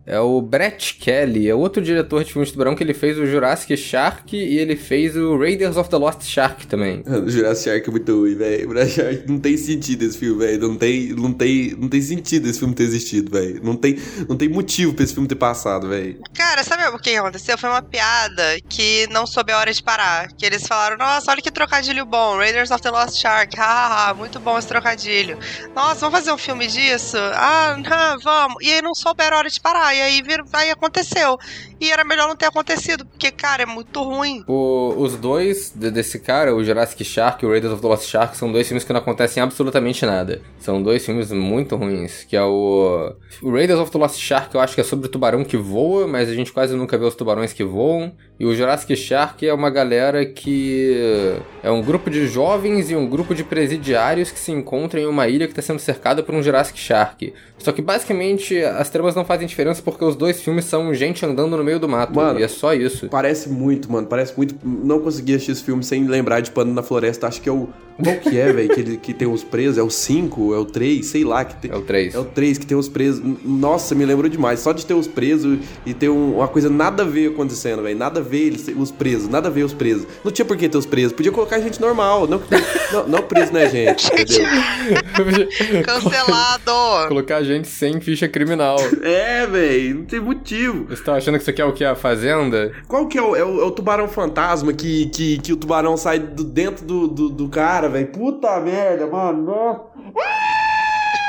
É 0.05 0.19
o 0.19 0.41
Brett 0.41 0.95
Kelly, 0.95 1.49
é 1.49 1.55
outro 1.55 1.83
diretor 1.83 2.25
de 2.25 2.33
filmes 2.33 2.49
de 2.49 2.55
tubarão 2.55 2.75
que 2.75 2.83
ele 2.83 2.95
fez 2.95 3.19
o 3.19 3.27
Jurassic 3.27 3.77
Shark 3.77 4.37
e 4.37 4.59
ele 4.59 4.75
fez 4.75 5.17
o 5.17 5.39
Raiders 5.39 5.77
of 5.77 5.89
the 5.89 5.97
Lost 5.97 6.23
Shark 6.23 6.67
também. 6.67 7.03
Mano, 7.07 7.31
Jurassic 7.31 7.71
Shark 7.71 7.89
é 7.89 7.91
muito 7.93 8.21
ruim, 8.21 8.35
velho. 8.35 8.69
Jurassic 8.69 8.95
Shark 8.97 9.29
não 9.29 9.39
tem 9.39 9.57
sentido 9.57 10.03
esse 10.03 10.19
filme, 10.19 10.45
velho. 10.45 10.69
Não 10.69 10.77
tem, 10.77 11.09
não, 11.13 11.33
tem, 11.33 11.77
não 11.79 11.89
tem 11.89 12.03
sentido 12.03 12.49
esse 12.49 12.59
filme 12.59 12.75
ter 12.75 12.83
existido, 12.83 13.31
velho. 13.31 13.61
Não 13.63 13.77
tem, 13.77 13.97
não 14.29 14.37
tem 14.37 14.49
motivo 14.49 14.93
pra 14.93 15.05
esse 15.05 15.15
filme 15.15 15.29
ter 15.29 15.37
passado, 15.37 15.89
velho. 15.89 16.21
Cara, 16.35 16.65
sabe 16.65 16.85
o 16.89 16.99
que 16.99 17.15
aconteceu? 17.15 17.57
Foi 17.57 17.71
uma 17.71 17.83
piada 17.83 18.57
que 18.69 19.07
não 19.11 19.27
soube 19.27 19.53
a 19.53 19.59
hora 19.59 19.73
de 19.73 19.83
parar. 19.83 20.33
Que 20.33 20.45
eles 20.45 20.67
falaram, 20.67 20.97
nossa, 20.97 21.31
olha 21.31 21.41
que 21.41 21.51
trocadilho 21.51 22.05
bom, 22.05 22.37
Raiders 22.37 22.71
of 22.71 22.83
the 22.83 22.91
Lost 22.91 23.21
Shark, 23.21 23.57
hahaha, 23.57 24.15
muito 24.15 24.41
bom 24.41 24.59
esse 24.59 24.67
trocadilho. 24.67 25.39
Nossa, 25.75 26.01
vamos 26.01 26.19
fazer 26.19 26.33
um 26.33 26.39
filme 26.39 26.67
disso? 26.67 27.17
Ah, 27.35 27.77
não, 27.79 28.19
vamos. 28.19 28.57
E 28.63 28.73
aí 28.73 28.83
não 28.83 28.95
souberam 28.95 29.37
a 29.37 29.39
hora 29.41 29.51
de 29.51 29.61
parar. 29.61 29.92
E 29.95 30.01
aí, 30.01 30.23
vir- 30.23 30.43
aí 30.53 30.71
aconteceu. 30.71 31.39
E 31.81 31.91
era 31.91 32.05
melhor 32.05 32.29
não 32.29 32.37
ter 32.37 32.47
acontecido, 32.47 33.05
porque, 33.05 33.31
cara, 33.31 33.65
é 33.65 33.67
muito 33.67 34.03
ruim. 34.03 34.45
O- 34.47 34.95
os 34.99 35.17
dois 35.17 35.73
de- 35.75 35.91
desse 35.91 36.19
cara, 36.21 36.55
o 36.55 36.63
Jurassic 36.65 37.05
Shark 37.05 37.45
e 37.45 37.47
o 37.47 37.51
Raiders 37.51 37.73
of 37.73 37.83
the 37.83 37.89
Lost 37.89 38.07
Shark, 38.09 38.37
são 38.37 38.51
dois 38.53 38.67
filmes 38.69 38.85
que 38.85 38.93
não 38.93 39.01
acontecem 39.01 39.43
absolutamente 39.43 40.07
nada. 40.07 40.41
São 40.59 40.83
dois 40.83 41.05
filmes 41.05 41.31
muito 41.33 41.75
ruins, 41.77 42.25
que 42.25 42.37
é 42.37 42.43
o... 42.45 43.13
O 43.43 43.51
Raiders 43.53 43.81
of 43.81 43.91
the 43.91 43.99
Lost 43.99 44.19
Shark 44.19 44.55
eu 44.55 44.61
acho 44.61 44.75
que 44.75 44.81
é 44.81 44.85
sobre 44.85 45.07
o 45.07 45.09
tubarão 45.09 45.45
que 45.45 45.57
voa, 45.57 46.07
mas 46.07 46.29
a 46.29 46.35
gente 46.35 46.53
quase 46.53 46.75
nunca 46.77 46.97
vê 46.97 47.05
os 47.05 47.15
tubarões 47.15 47.53
que 47.53 47.65
voam. 47.65 48.13
E 48.43 48.45
o 48.45 48.53
Jurassic 48.57 48.97
Shark 48.97 49.47
é 49.47 49.55
uma 49.55 49.71
galera 49.71 50.27
que... 50.27 51.37
É 51.63 51.71
um 51.71 51.81
grupo 51.81 52.11
de 52.11 52.27
jovens 52.27 52.91
e 52.91 52.97
um 52.97 53.09
grupo 53.09 53.37
de 53.37 53.45
presidiários 53.45 54.33
que 54.33 54.39
se 54.41 54.51
encontram 54.51 55.01
em 55.01 55.07
uma 55.07 55.29
ilha 55.29 55.47
que 55.47 55.53
está 55.53 55.63
sendo 55.63 55.79
cercada 55.79 56.25
por 56.25 56.35
um 56.35 56.43
Jurassic 56.43 56.77
Shark. 56.77 57.33
Só 57.57 57.71
que 57.71 57.81
basicamente 57.81 58.59
as 58.61 58.91
tramas 58.91 59.15
não 59.15 59.25
fazem 59.25 59.47
diferença 59.47 59.81
porque 59.81 60.05
os 60.05 60.17
dois 60.17 60.43
filmes 60.43 60.65
são 60.65 60.93
gente 60.93 61.25
andando 61.25 61.57
no 61.57 61.63
meio 61.63 61.79
do 61.79 61.89
mato. 61.89 62.17
Mano, 62.17 62.41
e 62.41 62.43
é 62.43 62.49
só 62.49 62.75
isso. 62.75 63.09
Parece 63.09 63.49
muito, 63.49 63.93
mano. 63.93 64.09
Parece 64.09 64.37
muito. 64.37 64.57
Não 64.65 64.99
consegui 64.99 65.35
assistir 65.37 65.53
esse 65.53 65.63
filme 65.63 65.85
sem 65.85 66.05
lembrar 66.09 66.41
de 66.41 66.51
Pano 66.51 66.75
na 66.75 66.83
Floresta. 66.83 67.29
Acho 67.29 67.41
que 67.41 67.49
é 67.49 67.53
o. 67.53 67.69
Qual 68.03 68.17
que 68.17 68.37
é, 68.41 68.53
velho? 68.53 68.69
Que, 68.75 68.81
ele- 68.81 68.97
que 68.97 69.15
tem 69.15 69.29
os 69.29 69.45
presos? 69.45 69.79
É 69.79 69.83
o 69.83 69.91
5? 69.91 70.53
É 70.55 70.59
o 70.59 70.65
3? 70.65 71.07
Sei 71.07 71.23
lá. 71.23 71.45
Que 71.45 71.55
tem... 71.55 71.71
É 71.71 71.77
o 71.77 71.83
3. 71.83 72.15
É 72.15 72.19
o 72.19 72.25
3 72.25 72.59
que 72.59 72.67
tem 72.67 72.77
os 72.77 72.89
presos. 72.89 73.23
Nossa, 73.45 73.95
me 73.95 74.05
lembrou 74.05 74.29
demais. 74.29 74.59
Só 74.59 74.73
de 74.73 74.85
ter 74.85 74.95
os 74.95 75.07
presos 75.07 75.59
e 75.87 75.95
ter 75.95 76.09
um- 76.09 76.39
uma 76.39 76.49
coisa 76.49 76.69
nada 76.69 77.05
a 77.05 77.07
ver 77.07 77.29
acontecendo, 77.31 77.83
velho. 77.83 77.97
Nada 77.97 78.19
a 78.19 78.23
ver 78.23 78.32
eles, 78.39 78.69
os 78.77 78.91
presos. 78.91 79.29
Nada 79.29 79.49
a 79.49 79.51
ver 79.51 79.65
os 79.65 79.73
presos. 79.73 80.07
Não 80.25 80.33
tinha 80.33 80.45
por 80.45 80.57
que 80.57 80.69
ter 80.69 80.79
os 80.79 80.87
presos. 80.87 81.13
Podia 81.13 81.33
colocar 81.33 81.59
gente 81.61 81.81
normal. 81.81 82.27
Não, 82.27 82.41
não, 82.93 83.09
não 83.09 83.23
preso, 83.23 83.53
né, 83.53 83.69
gente? 83.69 84.07
Entendeu? 84.13 85.49
Cancelado! 85.85 87.09
Colocar 87.09 87.37
a 87.37 87.43
gente 87.43 87.69
sem 87.69 88.01
ficha 88.01 88.29
criminal. 88.29 88.77
É, 89.03 89.47
velho. 89.47 89.97
Não 89.97 90.05
tem 90.05 90.21
motivo. 90.21 90.87
Você 90.89 91.03
tá 91.03 91.15
achando 91.15 91.35
que 91.37 91.43
isso 91.43 91.51
aqui 91.51 91.63
é 91.63 91.65
o 91.65 91.73
que? 91.73 91.85
A 91.85 91.95
Fazenda? 91.95 92.73
Qual 92.89 93.07
que 93.07 93.19
é 93.19 93.23
o, 93.23 93.37
é 93.37 93.45
o, 93.45 93.61
é 93.61 93.65
o 93.65 93.71
tubarão 93.71 94.09
fantasma 94.09 94.73
que, 94.73 95.07
que, 95.07 95.39
que 95.39 95.53
o 95.53 95.57
tubarão 95.57 95.97
sai 95.97 96.19
do 96.19 96.45
dentro 96.45 96.85
do, 96.85 97.09
do, 97.09 97.29
do 97.29 97.49
cara, 97.49 97.89
velho? 97.89 98.07
Puta 98.09 98.61
merda, 98.61 99.07
mano. 99.07 99.43
Nossa. 99.43 100.62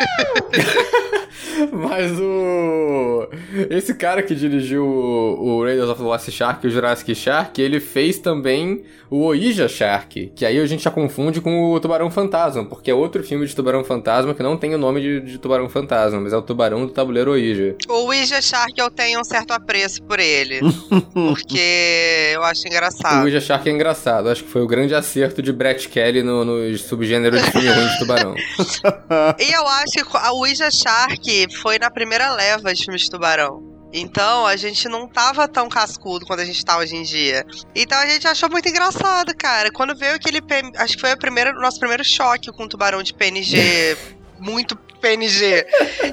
Mas 1.72 2.20
o. 2.20 3.28
Esse 3.70 3.93
cara 3.93 4.22
que 4.24 4.36
dirigiu 4.36 4.86
o, 4.86 5.58
o 5.60 5.64
Raiders 5.64 5.89
of 5.89 6.01
the 6.01 6.08
Lost 6.08 6.30
Shark 6.30 6.66
e 6.66 6.70
o 6.70 6.72
Jurassic 6.72 7.14
Shark, 7.16 7.62
ele 7.62 7.80
fez 7.80 8.18
também 8.20 8.84
o 9.10 9.20
Ouija 9.26 9.68
Shark, 9.68 10.32
que 10.36 10.43
aí 10.43 10.60
a 10.60 10.66
gente 10.66 10.84
já 10.84 10.89
confunde 10.89 11.39
com 11.39 11.72
o 11.72 11.80
Tubarão 11.80 12.10
Fantasma, 12.10 12.66
porque 12.66 12.89
é 12.89 12.95
outro 12.95 13.24
filme 13.24 13.45
de 13.45 13.56
Tubarão 13.56 13.84
Fantasma 13.84 14.34
que 14.34 14.41
não 14.41 14.58
tem 14.58 14.74
o 14.74 14.78
nome 14.78 15.01
de, 15.01 15.22
de 15.22 15.38
Tubarão 15.38 15.70
Fantasma, 15.70 16.20
mas 16.20 16.34
é 16.34 16.38
o 16.38 16.41
Tubarão 16.41 16.88
do 16.88 16.91
Tabuleiro 16.91 17.30
Ouija. 17.30 17.76
O 17.88 18.08
Ouija 18.08 18.41
Shark 18.41 18.74
eu 18.76 18.89
tenho 18.89 19.20
um 19.20 19.24
certo 19.24 19.51
apreço 19.51 20.01
por 20.01 20.20
ele. 20.20 20.62
porque 21.14 22.32
eu 22.34 22.41
acho 22.43 22.64
O 22.66 22.68
engraçado. 22.68 23.22
Ouija 23.22 23.39
Shark 23.39 23.70
é 23.70 23.72
engraçado, 23.72 24.30
acho 24.30 24.43
que 24.43 24.49
foi 24.49 24.64
o 24.64 24.68
grande 24.68 24.95
acerto 24.95 25.43
de 25.43 25.54
Brett 25.54 25.88
Kelly 25.89 26.24
no, 26.24 26.43
no 26.43 26.78
subgênero 26.80 27.38
de 27.39 27.51
filme 27.51 27.70
ruim 27.70 27.88
de 27.88 27.99
tubarão. 27.99 28.36
E 29.39 29.51
eu 29.54 29.68
acho 29.68 29.93
a 30.02 30.32
Ouija 30.34 30.70
Shark 30.72 31.48
foi 31.62 31.80
na 31.80 31.89
primeira 31.89 32.34
leva 32.34 32.74
de 32.74 32.84
filmes 32.84 33.04
de 33.04 33.10
tubarão. 33.10 33.74
Então 33.94 34.48
a 34.48 34.56
gente 34.56 34.89
não 34.89 35.08
tava 35.08 35.48
tão 35.48 35.70
cascudo 35.70 36.26
quando 36.26 36.39
a 36.39 36.46
gente 36.46 36.66
tá 36.66 36.78
hoje 36.80 36.96
em 36.96 37.04
dia. 37.04 37.46
Então 37.76 37.98
a 37.98 38.08
gente 38.08 38.28
achou 38.28 38.50
muito 38.50 38.68
engraçado, 38.68 39.36
cara. 39.36 39.72
Quando 39.72 39.96
veio 39.96 40.16
aquele. 40.16 40.39
Acho 40.78 40.96
que 40.96 41.02
foi 41.02 41.12
o 41.14 41.62
nosso 41.62 41.80
primeiro 41.80 42.04
choque 42.04 42.52
com 42.52 42.64
o 42.64 42.70
tubarão 42.70 43.04
de 43.04 43.14
PNG. 43.14 43.96
muito 44.44 44.78
PNG. 45.04 45.68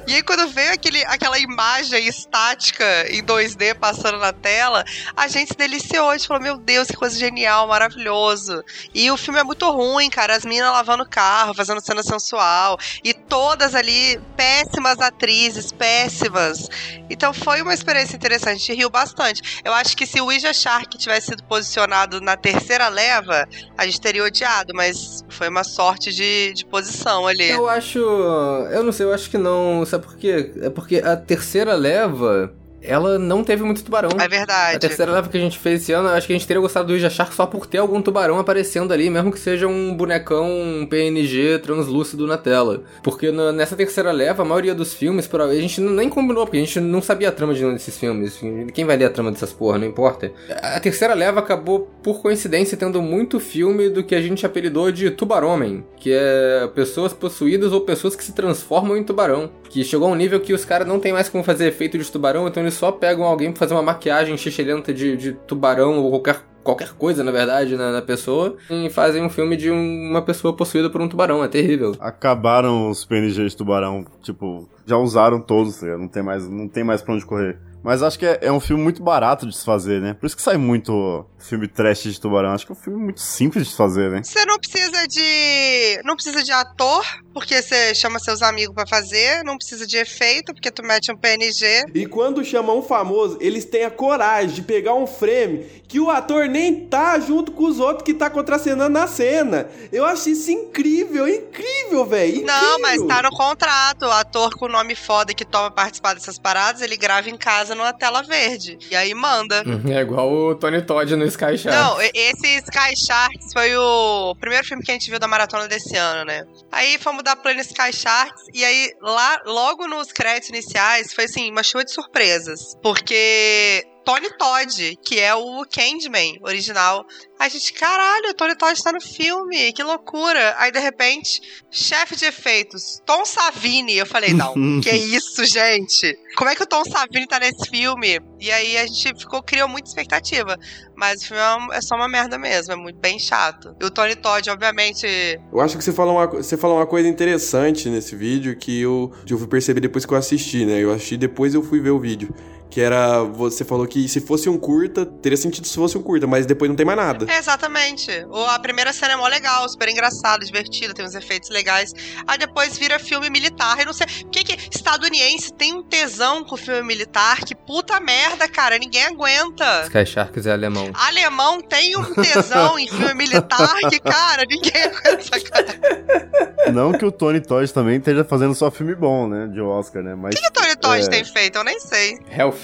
E 0.05 0.15
aí, 0.15 0.21
quando 0.21 0.49
veio 0.49 0.73
aquele, 0.73 1.01
aquela 1.05 1.39
imagem 1.39 2.05
estática 2.07 2.83
em 3.09 3.23
2D 3.23 3.73
passando 3.75 4.17
na 4.17 4.33
tela, 4.33 4.83
a 5.15 5.29
gente 5.29 5.49
se 5.49 5.57
deliciou. 5.57 6.09
A 6.09 6.17
gente 6.17 6.27
falou: 6.27 6.43
Meu 6.43 6.57
Deus, 6.57 6.89
que 6.89 6.97
coisa 6.97 7.17
genial, 7.17 7.69
maravilhoso. 7.69 8.61
E 8.93 9.09
o 9.09 9.15
filme 9.15 9.39
é 9.39 9.43
muito 9.43 9.69
ruim, 9.71 10.09
cara. 10.09 10.35
As 10.35 10.43
meninas 10.43 10.73
lavando 10.73 11.05
carro, 11.05 11.53
fazendo 11.53 11.79
cena 11.79 12.03
sensual. 12.03 12.77
E 13.01 13.13
todas 13.13 13.73
ali, 13.73 14.19
péssimas 14.35 14.99
atrizes, 14.99 15.71
péssimas. 15.71 16.67
Então 17.09 17.33
foi 17.33 17.61
uma 17.61 17.73
experiência 17.73 18.17
interessante. 18.17 18.51
A 18.51 18.57
gente 18.57 18.73
riu 18.73 18.89
bastante. 18.89 19.61
Eu 19.63 19.73
acho 19.73 19.95
que 19.95 20.05
se 20.05 20.19
o 20.19 20.25
Ouija 20.25 20.53
Shark 20.53 20.97
tivesse 20.97 21.27
sido 21.27 21.43
posicionado 21.43 22.19
na 22.19 22.35
terceira 22.35 22.89
leva, 22.89 23.47
a 23.77 23.85
gente 23.85 24.01
teria 24.01 24.23
odiado, 24.23 24.73
mas 24.75 25.23
foi 25.29 25.47
uma 25.47 25.63
sorte 25.63 26.11
de, 26.11 26.53
de 26.53 26.65
posição 26.65 27.25
ali. 27.25 27.49
Eu 27.49 27.69
acho. 27.69 27.99
Eu 27.99 28.80
não 28.83 28.91
sei, 28.91 29.05
eu 29.05 29.13
acho 29.13 29.29
que 29.29 29.37
não. 29.37 29.85
Sabe 29.85 30.05
por 30.05 30.15
quê? 30.15 30.51
É 30.61 30.69
porque 30.69 30.97
a 30.97 31.15
terceira 31.15 31.73
leva. 31.75 32.53
Ela 32.81 33.19
não 33.19 33.43
teve 33.43 33.63
muito 33.63 33.83
tubarão. 33.83 34.09
É 34.19 34.23
A 34.25 34.27
verdade. 34.27 34.79
terceira 34.79 35.11
leva 35.11 35.29
que 35.29 35.37
a 35.37 35.39
gente 35.39 35.57
fez 35.57 35.81
esse 35.83 35.91
ano, 35.91 36.09
acho 36.09 36.25
que 36.27 36.33
a 36.33 36.35
gente 36.37 36.47
teria 36.47 36.61
gostado 36.61 36.87
do 36.87 36.95
Ija 36.95 37.09
Shark 37.09 37.33
só 37.35 37.45
por 37.45 37.65
ter 37.65 37.77
algum 37.77 38.01
tubarão 38.01 38.39
aparecendo 38.39 38.91
ali, 38.93 39.09
mesmo 39.09 39.31
que 39.31 39.39
seja 39.39 39.67
um 39.67 39.95
bonecão 39.95 40.49
um 40.51 40.85
PNG 40.85 41.59
translúcido 41.59 42.25
na 42.25 42.37
tela. 42.37 42.83
Porque 43.03 43.31
no- 43.31 43.51
nessa 43.51 43.75
terceira 43.75 44.11
leva, 44.11 44.41
a 44.41 44.45
maioria 44.45 44.73
dos 44.73 44.93
filmes, 44.93 45.27
por- 45.27 45.41
a 45.41 45.53
gente 45.55 45.79
nem 45.81 46.09
combinou, 46.09 46.45
porque 46.45 46.57
a 46.57 46.61
gente 46.61 46.79
não 46.79 47.01
sabia 47.01 47.29
a 47.29 47.31
trama 47.31 47.53
de 47.53 47.61
nenhum 47.61 47.73
desses 47.73 47.97
filmes. 47.97 48.39
Quem 48.73 48.85
vai 48.85 48.97
ler 48.97 49.05
a 49.05 49.09
trama 49.09 49.31
dessas 49.31 49.53
porra, 49.53 49.77
não 49.77 49.85
importa. 49.87 50.31
A 50.61 50.79
terceira 50.79 51.13
leva 51.13 51.39
acabou, 51.39 51.89
por 52.01 52.21
coincidência, 52.21 52.77
tendo 52.77 53.01
muito 53.01 53.39
filme 53.39 53.89
do 53.89 54.03
que 54.03 54.15
a 54.15 54.21
gente 54.21 54.45
apelidou 54.45 54.91
de 54.91 55.11
Tubaromem, 55.11 55.83
que 55.97 56.11
é 56.13 56.67
pessoas 56.73 57.13
possuídas 57.13 57.71
ou 57.71 57.81
pessoas 57.81 58.15
que 58.15 58.23
se 58.23 58.33
transformam 58.33 58.97
em 58.97 59.03
tubarão. 59.03 59.51
Que 59.69 59.83
chegou 59.83 60.07
a 60.09 60.11
um 60.11 60.15
nível 60.15 60.39
que 60.39 60.53
os 60.53 60.65
caras 60.65 60.85
não 60.87 60.99
tem 60.99 61.13
mais 61.13 61.29
como 61.29 61.43
fazer 61.43 61.67
efeito 61.67 61.97
de 61.97 62.11
tubarão, 62.11 62.47
então 62.47 62.61
eles 62.61 62.70
só 62.71 62.91
pegam 62.91 63.23
alguém 63.25 63.51
pra 63.51 63.59
fazer 63.59 63.73
uma 63.73 63.83
maquiagem 63.83 64.37
xixelenta 64.37 64.93
de, 64.93 65.15
de 65.17 65.33
tubarão 65.33 65.99
ou 65.99 66.09
qualquer, 66.11 66.41
qualquer 66.63 66.93
coisa, 66.93 67.23
na 67.23 67.31
verdade, 67.31 67.75
na, 67.75 67.91
na 67.91 68.01
pessoa, 68.01 68.55
e 68.69 68.89
fazem 68.89 69.23
um 69.23 69.29
filme 69.29 69.55
de 69.57 69.69
um- 69.71 70.09
uma 70.09 70.21
pessoa 70.21 70.55
possuída 70.55 70.89
por 70.89 71.01
um 71.01 71.07
tubarão. 71.09 71.43
É 71.43 71.47
terrível. 71.47 71.95
Acabaram 71.99 72.89
os 72.89 73.03
PNG 73.05 73.47
de 73.47 73.55
tubarão, 73.57 74.05
tipo, 74.21 74.69
já 74.85 74.97
usaram 74.97 75.39
todos, 75.41 75.79
tá 75.79 75.97
não 75.97 76.07
tem 76.07 76.23
mais, 76.23 76.47
não 76.49 76.67
tem 76.67 76.83
mais 76.83 77.01
pra 77.01 77.13
onde 77.13 77.25
correr. 77.25 77.57
Mas 77.83 78.03
acho 78.03 78.17
que 78.17 78.25
é, 78.25 78.39
é 78.41 78.51
um 78.51 78.59
filme 78.59 78.83
muito 78.83 79.01
barato 79.01 79.47
de 79.47 79.55
se 79.55 79.65
fazer, 79.65 80.01
né? 80.01 80.13
Por 80.13 80.25
isso 80.25 80.35
que 80.35 80.41
sai 80.41 80.57
muito 80.57 81.25
filme 81.41 81.67
trash 81.67 82.03
de 82.03 82.19
tubarão. 82.19 82.51
Acho 82.51 82.65
que 82.65 82.71
é 82.71 82.75
um 82.75 82.79
filme 82.79 82.99
muito 82.99 83.19
simples 83.19 83.65
de 83.65 83.71
se 83.71 83.77
fazer, 83.77 84.11
né? 84.11 84.21
Você 84.23 84.45
não 84.45 84.57
precisa 84.57 85.07
de. 85.07 86.01
Não 86.03 86.15
precisa 86.15 86.43
de 86.43 86.51
ator, 86.51 87.05
porque 87.33 87.61
você 87.61 87.93
chama 87.95 88.19
seus 88.19 88.41
amigos 88.41 88.75
pra 88.75 88.85
fazer. 88.85 89.43
Não 89.43 89.57
precisa 89.57 89.85
de 89.87 89.97
efeito, 89.97 90.53
porque 90.53 90.71
tu 90.71 90.83
mete 90.83 91.11
um 91.11 91.17
PNG. 91.17 91.85
E 91.93 92.05
quando 92.05 92.43
chama 92.43 92.73
um 92.73 92.81
famoso, 92.81 93.37
eles 93.41 93.65
têm 93.65 93.83
a 93.83 93.91
coragem 93.91 94.55
de 94.55 94.61
pegar 94.61 94.93
um 94.93 95.07
frame 95.07 95.65
que 95.87 95.99
o 95.99 96.09
ator 96.09 96.47
nem 96.47 96.87
tá 96.87 97.19
junto 97.19 97.51
com 97.51 97.65
os 97.65 97.79
outros 97.79 98.03
que 98.03 98.13
tá 98.13 98.29
contracenando 98.29 98.91
na 98.91 99.07
cena. 99.07 99.69
Eu 99.91 100.05
acho 100.05 100.29
isso 100.29 100.49
incrível, 100.49 101.27
incrível, 101.27 102.05
velho. 102.05 102.45
Não, 102.45 102.79
mas 102.79 103.01
tá 103.03 103.21
no 103.21 103.29
contrato. 103.31 104.05
O 104.05 104.11
ator 104.11 104.55
com 104.55 104.67
nome 104.67 104.95
foda 104.95 105.33
que 105.33 105.43
toma 105.43 105.69
participar 105.69 106.13
dessas 106.13 106.39
paradas, 106.39 106.81
ele 106.81 106.95
grava 106.95 107.29
em 107.29 107.37
casa 107.37 107.70
numa 107.75 107.93
tela 107.93 108.21
verde. 108.21 108.77
E 108.89 108.95
aí 108.95 109.13
manda. 109.13 109.63
É 109.89 110.01
igual 110.01 110.31
o 110.31 110.55
Tony 110.55 110.81
Todd 110.81 111.15
no 111.15 111.25
Sky 111.25 111.57
Shark. 111.57 111.77
Não, 111.77 112.01
esse 112.01 112.57
Sky 112.57 112.95
Sharks 112.95 113.53
foi 113.53 113.75
o 113.75 114.35
primeiro 114.35 114.65
filme 114.65 114.83
que 114.83 114.91
a 114.91 114.93
gente 114.93 115.09
viu 115.09 115.19
da 115.19 115.27
maratona 115.27 115.67
desse 115.67 115.95
ano, 115.95 116.25
né? 116.25 116.45
Aí 116.71 116.97
fomos 116.97 117.23
dar 117.23 117.35
play 117.35 117.55
no 117.55 117.61
Sky 117.61 117.93
Sharks 117.93 118.43
e 118.53 118.63
aí 118.63 118.93
lá, 119.01 119.41
logo 119.45 119.87
nos 119.87 120.11
créditos 120.11 120.49
iniciais, 120.49 121.13
foi 121.13 121.25
assim, 121.25 121.51
uma 121.51 121.63
chuva 121.63 121.83
de 121.83 121.91
surpresas. 121.91 122.75
Porque 122.81 123.85
Tony 124.05 124.29
Todd, 124.37 124.97
que 125.03 125.19
é 125.19 125.35
o 125.35 125.65
Candyman 125.65 126.39
original, 126.43 127.05
a 127.37 127.49
gente, 127.49 127.73
caralho, 127.73 128.29
o 128.29 128.33
Tony 128.33 128.55
Todd 128.55 128.81
tá 128.81 128.91
no 128.91 129.01
filme, 129.01 129.73
que 129.73 129.83
loucura. 129.83 130.55
Aí 130.57 130.71
de 130.71 130.79
repente, 130.79 131.41
chefe 131.69 132.15
de 132.15 132.25
efeitos, 132.25 133.01
Tom 133.05 133.25
Savini. 133.25 133.97
Eu 133.97 134.05
falei, 134.05 134.33
não, 134.33 134.53
que 134.81 134.91
isso, 134.91 135.43
gente? 135.45 136.17
Como 136.35 136.49
é 136.49 136.55
que 136.55 136.63
o 136.63 136.67
Tom 136.67 136.83
Savini 136.85 137.27
tá 137.27 137.39
nesse 137.39 137.69
filme? 137.69 138.19
E 138.39 138.51
aí 138.51 138.77
a 138.77 138.85
gente 138.85 139.19
ficou, 139.19 139.43
criou 139.43 139.67
muita 139.67 139.89
expectativa. 139.89 140.57
Mas 140.95 141.23
o 141.23 141.27
filme 141.27 141.41
é 141.73 141.81
é 141.81 141.83
só 141.83 141.95
uma 141.95 142.07
merda 142.07 142.37
mesmo, 142.37 142.71
é 142.71 142.75
muito 142.75 142.99
bem 142.99 143.17
chato. 143.17 143.75
E 143.81 143.85
o 143.85 143.89
Tony 143.89 144.15
Todd, 144.15 144.47
obviamente. 144.51 145.07
Eu 145.51 145.59
acho 145.59 145.75
que 145.75 145.83
você 145.83 145.91
falou, 145.91 146.15
uma, 146.15 146.27
você 146.27 146.55
falou 146.55 146.77
uma 146.77 146.85
coisa 146.85 147.09
interessante 147.09 147.89
nesse 147.89 148.15
vídeo 148.15 148.55
que 148.55 148.79
eu, 148.79 149.11
que 149.25 149.33
eu 149.33 149.37
fui 149.39 149.47
perceber 149.47 149.81
depois 149.81 150.05
que 150.05 150.13
eu 150.13 150.17
assisti, 150.17 150.63
né? 150.63 150.77
Eu 150.79 150.91
assisti 150.91 151.17
depois 151.17 151.55
eu 151.55 151.63
fui 151.63 151.79
ver 151.79 151.89
o 151.89 151.99
vídeo. 151.99 152.33
Que 152.71 152.79
era. 152.81 153.21
Você 153.23 153.65
falou 153.65 153.85
que 153.85 154.07
se 154.07 154.21
fosse 154.21 154.47
um 154.49 154.57
curta, 154.57 155.05
teria 155.05 155.37
sentido 155.37 155.67
se 155.67 155.75
fosse 155.75 155.97
um 155.97 156.01
curta, 156.01 156.25
mas 156.25 156.45
depois 156.45 156.69
não 156.69 156.75
tem 156.75 156.85
mais 156.85 156.97
nada. 156.97 157.25
É, 157.29 157.37
exatamente. 157.37 158.09
O- 158.29 158.45
A 158.45 158.57
primeira 158.59 158.93
cena 158.93 159.13
é 159.13 159.15
mó 159.17 159.27
legal, 159.27 159.67
super 159.67 159.89
engraçado, 159.89 160.45
divertido, 160.45 160.93
tem 160.93 161.05
uns 161.05 161.13
efeitos 161.13 161.49
legais. 161.49 161.91
Aí 162.25 162.37
depois 162.37 162.77
vira 162.77 162.97
filme 162.97 163.29
militar. 163.29 163.77
Eu 163.79 163.85
não 163.87 163.93
sei. 163.93 164.07
Por 164.07 164.29
que, 164.31 164.43
que 164.45 164.69
estadunidense 164.73 165.53
tem 165.53 165.73
um 165.73 165.83
tesão 165.83 166.43
com 166.45 166.55
filme 166.55 166.81
militar 166.81 167.41
que 167.41 167.53
puta 167.53 167.99
merda, 167.99 168.47
cara, 168.47 168.77
ninguém 168.79 169.03
aguenta. 169.05 169.81
Sky 169.83 170.05
Sharks 170.05 170.45
é 170.45 170.51
alemão. 170.53 170.89
Alemão 170.93 171.59
tem 171.61 171.97
um 171.97 172.13
tesão 172.13 172.79
em 172.79 172.87
filme 172.87 173.13
militar 173.15 173.75
que, 173.89 173.99
cara, 173.99 174.43
ninguém 174.49 174.83
aguenta 174.83 175.19
essa 175.35 175.39
cara. 175.41 176.71
Não 176.71 176.93
que 176.93 177.03
o 177.05 177.11
Tony 177.11 177.41
Todd 177.41 177.71
também 177.73 177.97
esteja 177.97 178.23
fazendo 178.23 178.53
só 178.55 178.71
filme 178.71 178.95
bom, 178.95 179.27
né? 179.27 179.47
De 179.47 179.59
Oscar, 179.59 180.01
né? 180.01 180.15
Mas. 180.15 180.33
O 180.35 180.37
que 180.39 180.47
o 180.47 180.51
Tony 180.51 180.75
Todd 180.75 181.03
É. 181.03 181.09
tem 181.09 181.25
feito? 181.25 181.57
Eu 181.57 181.63
nem 181.63 181.79
sei. 181.79 182.17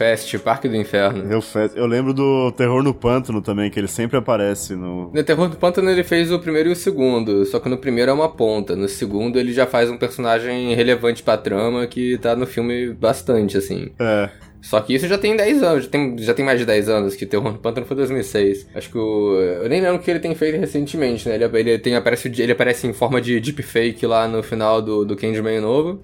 Hellfest, 0.03 0.37
Parque 0.39 0.67
do 0.69 0.75
Inferno. 0.75 1.31
Eu, 1.31 1.41
fe- 1.41 1.71
eu 1.75 1.85
lembro 1.85 2.13
do 2.13 2.51
Terror 2.51 2.83
no 2.83 2.93
Pântano 2.93 3.41
também, 3.41 3.69
que 3.69 3.79
ele 3.79 3.87
sempre 3.87 4.17
aparece 4.17 4.75
no. 4.75 5.11
No 5.11 5.23
Terror 5.23 5.49
do 5.49 5.57
Pântano 5.57 5.89
ele 5.89 6.03
fez 6.03 6.31
o 6.31 6.39
primeiro 6.39 6.69
e 6.69 6.71
o 6.71 6.75
segundo, 6.75 7.45
só 7.45 7.59
que 7.59 7.69
no 7.69 7.77
primeiro 7.77 8.11
é 8.11 8.13
uma 8.13 8.29
ponta, 8.29 8.75
no 8.75 8.87
segundo 8.87 9.39
ele 9.39 9.51
já 9.51 9.65
faz 9.65 9.89
um 9.89 9.97
personagem 9.97 10.73
relevante 10.75 11.23
pra 11.23 11.37
trama 11.37 11.87
que 11.87 12.17
tá 12.19 12.35
no 12.35 12.45
filme 12.45 12.93
bastante, 12.93 13.57
assim. 13.57 13.89
É. 13.99 14.29
Só 14.61 14.81
que 14.81 14.93
isso 14.93 15.07
já 15.07 15.17
tem 15.17 15.35
10 15.35 15.63
anos, 15.63 15.83
já 15.85 15.89
tem, 15.89 16.17
já 16.17 16.33
tem 16.33 16.43
mais 16.43 16.59
de 16.59 16.65
10 16.65 16.89
anos, 16.89 17.15
que 17.15 17.25
Terror 17.25 17.51
no 17.53 17.57
Pântano 17.59 17.85
foi 17.85 17.95
2006. 17.95 18.67
Acho 18.75 18.89
que 18.89 18.97
o... 18.97 19.39
Eu 19.39 19.69
nem 19.69 19.79
lembro 19.79 19.97
o 19.97 19.99
que 19.99 20.09
ele 20.11 20.19
tem 20.19 20.33
feito 20.35 20.57
recentemente, 20.59 21.29
né? 21.29 21.35
Ele, 21.35 21.45
ele, 21.59 21.79
tem, 21.79 21.95
aparece, 21.95 22.27
ele 22.37 22.51
aparece 22.51 22.85
em 22.87 22.91
forma 22.91 23.21
de 23.21 23.39
deepfake 23.39 24.05
lá 24.05 24.27
no 24.27 24.41
final 24.43 24.81
do, 24.81 25.05
do 25.05 25.15
Candyman 25.15 25.61
novo. 25.61 26.01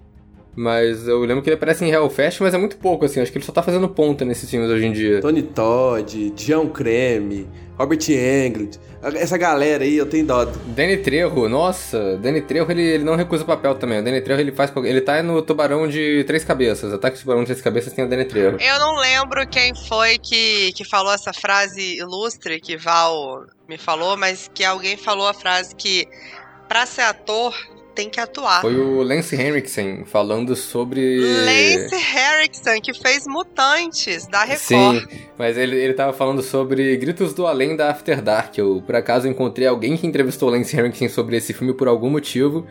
Mas 0.56 1.08
eu 1.08 1.20
lembro 1.22 1.42
que 1.42 1.50
ele 1.50 1.56
aparece 1.56 1.84
em 1.84 1.90
Hellfest, 1.90 2.42
mas 2.42 2.54
é 2.54 2.58
muito 2.58 2.78
pouco, 2.78 3.06
assim. 3.06 3.20
Acho 3.20 3.32
que 3.32 3.38
ele 3.38 3.46
só 3.46 3.52
tá 3.52 3.64
fazendo 3.64 3.90
ponta 3.90 4.24
nesses 4.24 4.50
filmes 4.50 4.70
hoje 4.70 4.86
em 4.86 4.92
dia. 4.92 5.20
Tony 5.20 5.42
Todd, 5.42 6.30
John 6.32 6.70
Creme, 6.70 7.48
Robert 7.78 8.00
Englund. 8.10 8.80
Essa 9.16 9.38
galera 9.38 9.84
aí, 9.84 9.98
eu 9.98 10.06
tenho 10.06 10.26
dó. 10.26 10.46
Danny 10.46 10.98
Trejo, 10.98 11.50
nossa, 11.50 12.18
Danny 12.18 12.42
Trejo 12.42 12.72
ele, 12.72 12.82
ele 12.82 13.04
não 13.04 13.16
recusa 13.16 13.44
papel 13.44 13.76
também. 13.76 14.00
O 14.00 14.04
Danny 14.04 14.22
Trejo 14.22 14.40
ele 14.40 14.52
faz. 14.52 14.72
Ele 14.78 15.02
tá 15.02 15.22
no 15.22 15.42
Tubarão 15.42 15.88
de 15.88 16.24
Três 16.26 16.46
Cabeças. 16.46 16.94
Ataque 16.94 17.18
de 17.18 17.24
Tubarão 17.24 17.42
de 17.42 17.48
Três 17.48 17.62
Cabeças 17.62 17.92
tem 17.92 18.06
o 18.06 18.08
Danny 18.08 18.26
Trejo. 18.26 18.58
Eu 18.62 18.80
não 18.80 18.96
lembro 18.96 19.46
quem 19.48 19.74
foi 19.88 20.18
que, 20.20 20.72
que 20.74 20.86
falou 20.86 21.12
essa 21.12 21.34
frase 21.34 21.98
ilustre 21.98 22.62
que 22.62 22.78
Val 22.78 23.46
me 23.68 23.78
falou, 23.78 24.16
mas 24.16 24.50
que 24.54 24.64
alguém 24.64 24.96
falou 24.96 25.28
a 25.28 25.34
frase 25.34 25.76
que 25.76 26.08
pra 26.70 26.86
ser 26.86 27.02
ator 27.02 27.54
tem 27.94 28.10
que 28.10 28.20
atuar. 28.20 28.62
Foi 28.62 28.76
o 28.76 29.02
Lance 29.02 29.36
Henriksen 29.36 30.04
falando 30.06 30.56
sobre. 30.56 31.20
Lance 31.20 31.96
Henriksen, 31.96 32.82
que 32.82 32.94
fez 32.94 33.26
Mutantes, 33.28 34.28
da 34.28 34.44
Record. 34.44 34.60
Sim, 34.60 35.08
mas 35.38 35.58
ele, 35.58 35.76
ele 35.76 35.94
tava 35.94 36.14
falando 36.14 36.42
sobre 36.42 36.96
Gritos 36.98 37.34
do 37.34 37.48
Além 37.48 37.76
da 37.76 37.90
After 37.90 38.22
Dark. 38.22 38.58
Eu, 38.58 38.82
por 38.86 38.96
acaso, 38.96 39.28
encontrei 39.28 39.68
alguém 39.68 39.96
que 39.96 40.08
entrevistou 40.08 40.50
o 40.50 40.52
Lance 40.52 40.76
Henriksen 40.76 41.10
sobre 41.10 41.38
esse 41.38 41.54
filme 41.54 41.74
por 41.74 41.88
algum 41.88 42.10
motivo. 42.10 42.66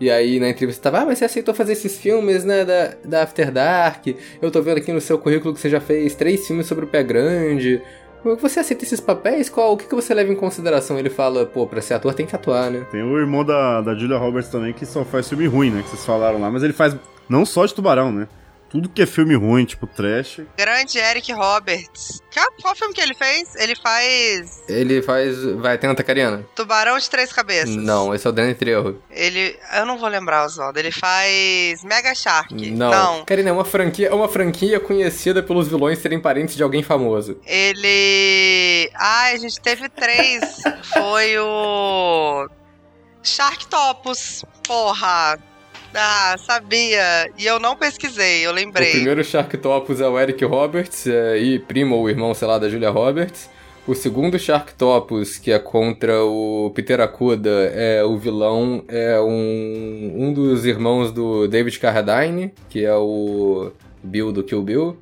E 0.00 0.10
aí 0.10 0.38
na 0.38 0.48
entrevista 0.48 0.82
tava, 0.82 1.02
ah, 1.02 1.06
mas 1.06 1.18
você 1.18 1.24
aceitou 1.24 1.52
fazer 1.52 1.72
esses 1.72 1.98
filmes, 1.98 2.44
né, 2.44 2.64
da, 2.64 2.94
da 3.04 3.22
After 3.24 3.50
Dark. 3.50 4.06
Eu 4.40 4.50
tô 4.50 4.62
vendo 4.62 4.78
aqui 4.78 4.92
no 4.92 5.00
seu 5.00 5.18
currículo 5.18 5.52
que 5.52 5.60
você 5.60 5.68
já 5.68 5.80
fez 5.80 6.14
três 6.14 6.46
filmes 6.46 6.66
sobre 6.66 6.84
o 6.84 6.88
Pé 6.88 7.02
Grande. 7.02 7.82
Como 8.22 8.34
é 8.34 8.36
que 8.36 8.42
Você 8.42 8.60
aceita 8.60 8.84
esses 8.84 9.00
papéis? 9.00 9.48
Qual, 9.48 9.72
o 9.72 9.76
que, 9.76 9.86
que 9.86 9.94
você 9.94 10.12
leva 10.12 10.32
em 10.32 10.36
consideração? 10.36 10.98
Ele 10.98 11.10
fala, 11.10 11.46
pô, 11.46 11.66
pra 11.66 11.80
ser 11.80 11.94
ator 11.94 12.14
tem 12.14 12.26
que 12.26 12.34
atuar, 12.34 12.70
né? 12.70 12.86
Tem 12.90 13.02
o 13.02 13.18
irmão 13.18 13.44
da, 13.44 13.80
da 13.80 13.94
Julia 13.94 14.18
Roberts 14.18 14.50
também, 14.50 14.72
que 14.72 14.84
só 14.84 15.04
faz 15.04 15.28
filme 15.28 15.46
ruim, 15.46 15.70
né? 15.70 15.82
Que 15.82 15.90
vocês 15.90 16.04
falaram 16.04 16.40
lá. 16.40 16.50
Mas 16.50 16.62
ele 16.62 16.72
faz 16.72 16.96
não 17.28 17.46
só 17.46 17.64
de 17.64 17.74
tubarão, 17.74 18.12
né? 18.12 18.28
Tudo 18.70 18.88
que 18.88 19.02
é 19.02 19.06
filme 19.06 19.34
ruim, 19.34 19.64
tipo 19.64 19.86
trash. 19.86 20.42
Grande 20.56 20.98
Eric 20.98 21.32
Roberts. 21.32 22.20
Qual, 22.32 22.46
qual 22.60 22.76
filme 22.76 22.92
que 22.92 23.00
ele 23.00 23.14
fez? 23.14 23.54
Ele 23.56 23.74
faz 23.74 24.62
Ele 24.68 25.02
faz. 25.02 25.42
Vai, 25.56 25.78
tenta, 25.78 26.04
Cariana? 26.04 26.44
Tubarão 26.54 26.98
de 26.98 27.08
Três 27.08 27.32
Cabeças. 27.32 27.74
Não, 27.74 28.14
esse 28.14 28.26
é 28.26 28.30
o 28.30 28.32
Danny 28.32 28.54
Trejo. 28.54 29.00
Ele. 29.10 29.58
Eu 29.74 29.86
não 29.86 29.98
vou 29.98 30.08
lembrar, 30.08 30.44
Oswaldo. 30.44 30.78
Ele 30.78 30.92
faz 30.92 31.82
Mega 31.82 32.14
Shark. 32.14 32.70
Não. 32.70 32.90
não. 32.90 33.24
Karina, 33.24 33.48
é 33.48 33.52
uma 33.52 33.64
franquia, 33.64 34.08
é 34.08 34.14
uma 34.14 34.28
franquia 34.28 34.78
conhecida 34.78 35.42
pelos 35.42 35.68
vilões 35.68 35.98
serem 35.98 36.20
parentes 36.20 36.54
de 36.54 36.62
alguém 36.62 36.82
famoso. 36.82 37.40
Ele. 37.46 38.90
Ai, 38.94 39.34
a 39.34 39.38
gente 39.38 39.60
teve 39.60 39.88
três. 39.88 40.62
Foi 40.92 41.38
o. 41.38 42.48
Sharktopus. 43.22 44.44
Porra. 44.66 45.38
Ah, 45.94 46.36
sabia. 46.38 47.30
E 47.38 47.46
eu 47.46 47.58
não 47.58 47.74
pesquisei, 47.76 48.46
eu 48.46 48.50
O 48.50 48.54
lembrei. 48.54 48.90
primeiro 48.92 49.24
Sharktopus 49.24 50.00
é 50.00 50.08
o 50.08 50.18
Eric 50.18 50.44
Roberts, 50.44 51.06
é, 51.06 51.38
e 51.38 51.58
primo 51.58 51.96
ou 51.96 52.08
irmão, 52.08 52.34
sei 52.34 52.46
lá, 52.46 52.58
da 52.58 52.68
Julia 52.68 52.90
Roberts. 52.90 53.48
O 53.86 53.94
segundo 53.94 54.38
Sharktopus, 54.38 55.38
que 55.38 55.50
é 55.50 55.58
contra 55.58 56.22
o 56.22 56.70
Peter 56.74 57.00
Akuda, 57.00 57.72
é 57.74 58.04
o 58.04 58.18
vilão, 58.18 58.84
é 58.86 59.18
um, 59.18 60.12
um 60.14 60.32
dos 60.32 60.66
irmãos 60.66 61.10
do 61.10 61.48
David 61.48 61.78
Carradine, 61.80 62.52
que 62.68 62.84
é 62.84 62.94
o 62.94 63.72
Bill 64.02 64.30
do 64.30 64.44
Kill 64.44 64.62
Bill. 64.62 64.98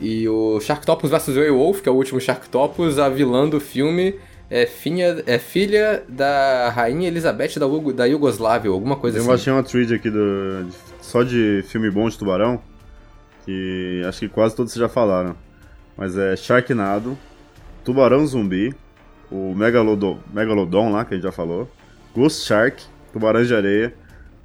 E 0.00 0.26
o 0.26 0.58
Sharktopus 0.58 1.10
vs. 1.10 1.36
Werewolf, 1.36 1.82
que 1.82 1.88
é 1.90 1.92
o 1.92 1.94
último 1.94 2.18
Sharktopus, 2.18 2.98
a 2.98 3.10
vilã 3.10 3.46
do 3.46 3.60
filme 3.60 4.14
é, 4.50 4.66
finha, 4.66 5.22
é 5.26 5.38
filha 5.38 6.02
da 6.08 6.68
rainha 6.70 7.08
Elizabeth 7.08 7.58
da, 7.58 7.66
Hugo- 7.66 7.92
da 7.92 8.04
Iugoslávia, 8.04 8.70
alguma 8.70 8.96
coisa 8.96 9.18
Eu 9.18 9.22
assim. 9.22 9.32
achei 9.32 9.52
uma 9.52 9.62
thread 9.62 9.94
aqui 9.94 10.10
do, 10.10 10.66
só 11.00 11.22
de 11.22 11.62
filme 11.68 11.90
bom 11.90 12.08
de 12.08 12.18
tubarão. 12.18 12.60
Que 13.44 14.02
acho 14.06 14.20
que 14.20 14.28
quase 14.28 14.54
todos 14.54 14.74
já 14.74 14.88
falaram. 14.88 15.34
Mas 15.96 16.16
é 16.16 16.36
Sharknado, 16.36 17.16
Tubarão 17.84 18.26
Zumbi, 18.26 18.74
o 19.30 19.54
Megalodon, 19.54 20.18
Megalodon 20.32 20.90
lá, 20.92 21.04
que 21.04 21.14
a 21.14 21.16
gente 21.16 21.24
já 21.24 21.32
falou. 21.32 21.70
Ghost 22.14 22.46
Shark, 22.46 22.82
Tubarão 23.12 23.42
de 23.42 23.54
Areia, 23.54 23.94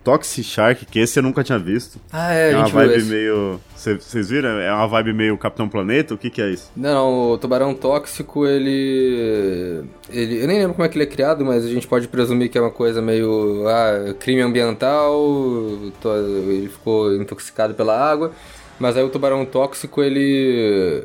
Toxic 0.05 0.43
Shark, 0.43 0.85
que 0.85 0.99
esse 0.99 1.17
eu 1.17 1.23
nunca 1.23 1.43
tinha 1.43 1.57
visto. 1.57 1.99
Ah, 2.13 2.31
é, 2.31 2.51
É 2.51 2.57
uma 2.57 2.67
vibe 2.67 3.03
meio. 3.05 3.59
Vocês 3.75 4.29
viram? 4.29 4.49
É 4.59 4.71
uma 4.71 4.87
vibe 4.87 5.13
meio 5.13 5.37
Capitão 5.37 5.67
Planeta? 5.67 6.13
O 6.13 6.17
que, 6.17 6.29
que 6.29 6.41
é 6.41 6.51
isso? 6.51 6.71
Não, 6.77 6.93
não, 6.93 7.31
o 7.31 7.37
tubarão 7.37 7.73
tóxico, 7.73 8.45
ele, 8.45 9.83
ele. 10.09 10.43
Eu 10.43 10.47
nem 10.47 10.59
lembro 10.59 10.75
como 10.75 10.85
é 10.85 10.89
que 10.89 10.95
ele 10.95 11.05
é 11.05 11.07
criado, 11.07 11.43
mas 11.43 11.65
a 11.65 11.69
gente 11.69 11.87
pode 11.87 12.07
presumir 12.07 12.49
que 12.49 12.57
é 12.57 12.61
uma 12.61 12.71
coisa 12.71 13.01
meio. 13.01 13.67
Ah, 13.67 14.13
crime 14.19 14.41
ambiental, 14.41 15.19
ele 16.47 16.69
ficou 16.69 17.13
intoxicado 17.15 17.73
pela 17.73 17.99
água. 17.99 18.31
Mas 18.79 18.95
aí 18.95 19.03
o 19.03 19.09
tubarão 19.09 19.43
tóxico, 19.43 20.03
ele. 20.03 21.03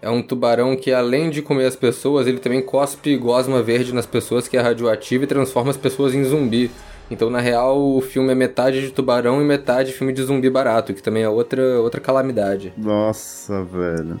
É 0.00 0.08
um 0.08 0.22
tubarão 0.22 0.76
que, 0.76 0.92
além 0.92 1.30
de 1.30 1.42
comer 1.42 1.66
as 1.66 1.74
pessoas, 1.74 2.26
ele 2.28 2.38
também 2.38 2.62
cospe 2.62 3.16
gosma 3.16 3.60
verde 3.60 3.92
nas 3.92 4.06
pessoas, 4.06 4.46
que 4.46 4.56
é 4.56 4.60
radioativo, 4.60 5.24
e 5.24 5.26
transforma 5.26 5.70
as 5.70 5.76
pessoas 5.76 6.14
em 6.14 6.22
zumbi. 6.22 6.70
Então, 7.10 7.30
na 7.30 7.40
real, 7.40 7.80
o 7.80 8.00
filme 8.00 8.32
é 8.32 8.34
metade 8.34 8.80
de 8.80 8.90
tubarão 8.90 9.40
e 9.40 9.44
metade 9.44 9.92
filme 9.92 10.12
de 10.12 10.22
zumbi 10.22 10.50
barato, 10.50 10.92
que 10.92 11.02
também 11.02 11.22
é 11.22 11.28
outra, 11.28 11.80
outra 11.80 12.00
calamidade. 12.00 12.72
Nossa, 12.76 13.62
velho. 13.62 14.20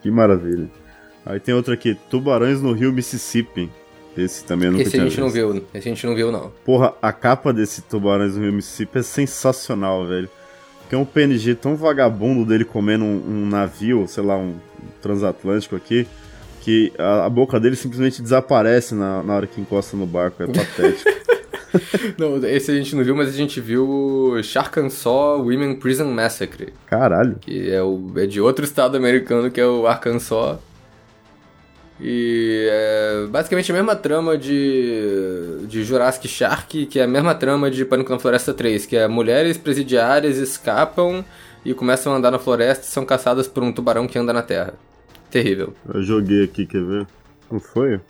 Que 0.00 0.10
maravilha. 0.10 0.68
Aí 1.26 1.40
tem 1.40 1.54
outro 1.54 1.74
aqui, 1.74 1.94
Tubarões 2.08 2.62
no 2.62 2.72
Rio 2.72 2.92
Mississippi. 2.92 3.68
Esse 4.16 4.44
também 4.44 4.66
eu 4.66 4.72
nunca 4.72 4.82
Esse 4.84 4.96
a 4.96 5.04
gente 5.04 5.20
não 5.20 5.28
visto. 5.28 5.34
viu, 5.52 5.64
esse 5.74 5.88
a 5.88 5.92
gente 5.92 6.06
não 6.06 6.14
viu, 6.14 6.32
não. 6.32 6.50
Porra, 6.64 6.94
a 7.02 7.12
capa 7.12 7.52
desse 7.52 7.82
Tubarões 7.82 8.34
no 8.36 8.42
Rio 8.42 8.52
Mississippi 8.52 8.98
é 8.98 9.02
sensacional, 9.02 10.06
velho. 10.06 10.28
Porque 10.80 10.94
é 10.94 10.98
um 10.98 11.04
PNG 11.04 11.54
tão 11.56 11.76
vagabundo 11.76 12.46
dele 12.46 12.64
comendo 12.64 13.04
um, 13.04 13.22
um 13.26 13.46
navio, 13.46 14.06
sei 14.08 14.24
lá, 14.24 14.38
um 14.38 14.54
transatlântico 15.02 15.76
aqui, 15.76 16.06
que 16.62 16.92
a, 16.98 17.26
a 17.26 17.28
boca 17.28 17.60
dele 17.60 17.76
simplesmente 17.76 18.22
desaparece 18.22 18.94
na, 18.94 19.22
na 19.22 19.34
hora 19.34 19.46
que 19.46 19.60
encosta 19.60 19.96
no 19.96 20.06
barco. 20.06 20.42
É 20.42 20.46
patético. 20.46 21.10
Não, 22.18 22.36
esse 22.46 22.70
a 22.70 22.74
gente 22.74 22.94
não 22.96 23.04
viu, 23.04 23.14
mas 23.14 23.28
a 23.28 23.32
gente 23.32 23.60
viu 23.60 23.88
o 23.88 24.42
Sharkansaw 24.42 25.40
Women 25.40 25.76
Prison 25.76 26.06
Massacre, 26.06 26.72
Caralho. 26.86 27.36
que 27.40 27.70
é, 27.70 27.82
o, 27.82 28.12
é 28.16 28.26
de 28.26 28.40
outro 28.40 28.64
estado 28.64 28.96
americano, 28.96 29.50
que 29.50 29.60
é 29.60 29.66
o 29.66 29.86
Arkansas. 29.86 30.58
E 32.00 32.68
é 32.70 33.26
basicamente 33.28 33.72
a 33.72 33.74
mesma 33.74 33.96
trama 33.96 34.38
de, 34.38 35.66
de 35.66 35.82
Jurassic 35.82 36.28
Shark, 36.28 36.86
que 36.86 37.00
é 37.00 37.04
a 37.04 37.08
mesma 37.08 37.34
trama 37.34 37.70
de 37.70 37.84
Pânico 37.84 38.12
na 38.12 38.18
Floresta 38.20 38.54
3, 38.54 38.86
que 38.86 38.96
é 38.96 39.08
mulheres 39.08 39.58
presidiárias 39.58 40.36
escapam 40.36 41.24
e 41.64 41.74
começam 41.74 42.12
a 42.12 42.16
andar 42.16 42.30
na 42.30 42.38
floresta 42.38 42.84
e 42.84 42.88
são 42.88 43.04
caçadas 43.04 43.48
por 43.48 43.64
um 43.64 43.72
tubarão 43.72 44.06
que 44.06 44.16
anda 44.18 44.32
na 44.32 44.42
terra. 44.42 44.74
Terrível. 45.28 45.74
Eu 45.92 46.02
joguei 46.02 46.44
aqui, 46.44 46.64
quer 46.66 46.82
ver? 46.82 47.06
Não 47.50 47.58
foi? 47.58 48.00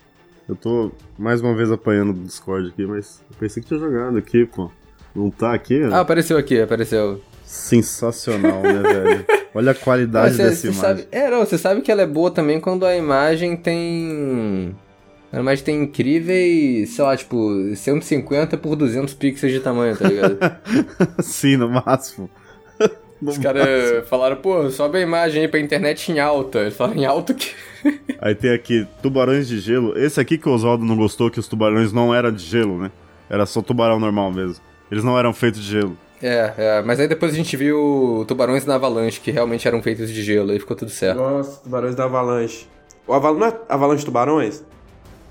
Eu 0.49 0.57
tô 0.57 0.91
mais 1.19 1.41
uma 1.43 1.55
vez 1.55 1.71
apanhando 1.71 2.13
do 2.15 2.25
Discord 2.25 2.69
aqui, 2.69 2.87
mas 2.87 3.21
eu 3.31 3.37
pensei 3.39 3.63
que 3.63 3.69
tinha 3.69 3.79
jogado 3.79 4.17
aqui, 4.17 4.47
pô. 4.47 4.71
Não 5.15 5.31
tá 5.31 5.53
aqui? 5.53 5.83
Ah, 5.93 6.01
apareceu 6.01 6.39
aqui, 6.39 6.61
apareceu. 6.61 7.21
Sensacional, 7.45 8.63
né, 8.63 8.83
velho? 8.83 9.25
Olha 9.55 9.73
a 9.73 9.75
qualidade 9.75 10.37
Você- 10.37 10.43
dessa 10.45 10.67
imagem. 10.67 10.81
Sabe, 10.81 11.09
é, 11.11 11.31
não, 11.31 11.41
você 11.41 11.59
sabe 11.59 11.81
que 11.83 11.91
ela 11.91 12.03
é 12.03 12.07
boa 12.07 12.31
também 12.31 12.61
quando 12.61 12.87
a 12.87 12.97
imagem 12.97 13.57
tem. 13.57 14.75
A 15.33 15.41
imagem 15.41 15.65
tem 15.65 15.83
incríveis, 15.83 16.91
sei 16.91 17.05
lá, 17.05 17.15
tipo, 17.17 17.75
150 17.75 18.57
por 18.57 18.75
200 18.77 19.13
pixels 19.15 19.53
de 19.53 19.61
tamanho, 19.61 19.97
tá 19.97 20.09
ligado? 20.09 20.39
Sim, 21.21 21.57
no 21.59 21.69
máximo. 21.69 22.31
Os 23.21 23.39
caras 23.39 24.09
falaram, 24.09 24.37
pô, 24.37 24.71
sobe 24.71 24.99
a 24.99 25.01
imagem 25.01 25.43
aí 25.43 25.49
pra 25.49 25.59
internet 25.59 26.11
em 26.13 26.21
alta. 26.21 26.61
Eles 26.61 26.77
falaram 26.77 27.01
em 27.01 27.05
alta 27.05 27.35
que. 27.35 27.51
Aí 28.21 28.35
tem 28.35 28.53
aqui, 28.53 28.87
tubarões 29.01 29.47
de 29.47 29.61
gelo. 29.61 29.97
Esse 29.97 30.21
aqui 30.21 30.37
que 30.37 30.49
o 30.49 30.53
Oswaldo 30.53 30.85
não 30.85 30.97
gostou, 30.97 31.31
que 31.31 31.39
os 31.39 31.47
tubarões 31.47 31.93
não 31.93 32.15
eram 32.15 32.33
de 32.33 32.43
gelo, 32.45 32.77
né? 32.77 32.91
Era 33.31 33.47
só 33.47 33.63
tubarão 33.63 34.01
normal 34.01 34.33
mesmo. 34.33 34.63
Eles 34.91 35.05
não 35.05 35.19
eram 35.19 35.33
feitos 35.33 35.61
de 35.61 35.71
gelo. 35.71 35.97
É, 36.21 36.53
é, 36.57 36.83
mas 36.83 36.99
aí 36.99 37.07
depois 37.07 37.33
a 37.33 37.37
gente 37.37 37.57
viu 37.57 38.25
tubarões 38.27 38.67
na 38.67 38.75
avalanche, 38.75 39.21
que 39.21 39.31
realmente 39.31 39.69
eram 39.69 39.81
feitos 39.83 40.11
de 40.11 40.23
gelo, 40.23 40.51
aí 40.51 40.59
ficou 40.59 40.77
tudo 40.77 40.91
certo. 40.91 41.19
Nossa, 41.19 41.61
tubarões 41.63 41.95
da 41.95 42.05
avalanche. 42.05 42.67
O 43.07 43.15
aval... 43.15 43.35
Não 43.35 43.47
é 43.47 43.57
avalanche 43.69 44.01
de 44.01 44.07
tubarões? 44.07 44.65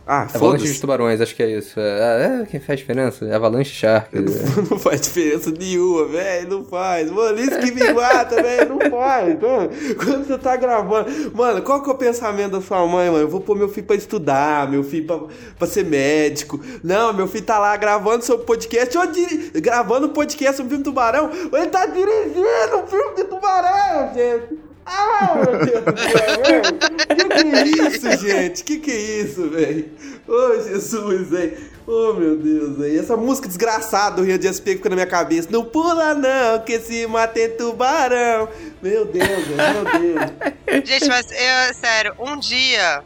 Ah, 0.10 0.22
Avalanche 0.34 0.60
de 0.60 0.64
foda-se. 0.64 0.80
tubarões, 0.82 1.20
acho 1.20 1.36
que 1.36 1.44
é 1.44 1.50
isso. 1.58 1.78
É, 1.80 2.42
é 2.44 2.46
que 2.46 2.60
faz 2.62 2.80
diferença? 2.80 3.26
Avalanche 3.36 3.72
Shark. 3.74 4.16
é. 4.16 4.22
Não 4.72 4.80
faz 4.80 5.02
diferença 5.02 5.52
nenhuma, 5.52 6.06
velho. 6.08 6.50
Não 6.50 6.64
faz. 6.64 7.12
Mano, 7.12 7.38
isso 7.38 7.60
que 7.60 7.72
me 7.72 7.92
mata, 7.92 8.36
velho. 8.42 8.70
Não 8.70 8.90
faz. 8.90 9.40
Mano, 9.42 9.70
quando 9.98 10.26
você 10.26 10.38
tá 10.38 10.56
gravando. 10.56 11.10
Mano, 11.36 11.62
qual 11.62 11.84
que 11.84 11.90
é 11.90 11.94
o 11.94 11.98
pensamento 11.98 12.52
da 12.54 12.62
sua 12.62 12.88
mãe, 12.88 13.10
mano? 13.10 13.24
Eu 13.24 13.28
vou 13.28 13.42
pôr 13.42 13.58
meu 13.58 13.68
filho 13.68 13.86
pra 13.86 13.96
estudar, 13.98 14.70
meu 14.72 14.84
filho 14.84 15.06
pra, 15.06 15.20
pra 15.60 15.68
ser 15.68 15.84
médico. 15.84 16.58
Não, 16.82 17.12
meu 17.14 17.28
filho 17.28 17.44
tá 17.46 17.60
lá 17.60 17.76
gravando 17.76 18.24
seu 18.24 18.40
podcast. 18.40 18.98
Ou 18.98 19.08
diri... 19.08 19.52
gravando 19.60 20.10
podcast 20.10 20.56
sobre 20.56 20.70
filme 20.70 20.84
Tubarão. 20.86 21.30
Ele 21.52 21.68
tá 21.68 21.86
dirigindo 21.86 22.78
um 22.82 22.88
filme 22.88 23.16
de 23.16 23.24
Tubarão, 23.26 24.14
gente. 24.14 24.67
Ah, 24.90 25.36
meu 25.36 25.66
Deus 25.66 25.84
do 25.84 26.00
céu, 26.00 26.44
velho. 26.44 26.78
Que 27.18 27.28
que 27.28 27.56
é 27.56 27.88
isso, 27.88 28.26
gente? 28.26 28.64
Que 28.64 28.80
que 28.80 28.92
é 28.92 29.22
isso, 29.22 29.50
velho? 29.50 29.90
Ô, 30.26 30.62
Jesus, 30.62 31.30
velho. 31.30 31.58
Oh, 31.86 32.14
meu 32.14 32.38
Deus, 32.38 32.78
velho. 32.78 33.00
Essa 33.00 33.18
música 33.18 33.50
desgraçada 33.50 34.16
do 34.16 34.24
Rio 34.24 34.38
de 34.38 34.46
Janeiro 34.46 34.64
fica 34.64 34.90
na 34.90 34.96
minha 34.96 35.08
cabeça. 35.08 35.50
Não 35.52 35.66
pula 35.66 36.14
não, 36.14 36.60
que 36.62 36.80
se 36.80 37.06
mata 37.06 37.38
é 37.38 37.50
tubarão. 37.50 38.48
Meu 38.82 39.04
Deus, 39.06 39.28
velho, 39.28 39.74
meu 39.74 40.00
Deus. 40.00 40.88
Gente, 40.88 41.08
mas 41.10 41.26
eu, 41.32 41.74
sério, 41.74 42.14
um 42.18 42.38
dia. 42.38 43.04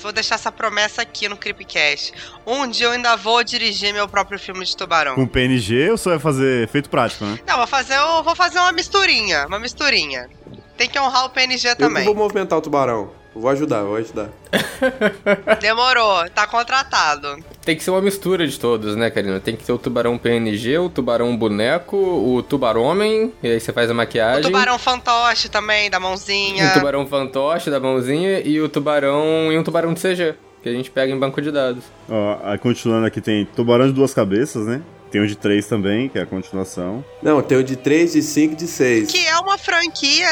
Vou 0.00 0.12
deixar 0.12 0.36
essa 0.36 0.52
promessa 0.52 1.02
aqui 1.02 1.28
no 1.28 1.36
Creepcast. 1.36 2.12
Um 2.46 2.68
dia 2.68 2.86
eu 2.86 2.92
ainda 2.92 3.16
vou 3.16 3.42
dirigir 3.42 3.92
meu 3.92 4.08
próprio 4.08 4.38
filme 4.38 4.64
de 4.64 4.76
tubarão. 4.76 5.16
Com 5.16 5.26
PNG 5.26 5.90
ou 5.90 5.98
só 5.98 6.10
vai 6.10 6.20
fazer 6.20 6.62
efeito 6.62 6.88
prático, 6.88 7.24
né? 7.24 7.36
Não, 7.44 7.56
vou 7.56 7.66
fazer, 7.66 7.96
eu 7.96 8.22
vou 8.22 8.36
fazer 8.36 8.58
uma 8.60 8.70
misturinha. 8.70 9.46
Uma 9.48 9.58
misturinha. 9.58 10.30
Tem 10.78 10.88
que 10.88 10.98
honrar 10.98 11.26
o 11.26 11.30
PNG 11.30 11.68
Eu 11.70 11.76
também. 11.76 12.04
vou 12.04 12.14
movimentar 12.14 12.58
o 12.58 12.62
tubarão. 12.62 13.10
Eu 13.34 13.42
Vou 13.42 13.50
ajudar, 13.50 13.82
vou 13.82 13.96
ajudar. 13.96 14.28
Demorou, 15.60 16.28
tá 16.30 16.46
contratado. 16.46 17.36
Tem 17.64 17.76
que 17.76 17.82
ser 17.84 17.90
uma 17.90 18.00
mistura 18.00 18.46
de 18.46 18.58
todos, 18.58 18.96
né, 18.96 19.10
Karina? 19.10 19.38
Tem 19.38 19.54
que 19.54 19.64
ter 19.64 19.72
o 19.72 19.78
tubarão 19.78 20.16
PNG, 20.16 20.78
o 20.78 20.88
tubarão 20.88 21.36
boneco, 21.36 21.96
o 21.96 22.42
tubarão-homem, 22.42 23.32
e 23.42 23.48
aí 23.48 23.60
você 23.60 23.72
faz 23.72 23.90
a 23.90 23.92
O 23.92 23.96
maquiagem. 23.96 24.42
tubarão 24.42 24.78
fantoche 24.78 25.48
também, 25.48 25.90
da 25.90 26.00
mãozinha. 26.00 26.68
O 26.70 26.72
tubarão 26.72 27.06
fantoche 27.06 27.70
da 27.70 27.78
mãozinha 27.78 28.40
e 28.40 28.60
o 28.60 28.68
tubarão 28.68 29.52
e 29.52 29.58
um 29.58 29.62
tubarão 29.62 29.92
de 29.92 30.00
CG, 30.00 30.34
que 30.62 30.68
a 30.68 30.72
gente 30.72 30.90
pega 30.90 31.12
em 31.12 31.18
banco 31.18 31.40
de 31.42 31.50
dados. 31.52 31.84
Ó, 32.08 32.38
aí 32.42 32.56
continuando 32.58 33.06
aqui 33.06 33.20
tem 33.20 33.44
Tubarão 33.44 33.86
de 33.86 33.92
Duas 33.92 34.14
Cabeças, 34.14 34.66
né? 34.66 34.80
Tem 35.10 35.20
o 35.20 35.26
de 35.26 35.36
três 35.36 35.66
também, 35.66 36.08
que 36.08 36.18
é 36.18 36.22
a 36.22 36.26
continuação. 36.26 37.04
Não, 37.22 37.42
tem 37.42 37.58
o 37.58 37.64
de 37.64 37.76
3, 37.76 38.12
de 38.12 38.22
5 38.22 38.56
de 38.56 38.66
6. 38.66 39.10
Que 39.10 39.26
é 39.26 39.38
uma 39.38 39.56
franquia 39.56 40.28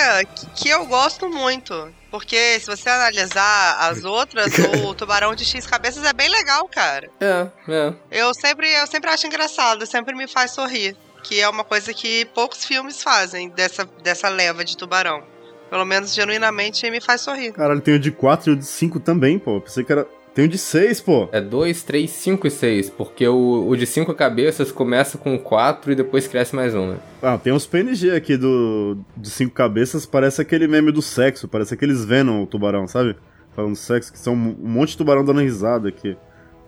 que, 0.54 0.68
eu 0.68 0.86
gosto 0.86 1.28
muito. 1.28 1.92
Porque 2.10 2.60
se 2.60 2.66
você 2.66 2.88
analisar 2.88 3.76
as 3.80 4.04
outras, 4.04 4.52
o 4.84 4.94
Tubarão 4.94 5.34
de 5.34 5.44
X 5.44 5.66
Cabeças 5.66 6.04
é 6.04 6.12
bem 6.12 6.28
legal, 6.28 6.68
cara. 6.68 7.10
É, 7.20 7.48
é. 7.68 7.94
Eu 8.10 8.32
sempre, 8.34 8.70
eu 8.72 8.86
sempre 8.86 9.10
acho 9.10 9.26
engraçado, 9.26 9.86
sempre 9.86 10.14
me 10.14 10.26
faz 10.26 10.52
sorrir. 10.52 10.96
Que 11.22 11.40
é 11.40 11.48
uma 11.48 11.64
coisa 11.64 11.92
que 11.92 12.24
poucos 12.26 12.64
filmes 12.64 13.02
fazem 13.02 13.48
dessa, 13.50 13.84
dessa 14.02 14.28
leva 14.28 14.64
de 14.64 14.76
tubarão. 14.76 15.22
Pelo 15.68 15.84
menos 15.84 16.14
genuinamente 16.14 16.88
me 16.90 17.00
faz 17.00 17.22
sorrir. 17.22 17.52
Caralho, 17.52 17.80
tem 17.80 17.94
o 17.94 17.98
de 17.98 18.12
quatro 18.12 18.50
e 18.50 18.54
o 18.54 18.56
de 18.56 18.64
cinco 18.64 19.00
também, 19.00 19.38
pô. 19.38 19.60
Pensei 19.60 19.82
que 19.82 19.92
era. 19.92 20.06
Tem 20.36 20.44
o 20.44 20.48
de 20.48 20.58
seis, 20.58 21.00
pô. 21.00 21.30
É 21.32 21.40
2, 21.40 21.82
3, 21.82 22.10
5 22.10 22.46
e 22.46 22.50
6, 22.50 22.90
porque 22.90 23.26
o, 23.26 23.66
o 23.68 23.74
de 23.74 23.86
5 23.86 24.12
cabeças 24.14 24.70
começa 24.70 25.16
com 25.16 25.38
4 25.38 25.92
e 25.92 25.94
depois 25.94 26.28
cresce 26.28 26.54
mais 26.54 26.74
um, 26.74 26.88
né? 26.90 26.96
Ah, 27.22 27.38
tem 27.38 27.54
uns 27.54 27.66
PNG 27.66 28.10
aqui 28.10 28.36
do 28.36 28.98
de 29.16 29.30
cinco 29.30 29.54
cabeças, 29.54 30.04
parece 30.04 30.42
aquele 30.42 30.68
meme 30.68 30.92
do 30.92 31.00
sexo, 31.00 31.48
parece 31.48 31.72
aqueles 31.72 32.04
Venom, 32.04 32.42
o 32.42 32.46
tubarão, 32.46 32.86
sabe? 32.86 33.16
Falando 33.54 33.74
sexo, 33.76 34.12
que 34.12 34.18
são 34.18 34.34
um 34.34 34.54
monte 34.68 34.90
de 34.90 34.98
tubarão 34.98 35.24
dando 35.24 35.40
risada 35.40 35.88
aqui. 35.88 36.14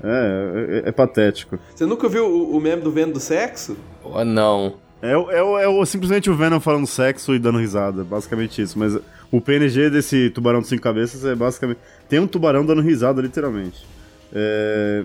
É, 0.03 0.83
é, 0.87 0.89
é 0.89 0.93
patético. 0.93 1.59
Você 1.75 1.85
nunca 1.85 2.09
viu 2.09 2.25
o, 2.25 2.57
o 2.57 2.61
meme 2.63 2.81
do 2.81 2.91
vento 2.91 3.13
do 3.13 3.21
sexo? 3.21 3.77
Oh, 4.03 4.25
não. 4.25 4.77
É, 5.03 5.11
é, 5.13 5.17
o- 5.43 5.59
é 5.59 5.69
o- 5.69 5.85
simplesmente 5.85 6.31
o 6.31 6.35
Venom 6.35 6.59
falando 6.59 6.87
sexo 6.87 7.35
e 7.35 7.39
dando 7.39 7.59
risada, 7.59 8.03
basicamente 8.03 8.63
isso. 8.63 8.79
Mas 8.79 8.99
o 9.31 9.41
PNG 9.41 9.91
desse 9.91 10.31
tubarão 10.31 10.61
de 10.61 10.69
cinco 10.69 10.83
cabeças 10.83 11.25
é 11.25 11.35
basicamente. 11.35 11.79
Tem 12.09 12.19
um 12.19 12.27
tubarão 12.27 12.65
dando 12.65 12.81
risada, 12.81 13.21
literalmente. 13.21 13.85
É, 14.33 15.05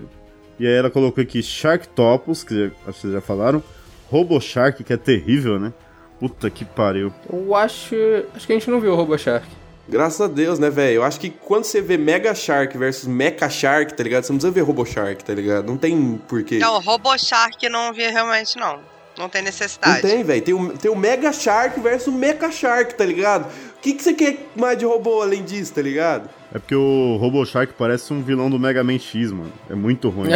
E 0.58 0.66
aí 0.66 0.72
ela 0.74 0.88
colocou 0.90 1.20
aqui 1.20 1.42
Sharktopus, 1.42 2.44
que 2.44 2.54
já- 2.54 2.66
acho 2.86 2.94
que 2.94 3.00
vocês 3.00 3.12
já 3.12 3.20
falaram. 3.20 3.60
Robo 4.08 4.40
Shark, 4.40 4.84
que 4.84 4.92
é 4.92 4.96
terrível, 4.96 5.58
né? 5.58 5.72
Puta 6.20 6.48
que 6.48 6.64
pariu. 6.64 7.12
Eu 7.32 7.54
acho. 7.56 7.96
Acho 8.36 8.46
que 8.46 8.52
a 8.52 8.56
gente 8.58 8.70
não 8.70 8.80
viu 8.80 8.92
o 8.92 8.94
Robo 8.94 9.18
Shark. 9.18 9.46
Graças 9.88 10.20
a 10.20 10.28
Deus, 10.28 10.58
né, 10.60 10.70
velho? 10.70 10.96
Eu 10.96 11.02
acho 11.02 11.18
que 11.18 11.28
quando 11.28 11.64
você 11.64 11.82
vê 11.82 11.98
Mega 11.98 12.34
Shark 12.34 12.78
versus 12.78 13.06
Mecha 13.08 13.50
Shark, 13.50 13.92
tá 13.94 14.02
ligado? 14.04 14.22
Você 14.24 14.32
não 14.32 14.38
precisa 14.38 14.54
ver 14.54 14.60
Robo 14.62 14.86
Shark, 14.86 15.24
tá 15.24 15.34
ligado? 15.34 15.66
Não 15.66 15.76
tem 15.76 16.20
porquê. 16.28 16.58
Não, 16.58 16.78
RoboShark 16.80 17.68
não 17.68 17.92
vi 17.92 18.06
realmente, 18.08 18.56
não. 18.56 18.78
Não 19.18 19.28
tem 19.28 19.42
Não 19.42 19.46
necessidade. 19.46 20.02
tem, 20.02 20.22
velho. 20.24 20.42
Tem 20.42 20.54
o, 20.54 20.68
tem 20.78 20.90
o 20.90 20.96
Mega 20.96 21.32
Shark 21.32 21.78
versus 21.80 22.06
o 22.08 22.12
Mecha 22.12 22.50
Shark, 22.50 22.94
tá 22.94 23.04
ligado? 23.04 23.46
O 23.84 23.86
que, 23.86 23.92
que 23.92 24.02
você 24.02 24.14
quer 24.14 24.46
mais 24.56 24.78
de 24.78 24.86
robô 24.86 25.20
além 25.20 25.44
disso, 25.44 25.74
tá 25.74 25.82
ligado? 25.82 26.30
É 26.54 26.58
porque 26.58 26.74
o 26.74 27.18
Robo 27.20 27.44
Shark 27.44 27.74
parece 27.76 28.14
um 28.14 28.22
vilão 28.22 28.48
do 28.48 28.58
Mega 28.58 28.82
Man 28.82 28.98
X, 28.98 29.30
mano. 29.30 29.52
É 29.68 29.74
muito 29.74 30.08
ruim. 30.08 30.30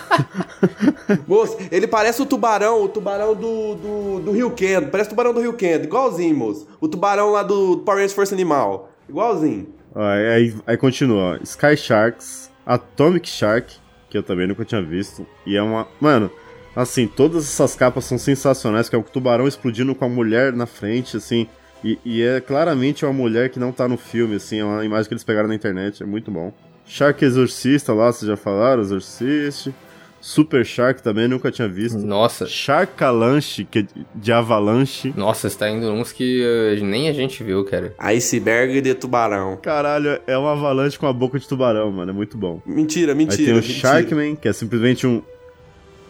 Moço, 1.28 1.58
ele 1.70 1.86
parece 1.86 2.22
o 2.22 2.24
tubarão, 2.24 2.82
o 2.82 2.88
tubarão 2.88 3.34
do, 3.34 3.74
do, 3.74 4.20
do 4.20 4.32
Rio 4.32 4.50
Kendo. 4.52 4.86
Parece 4.86 5.08
o 5.08 5.10
tubarão 5.10 5.34
do 5.34 5.40
Rio 5.42 5.52
Kendo, 5.52 5.84
igualzinho, 5.84 6.34
moço. 6.34 6.66
O 6.80 6.88
tubarão 6.88 7.30
lá 7.30 7.42
do 7.42 7.76
Power 7.84 7.98
Rangers 7.98 8.14
Força 8.14 8.34
Animal. 8.34 8.90
Igualzinho. 9.06 9.68
Ó, 9.94 10.02
aí, 10.02 10.54
aí 10.66 10.76
continua, 10.78 11.34
ó. 11.34 11.36
Sky 11.42 11.76
Sharks, 11.76 12.50
Atomic 12.64 13.28
Shark, 13.28 13.74
que 14.08 14.16
eu 14.16 14.22
também 14.22 14.46
nunca 14.46 14.64
tinha 14.64 14.80
visto. 14.80 15.26
E 15.44 15.58
é 15.58 15.62
uma. 15.62 15.86
Mano, 16.00 16.30
assim, 16.74 17.06
todas 17.06 17.44
essas 17.44 17.74
capas 17.74 18.06
são 18.06 18.16
sensacionais, 18.16 18.88
que 18.88 18.96
é 18.96 18.98
o 18.98 19.02
tubarão 19.02 19.46
explodindo 19.46 19.94
com 19.94 20.06
a 20.06 20.08
mulher 20.08 20.54
na 20.54 20.64
frente, 20.64 21.18
assim. 21.18 21.46
E, 21.84 21.98
e 22.04 22.22
é 22.22 22.40
claramente 22.40 23.04
uma 23.04 23.12
mulher 23.12 23.50
que 23.50 23.58
não 23.58 23.70
tá 23.72 23.86
no 23.86 23.96
filme, 23.96 24.36
assim, 24.36 24.58
é 24.60 24.64
uma 24.64 24.84
imagem 24.84 25.08
que 25.08 25.14
eles 25.14 25.24
pegaram 25.24 25.48
na 25.48 25.54
internet, 25.54 26.02
é 26.02 26.06
muito 26.06 26.30
bom. 26.30 26.52
Shark 26.86 27.24
Exorcista 27.24 27.92
lá, 27.92 28.12
vocês 28.12 28.28
já 28.28 28.36
falaram, 28.36 28.82
Exorcist. 28.82 29.72
Super 30.20 30.64
Shark 30.66 31.02
também, 31.02 31.28
nunca 31.28 31.52
tinha 31.52 31.68
visto. 31.68 31.98
Nossa. 31.98 32.46
Sharkalanche, 32.46 33.64
que 33.64 33.80
é 33.80 33.86
de 34.12 34.32
avalanche. 34.32 35.14
Nossa, 35.16 35.46
está 35.46 35.70
indo 35.70 35.88
uns 35.92 36.10
que 36.10 36.42
eh, 36.42 36.80
nem 36.82 37.08
a 37.08 37.12
gente 37.12 37.44
viu, 37.44 37.64
cara. 37.64 37.94
Iceberg 37.96 38.80
de 38.80 38.94
tubarão. 38.94 39.56
Caralho, 39.58 40.18
é 40.26 40.36
uma 40.36 40.52
avalanche 40.52 40.98
com 40.98 41.06
a 41.06 41.12
boca 41.12 41.38
de 41.38 41.46
tubarão, 41.46 41.92
mano, 41.92 42.10
é 42.10 42.14
muito 42.14 42.36
bom. 42.36 42.60
Mentira, 42.66 43.12
Aí 43.12 43.18
mentira. 43.18 43.44
tem 43.44 43.52
o 43.52 43.56
mentira. 43.56 43.78
Sharkman, 43.78 44.34
que 44.34 44.48
é 44.48 44.52
simplesmente 44.52 45.06
um. 45.06 45.22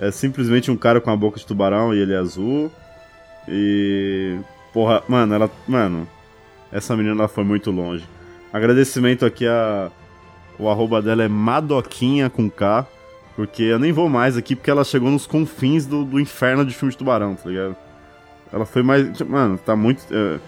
É 0.01 0.11
simplesmente 0.11 0.71
um 0.71 0.77
cara 0.77 0.99
com 0.99 1.11
a 1.11 1.17
boca 1.17 1.39
de 1.39 1.45
tubarão 1.45 1.95
e 1.95 1.99
ele 1.99 2.15
é 2.15 2.17
azul. 2.17 2.71
E. 3.47 4.39
Porra, 4.77 5.03
mano, 5.09 5.35
ela. 5.35 5.51
Mano, 5.67 6.07
essa 6.71 6.95
menina 6.95 7.15
ela 7.15 7.29
foi 7.29 7.45
muito 7.45 7.71
longe. 7.71 8.05
Agradecimento 8.53 9.25
aqui 9.25 9.47
a. 9.47 9.91
O 10.59 10.69
arroba 10.69 11.01
dela 11.01 11.23
é 11.25 11.29
Madoquinha 11.29 12.29
com 12.29 12.51
K. 12.51 12.87
Porque 13.35 13.63
eu 13.63 13.79
nem 13.79 13.91
vou 13.91 14.07
mais 14.11 14.37
aqui, 14.37 14.55
porque 14.55 14.71
ela 14.71 14.85
chegou 14.85 15.11
nos 15.11 15.27
confins 15.27 15.87
do, 15.87 16.05
do 16.05 16.21
inferno 16.21 16.63
de 16.63 16.75
filme 16.75 16.93
de 16.93 16.99
tubarão, 16.99 17.35
tá 17.35 17.49
ligado? 17.49 17.75
Ela 18.53 18.67
foi 18.67 18.83
mais. 18.83 19.19
Mano, 19.23 19.57
tá 19.57 19.75
muito. 19.75 20.05
é, 20.11 20.39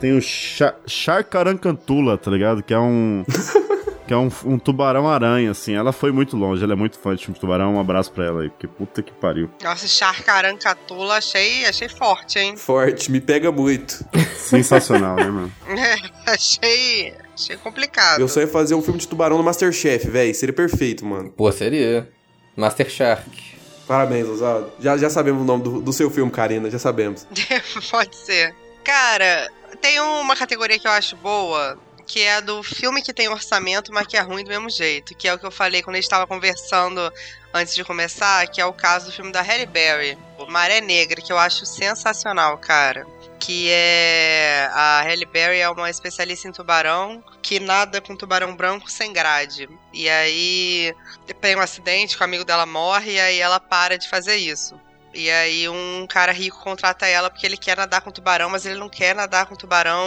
Tem 0.00 0.14
o 0.14 0.20
Sha- 0.20 0.74
Sharkarancantula, 0.86 2.18
tá 2.18 2.30
ligado? 2.30 2.62
Que 2.62 2.74
é 2.74 2.78
um. 2.78 3.24
que 4.06 4.14
é 4.14 4.16
um, 4.16 4.30
um 4.44 4.58
tubarão-aranha, 4.58 5.50
assim. 5.50 5.74
Ela 5.74 5.92
foi 5.92 6.12
muito 6.12 6.36
longe, 6.36 6.62
ela 6.62 6.72
é 6.72 6.76
muito 6.76 6.98
fã 6.98 7.14
de 7.14 7.22
filme 7.22 7.34
de 7.34 7.40
tubarão. 7.40 7.74
Um 7.74 7.80
abraço 7.80 8.12
pra 8.12 8.24
ela 8.24 8.42
aí, 8.42 8.50
porque 8.50 8.66
puta 8.66 9.02
que 9.02 9.12
pariu. 9.12 9.50
Nossa, 9.62 9.86
Charcarancatula, 9.86 11.16
achei, 11.16 11.66
achei 11.66 11.88
forte, 11.88 12.38
hein? 12.38 12.56
Forte, 12.56 13.10
me 13.10 13.20
pega 13.20 13.50
muito. 13.50 14.04
Sensacional, 14.36 15.16
né, 15.16 15.24
mano? 15.24 15.52
achei, 16.26 17.14
achei 17.34 17.56
complicado. 17.56 18.18
Meu 18.18 18.28
sonho 18.28 18.44
é 18.44 18.46
fazer 18.46 18.74
um 18.74 18.82
filme 18.82 18.98
de 18.98 19.08
tubarão 19.08 19.36
no 19.36 19.42
Masterchef, 19.42 20.08
velho. 20.08 20.34
Seria 20.34 20.54
perfeito, 20.54 21.04
mano. 21.04 21.30
Pô, 21.30 21.50
seria. 21.50 22.08
Master 22.56 22.88
Shark. 22.88 23.56
Parabéns, 23.86 24.26
Oswaldo. 24.28 24.72
Já, 24.80 24.96
já 24.96 25.10
sabemos 25.10 25.42
o 25.42 25.44
nome 25.44 25.62
do, 25.62 25.80
do 25.80 25.92
seu 25.92 26.10
filme, 26.10 26.30
Karina, 26.30 26.70
já 26.70 26.78
sabemos. 26.78 27.26
Pode 27.90 28.16
ser. 28.16 28.54
Cara, 28.82 29.48
tem 29.80 30.00
uma 30.00 30.34
categoria 30.34 30.78
que 30.78 30.86
eu 30.86 30.92
acho 30.92 31.16
boa, 31.16 31.78
que 32.06 32.22
é 32.22 32.40
do 32.40 32.62
filme 32.62 33.02
que 33.02 33.12
tem 33.12 33.28
orçamento, 33.28 33.92
mas 33.92 34.06
que 34.06 34.16
é 34.16 34.20
ruim 34.20 34.44
do 34.44 34.48
mesmo 34.48 34.70
jeito. 34.70 35.14
Que 35.14 35.28
é 35.28 35.34
o 35.34 35.38
que 35.38 35.44
eu 35.44 35.50
falei 35.50 35.82
quando 35.82 35.96
a 35.96 36.00
gente 36.00 36.08
tava 36.08 36.26
conversando 36.26 37.12
antes 37.52 37.74
de 37.74 37.84
começar, 37.84 38.46
que 38.46 38.60
é 38.60 38.64
o 38.64 38.72
caso 38.72 39.06
do 39.06 39.12
filme 39.12 39.32
da 39.32 39.42
Halle 39.42 39.66
Berry, 39.66 40.16
Maré 40.48 40.80
Negra, 40.80 41.20
que 41.20 41.32
eu 41.32 41.38
acho 41.38 41.66
sensacional, 41.66 42.56
cara. 42.58 43.06
Que 43.40 43.68
é. 43.70 44.70
A 44.72 45.02
Halle 45.02 45.26
Berry 45.26 45.58
é 45.58 45.68
uma 45.68 45.90
especialista 45.90 46.48
em 46.48 46.52
tubarão 46.52 47.22
que 47.42 47.58
nada 47.58 48.00
com 48.00 48.16
tubarão 48.16 48.54
branco 48.54 48.90
sem 48.90 49.12
grade. 49.12 49.68
E 49.92 50.08
aí 50.08 50.94
tem 51.40 51.56
um 51.56 51.60
acidente 51.60 52.16
o 52.18 52.24
amigo 52.24 52.44
dela 52.44 52.66
morre 52.66 53.12
e 53.12 53.20
aí 53.20 53.40
ela 53.40 53.58
para 53.58 53.98
de 53.98 54.08
fazer 54.08 54.36
isso. 54.36 54.78
E 55.12 55.30
aí 55.30 55.68
um 55.68 56.06
cara 56.06 56.30
rico 56.30 56.62
contrata 56.62 57.06
ela 57.06 57.30
porque 57.30 57.46
ele 57.46 57.56
quer 57.56 57.76
nadar 57.76 58.02
com 58.02 58.10
tubarão, 58.10 58.50
mas 58.50 58.66
ele 58.66 58.78
não 58.78 58.88
quer 58.88 59.14
nadar 59.14 59.46
com 59.46 59.54
tubarão 59.54 59.98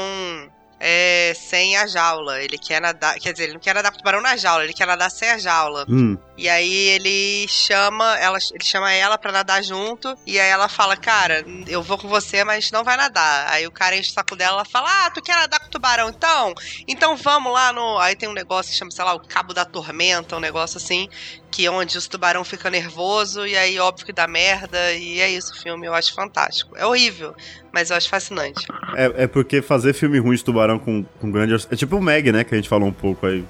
é, 0.79 1.33
sem 1.35 1.75
a 1.75 1.85
jaula. 1.85 2.41
Ele 2.41 2.57
quer 2.57 2.81
nadar. 2.81 3.19
Quer 3.19 3.33
dizer, 3.33 3.45
ele 3.45 3.53
não 3.53 3.59
quer 3.59 3.75
nadar 3.75 3.91
com 3.91 3.97
tubarão 3.97 4.21
na 4.21 4.37
jaula, 4.37 4.63
ele 4.63 4.73
quer 4.73 4.87
nadar 4.87 5.11
sem 5.11 5.29
a 5.29 5.37
jaula. 5.37 5.85
Hum. 5.89 6.17
E 6.39 6.47
aí 6.47 6.73
ele 6.73 7.45
chama, 7.49 8.17
ela, 8.17 8.37
ele 8.37 8.63
chama 8.63 8.93
ela 8.93 9.17
pra 9.17 9.29
nadar 9.29 9.61
junto. 9.61 10.15
E 10.25 10.39
aí 10.39 10.49
ela 10.49 10.69
fala, 10.69 10.95
cara, 10.95 11.45
eu 11.67 11.83
vou 11.83 11.97
com 11.97 12.07
você, 12.07 12.45
mas 12.45 12.71
não 12.71 12.81
vai 12.81 12.95
nadar. 12.95 13.49
Aí 13.49 13.67
o 13.67 13.71
cara 13.71 13.97
enche 13.97 14.09
o 14.09 14.13
saco 14.13 14.37
dela, 14.37 14.53
ela 14.53 14.65
fala, 14.65 14.87
ah, 14.87 15.09
tu 15.09 15.21
quer 15.21 15.35
nadar 15.35 15.59
com 15.59 15.69
tubarão 15.69 16.07
então? 16.07 16.53
Então 16.87 17.17
vamos 17.17 17.51
lá 17.51 17.73
no. 17.73 17.97
Aí 17.97 18.15
tem 18.15 18.29
um 18.29 18.33
negócio 18.33 18.71
que 18.71 18.77
chama, 18.77 18.89
sei 18.89 19.03
lá, 19.03 19.13
o 19.13 19.19
Cabo 19.19 19.53
da 19.53 19.65
Tormenta, 19.65 20.37
um 20.37 20.39
negócio 20.39 20.77
assim. 20.77 21.09
Que 21.51 21.65
é 21.65 21.71
onde 21.71 21.97
os 21.97 22.07
tubarão 22.07 22.45
ficam 22.45 22.71
nervoso 22.71 23.45
e 23.45 23.57
aí 23.57 23.77
óbvio 23.77 24.05
que 24.05 24.13
dá 24.13 24.25
merda. 24.25 24.93
E 24.93 25.19
é 25.19 25.29
isso, 25.29 25.51
o 25.51 25.57
filme 25.57 25.87
eu 25.87 25.93
acho 25.93 26.13
fantástico. 26.13 26.73
É 26.77 26.85
horrível, 26.85 27.35
mas 27.73 27.89
eu 27.89 27.97
acho 27.97 28.07
fascinante. 28.07 28.65
É, 28.95 29.23
é 29.23 29.27
porque 29.27 29.61
fazer 29.61 29.91
filme 29.93 30.19
ruim 30.19 30.37
de 30.37 30.43
tubarão 30.45 30.79
com, 30.79 31.03
com 31.03 31.29
grande. 31.29 31.53
É 31.69 31.75
tipo 31.75 31.97
o 31.97 32.01
Meg, 32.01 32.31
né? 32.31 32.45
Que 32.45 32.55
a 32.55 32.57
gente 32.57 32.69
falou 32.69 32.87
um 32.87 32.93
pouco 32.93 33.25
aí. 33.25 33.43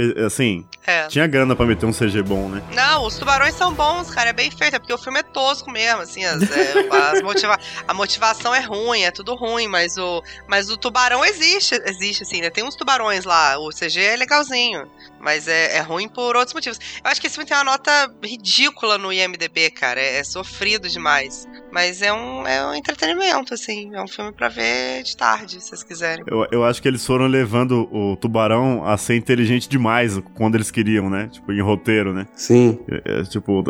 Porque, 0.00 0.20
Assim, 0.20 0.64
É. 0.86 1.06
tinha 1.08 1.26
grana 1.26 1.54
pra 1.54 1.66
meter 1.66 1.86
um 1.86 1.92
CG 1.92 2.22
bom, 2.22 2.48
né? 2.48 2.62
Não, 2.74 3.06
os 3.06 3.16
tubarões 3.18 3.54
são 3.54 3.72
bons, 3.72 4.10
cara. 4.10 4.30
É 4.30 4.32
bem 4.32 4.50
feito. 4.50 4.74
É 4.74 4.78
porque 4.78 4.92
o 4.92 4.98
filme 4.98 5.18
é 5.20 5.22
tosco 5.22 5.70
mesmo, 5.70 6.00
assim. 6.02 6.24
As, 6.24 6.42
é, 6.50 6.72
as 7.12 7.22
motiva 7.22 7.58
a 7.86 7.94
motivação 7.94 8.54
é 8.54 8.60
ruim, 8.60 9.02
é 9.02 9.10
tudo 9.10 9.34
ruim, 9.34 9.68
mas 9.68 9.96
o, 9.98 10.22
mas 10.48 10.70
o 10.70 10.76
tubarão 10.76 11.24
existe, 11.24 11.74
existe, 11.84 12.22
assim, 12.22 12.40
né? 12.40 12.50
Tem 12.50 12.64
uns 12.64 12.74
tubarões 12.76 13.24
lá. 13.24 13.58
O 13.58 13.68
CG 13.70 14.00
é 14.00 14.16
legalzinho. 14.16 14.88
Mas 15.20 15.46
é, 15.48 15.76
é 15.76 15.80
ruim 15.80 16.08
por 16.08 16.34
outros 16.34 16.54
motivos. 16.54 16.78
Eu 17.04 17.10
acho 17.10 17.20
que 17.20 17.26
esse 17.26 17.36
filme 17.36 17.48
tem 17.48 17.56
uma 17.56 17.64
nota 17.64 18.10
ridícula 18.24 18.96
no 18.96 19.12
IMDB, 19.12 19.70
cara. 19.70 20.00
É, 20.00 20.18
é 20.18 20.24
sofrido 20.24 20.88
demais. 20.88 21.46
Mas 21.70 22.00
é 22.02 22.12
um, 22.12 22.46
é 22.46 22.66
um 22.66 22.74
entretenimento, 22.74 23.52
assim. 23.52 23.94
É 23.94 24.02
um 24.02 24.08
filme 24.08 24.32
pra 24.32 24.48
ver 24.48 25.02
de 25.02 25.16
tarde, 25.16 25.60
se 25.60 25.68
vocês 25.68 25.82
quiserem. 25.82 26.24
Eu, 26.26 26.46
eu 26.50 26.64
acho 26.64 26.80
que 26.80 26.88
eles 26.88 27.04
foram 27.04 27.26
levando 27.26 27.86
o 27.92 28.16
tubarão 28.16 28.84
a 28.86 28.96
ser 28.96 29.16
inteligente 29.16 29.68
demais 29.68 29.89
quando 30.34 30.54
eles 30.54 30.70
queriam, 30.70 31.08
né? 31.10 31.28
Tipo, 31.30 31.52
em 31.52 31.60
roteiro, 31.60 32.12
né? 32.12 32.26
Sim. 32.34 32.78
É, 32.88 33.20
é, 33.20 33.22
tipo, 33.24 33.62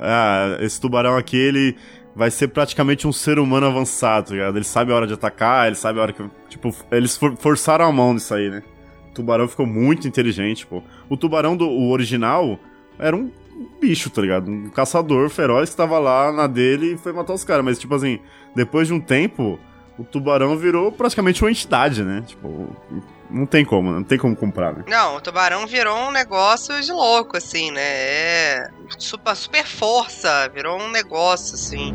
ah, 0.00 0.56
esse 0.60 0.80
tubarão 0.80 1.16
aqui, 1.16 1.36
ele 1.36 1.76
vai 2.14 2.30
ser 2.30 2.48
praticamente 2.48 3.06
um 3.06 3.12
ser 3.12 3.38
humano 3.38 3.66
avançado, 3.66 4.28
tá 4.28 4.32
ligado? 4.34 4.56
Ele 4.56 4.64
sabe 4.64 4.92
a 4.92 4.96
hora 4.96 5.06
de 5.06 5.14
atacar, 5.14 5.66
ele 5.66 5.76
sabe 5.76 5.98
a 5.98 6.02
hora 6.02 6.12
que. 6.12 6.22
Tipo, 6.48 6.74
eles 6.90 7.16
for- 7.16 7.36
forçaram 7.36 7.84
a 7.84 7.92
mão 7.92 8.14
nisso 8.14 8.34
aí, 8.34 8.50
né? 8.50 8.62
O 9.10 9.14
tubarão 9.14 9.48
ficou 9.48 9.66
muito 9.66 10.06
inteligente, 10.08 10.66
pô. 10.66 10.82
O 11.08 11.16
tubarão 11.16 11.56
do 11.56 11.66
o 11.68 11.90
original 11.90 12.58
era 12.98 13.14
um 13.16 13.30
bicho, 13.80 14.10
tá 14.10 14.22
ligado? 14.22 14.50
Um 14.50 14.68
caçador 14.70 15.28
feroz 15.30 15.70
que 15.70 15.76
tava 15.76 15.98
lá 15.98 16.32
na 16.32 16.46
dele 16.46 16.94
e 16.94 16.96
foi 16.98 17.12
matar 17.12 17.34
os 17.34 17.44
caras. 17.44 17.64
Mas, 17.64 17.78
tipo 17.78 17.94
assim, 17.94 18.18
depois 18.54 18.86
de 18.88 18.94
um 18.94 19.00
tempo, 19.00 19.58
o 19.98 20.04
tubarão 20.04 20.56
virou 20.56 20.92
praticamente 20.92 21.42
uma 21.42 21.50
entidade, 21.50 22.04
né? 22.04 22.22
Tipo, 22.26 22.68
não 23.30 23.46
tem 23.46 23.64
como, 23.64 23.90
não 23.90 24.02
tem 24.02 24.18
como 24.18 24.34
comprar, 24.36 24.72
né? 24.72 24.84
Não, 24.86 25.16
o 25.16 25.20
tubarão 25.20 25.66
virou 25.66 25.96
um 25.96 26.10
negócio 26.10 26.80
de 26.80 26.92
louco, 26.92 27.36
assim, 27.36 27.70
né? 27.70 27.80
É 27.82 28.70
super, 28.98 29.34
super 29.36 29.66
força, 29.66 30.48
virou 30.48 30.80
um 30.80 30.90
negócio, 30.90 31.54
assim. 31.54 31.94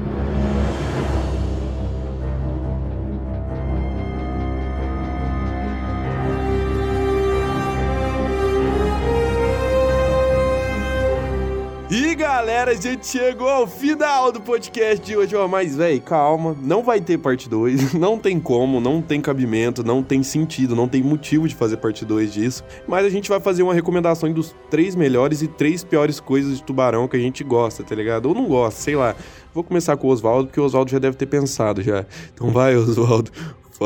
E 12.13 12.15
galera, 12.15 12.69
a 12.69 12.75
gente 12.75 13.07
chegou 13.07 13.49
ao 13.49 13.65
final 13.65 14.31
do 14.31 14.39
podcast 14.39 15.03
de 15.03 15.17
hoje. 15.17 15.33
Mas, 15.49 15.75
véi, 15.75 15.99
calma, 15.99 16.55
não 16.61 16.83
vai 16.83 17.01
ter 17.01 17.17
parte 17.17 17.49
2. 17.49 17.93
Não 17.97 18.19
tem 18.19 18.39
como, 18.39 18.79
não 18.79 19.01
tem 19.01 19.19
cabimento, 19.19 19.83
não 19.83 20.03
tem 20.03 20.21
sentido, 20.21 20.75
não 20.75 20.87
tem 20.87 21.01
motivo 21.01 21.47
de 21.47 21.55
fazer 21.55 21.77
parte 21.77 22.05
2 22.05 22.31
disso. 22.31 22.63
Mas 22.87 23.03
a 23.03 23.09
gente 23.09 23.29
vai 23.29 23.39
fazer 23.39 23.63
uma 23.63 23.73
recomendação 23.73 24.31
dos 24.31 24.55
três 24.69 24.93
melhores 24.93 25.41
e 25.41 25.47
três 25.47 25.83
piores 25.83 26.19
coisas 26.19 26.57
de 26.57 26.63
tubarão 26.63 27.07
que 27.07 27.17
a 27.17 27.19
gente 27.19 27.43
gosta, 27.43 27.83
tá 27.83 27.95
ligado? 27.95 28.27
Ou 28.27 28.35
não 28.35 28.45
gosta, 28.45 28.79
sei 28.79 28.95
lá. 28.95 29.15
Vou 29.51 29.63
começar 29.63 29.97
com 29.97 30.07
o 30.07 30.11
Oswaldo, 30.11 30.47
porque 30.47 30.59
o 30.59 30.65
Oswaldo 30.65 30.91
já 30.91 30.99
deve 30.99 31.17
ter 31.17 31.25
pensado 31.25 31.81
já. 31.81 32.05
Então 32.31 32.51
vai, 32.51 32.75
Oswaldo, 32.77 33.31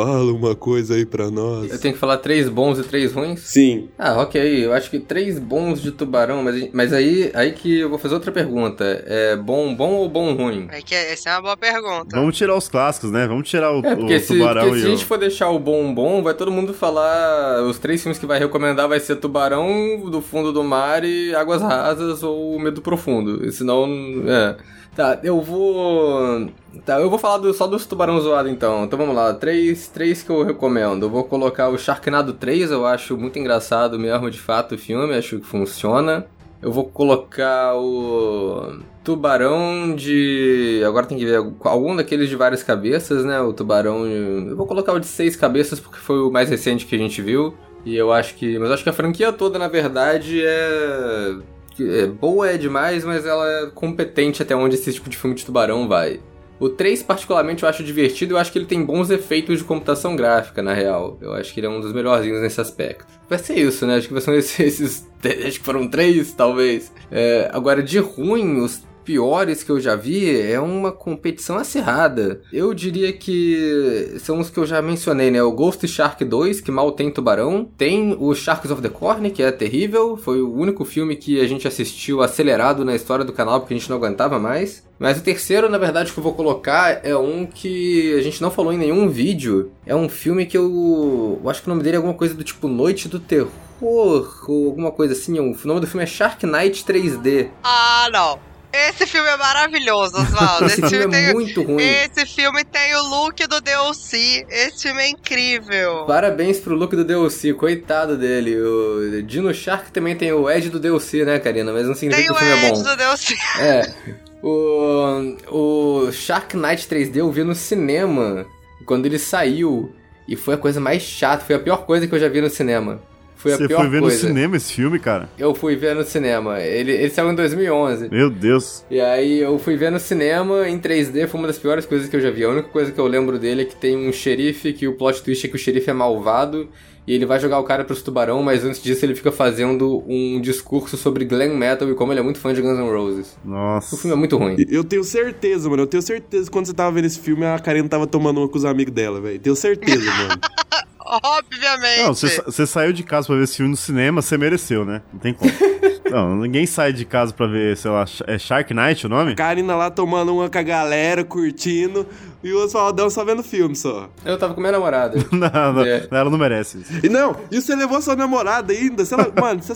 fala 0.06 0.32
uma 0.32 0.56
coisa 0.56 0.96
aí 0.96 1.06
pra 1.06 1.32
nós. 1.32 1.72
Eu 1.72 1.80
tenho 1.80 1.94
que 1.94 2.00
falar 2.00 2.18
três 2.18 2.48
bons 2.50 2.80
e 2.80 2.84
três 2.84 3.14
ruins? 3.14 3.40
Sim. 3.40 3.90
Ah, 3.98 4.22
ok. 4.22 4.66
Eu 4.66 4.74
acho 4.74 4.90
que 4.90 5.00
três 5.00 5.40
bons 5.40 5.82
de 5.82 5.92
tubarão, 5.92 6.44
mas, 6.44 6.70
mas 6.74 6.94
aí, 6.94 7.32
aí 7.34 7.54
que 7.54 7.80
eu 7.80 7.90
vou 7.90 7.98
fazer 7.98 8.14
outra 8.16 8.32
pergunta. 8.32 8.84
É 9.06 9.36
bom 9.36 9.74
bom 9.76 9.94
ou 9.94 10.10
bom 10.10 10.34
ruim? 10.34 10.68
É 10.72 10.82
que 10.82 10.94
essa 10.94 11.30
é 11.30 11.34
uma 11.34 11.42
boa 11.42 11.58
pergunta. 11.58 12.16
Vamos 12.16 12.38
tirar 12.38 12.56
os 12.56 12.68
clássicos, 12.68 13.12
né? 13.12 13.28
Vamos 13.28 13.50
tirar 13.50 13.72
o, 13.72 13.86
É, 13.86 13.96
porque, 13.96 14.16
o 14.16 14.20
se, 14.20 14.28
tubarão 14.38 14.64
porque 14.64 14.80
se 14.80 14.86
e 14.86 14.90
a 14.90 14.94
o... 14.94 14.98
gente 14.98 15.06
for 15.06 15.18
deixar 15.18 15.50
o 15.50 15.60
bom 15.60 15.94
bom, 15.94 16.22
vai 16.22 16.34
todo 16.34 16.52
mundo 16.52 16.74
falar. 16.74 17.64
Os 17.64 17.80
três 17.80 18.02
filmes 18.02 18.20
que 18.20 18.26
vai 18.26 18.40
recomendar 18.40 18.88
vai 18.88 19.00
ser 19.00 19.16
Tubarão, 19.18 20.00
Do 20.10 20.22
Fundo 20.22 20.52
do 20.52 20.64
Mar 20.64 21.04
e 21.04 21.34
Águas 21.36 21.62
Rasas 21.62 22.24
ou 22.24 22.60
Medo 22.60 22.82
Profundo. 22.82 23.52
Senão. 23.52 23.88
É. 24.28 24.56
Tá, 24.98 25.20
eu 25.24 25.40
vou. 25.40 26.50
Tá, 26.84 27.00
eu 27.00 27.08
vou 27.08 27.20
falar 27.20 27.38
do- 27.38 27.54
só 27.54 27.68
dos 27.68 27.86
tubarão 27.86 28.20
zoado 28.20 28.50
então. 28.50 28.84
Então 28.84 28.98
vamos 28.98 29.16
lá, 29.16 29.32
três, 29.32 29.88
três 29.88 30.24
que 30.24 30.30
eu 30.32 30.42
recomendo. 30.44 31.04
Eu 31.06 31.10
vou 31.12 31.24
colocar 31.24 31.70
o 31.70 31.78
Sharknado 31.78 32.34
3, 32.34 32.72
eu 32.72 32.84
acho 32.84 33.16
muito 33.16 33.38
engraçado 33.38 34.00
mesmo, 34.00 34.32
de 34.32 34.40
fato, 34.40 34.74
o 34.74 34.78
filme, 34.78 35.14
acho 35.14 35.38
que 35.40 35.46
funciona. 35.46 36.26
Eu 36.60 36.72
vou 36.72 36.86
colocar 36.86 37.76
o 37.76 38.80
Tubarão 39.04 39.94
de. 39.96 40.82
Agora 40.84 41.06
tem 41.06 41.16
que 41.20 41.26
ver 41.26 41.36
algum 41.64 41.96
daqueles 41.96 42.28
de 42.28 42.36
várias 42.36 42.64
cabeças, 42.64 43.24
né? 43.24 43.40
O 43.40 43.54
Tubarão. 43.54 44.04
Eu 44.08 44.58
vou 44.58 44.66
colocar 44.66 44.94
o 44.94 45.00
de 45.00 45.06
seis 45.06 45.36
cabeças 45.36 45.80
porque 45.80 46.00
foi 46.00 46.18
o 46.22 46.32
mais 46.32 46.50
recente 46.50 46.88
que 46.88 46.96
a 46.96 46.98
gente 46.98 47.22
viu. 47.22 47.54
E 47.86 47.96
eu 47.96 48.12
acho 48.12 48.34
que. 48.34 48.58
Mas 48.58 48.70
eu 48.70 48.74
acho 48.74 48.84
que 48.84 48.90
a 48.90 48.94
franquia 48.94 49.32
toda, 49.32 49.60
na 49.60 49.68
verdade, 49.68 50.42
é. 50.44 51.36
É 51.84 52.08
boa 52.08 52.50
é 52.50 52.58
demais, 52.58 53.04
mas 53.04 53.26
ela 53.26 53.48
é 53.50 53.66
competente 53.68 54.42
até 54.42 54.56
onde 54.56 54.76
esse 54.76 54.94
tipo 54.94 55.10
de 55.10 55.18
filme 55.18 55.36
de 55.36 55.46
tubarão 55.46 55.88
vai. 55.88 56.20
O 56.60 56.70
3, 56.70 57.04
particularmente, 57.04 57.64
eu 57.64 57.70
acho 57.70 57.84
divertido. 57.84 58.34
Eu 58.34 58.38
acho 58.38 58.52
que 58.52 58.58
ele 58.58 58.66
tem 58.66 58.84
bons 58.84 59.12
efeitos 59.12 59.60
de 59.60 59.64
computação 59.64 60.16
gráfica, 60.16 60.62
na 60.62 60.74
real. 60.74 61.18
Eu 61.22 61.34
acho 61.34 61.54
que 61.54 61.60
ele 61.60 61.68
é 61.68 61.70
um 61.70 61.80
dos 61.80 61.94
melhorzinhos 61.94 62.42
nesse 62.42 62.60
aspecto. 62.60 63.06
Vai 63.30 63.38
ser 63.38 63.56
isso, 63.56 63.86
né? 63.86 63.98
Acho 63.98 64.08
que 64.08 64.14
vai 64.14 64.42
ser 64.42 64.64
esses. 64.66 65.08
acho 65.24 65.60
que 65.60 65.66
foram 65.66 65.88
três, 65.88 66.34
talvez. 66.34 66.92
É, 67.12 67.50
agora, 67.54 67.84
de 67.84 68.00
ruim, 68.00 68.60
os 68.60 68.84
piores 69.08 69.64
que 69.64 69.72
eu 69.72 69.80
já 69.80 69.96
vi 69.96 70.38
é 70.38 70.60
uma 70.60 70.92
competição 70.92 71.56
acirrada. 71.56 72.42
Eu 72.52 72.74
diria 72.74 73.14
que 73.14 74.18
são 74.20 74.42
os 74.42 74.50
que 74.50 74.58
eu 74.58 74.66
já 74.66 74.82
mencionei, 74.82 75.32
né? 75.32 75.42
O 75.42 75.54
Ghost 75.54 75.88
Shark 75.88 76.26
2, 76.26 76.60
que 76.60 76.70
mal 76.70 76.92
tem 76.92 77.10
tubarão. 77.10 77.70
Tem 77.78 78.18
o 78.20 78.36
Sharks 78.36 78.70
of 78.70 78.82
the 78.82 78.90
Corn, 78.90 79.32
que 79.32 79.42
é 79.42 79.50
terrível. 79.50 80.18
Foi 80.18 80.42
o 80.42 80.54
único 80.54 80.84
filme 80.84 81.16
que 81.16 81.40
a 81.40 81.48
gente 81.48 81.66
assistiu 81.66 82.22
acelerado 82.22 82.84
na 82.84 82.98
história 82.98 83.24
do 83.24 83.32
canal, 83.32 83.62
porque 83.62 83.74
a 83.74 83.78
gente 83.78 83.90
não 83.90 83.96
aguentava 83.96 84.38
mais. 84.38 84.86
Mas 85.00 85.18
o 85.18 85.24
terceiro, 85.24 85.70
na 85.70 85.78
verdade, 85.78 86.12
que 86.12 86.20
eu 86.20 86.24
vou 86.24 86.34
colocar 86.34 87.00
é 87.02 87.16
um 87.16 87.46
que 87.46 88.14
a 88.14 88.22
gente 88.22 88.42
não 88.42 88.52
falou 88.52 88.74
em 88.74 88.78
nenhum 88.78 89.08
vídeo. 89.08 89.72
É 89.86 89.96
um 89.96 90.10
filme 90.10 90.46
que 90.46 90.58
eu, 90.58 91.40
eu 91.42 91.50
acho 91.50 91.62
que 91.62 91.70
o 91.70 91.72
nome 91.72 91.82
dele 91.82 91.96
é 91.96 91.98
alguma 91.98 92.16
coisa 92.16 92.34
do 92.34 92.44
tipo 92.44 92.68
Noite 92.68 93.08
do 93.08 93.22
Terror, 93.22 93.48
ou 93.82 94.28
alguma 94.68 94.92
coisa 94.92 95.14
assim. 95.14 95.40
O 95.40 95.56
nome 95.66 95.80
do 95.80 95.88
filme 95.88 96.04
é 96.04 96.08
Shark 96.08 96.46
Night 96.46 96.84
3D. 96.84 97.52
Ah, 97.64 98.10
não. 98.12 98.47
Esse 98.72 99.08
filme 99.08 99.28
é 99.30 99.38
maravilhoso, 99.38 100.18
Oswaldo. 100.18 100.66
Esse 100.66 100.82
Esse, 100.82 100.90
filme 100.90 101.18
é 101.18 101.26
tem. 101.26 101.34
muito 101.34 101.62
ruim. 101.64 101.82
Esse 101.84 102.26
filme 102.26 102.64
tem 102.66 102.96
o 102.96 103.04
look 103.04 103.48
do 103.48 103.62
DLC. 103.62 104.46
Esse 104.50 104.84
filme 104.84 105.02
é 105.02 105.10
incrível. 105.10 106.06
Parabéns 106.06 106.60
pro 106.60 106.76
look 106.76 106.96
do 106.96 107.04
DLC, 107.04 107.54
coitado 107.54 108.18
dele. 108.18 108.56
O 108.60 109.24
Dino 109.24 109.54
Shark 109.54 109.92
também 109.92 110.16
tem 110.16 110.32
o 110.32 110.50
Ed 110.50 110.70
do 110.70 110.80
DLC, 110.80 111.24
né, 111.26 111.40
Karina? 111.40 111.72
Mas 111.72 111.88
não 111.88 111.96
significa 111.96 112.28
Tem 112.28 112.28
que 112.28 112.32
o 112.32 112.36
o 112.36 112.40
filme 112.40 112.64
é 112.64 112.68
Ed 112.70 112.78
bom. 112.78 112.84
do 112.84 112.96
DLC. 112.96 113.36
É. 113.60 113.94
O, 114.40 115.36
o 115.50 116.12
Shark 116.12 116.56
Night 116.56 116.88
3D 116.88 117.18
eu 117.18 117.32
vi 117.32 117.44
no 117.44 117.56
cinema 117.56 118.46
quando 118.86 119.08
ele 119.08 119.18
saiu. 119.18 119.92
E 120.28 120.36
foi 120.36 120.54
a 120.54 120.58
coisa 120.58 120.80
mais 120.80 121.02
chata, 121.02 121.44
foi 121.44 121.56
a 121.56 121.60
pior 121.60 121.86
coisa 121.86 122.08
que 122.08 122.14
eu 122.14 122.20
já 122.20 122.30
vi 122.30 122.40
no 122.40 122.50
cinema. 122.50 123.02
Foi 123.38 123.54
a 123.54 123.58
Você 123.58 123.68
pior 123.68 123.82
foi 123.82 123.90
ver 123.90 124.02
coisa. 124.02 124.16
no 124.16 124.28
cinema 124.28 124.58
esse 124.58 124.74
filme, 124.74 125.00
cara? 125.00 125.30
Eu 125.38 125.54
fui 125.54 125.76
ver 125.76 125.96
no 125.96 126.04
cinema. 126.04 126.60
Ele, 126.60 126.92
ele 126.92 127.10
saiu 127.10 127.32
em 127.32 127.36
2011. 127.36 128.10
Meu 128.10 128.30
Deus. 128.30 128.84
E 128.90 129.00
aí 129.00 129.40
eu 129.40 129.58
fui 129.60 129.78
ver 129.78 129.92
no 129.92 130.00
cinema 130.00 130.68
em 130.68 130.80
3D, 130.80 131.28
foi 131.28 131.40
uma 131.40 131.48
das 131.48 131.60
piores 131.60 131.86
coisas 131.86 132.10
que 132.10 132.16
eu 132.16 132.22
já 132.22 132.32
vi. 132.32 132.44
A 132.44 132.50
única 132.50 132.70
coisa 132.70 132.92
que 132.92 133.00
eu 133.00 133.06
lembro 133.08 133.38
dele 133.38 133.62
é 133.62 133.66
que 133.66 133.76
tem 133.76 133.96
um 133.96 134.12
xerife, 134.12 134.74
que 134.74 134.88
o 134.88 134.94
plot 134.94 135.22
twist 135.22 135.46
é 135.46 135.50
que 135.50 135.56
o 135.56 135.60
xerife 135.60 135.90
é 135.90 135.94
malvado. 135.94 136.68
E 137.06 137.14
ele 137.14 137.26
vai 137.26 137.40
jogar 137.40 137.58
o 137.60 137.64
cara 137.64 137.86
pros 137.86 138.02
tubarão, 138.02 138.44
mas 138.44 138.66
antes 138.66 138.84
disso 138.84 139.06
ele 139.06 139.16
fica 139.16 139.32
fazendo 139.32 140.04
um 140.06 140.42
discurso 140.42 140.98
sobre 140.98 141.24
glam 141.24 141.56
metal 141.56 141.90
e 141.90 141.96
como 141.96 142.12
ele 142.12 142.20
é 142.20 142.24
muito 142.24 142.38
fã 142.38 142.54
de 142.54 142.62
Guns 142.62 142.78
N' 142.78 142.92
Roses. 142.92 143.38
Nossa. 143.46 143.96
O 143.96 143.98
filme 143.98 144.14
é 144.14 144.20
muito 144.20 144.36
ruim. 144.36 144.58
Eu 144.70 144.84
tenho 144.84 145.06
certeza, 145.06 145.70
mano. 145.70 145.84
Eu 145.84 145.88
tenho 145.88 146.04
certeza 146.04 146.46
que 146.48 146.52
quando 146.52 146.66
você 146.66 146.74
tava 146.74 146.92
vendo 146.92 147.06
esse 147.06 147.20
filme, 147.20 147.46
a 147.46 147.58
Karina 147.60 147.88
tava 147.88 148.06
tomando 148.08 148.42
uma 148.42 148.50
com 148.50 148.58
os 148.58 148.66
amigos 148.66 148.94
dela, 148.94 149.22
velho. 149.22 149.40
Tenho 149.40 149.56
certeza, 149.56 150.04
mano. 150.04 150.42
Obviamente. 151.24 152.04
Não, 152.04 152.14
você, 152.14 152.28
sa- 152.30 152.44
você 152.44 152.66
saiu 152.68 152.94
de 152.94 153.04
casa 153.04 153.28
pra 153.28 153.36
ver 153.36 153.44
esse 153.44 153.58
filme 153.58 153.72
no 153.72 153.78
cinema, 153.78 154.22
você 154.22 154.38
mereceu, 154.38 154.86
né? 154.86 155.02
Não 155.12 155.20
tem 155.20 155.34
como. 155.34 155.52
Não, 156.10 156.38
ninguém 156.38 156.66
sai 156.66 156.94
de 156.94 157.04
casa 157.04 157.34
pra 157.34 157.48
ver, 157.48 157.76
sei 157.76 157.92
lá, 157.92 158.06
é 158.28 158.38
Shark 158.40 158.74
Night 158.74 159.06
o 159.06 159.10
nome? 159.10 159.36
Karina 159.36 159.76
lá 159.76 159.92
tomando 159.92 160.34
uma 160.34 160.50
com 160.50 160.58
a 160.58 160.62
galera, 160.62 161.22
curtindo, 161.22 162.08
e 162.42 162.50
o 162.54 162.64
Oswaldão 162.64 163.10
só 163.10 163.26
vendo 163.26 163.44
filme 163.44 163.76
só. 163.76 164.10
Eu 164.24 164.38
tava 164.38 164.54
com 164.54 164.62
minha 164.62 164.72
namorada. 164.72 165.18
Não, 165.34 165.74
não, 165.74 165.82
É. 165.84 166.08
ela 166.10 166.30
não 166.30 166.38
merece 166.38 166.78
isso. 166.78 167.06
E 167.06 167.10
não, 167.10 167.36
e 167.52 167.60
você 167.62 167.76
levou 167.76 168.02
sua 168.02 168.16
namorada 168.16 168.72
ainda? 168.72 169.04
Se 169.04 169.14
ela, 169.14 169.30
mano, 169.38 169.62
se, 169.62 169.76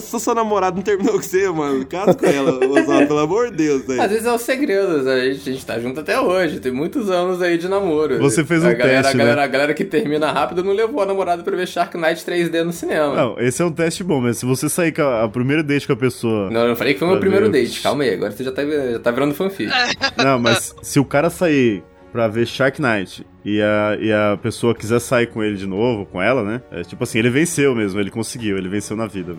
se 0.00 0.18
sua 0.20 0.34
namorada 0.34 0.74
não 0.74 0.82
terminou 0.82 1.12
com 1.14 1.22
você, 1.22 1.48
mano, 1.48 1.86
casa 1.86 2.12
com 2.14 2.26
ela, 2.26 2.50
Oswaldo, 2.66 3.06
pelo 3.06 3.18
amor 3.20 3.50
de 3.52 3.58
Deus, 3.58 3.82
Às 3.82 3.86
velho. 3.86 4.08
vezes 4.08 4.26
é 4.26 4.32
o 4.32 4.38
segredo, 4.38 5.08
a 5.08 5.20
gente, 5.26 5.48
a 5.48 5.52
gente 5.52 5.64
tá 5.64 5.78
junto 5.78 6.00
até 6.00 6.20
hoje, 6.20 6.58
tem 6.58 6.72
muitos 6.72 7.08
anos 7.08 7.40
aí 7.40 7.56
de 7.56 7.68
namoro. 7.68 8.18
Você 8.18 8.44
fez 8.44 8.64
um 8.64 8.68
a 8.68 8.72
galera, 8.72 9.02
teste, 9.02 9.14
a 9.14 9.18
galera, 9.18 9.36
né? 9.36 9.42
A 9.44 9.46
galera 9.46 9.74
que 9.74 9.84
termina 9.84 10.32
rápido 10.32 10.64
não 10.68 10.74
levou 10.74 11.02
a 11.02 11.06
namorada 11.06 11.42
pra 11.42 11.56
ver 11.56 11.66
Shark 11.66 11.96
Night 11.96 12.24
3D 12.24 12.62
no 12.62 12.72
cinema. 12.72 13.14
Não, 13.14 13.38
esse 13.38 13.60
é 13.62 13.64
um 13.64 13.72
teste 13.72 14.04
bom, 14.04 14.20
mas 14.20 14.38
se 14.38 14.46
você 14.46 14.68
sair 14.68 14.92
com 14.92 15.02
a, 15.02 15.24
a 15.24 15.28
primeira 15.28 15.62
date 15.62 15.86
com 15.86 15.92
a 15.92 15.96
pessoa. 15.96 16.50
eu 16.52 16.68
não 16.68 16.76
falei 16.76 16.92
que 16.92 16.98
foi 16.98 17.08
o 17.08 17.10
meu 17.12 17.20
primeiro 17.20 17.50
ver. 17.50 17.62
date, 17.62 17.80
calma 17.80 18.04
aí, 18.04 18.14
agora 18.14 18.30
você 18.30 18.44
já 18.44 18.52
tá, 18.52 18.62
já 18.64 18.98
tá 18.98 19.10
virando 19.10 19.34
fanfic. 19.34 19.70
Não, 20.16 20.38
mas 20.38 20.74
se 20.82 21.00
o 21.00 21.04
cara 21.04 21.30
sair 21.30 21.82
pra 22.12 22.28
ver 22.28 22.46
Shark 22.46 22.80
Night 22.80 23.26
e 23.44 23.60
a, 23.62 23.96
e 24.00 24.12
a 24.12 24.38
pessoa 24.40 24.74
quiser 24.74 25.00
sair 25.00 25.26
com 25.26 25.42
ele 25.42 25.56
de 25.56 25.66
novo, 25.66 26.06
com 26.06 26.20
ela, 26.20 26.42
né? 26.42 26.62
É 26.70 26.82
tipo 26.82 27.02
assim, 27.02 27.18
ele 27.18 27.30
venceu 27.30 27.74
mesmo, 27.74 28.00
ele 28.00 28.10
conseguiu, 28.10 28.58
ele 28.58 28.68
venceu 28.68 28.96
na 28.96 29.06
vida. 29.06 29.34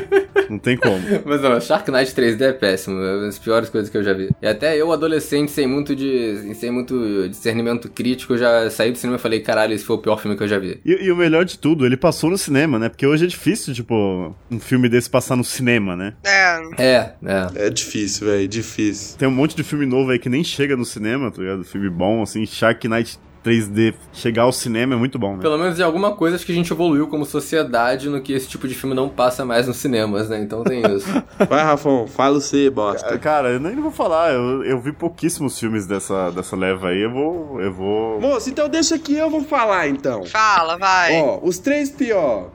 não 0.48 0.58
tem 0.58 0.76
como. 0.76 1.00
Mas 1.24 1.40
não, 1.40 1.60
Shark 1.60 1.90
Night 1.90 2.12
3D 2.12 2.40
é 2.40 2.52
péssimo, 2.52 2.98
é 2.98 3.16
uma 3.16 3.26
das 3.26 3.38
piores 3.38 3.68
coisas 3.68 3.88
que 3.90 3.96
eu 3.96 4.02
já 4.02 4.12
vi. 4.12 4.30
E 4.42 4.46
até 4.46 4.76
eu, 4.76 4.92
adolescente, 4.92 5.50
sem 5.50 5.66
muito, 5.66 5.94
de, 5.94 6.54
sem 6.54 6.70
muito 6.70 7.28
discernimento 7.28 7.88
crítico, 7.88 8.36
já 8.36 8.68
saí 8.70 8.90
do 8.90 8.98
cinema 8.98 9.16
e 9.16 9.20
falei, 9.20 9.40
caralho, 9.40 9.74
esse 9.74 9.84
foi 9.84 9.96
o 9.96 10.00
pior 10.00 10.16
filme 10.16 10.36
que 10.36 10.42
eu 10.42 10.48
já 10.48 10.58
vi. 10.58 10.80
E, 10.84 11.04
e 11.04 11.12
o 11.12 11.16
melhor 11.16 11.44
de 11.44 11.58
tudo, 11.58 11.86
ele 11.86 11.96
passou 11.96 12.30
no 12.30 12.38
cinema, 12.38 12.78
né? 12.78 12.88
Porque 12.88 13.06
hoje 13.06 13.24
é 13.24 13.28
difícil, 13.28 13.74
tipo, 13.74 14.34
um 14.50 14.60
filme 14.60 14.88
desse 14.88 15.08
passar 15.08 15.36
no 15.36 15.44
cinema, 15.44 15.96
né? 15.96 16.14
É, 16.24 16.60
É, 16.78 17.12
é. 17.24 17.66
É 17.66 17.70
difícil, 17.70 18.26
velho, 18.26 18.48
difícil. 18.48 19.18
Tem 19.18 19.28
um 19.28 19.32
monte 19.32 19.54
de 19.54 19.62
filme 19.62 19.86
novo 19.86 20.10
aí 20.10 20.18
que 20.18 20.28
nem 20.28 20.42
chega 20.42 20.76
no 20.76 20.84
cinema, 20.84 21.30
tá 21.30 21.40
ligado? 21.40 21.64
Filme 21.64 21.88
bom, 21.88 22.22
assim, 22.22 22.44
Shark 22.46 22.86
Night 22.88 23.18
3D 23.44 23.94
chegar 24.12 24.42
ao 24.42 24.52
cinema 24.52 24.94
é 24.94 24.98
muito 24.98 25.18
bom, 25.18 25.36
né? 25.36 25.42
Pelo 25.42 25.58
menos 25.58 25.78
em 25.78 25.82
alguma 25.82 26.14
coisa 26.14 26.36
acho 26.36 26.44
que 26.44 26.52
a 26.52 26.54
gente 26.54 26.72
evoluiu 26.72 27.08
como 27.08 27.24
sociedade 27.24 28.08
no 28.08 28.20
que 28.20 28.32
esse 28.32 28.48
tipo 28.48 28.68
de 28.68 28.74
filme 28.74 28.94
não 28.94 29.08
passa 29.08 29.44
mais 29.44 29.66
nos 29.66 29.76
cinemas, 29.76 30.28
né? 30.28 30.40
Então 30.40 30.62
tem 30.62 30.82
isso. 30.94 31.08
Vai, 31.48 31.62
Rafão, 31.62 32.06
fala 32.06 32.40
você, 32.40 32.68
bosta. 32.70 33.18
Cara, 33.18 33.50
eu 33.50 33.60
nem 33.60 33.76
vou 33.76 33.90
falar, 33.90 34.32
eu, 34.32 34.64
eu 34.64 34.80
vi 34.80 34.92
pouquíssimos 34.92 35.58
filmes 35.58 35.86
dessa, 35.86 36.30
dessa 36.30 36.56
leva 36.56 36.88
aí, 36.88 37.00
eu 37.00 37.10
vou. 37.10 37.60
Eu 37.60 37.72
vou. 37.72 38.20
Moço, 38.20 38.50
então 38.50 38.68
deixa 38.68 38.98
que 38.98 39.14
eu 39.14 39.30
vou 39.30 39.42
falar, 39.42 39.88
então. 39.88 40.24
fala, 40.24 40.76
vai. 40.76 41.20
Ó, 41.20 41.40
os 41.42 41.58
três 41.58 41.90
pior. 41.90 42.50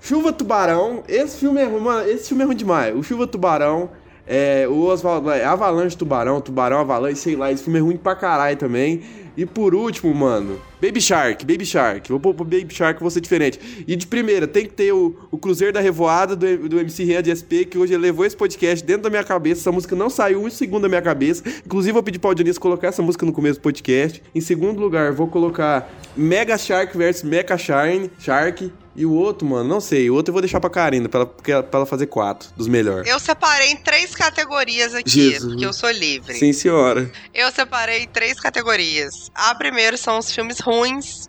Chuva 0.00 0.32
Tubarão, 0.32 1.04
esse 1.06 1.38
filme 1.38 1.60
é 1.60 1.64
ruim, 1.64 1.80
mano, 1.80 2.08
esse 2.10 2.28
filme 2.28 2.42
é 2.42 2.46
ruim 2.46 2.56
demais. 2.56 2.96
O 2.96 3.04
Chuva 3.04 3.24
Tubarão, 3.24 3.88
é, 4.26 4.66
o 4.68 4.84
Oswaldo, 4.84 5.30
Avalanche 5.30 5.96
Tubarão, 5.96 6.40
Tubarão 6.40 6.78
Avalanche, 6.78 7.16
sei 7.16 7.36
lá, 7.36 7.50
esse 7.50 7.64
filme 7.64 7.78
é 7.78 7.82
ruim 7.82 7.96
pra 7.96 8.14
caralho 8.14 8.56
também. 8.56 9.02
E 9.36 9.46
por 9.46 9.74
último, 9.74 10.14
mano, 10.14 10.60
Baby 10.82 11.00
Shark, 11.00 11.46
Baby 11.46 11.64
Shark. 11.64 12.08
Vou 12.08 12.18
pôr 12.18 12.34
pro 12.34 12.44
Baby 12.44 12.74
Shark, 12.74 13.00
vou 13.00 13.08
ser 13.08 13.20
diferente. 13.20 13.84
E 13.86 13.94
de 13.94 14.04
primeira, 14.04 14.48
tem 14.48 14.66
que 14.66 14.72
ter 14.72 14.92
o, 14.92 15.16
o 15.30 15.38
Cruzeiro 15.38 15.72
da 15.72 15.80
Revoada 15.80 16.34
do, 16.34 16.68
do 16.68 16.80
MC 16.80 17.04
Rian 17.04 17.22
de 17.22 17.30
SP, 17.30 17.62
que 17.64 17.78
hoje 17.78 17.96
levou 17.96 18.26
esse 18.26 18.36
podcast 18.36 18.84
dentro 18.84 19.04
da 19.04 19.10
minha 19.10 19.22
cabeça. 19.22 19.60
Essa 19.60 19.70
música 19.70 19.94
não 19.94 20.10
saiu 20.10 20.42
um 20.42 20.50
segundo 20.50 20.82
da 20.82 20.88
minha 20.88 21.00
cabeça. 21.00 21.44
Inclusive, 21.64 21.92
vou 21.92 22.02
pedir 22.02 22.18
pra 22.18 22.34
Dionísio 22.34 22.60
colocar 22.60 22.88
essa 22.88 23.00
música 23.00 23.24
no 23.24 23.32
começo 23.32 23.60
do 23.60 23.62
podcast. 23.62 24.20
Em 24.34 24.40
segundo 24.40 24.80
lugar, 24.80 25.12
vou 25.12 25.28
colocar 25.28 25.88
Mega 26.16 26.58
Shark 26.58 26.98
versus 26.98 27.22
Mecha 27.22 27.56
Shine, 27.56 28.10
Shark. 28.18 28.72
E 28.94 29.06
o 29.06 29.12
outro, 29.12 29.48
mano, 29.48 29.66
não 29.66 29.80
sei. 29.80 30.10
O 30.10 30.14
outro 30.14 30.30
eu 30.30 30.34
vou 30.34 30.42
deixar 30.42 30.60
pra 30.60 30.68
Karina, 30.68 31.08
pra 31.08 31.24
pra 31.24 31.64
ela 31.72 31.86
fazer 31.86 32.06
quatro, 32.06 32.50
dos 32.56 32.68
melhores. 32.68 33.08
Eu 33.10 33.18
separei 33.18 33.70
em 33.70 33.76
três 33.76 34.14
categorias 34.14 34.94
aqui, 34.94 35.30
Jesus. 35.30 35.52
porque 35.52 35.64
eu 35.64 35.72
sou 35.72 35.90
livre. 35.90 36.34
Sim, 36.34 36.52
senhora. 36.52 37.10
Eu 37.32 37.50
separei 37.50 38.02
em 38.02 38.08
três 38.08 38.38
categorias. 38.38 39.30
A 39.34 39.54
primeira 39.54 39.96
são 39.96 40.18
os 40.18 40.30
filmes 40.30 40.60
ruins, 40.60 40.71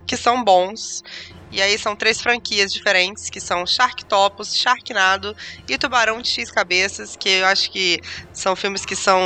que 0.06 0.16
são 0.16 0.42
bons. 0.42 1.02
E 1.50 1.62
aí 1.62 1.78
são 1.78 1.94
três 1.94 2.20
franquias 2.20 2.72
diferentes, 2.72 3.30
que 3.30 3.40
são 3.40 3.64
Sharktopus, 3.64 4.56
Sharknado 4.56 5.36
e 5.68 5.78
Tubarão 5.78 6.20
de 6.20 6.28
X 6.28 6.50
Cabeças, 6.50 7.16
que 7.16 7.28
eu 7.28 7.46
acho 7.46 7.70
que 7.70 8.00
são 8.32 8.56
filmes 8.56 8.84
que 8.84 8.96
são 8.96 9.20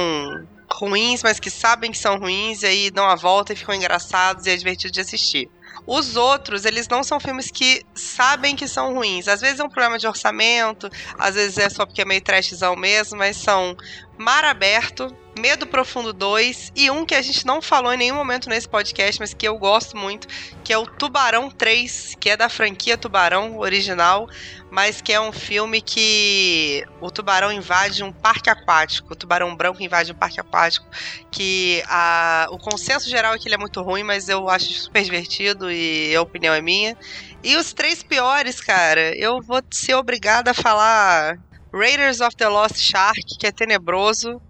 ruins, 0.71 1.23
mas 1.23 1.41
que 1.41 1.51
sabem 1.51 1.91
que 1.91 1.97
são 1.97 2.19
ruins, 2.19 2.63
e 2.63 2.67
aí 2.67 2.91
dão 2.91 3.07
a 3.07 3.15
volta 3.15 3.53
e 3.53 3.57
ficam 3.57 3.75
engraçados 3.75 4.45
e 4.45 4.51
é 4.51 4.57
divertido 4.57 4.93
de 4.93 5.01
assistir. 5.01 5.49
Os 5.87 6.17
outros, 6.17 6.67
eles 6.67 6.87
não 6.87 7.03
são 7.03 7.19
filmes 7.19 7.51
que 7.51 7.83
sabem 7.95 8.55
que 8.55 8.69
são 8.69 8.93
ruins. 8.93 9.27
Às 9.27 9.41
vezes 9.41 9.59
é 9.59 9.65
um 9.65 9.71
problema 9.71 9.99
de 9.99 10.07
orçamento, 10.07 10.91
às 11.19 11.35
vezes 11.35 11.57
é 11.57 11.71
só 11.71 11.87
porque 11.87 12.03
é 12.03 12.05
meio 12.05 12.21
trashzão 12.21 12.77
mesmo, 12.77 13.17
mas 13.17 13.39
são 13.39 13.75
Mar 14.19 14.45
Aberto, 14.45 15.17
Medo 15.39 15.67
Profundo 15.67 16.13
2 16.13 16.73
e 16.75 16.91
um 16.91 17.07
que 17.07 17.15
a 17.15 17.23
gente 17.23 17.47
não 17.47 17.63
falou 17.63 17.93
em 17.93 17.97
nenhum 17.97 18.17
momento 18.17 18.49
nesse 18.49 18.69
podcast, 18.69 19.21
mas 19.21 19.33
que 19.33 19.47
eu 19.47 19.57
gosto 19.57 19.97
muito, 19.97 20.27
que 20.65 20.73
é 20.73 20.79
o 20.79 20.87
Tubarão 20.87 21.51
3, 21.51 22.17
que 22.19 22.31
é 22.31 22.37
da 22.37 22.49
franquia 22.49 22.99
Tubarão 22.99 23.57
original, 23.59 24.29
mas 24.71 25.01
que 25.01 25.13
é 25.13 25.21
um 25.21 25.33
filme 25.33 25.81
que 25.81 26.85
o 27.01 27.11
tubarão 27.11 27.51
invade 27.53 28.03
um 28.03 28.13
parque 28.13 28.51
aquático, 28.51 29.13
o 29.13 29.17
tubarão 29.17 29.55
branco 29.57 29.83
invade 29.83 30.13
um 30.13 30.15
parque 30.15 30.41
aquático, 30.41 30.87
que 31.31 31.83
a, 31.87 32.49
o 32.51 32.59
consenso 32.59 33.09
geral 33.09 33.35
é 33.35 33.39
que 33.39 33.49
ele 33.49 33.55
é 33.55 33.59
muito 33.59 33.81
ruim, 33.81 34.03
mas 34.03 34.29
eu 34.29 34.49
acho 34.49 34.67
super 34.73 35.03
divertido 35.03 35.71
e 35.71 36.15
a 36.15 36.21
opinião 36.21 36.55
é 36.55 36.61
minha. 36.61 36.97
E 37.43 37.57
os 37.57 37.73
três 37.73 38.03
piores, 38.03 38.61
cara, 38.61 39.17
eu 39.17 39.41
vou 39.41 39.63
ser 39.71 39.95
obrigada 39.95 40.51
a 40.51 40.55
falar 40.55 41.39
Raiders 41.73 42.21
of 42.21 42.37
the 42.37 42.49
Lost 42.49 42.77
Shark, 42.77 43.23
que 43.39 43.47
é 43.47 43.53
tenebroso. 43.53 44.41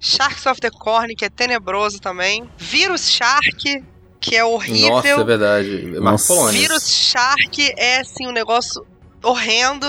Sharks 0.00 0.46
of 0.46 0.60
the 0.60 0.70
Corn, 0.70 1.14
que 1.14 1.24
é 1.24 1.30
tenebroso 1.30 2.00
também. 2.00 2.48
Vírus 2.56 3.10
Shark, 3.10 3.84
que 4.20 4.36
é 4.36 4.44
horrível. 4.44 4.90
Nossa, 4.90 5.08
é 5.08 5.24
verdade. 5.24 5.86
Nossa. 6.00 6.52
Vírus 6.52 6.88
Shark 6.88 7.72
é, 7.76 8.00
assim, 8.00 8.26
um 8.26 8.32
negócio 8.32 8.86
horrendo. 9.22 9.86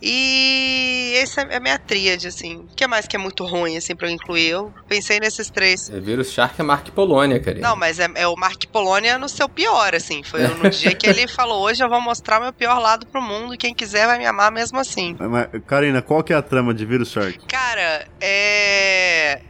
E 0.00 1.14
essa 1.16 1.42
é 1.42 1.56
a 1.56 1.60
minha 1.60 1.78
tríade, 1.78 2.26
assim. 2.26 2.56
O 2.56 2.74
que 2.74 2.86
mais 2.86 3.06
que 3.06 3.16
é 3.16 3.18
muito 3.18 3.44
ruim, 3.44 3.76
assim, 3.76 3.94
pra 3.94 4.08
eu 4.08 4.12
incluir? 4.12 4.48
Eu 4.48 4.74
pensei 4.88 5.20
nesses 5.20 5.50
três. 5.50 5.90
É, 5.90 6.00
Vírus 6.00 6.32
Shark 6.32 6.60
é 6.60 6.64
Mark 6.64 6.88
Polônia, 6.90 7.40
cara. 7.40 7.58
Não, 7.58 7.76
mas 7.76 7.98
é, 7.98 8.08
é 8.14 8.26
o 8.26 8.34
Mark 8.36 8.64
Polônia 8.66 9.18
no 9.18 9.28
seu 9.28 9.48
pior, 9.48 9.94
assim. 9.94 10.22
Foi 10.22 10.46
no 10.46 10.70
dia 10.70 10.94
que 10.94 11.08
ele 11.08 11.26
falou: 11.28 11.62
hoje 11.62 11.82
eu 11.82 11.88
vou 11.88 12.00
mostrar 12.00 12.40
meu 12.40 12.52
pior 12.52 12.78
lado 12.78 13.06
pro 13.06 13.22
mundo 13.22 13.54
e 13.54 13.58
quem 13.58 13.74
quiser 13.74 14.06
vai 14.06 14.18
me 14.18 14.26
amar 14.26 14.50
mesmo 14.50 14.78
assim. 14.78 15.16
Mas, 15.18 15.48
Karina, 15.66 16.02
qual 16.02 16.22
que 16.22 16.32
é 16.32 16.36
a 16.36 16.42
trama 16.42 16.74
de 16.74 16.84
Vírus 16.84 17.10
Shark? 17.10 17.38
Cara, 17.46 18.06
é. 18.20 19.40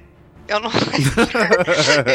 Eu 0.48 0.60
não. 0.60 0.70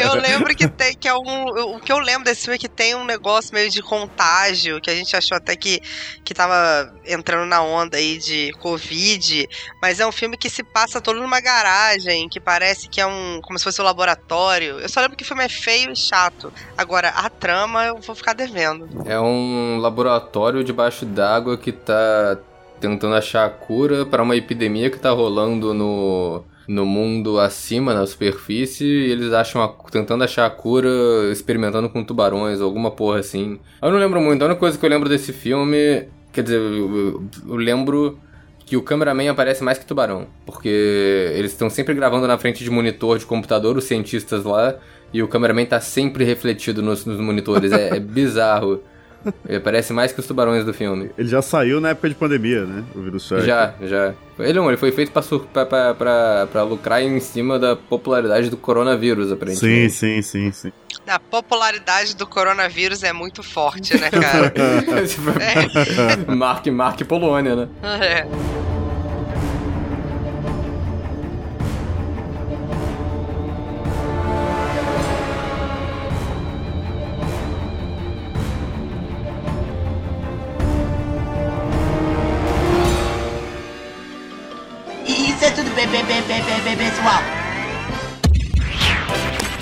eu 0.00 0.14
lembro 0.14 0.54
que 0.54 0.68
tem 0.68 0.94
que 0.94 1.08
é 1.08 1.14
um. 1.14 1.76
O 1.76 1.80
que 1.80 1.90
eu 1.90 1.98
lembro 1.98 2.24
desse 2.24 2.42
filme 2.42 2.56
é 2.56 2.58
que 2.58 2.68
tem 2.68 2.94
um 2.94 3.04
negócio 3.04 3.54
meio 3.54 3.70
de 3.70 3.82
contágio, 3.82 4.80
que 4.80 4.90
a 4.90 4.94
gente 4.94 5.16
achou 5.16 5.36
até 5.36 5.56
que, 5.56 5.80
que 6.24 6.34
tava 6.34 6.94
entrando 7.06 7.46
na 7.46 7.62
onda 7.62 7.96
aí 7.96 8.18
de 8.18 8.52
Covid. 8.60 9.48
Mas 9.80 9.98
é 9.98 10.06
um 10.06 10.12
filme 10.12 10.36
que 10.36 10.50
se 10.50 10.62
passa 10.62 11.00
todo 11.00 11.20
numa 11.20 11.40
garagem, 11.40 12.28
que 12.28 12.38
parece 12.38 12.88
que 12.88 13.00
é 13.00 13.06
um. 13.06 13.40
como 13.42 13.58
se 13.58 13.64
fosse 13.64 13.80
um 13.80 13.84
laboratório. 13.84 14.78
Eu 14.78 14.88
só 14.88 15.00
lembro 15.00 15.16
que 15.16 15.24
o 15.24 15.26
filme 15.26 15.44
é 15.44 15.48
feio 15.48 15.90
e 15.92 15.96
chato. 15.96 16.52
Agora, 16.76 17.08
a 17.08 17.30
trama 17.30 17.86
eu 17.86 17.96
vou 17.98 18.14
ficar 18.14 18.34
devendo. 18.34 18.88
É 19.06 19.18
um 19.18 19.78
laboratório 19.78 20.62
debaixo 20.62 21.06
d'água 21.06 21.56
que 21.56 21.72
tá 21.72 22.38
tentando 22.78 23.14
achar 23.14 23.46
a 23.46 23.50
cura 23.50 24.06
para 24.06 24.22
uma 24.22 24.36
epidemia 24.36 24.90
que 24.90 24.98
tá 24.98 25.10
rolando 25.10 25.74
no, 25.74 26.44
no 26.68 26.84
mundo 26.84 27.40
acima, 27.40 27.94
na 27.94 28.06
superfície, 28.06 28.84
e 28.84 29.10
eles 29.10 29.32
acham 29.32 29.62
a- 29.62 29.74
tentando 29.90 30.22
achar 30.22 30.44
a 30.46 30.50
cura 30.50 30.88
experimentando 31.32 31.88
com 31.88 32.04
tubarões 32.04 32.60
alguma 32.60 32.90
porra 32.90 33.20
assim. 33.20 33.58
Eu 33.82 33.90
não 33.90 33.98
lembro 33.98 34.20
muito, 34.20 34.42
a 34.42 34.44
única 34.46 34.60
coisa 34.60 34.76
que 34.78 34.84
eu 34.84 34.90
lembro 34.90 35.08
desse 35.08 35.32
filme, 35.32 36.04
quer 36.32 36.42
dizer, 36.42 36.60
eu- 36.60 37.22
eu 37.48 37.56
lembro 37.56 38.18
que 38.66 38.76
o 38.76 38.82
cameraman 38.82 39.30
aparece 39.30 39.64
mais 39.64 39.78
que 39.78 39.86
tubarão, 39.86 40.26
porque 40.44 40.68
eles 41.34 41.52
estão 41.52 41.70
sempre 41.70 41.94
gravando 41.94 42.26
na 42.26 42.36
frente 42.36 42.62
de 42.62 42.70
monitor 42.70 43.18
de 43.18 43.24
computador, 43.24 43.78
os 43.78 43.84
cientistas 43.84 44.44
lá, 44.44 44.74
e 45.10 45.22
o 45.22 45.28
cameraman 45.28 45.64
tá 45.64 45.80
sempre 45.80 46.22
refletido 46.22 46.82
nos, 46.82 47.06
nos 47.06 47.18
monitores, 47.18 47.72
é- 47.72 47.96
é 47.96 48.00
bizarro. 48.00 48.82
Ele 49.48 49.60
parece 49.60 49.92
mais 49.92 50.12
que 50.12 50.20
os 50.20 50.26
tubarões 50.26 50.64
do 50.64 50.72
filme. 50.74 51.10
Ele 51.18 51.28
já 51.28 51.40
saiu 51.42 51.80
na 51.80 51.90
época 51.90 52.08
de 52.08 52.14
pandemia, 52.14 52.64
né? 52.64 52.84
O 52.94 53.00
Vírus 53.02 53.24
Shark. 53.26 53.44
Já, 53.46 53.74
já. 53.82 54.14
Ele 54.38 54.52
não, 54.52 54.68
ele 54.68 54.76
foi 54.76 54.92
feito 54.92 55.10
pra, 55.10 55.20
sur- 55.22 55.46
pra, 55.52 55.66
pra, 55.66 55.94
pra, 55.94 56.48
pra 56.50 56.62
lucrar 56.62 57.02
em 57.02 57.18
cima 57.20 57.58
da 57.58 57.74
popularidade 57.74 58.48
do 58.50 58.56
coronavírus, 58.56 59.28
Sim, 59.28 59.34
aparentemente. 59.34 59.90
sim, 59.92 60.22
sim, 60.22 60.52
sim. 60.52 60.72
A 61.06 61.18
popularidade 61.18 62.14
do 62.14 62.26
coronavírus 62.26 63.02
é 63.02 63.12
muito 63.12 63.42
forte, 63.42 63.98
né, 63.98 64.10
cara? 64.10 64.52
Mark, 66.36 66.66
Mark 66.68 67.00
Polônia, 67.04 67.56
né? 67.56 67.68
É. 68.00 68.26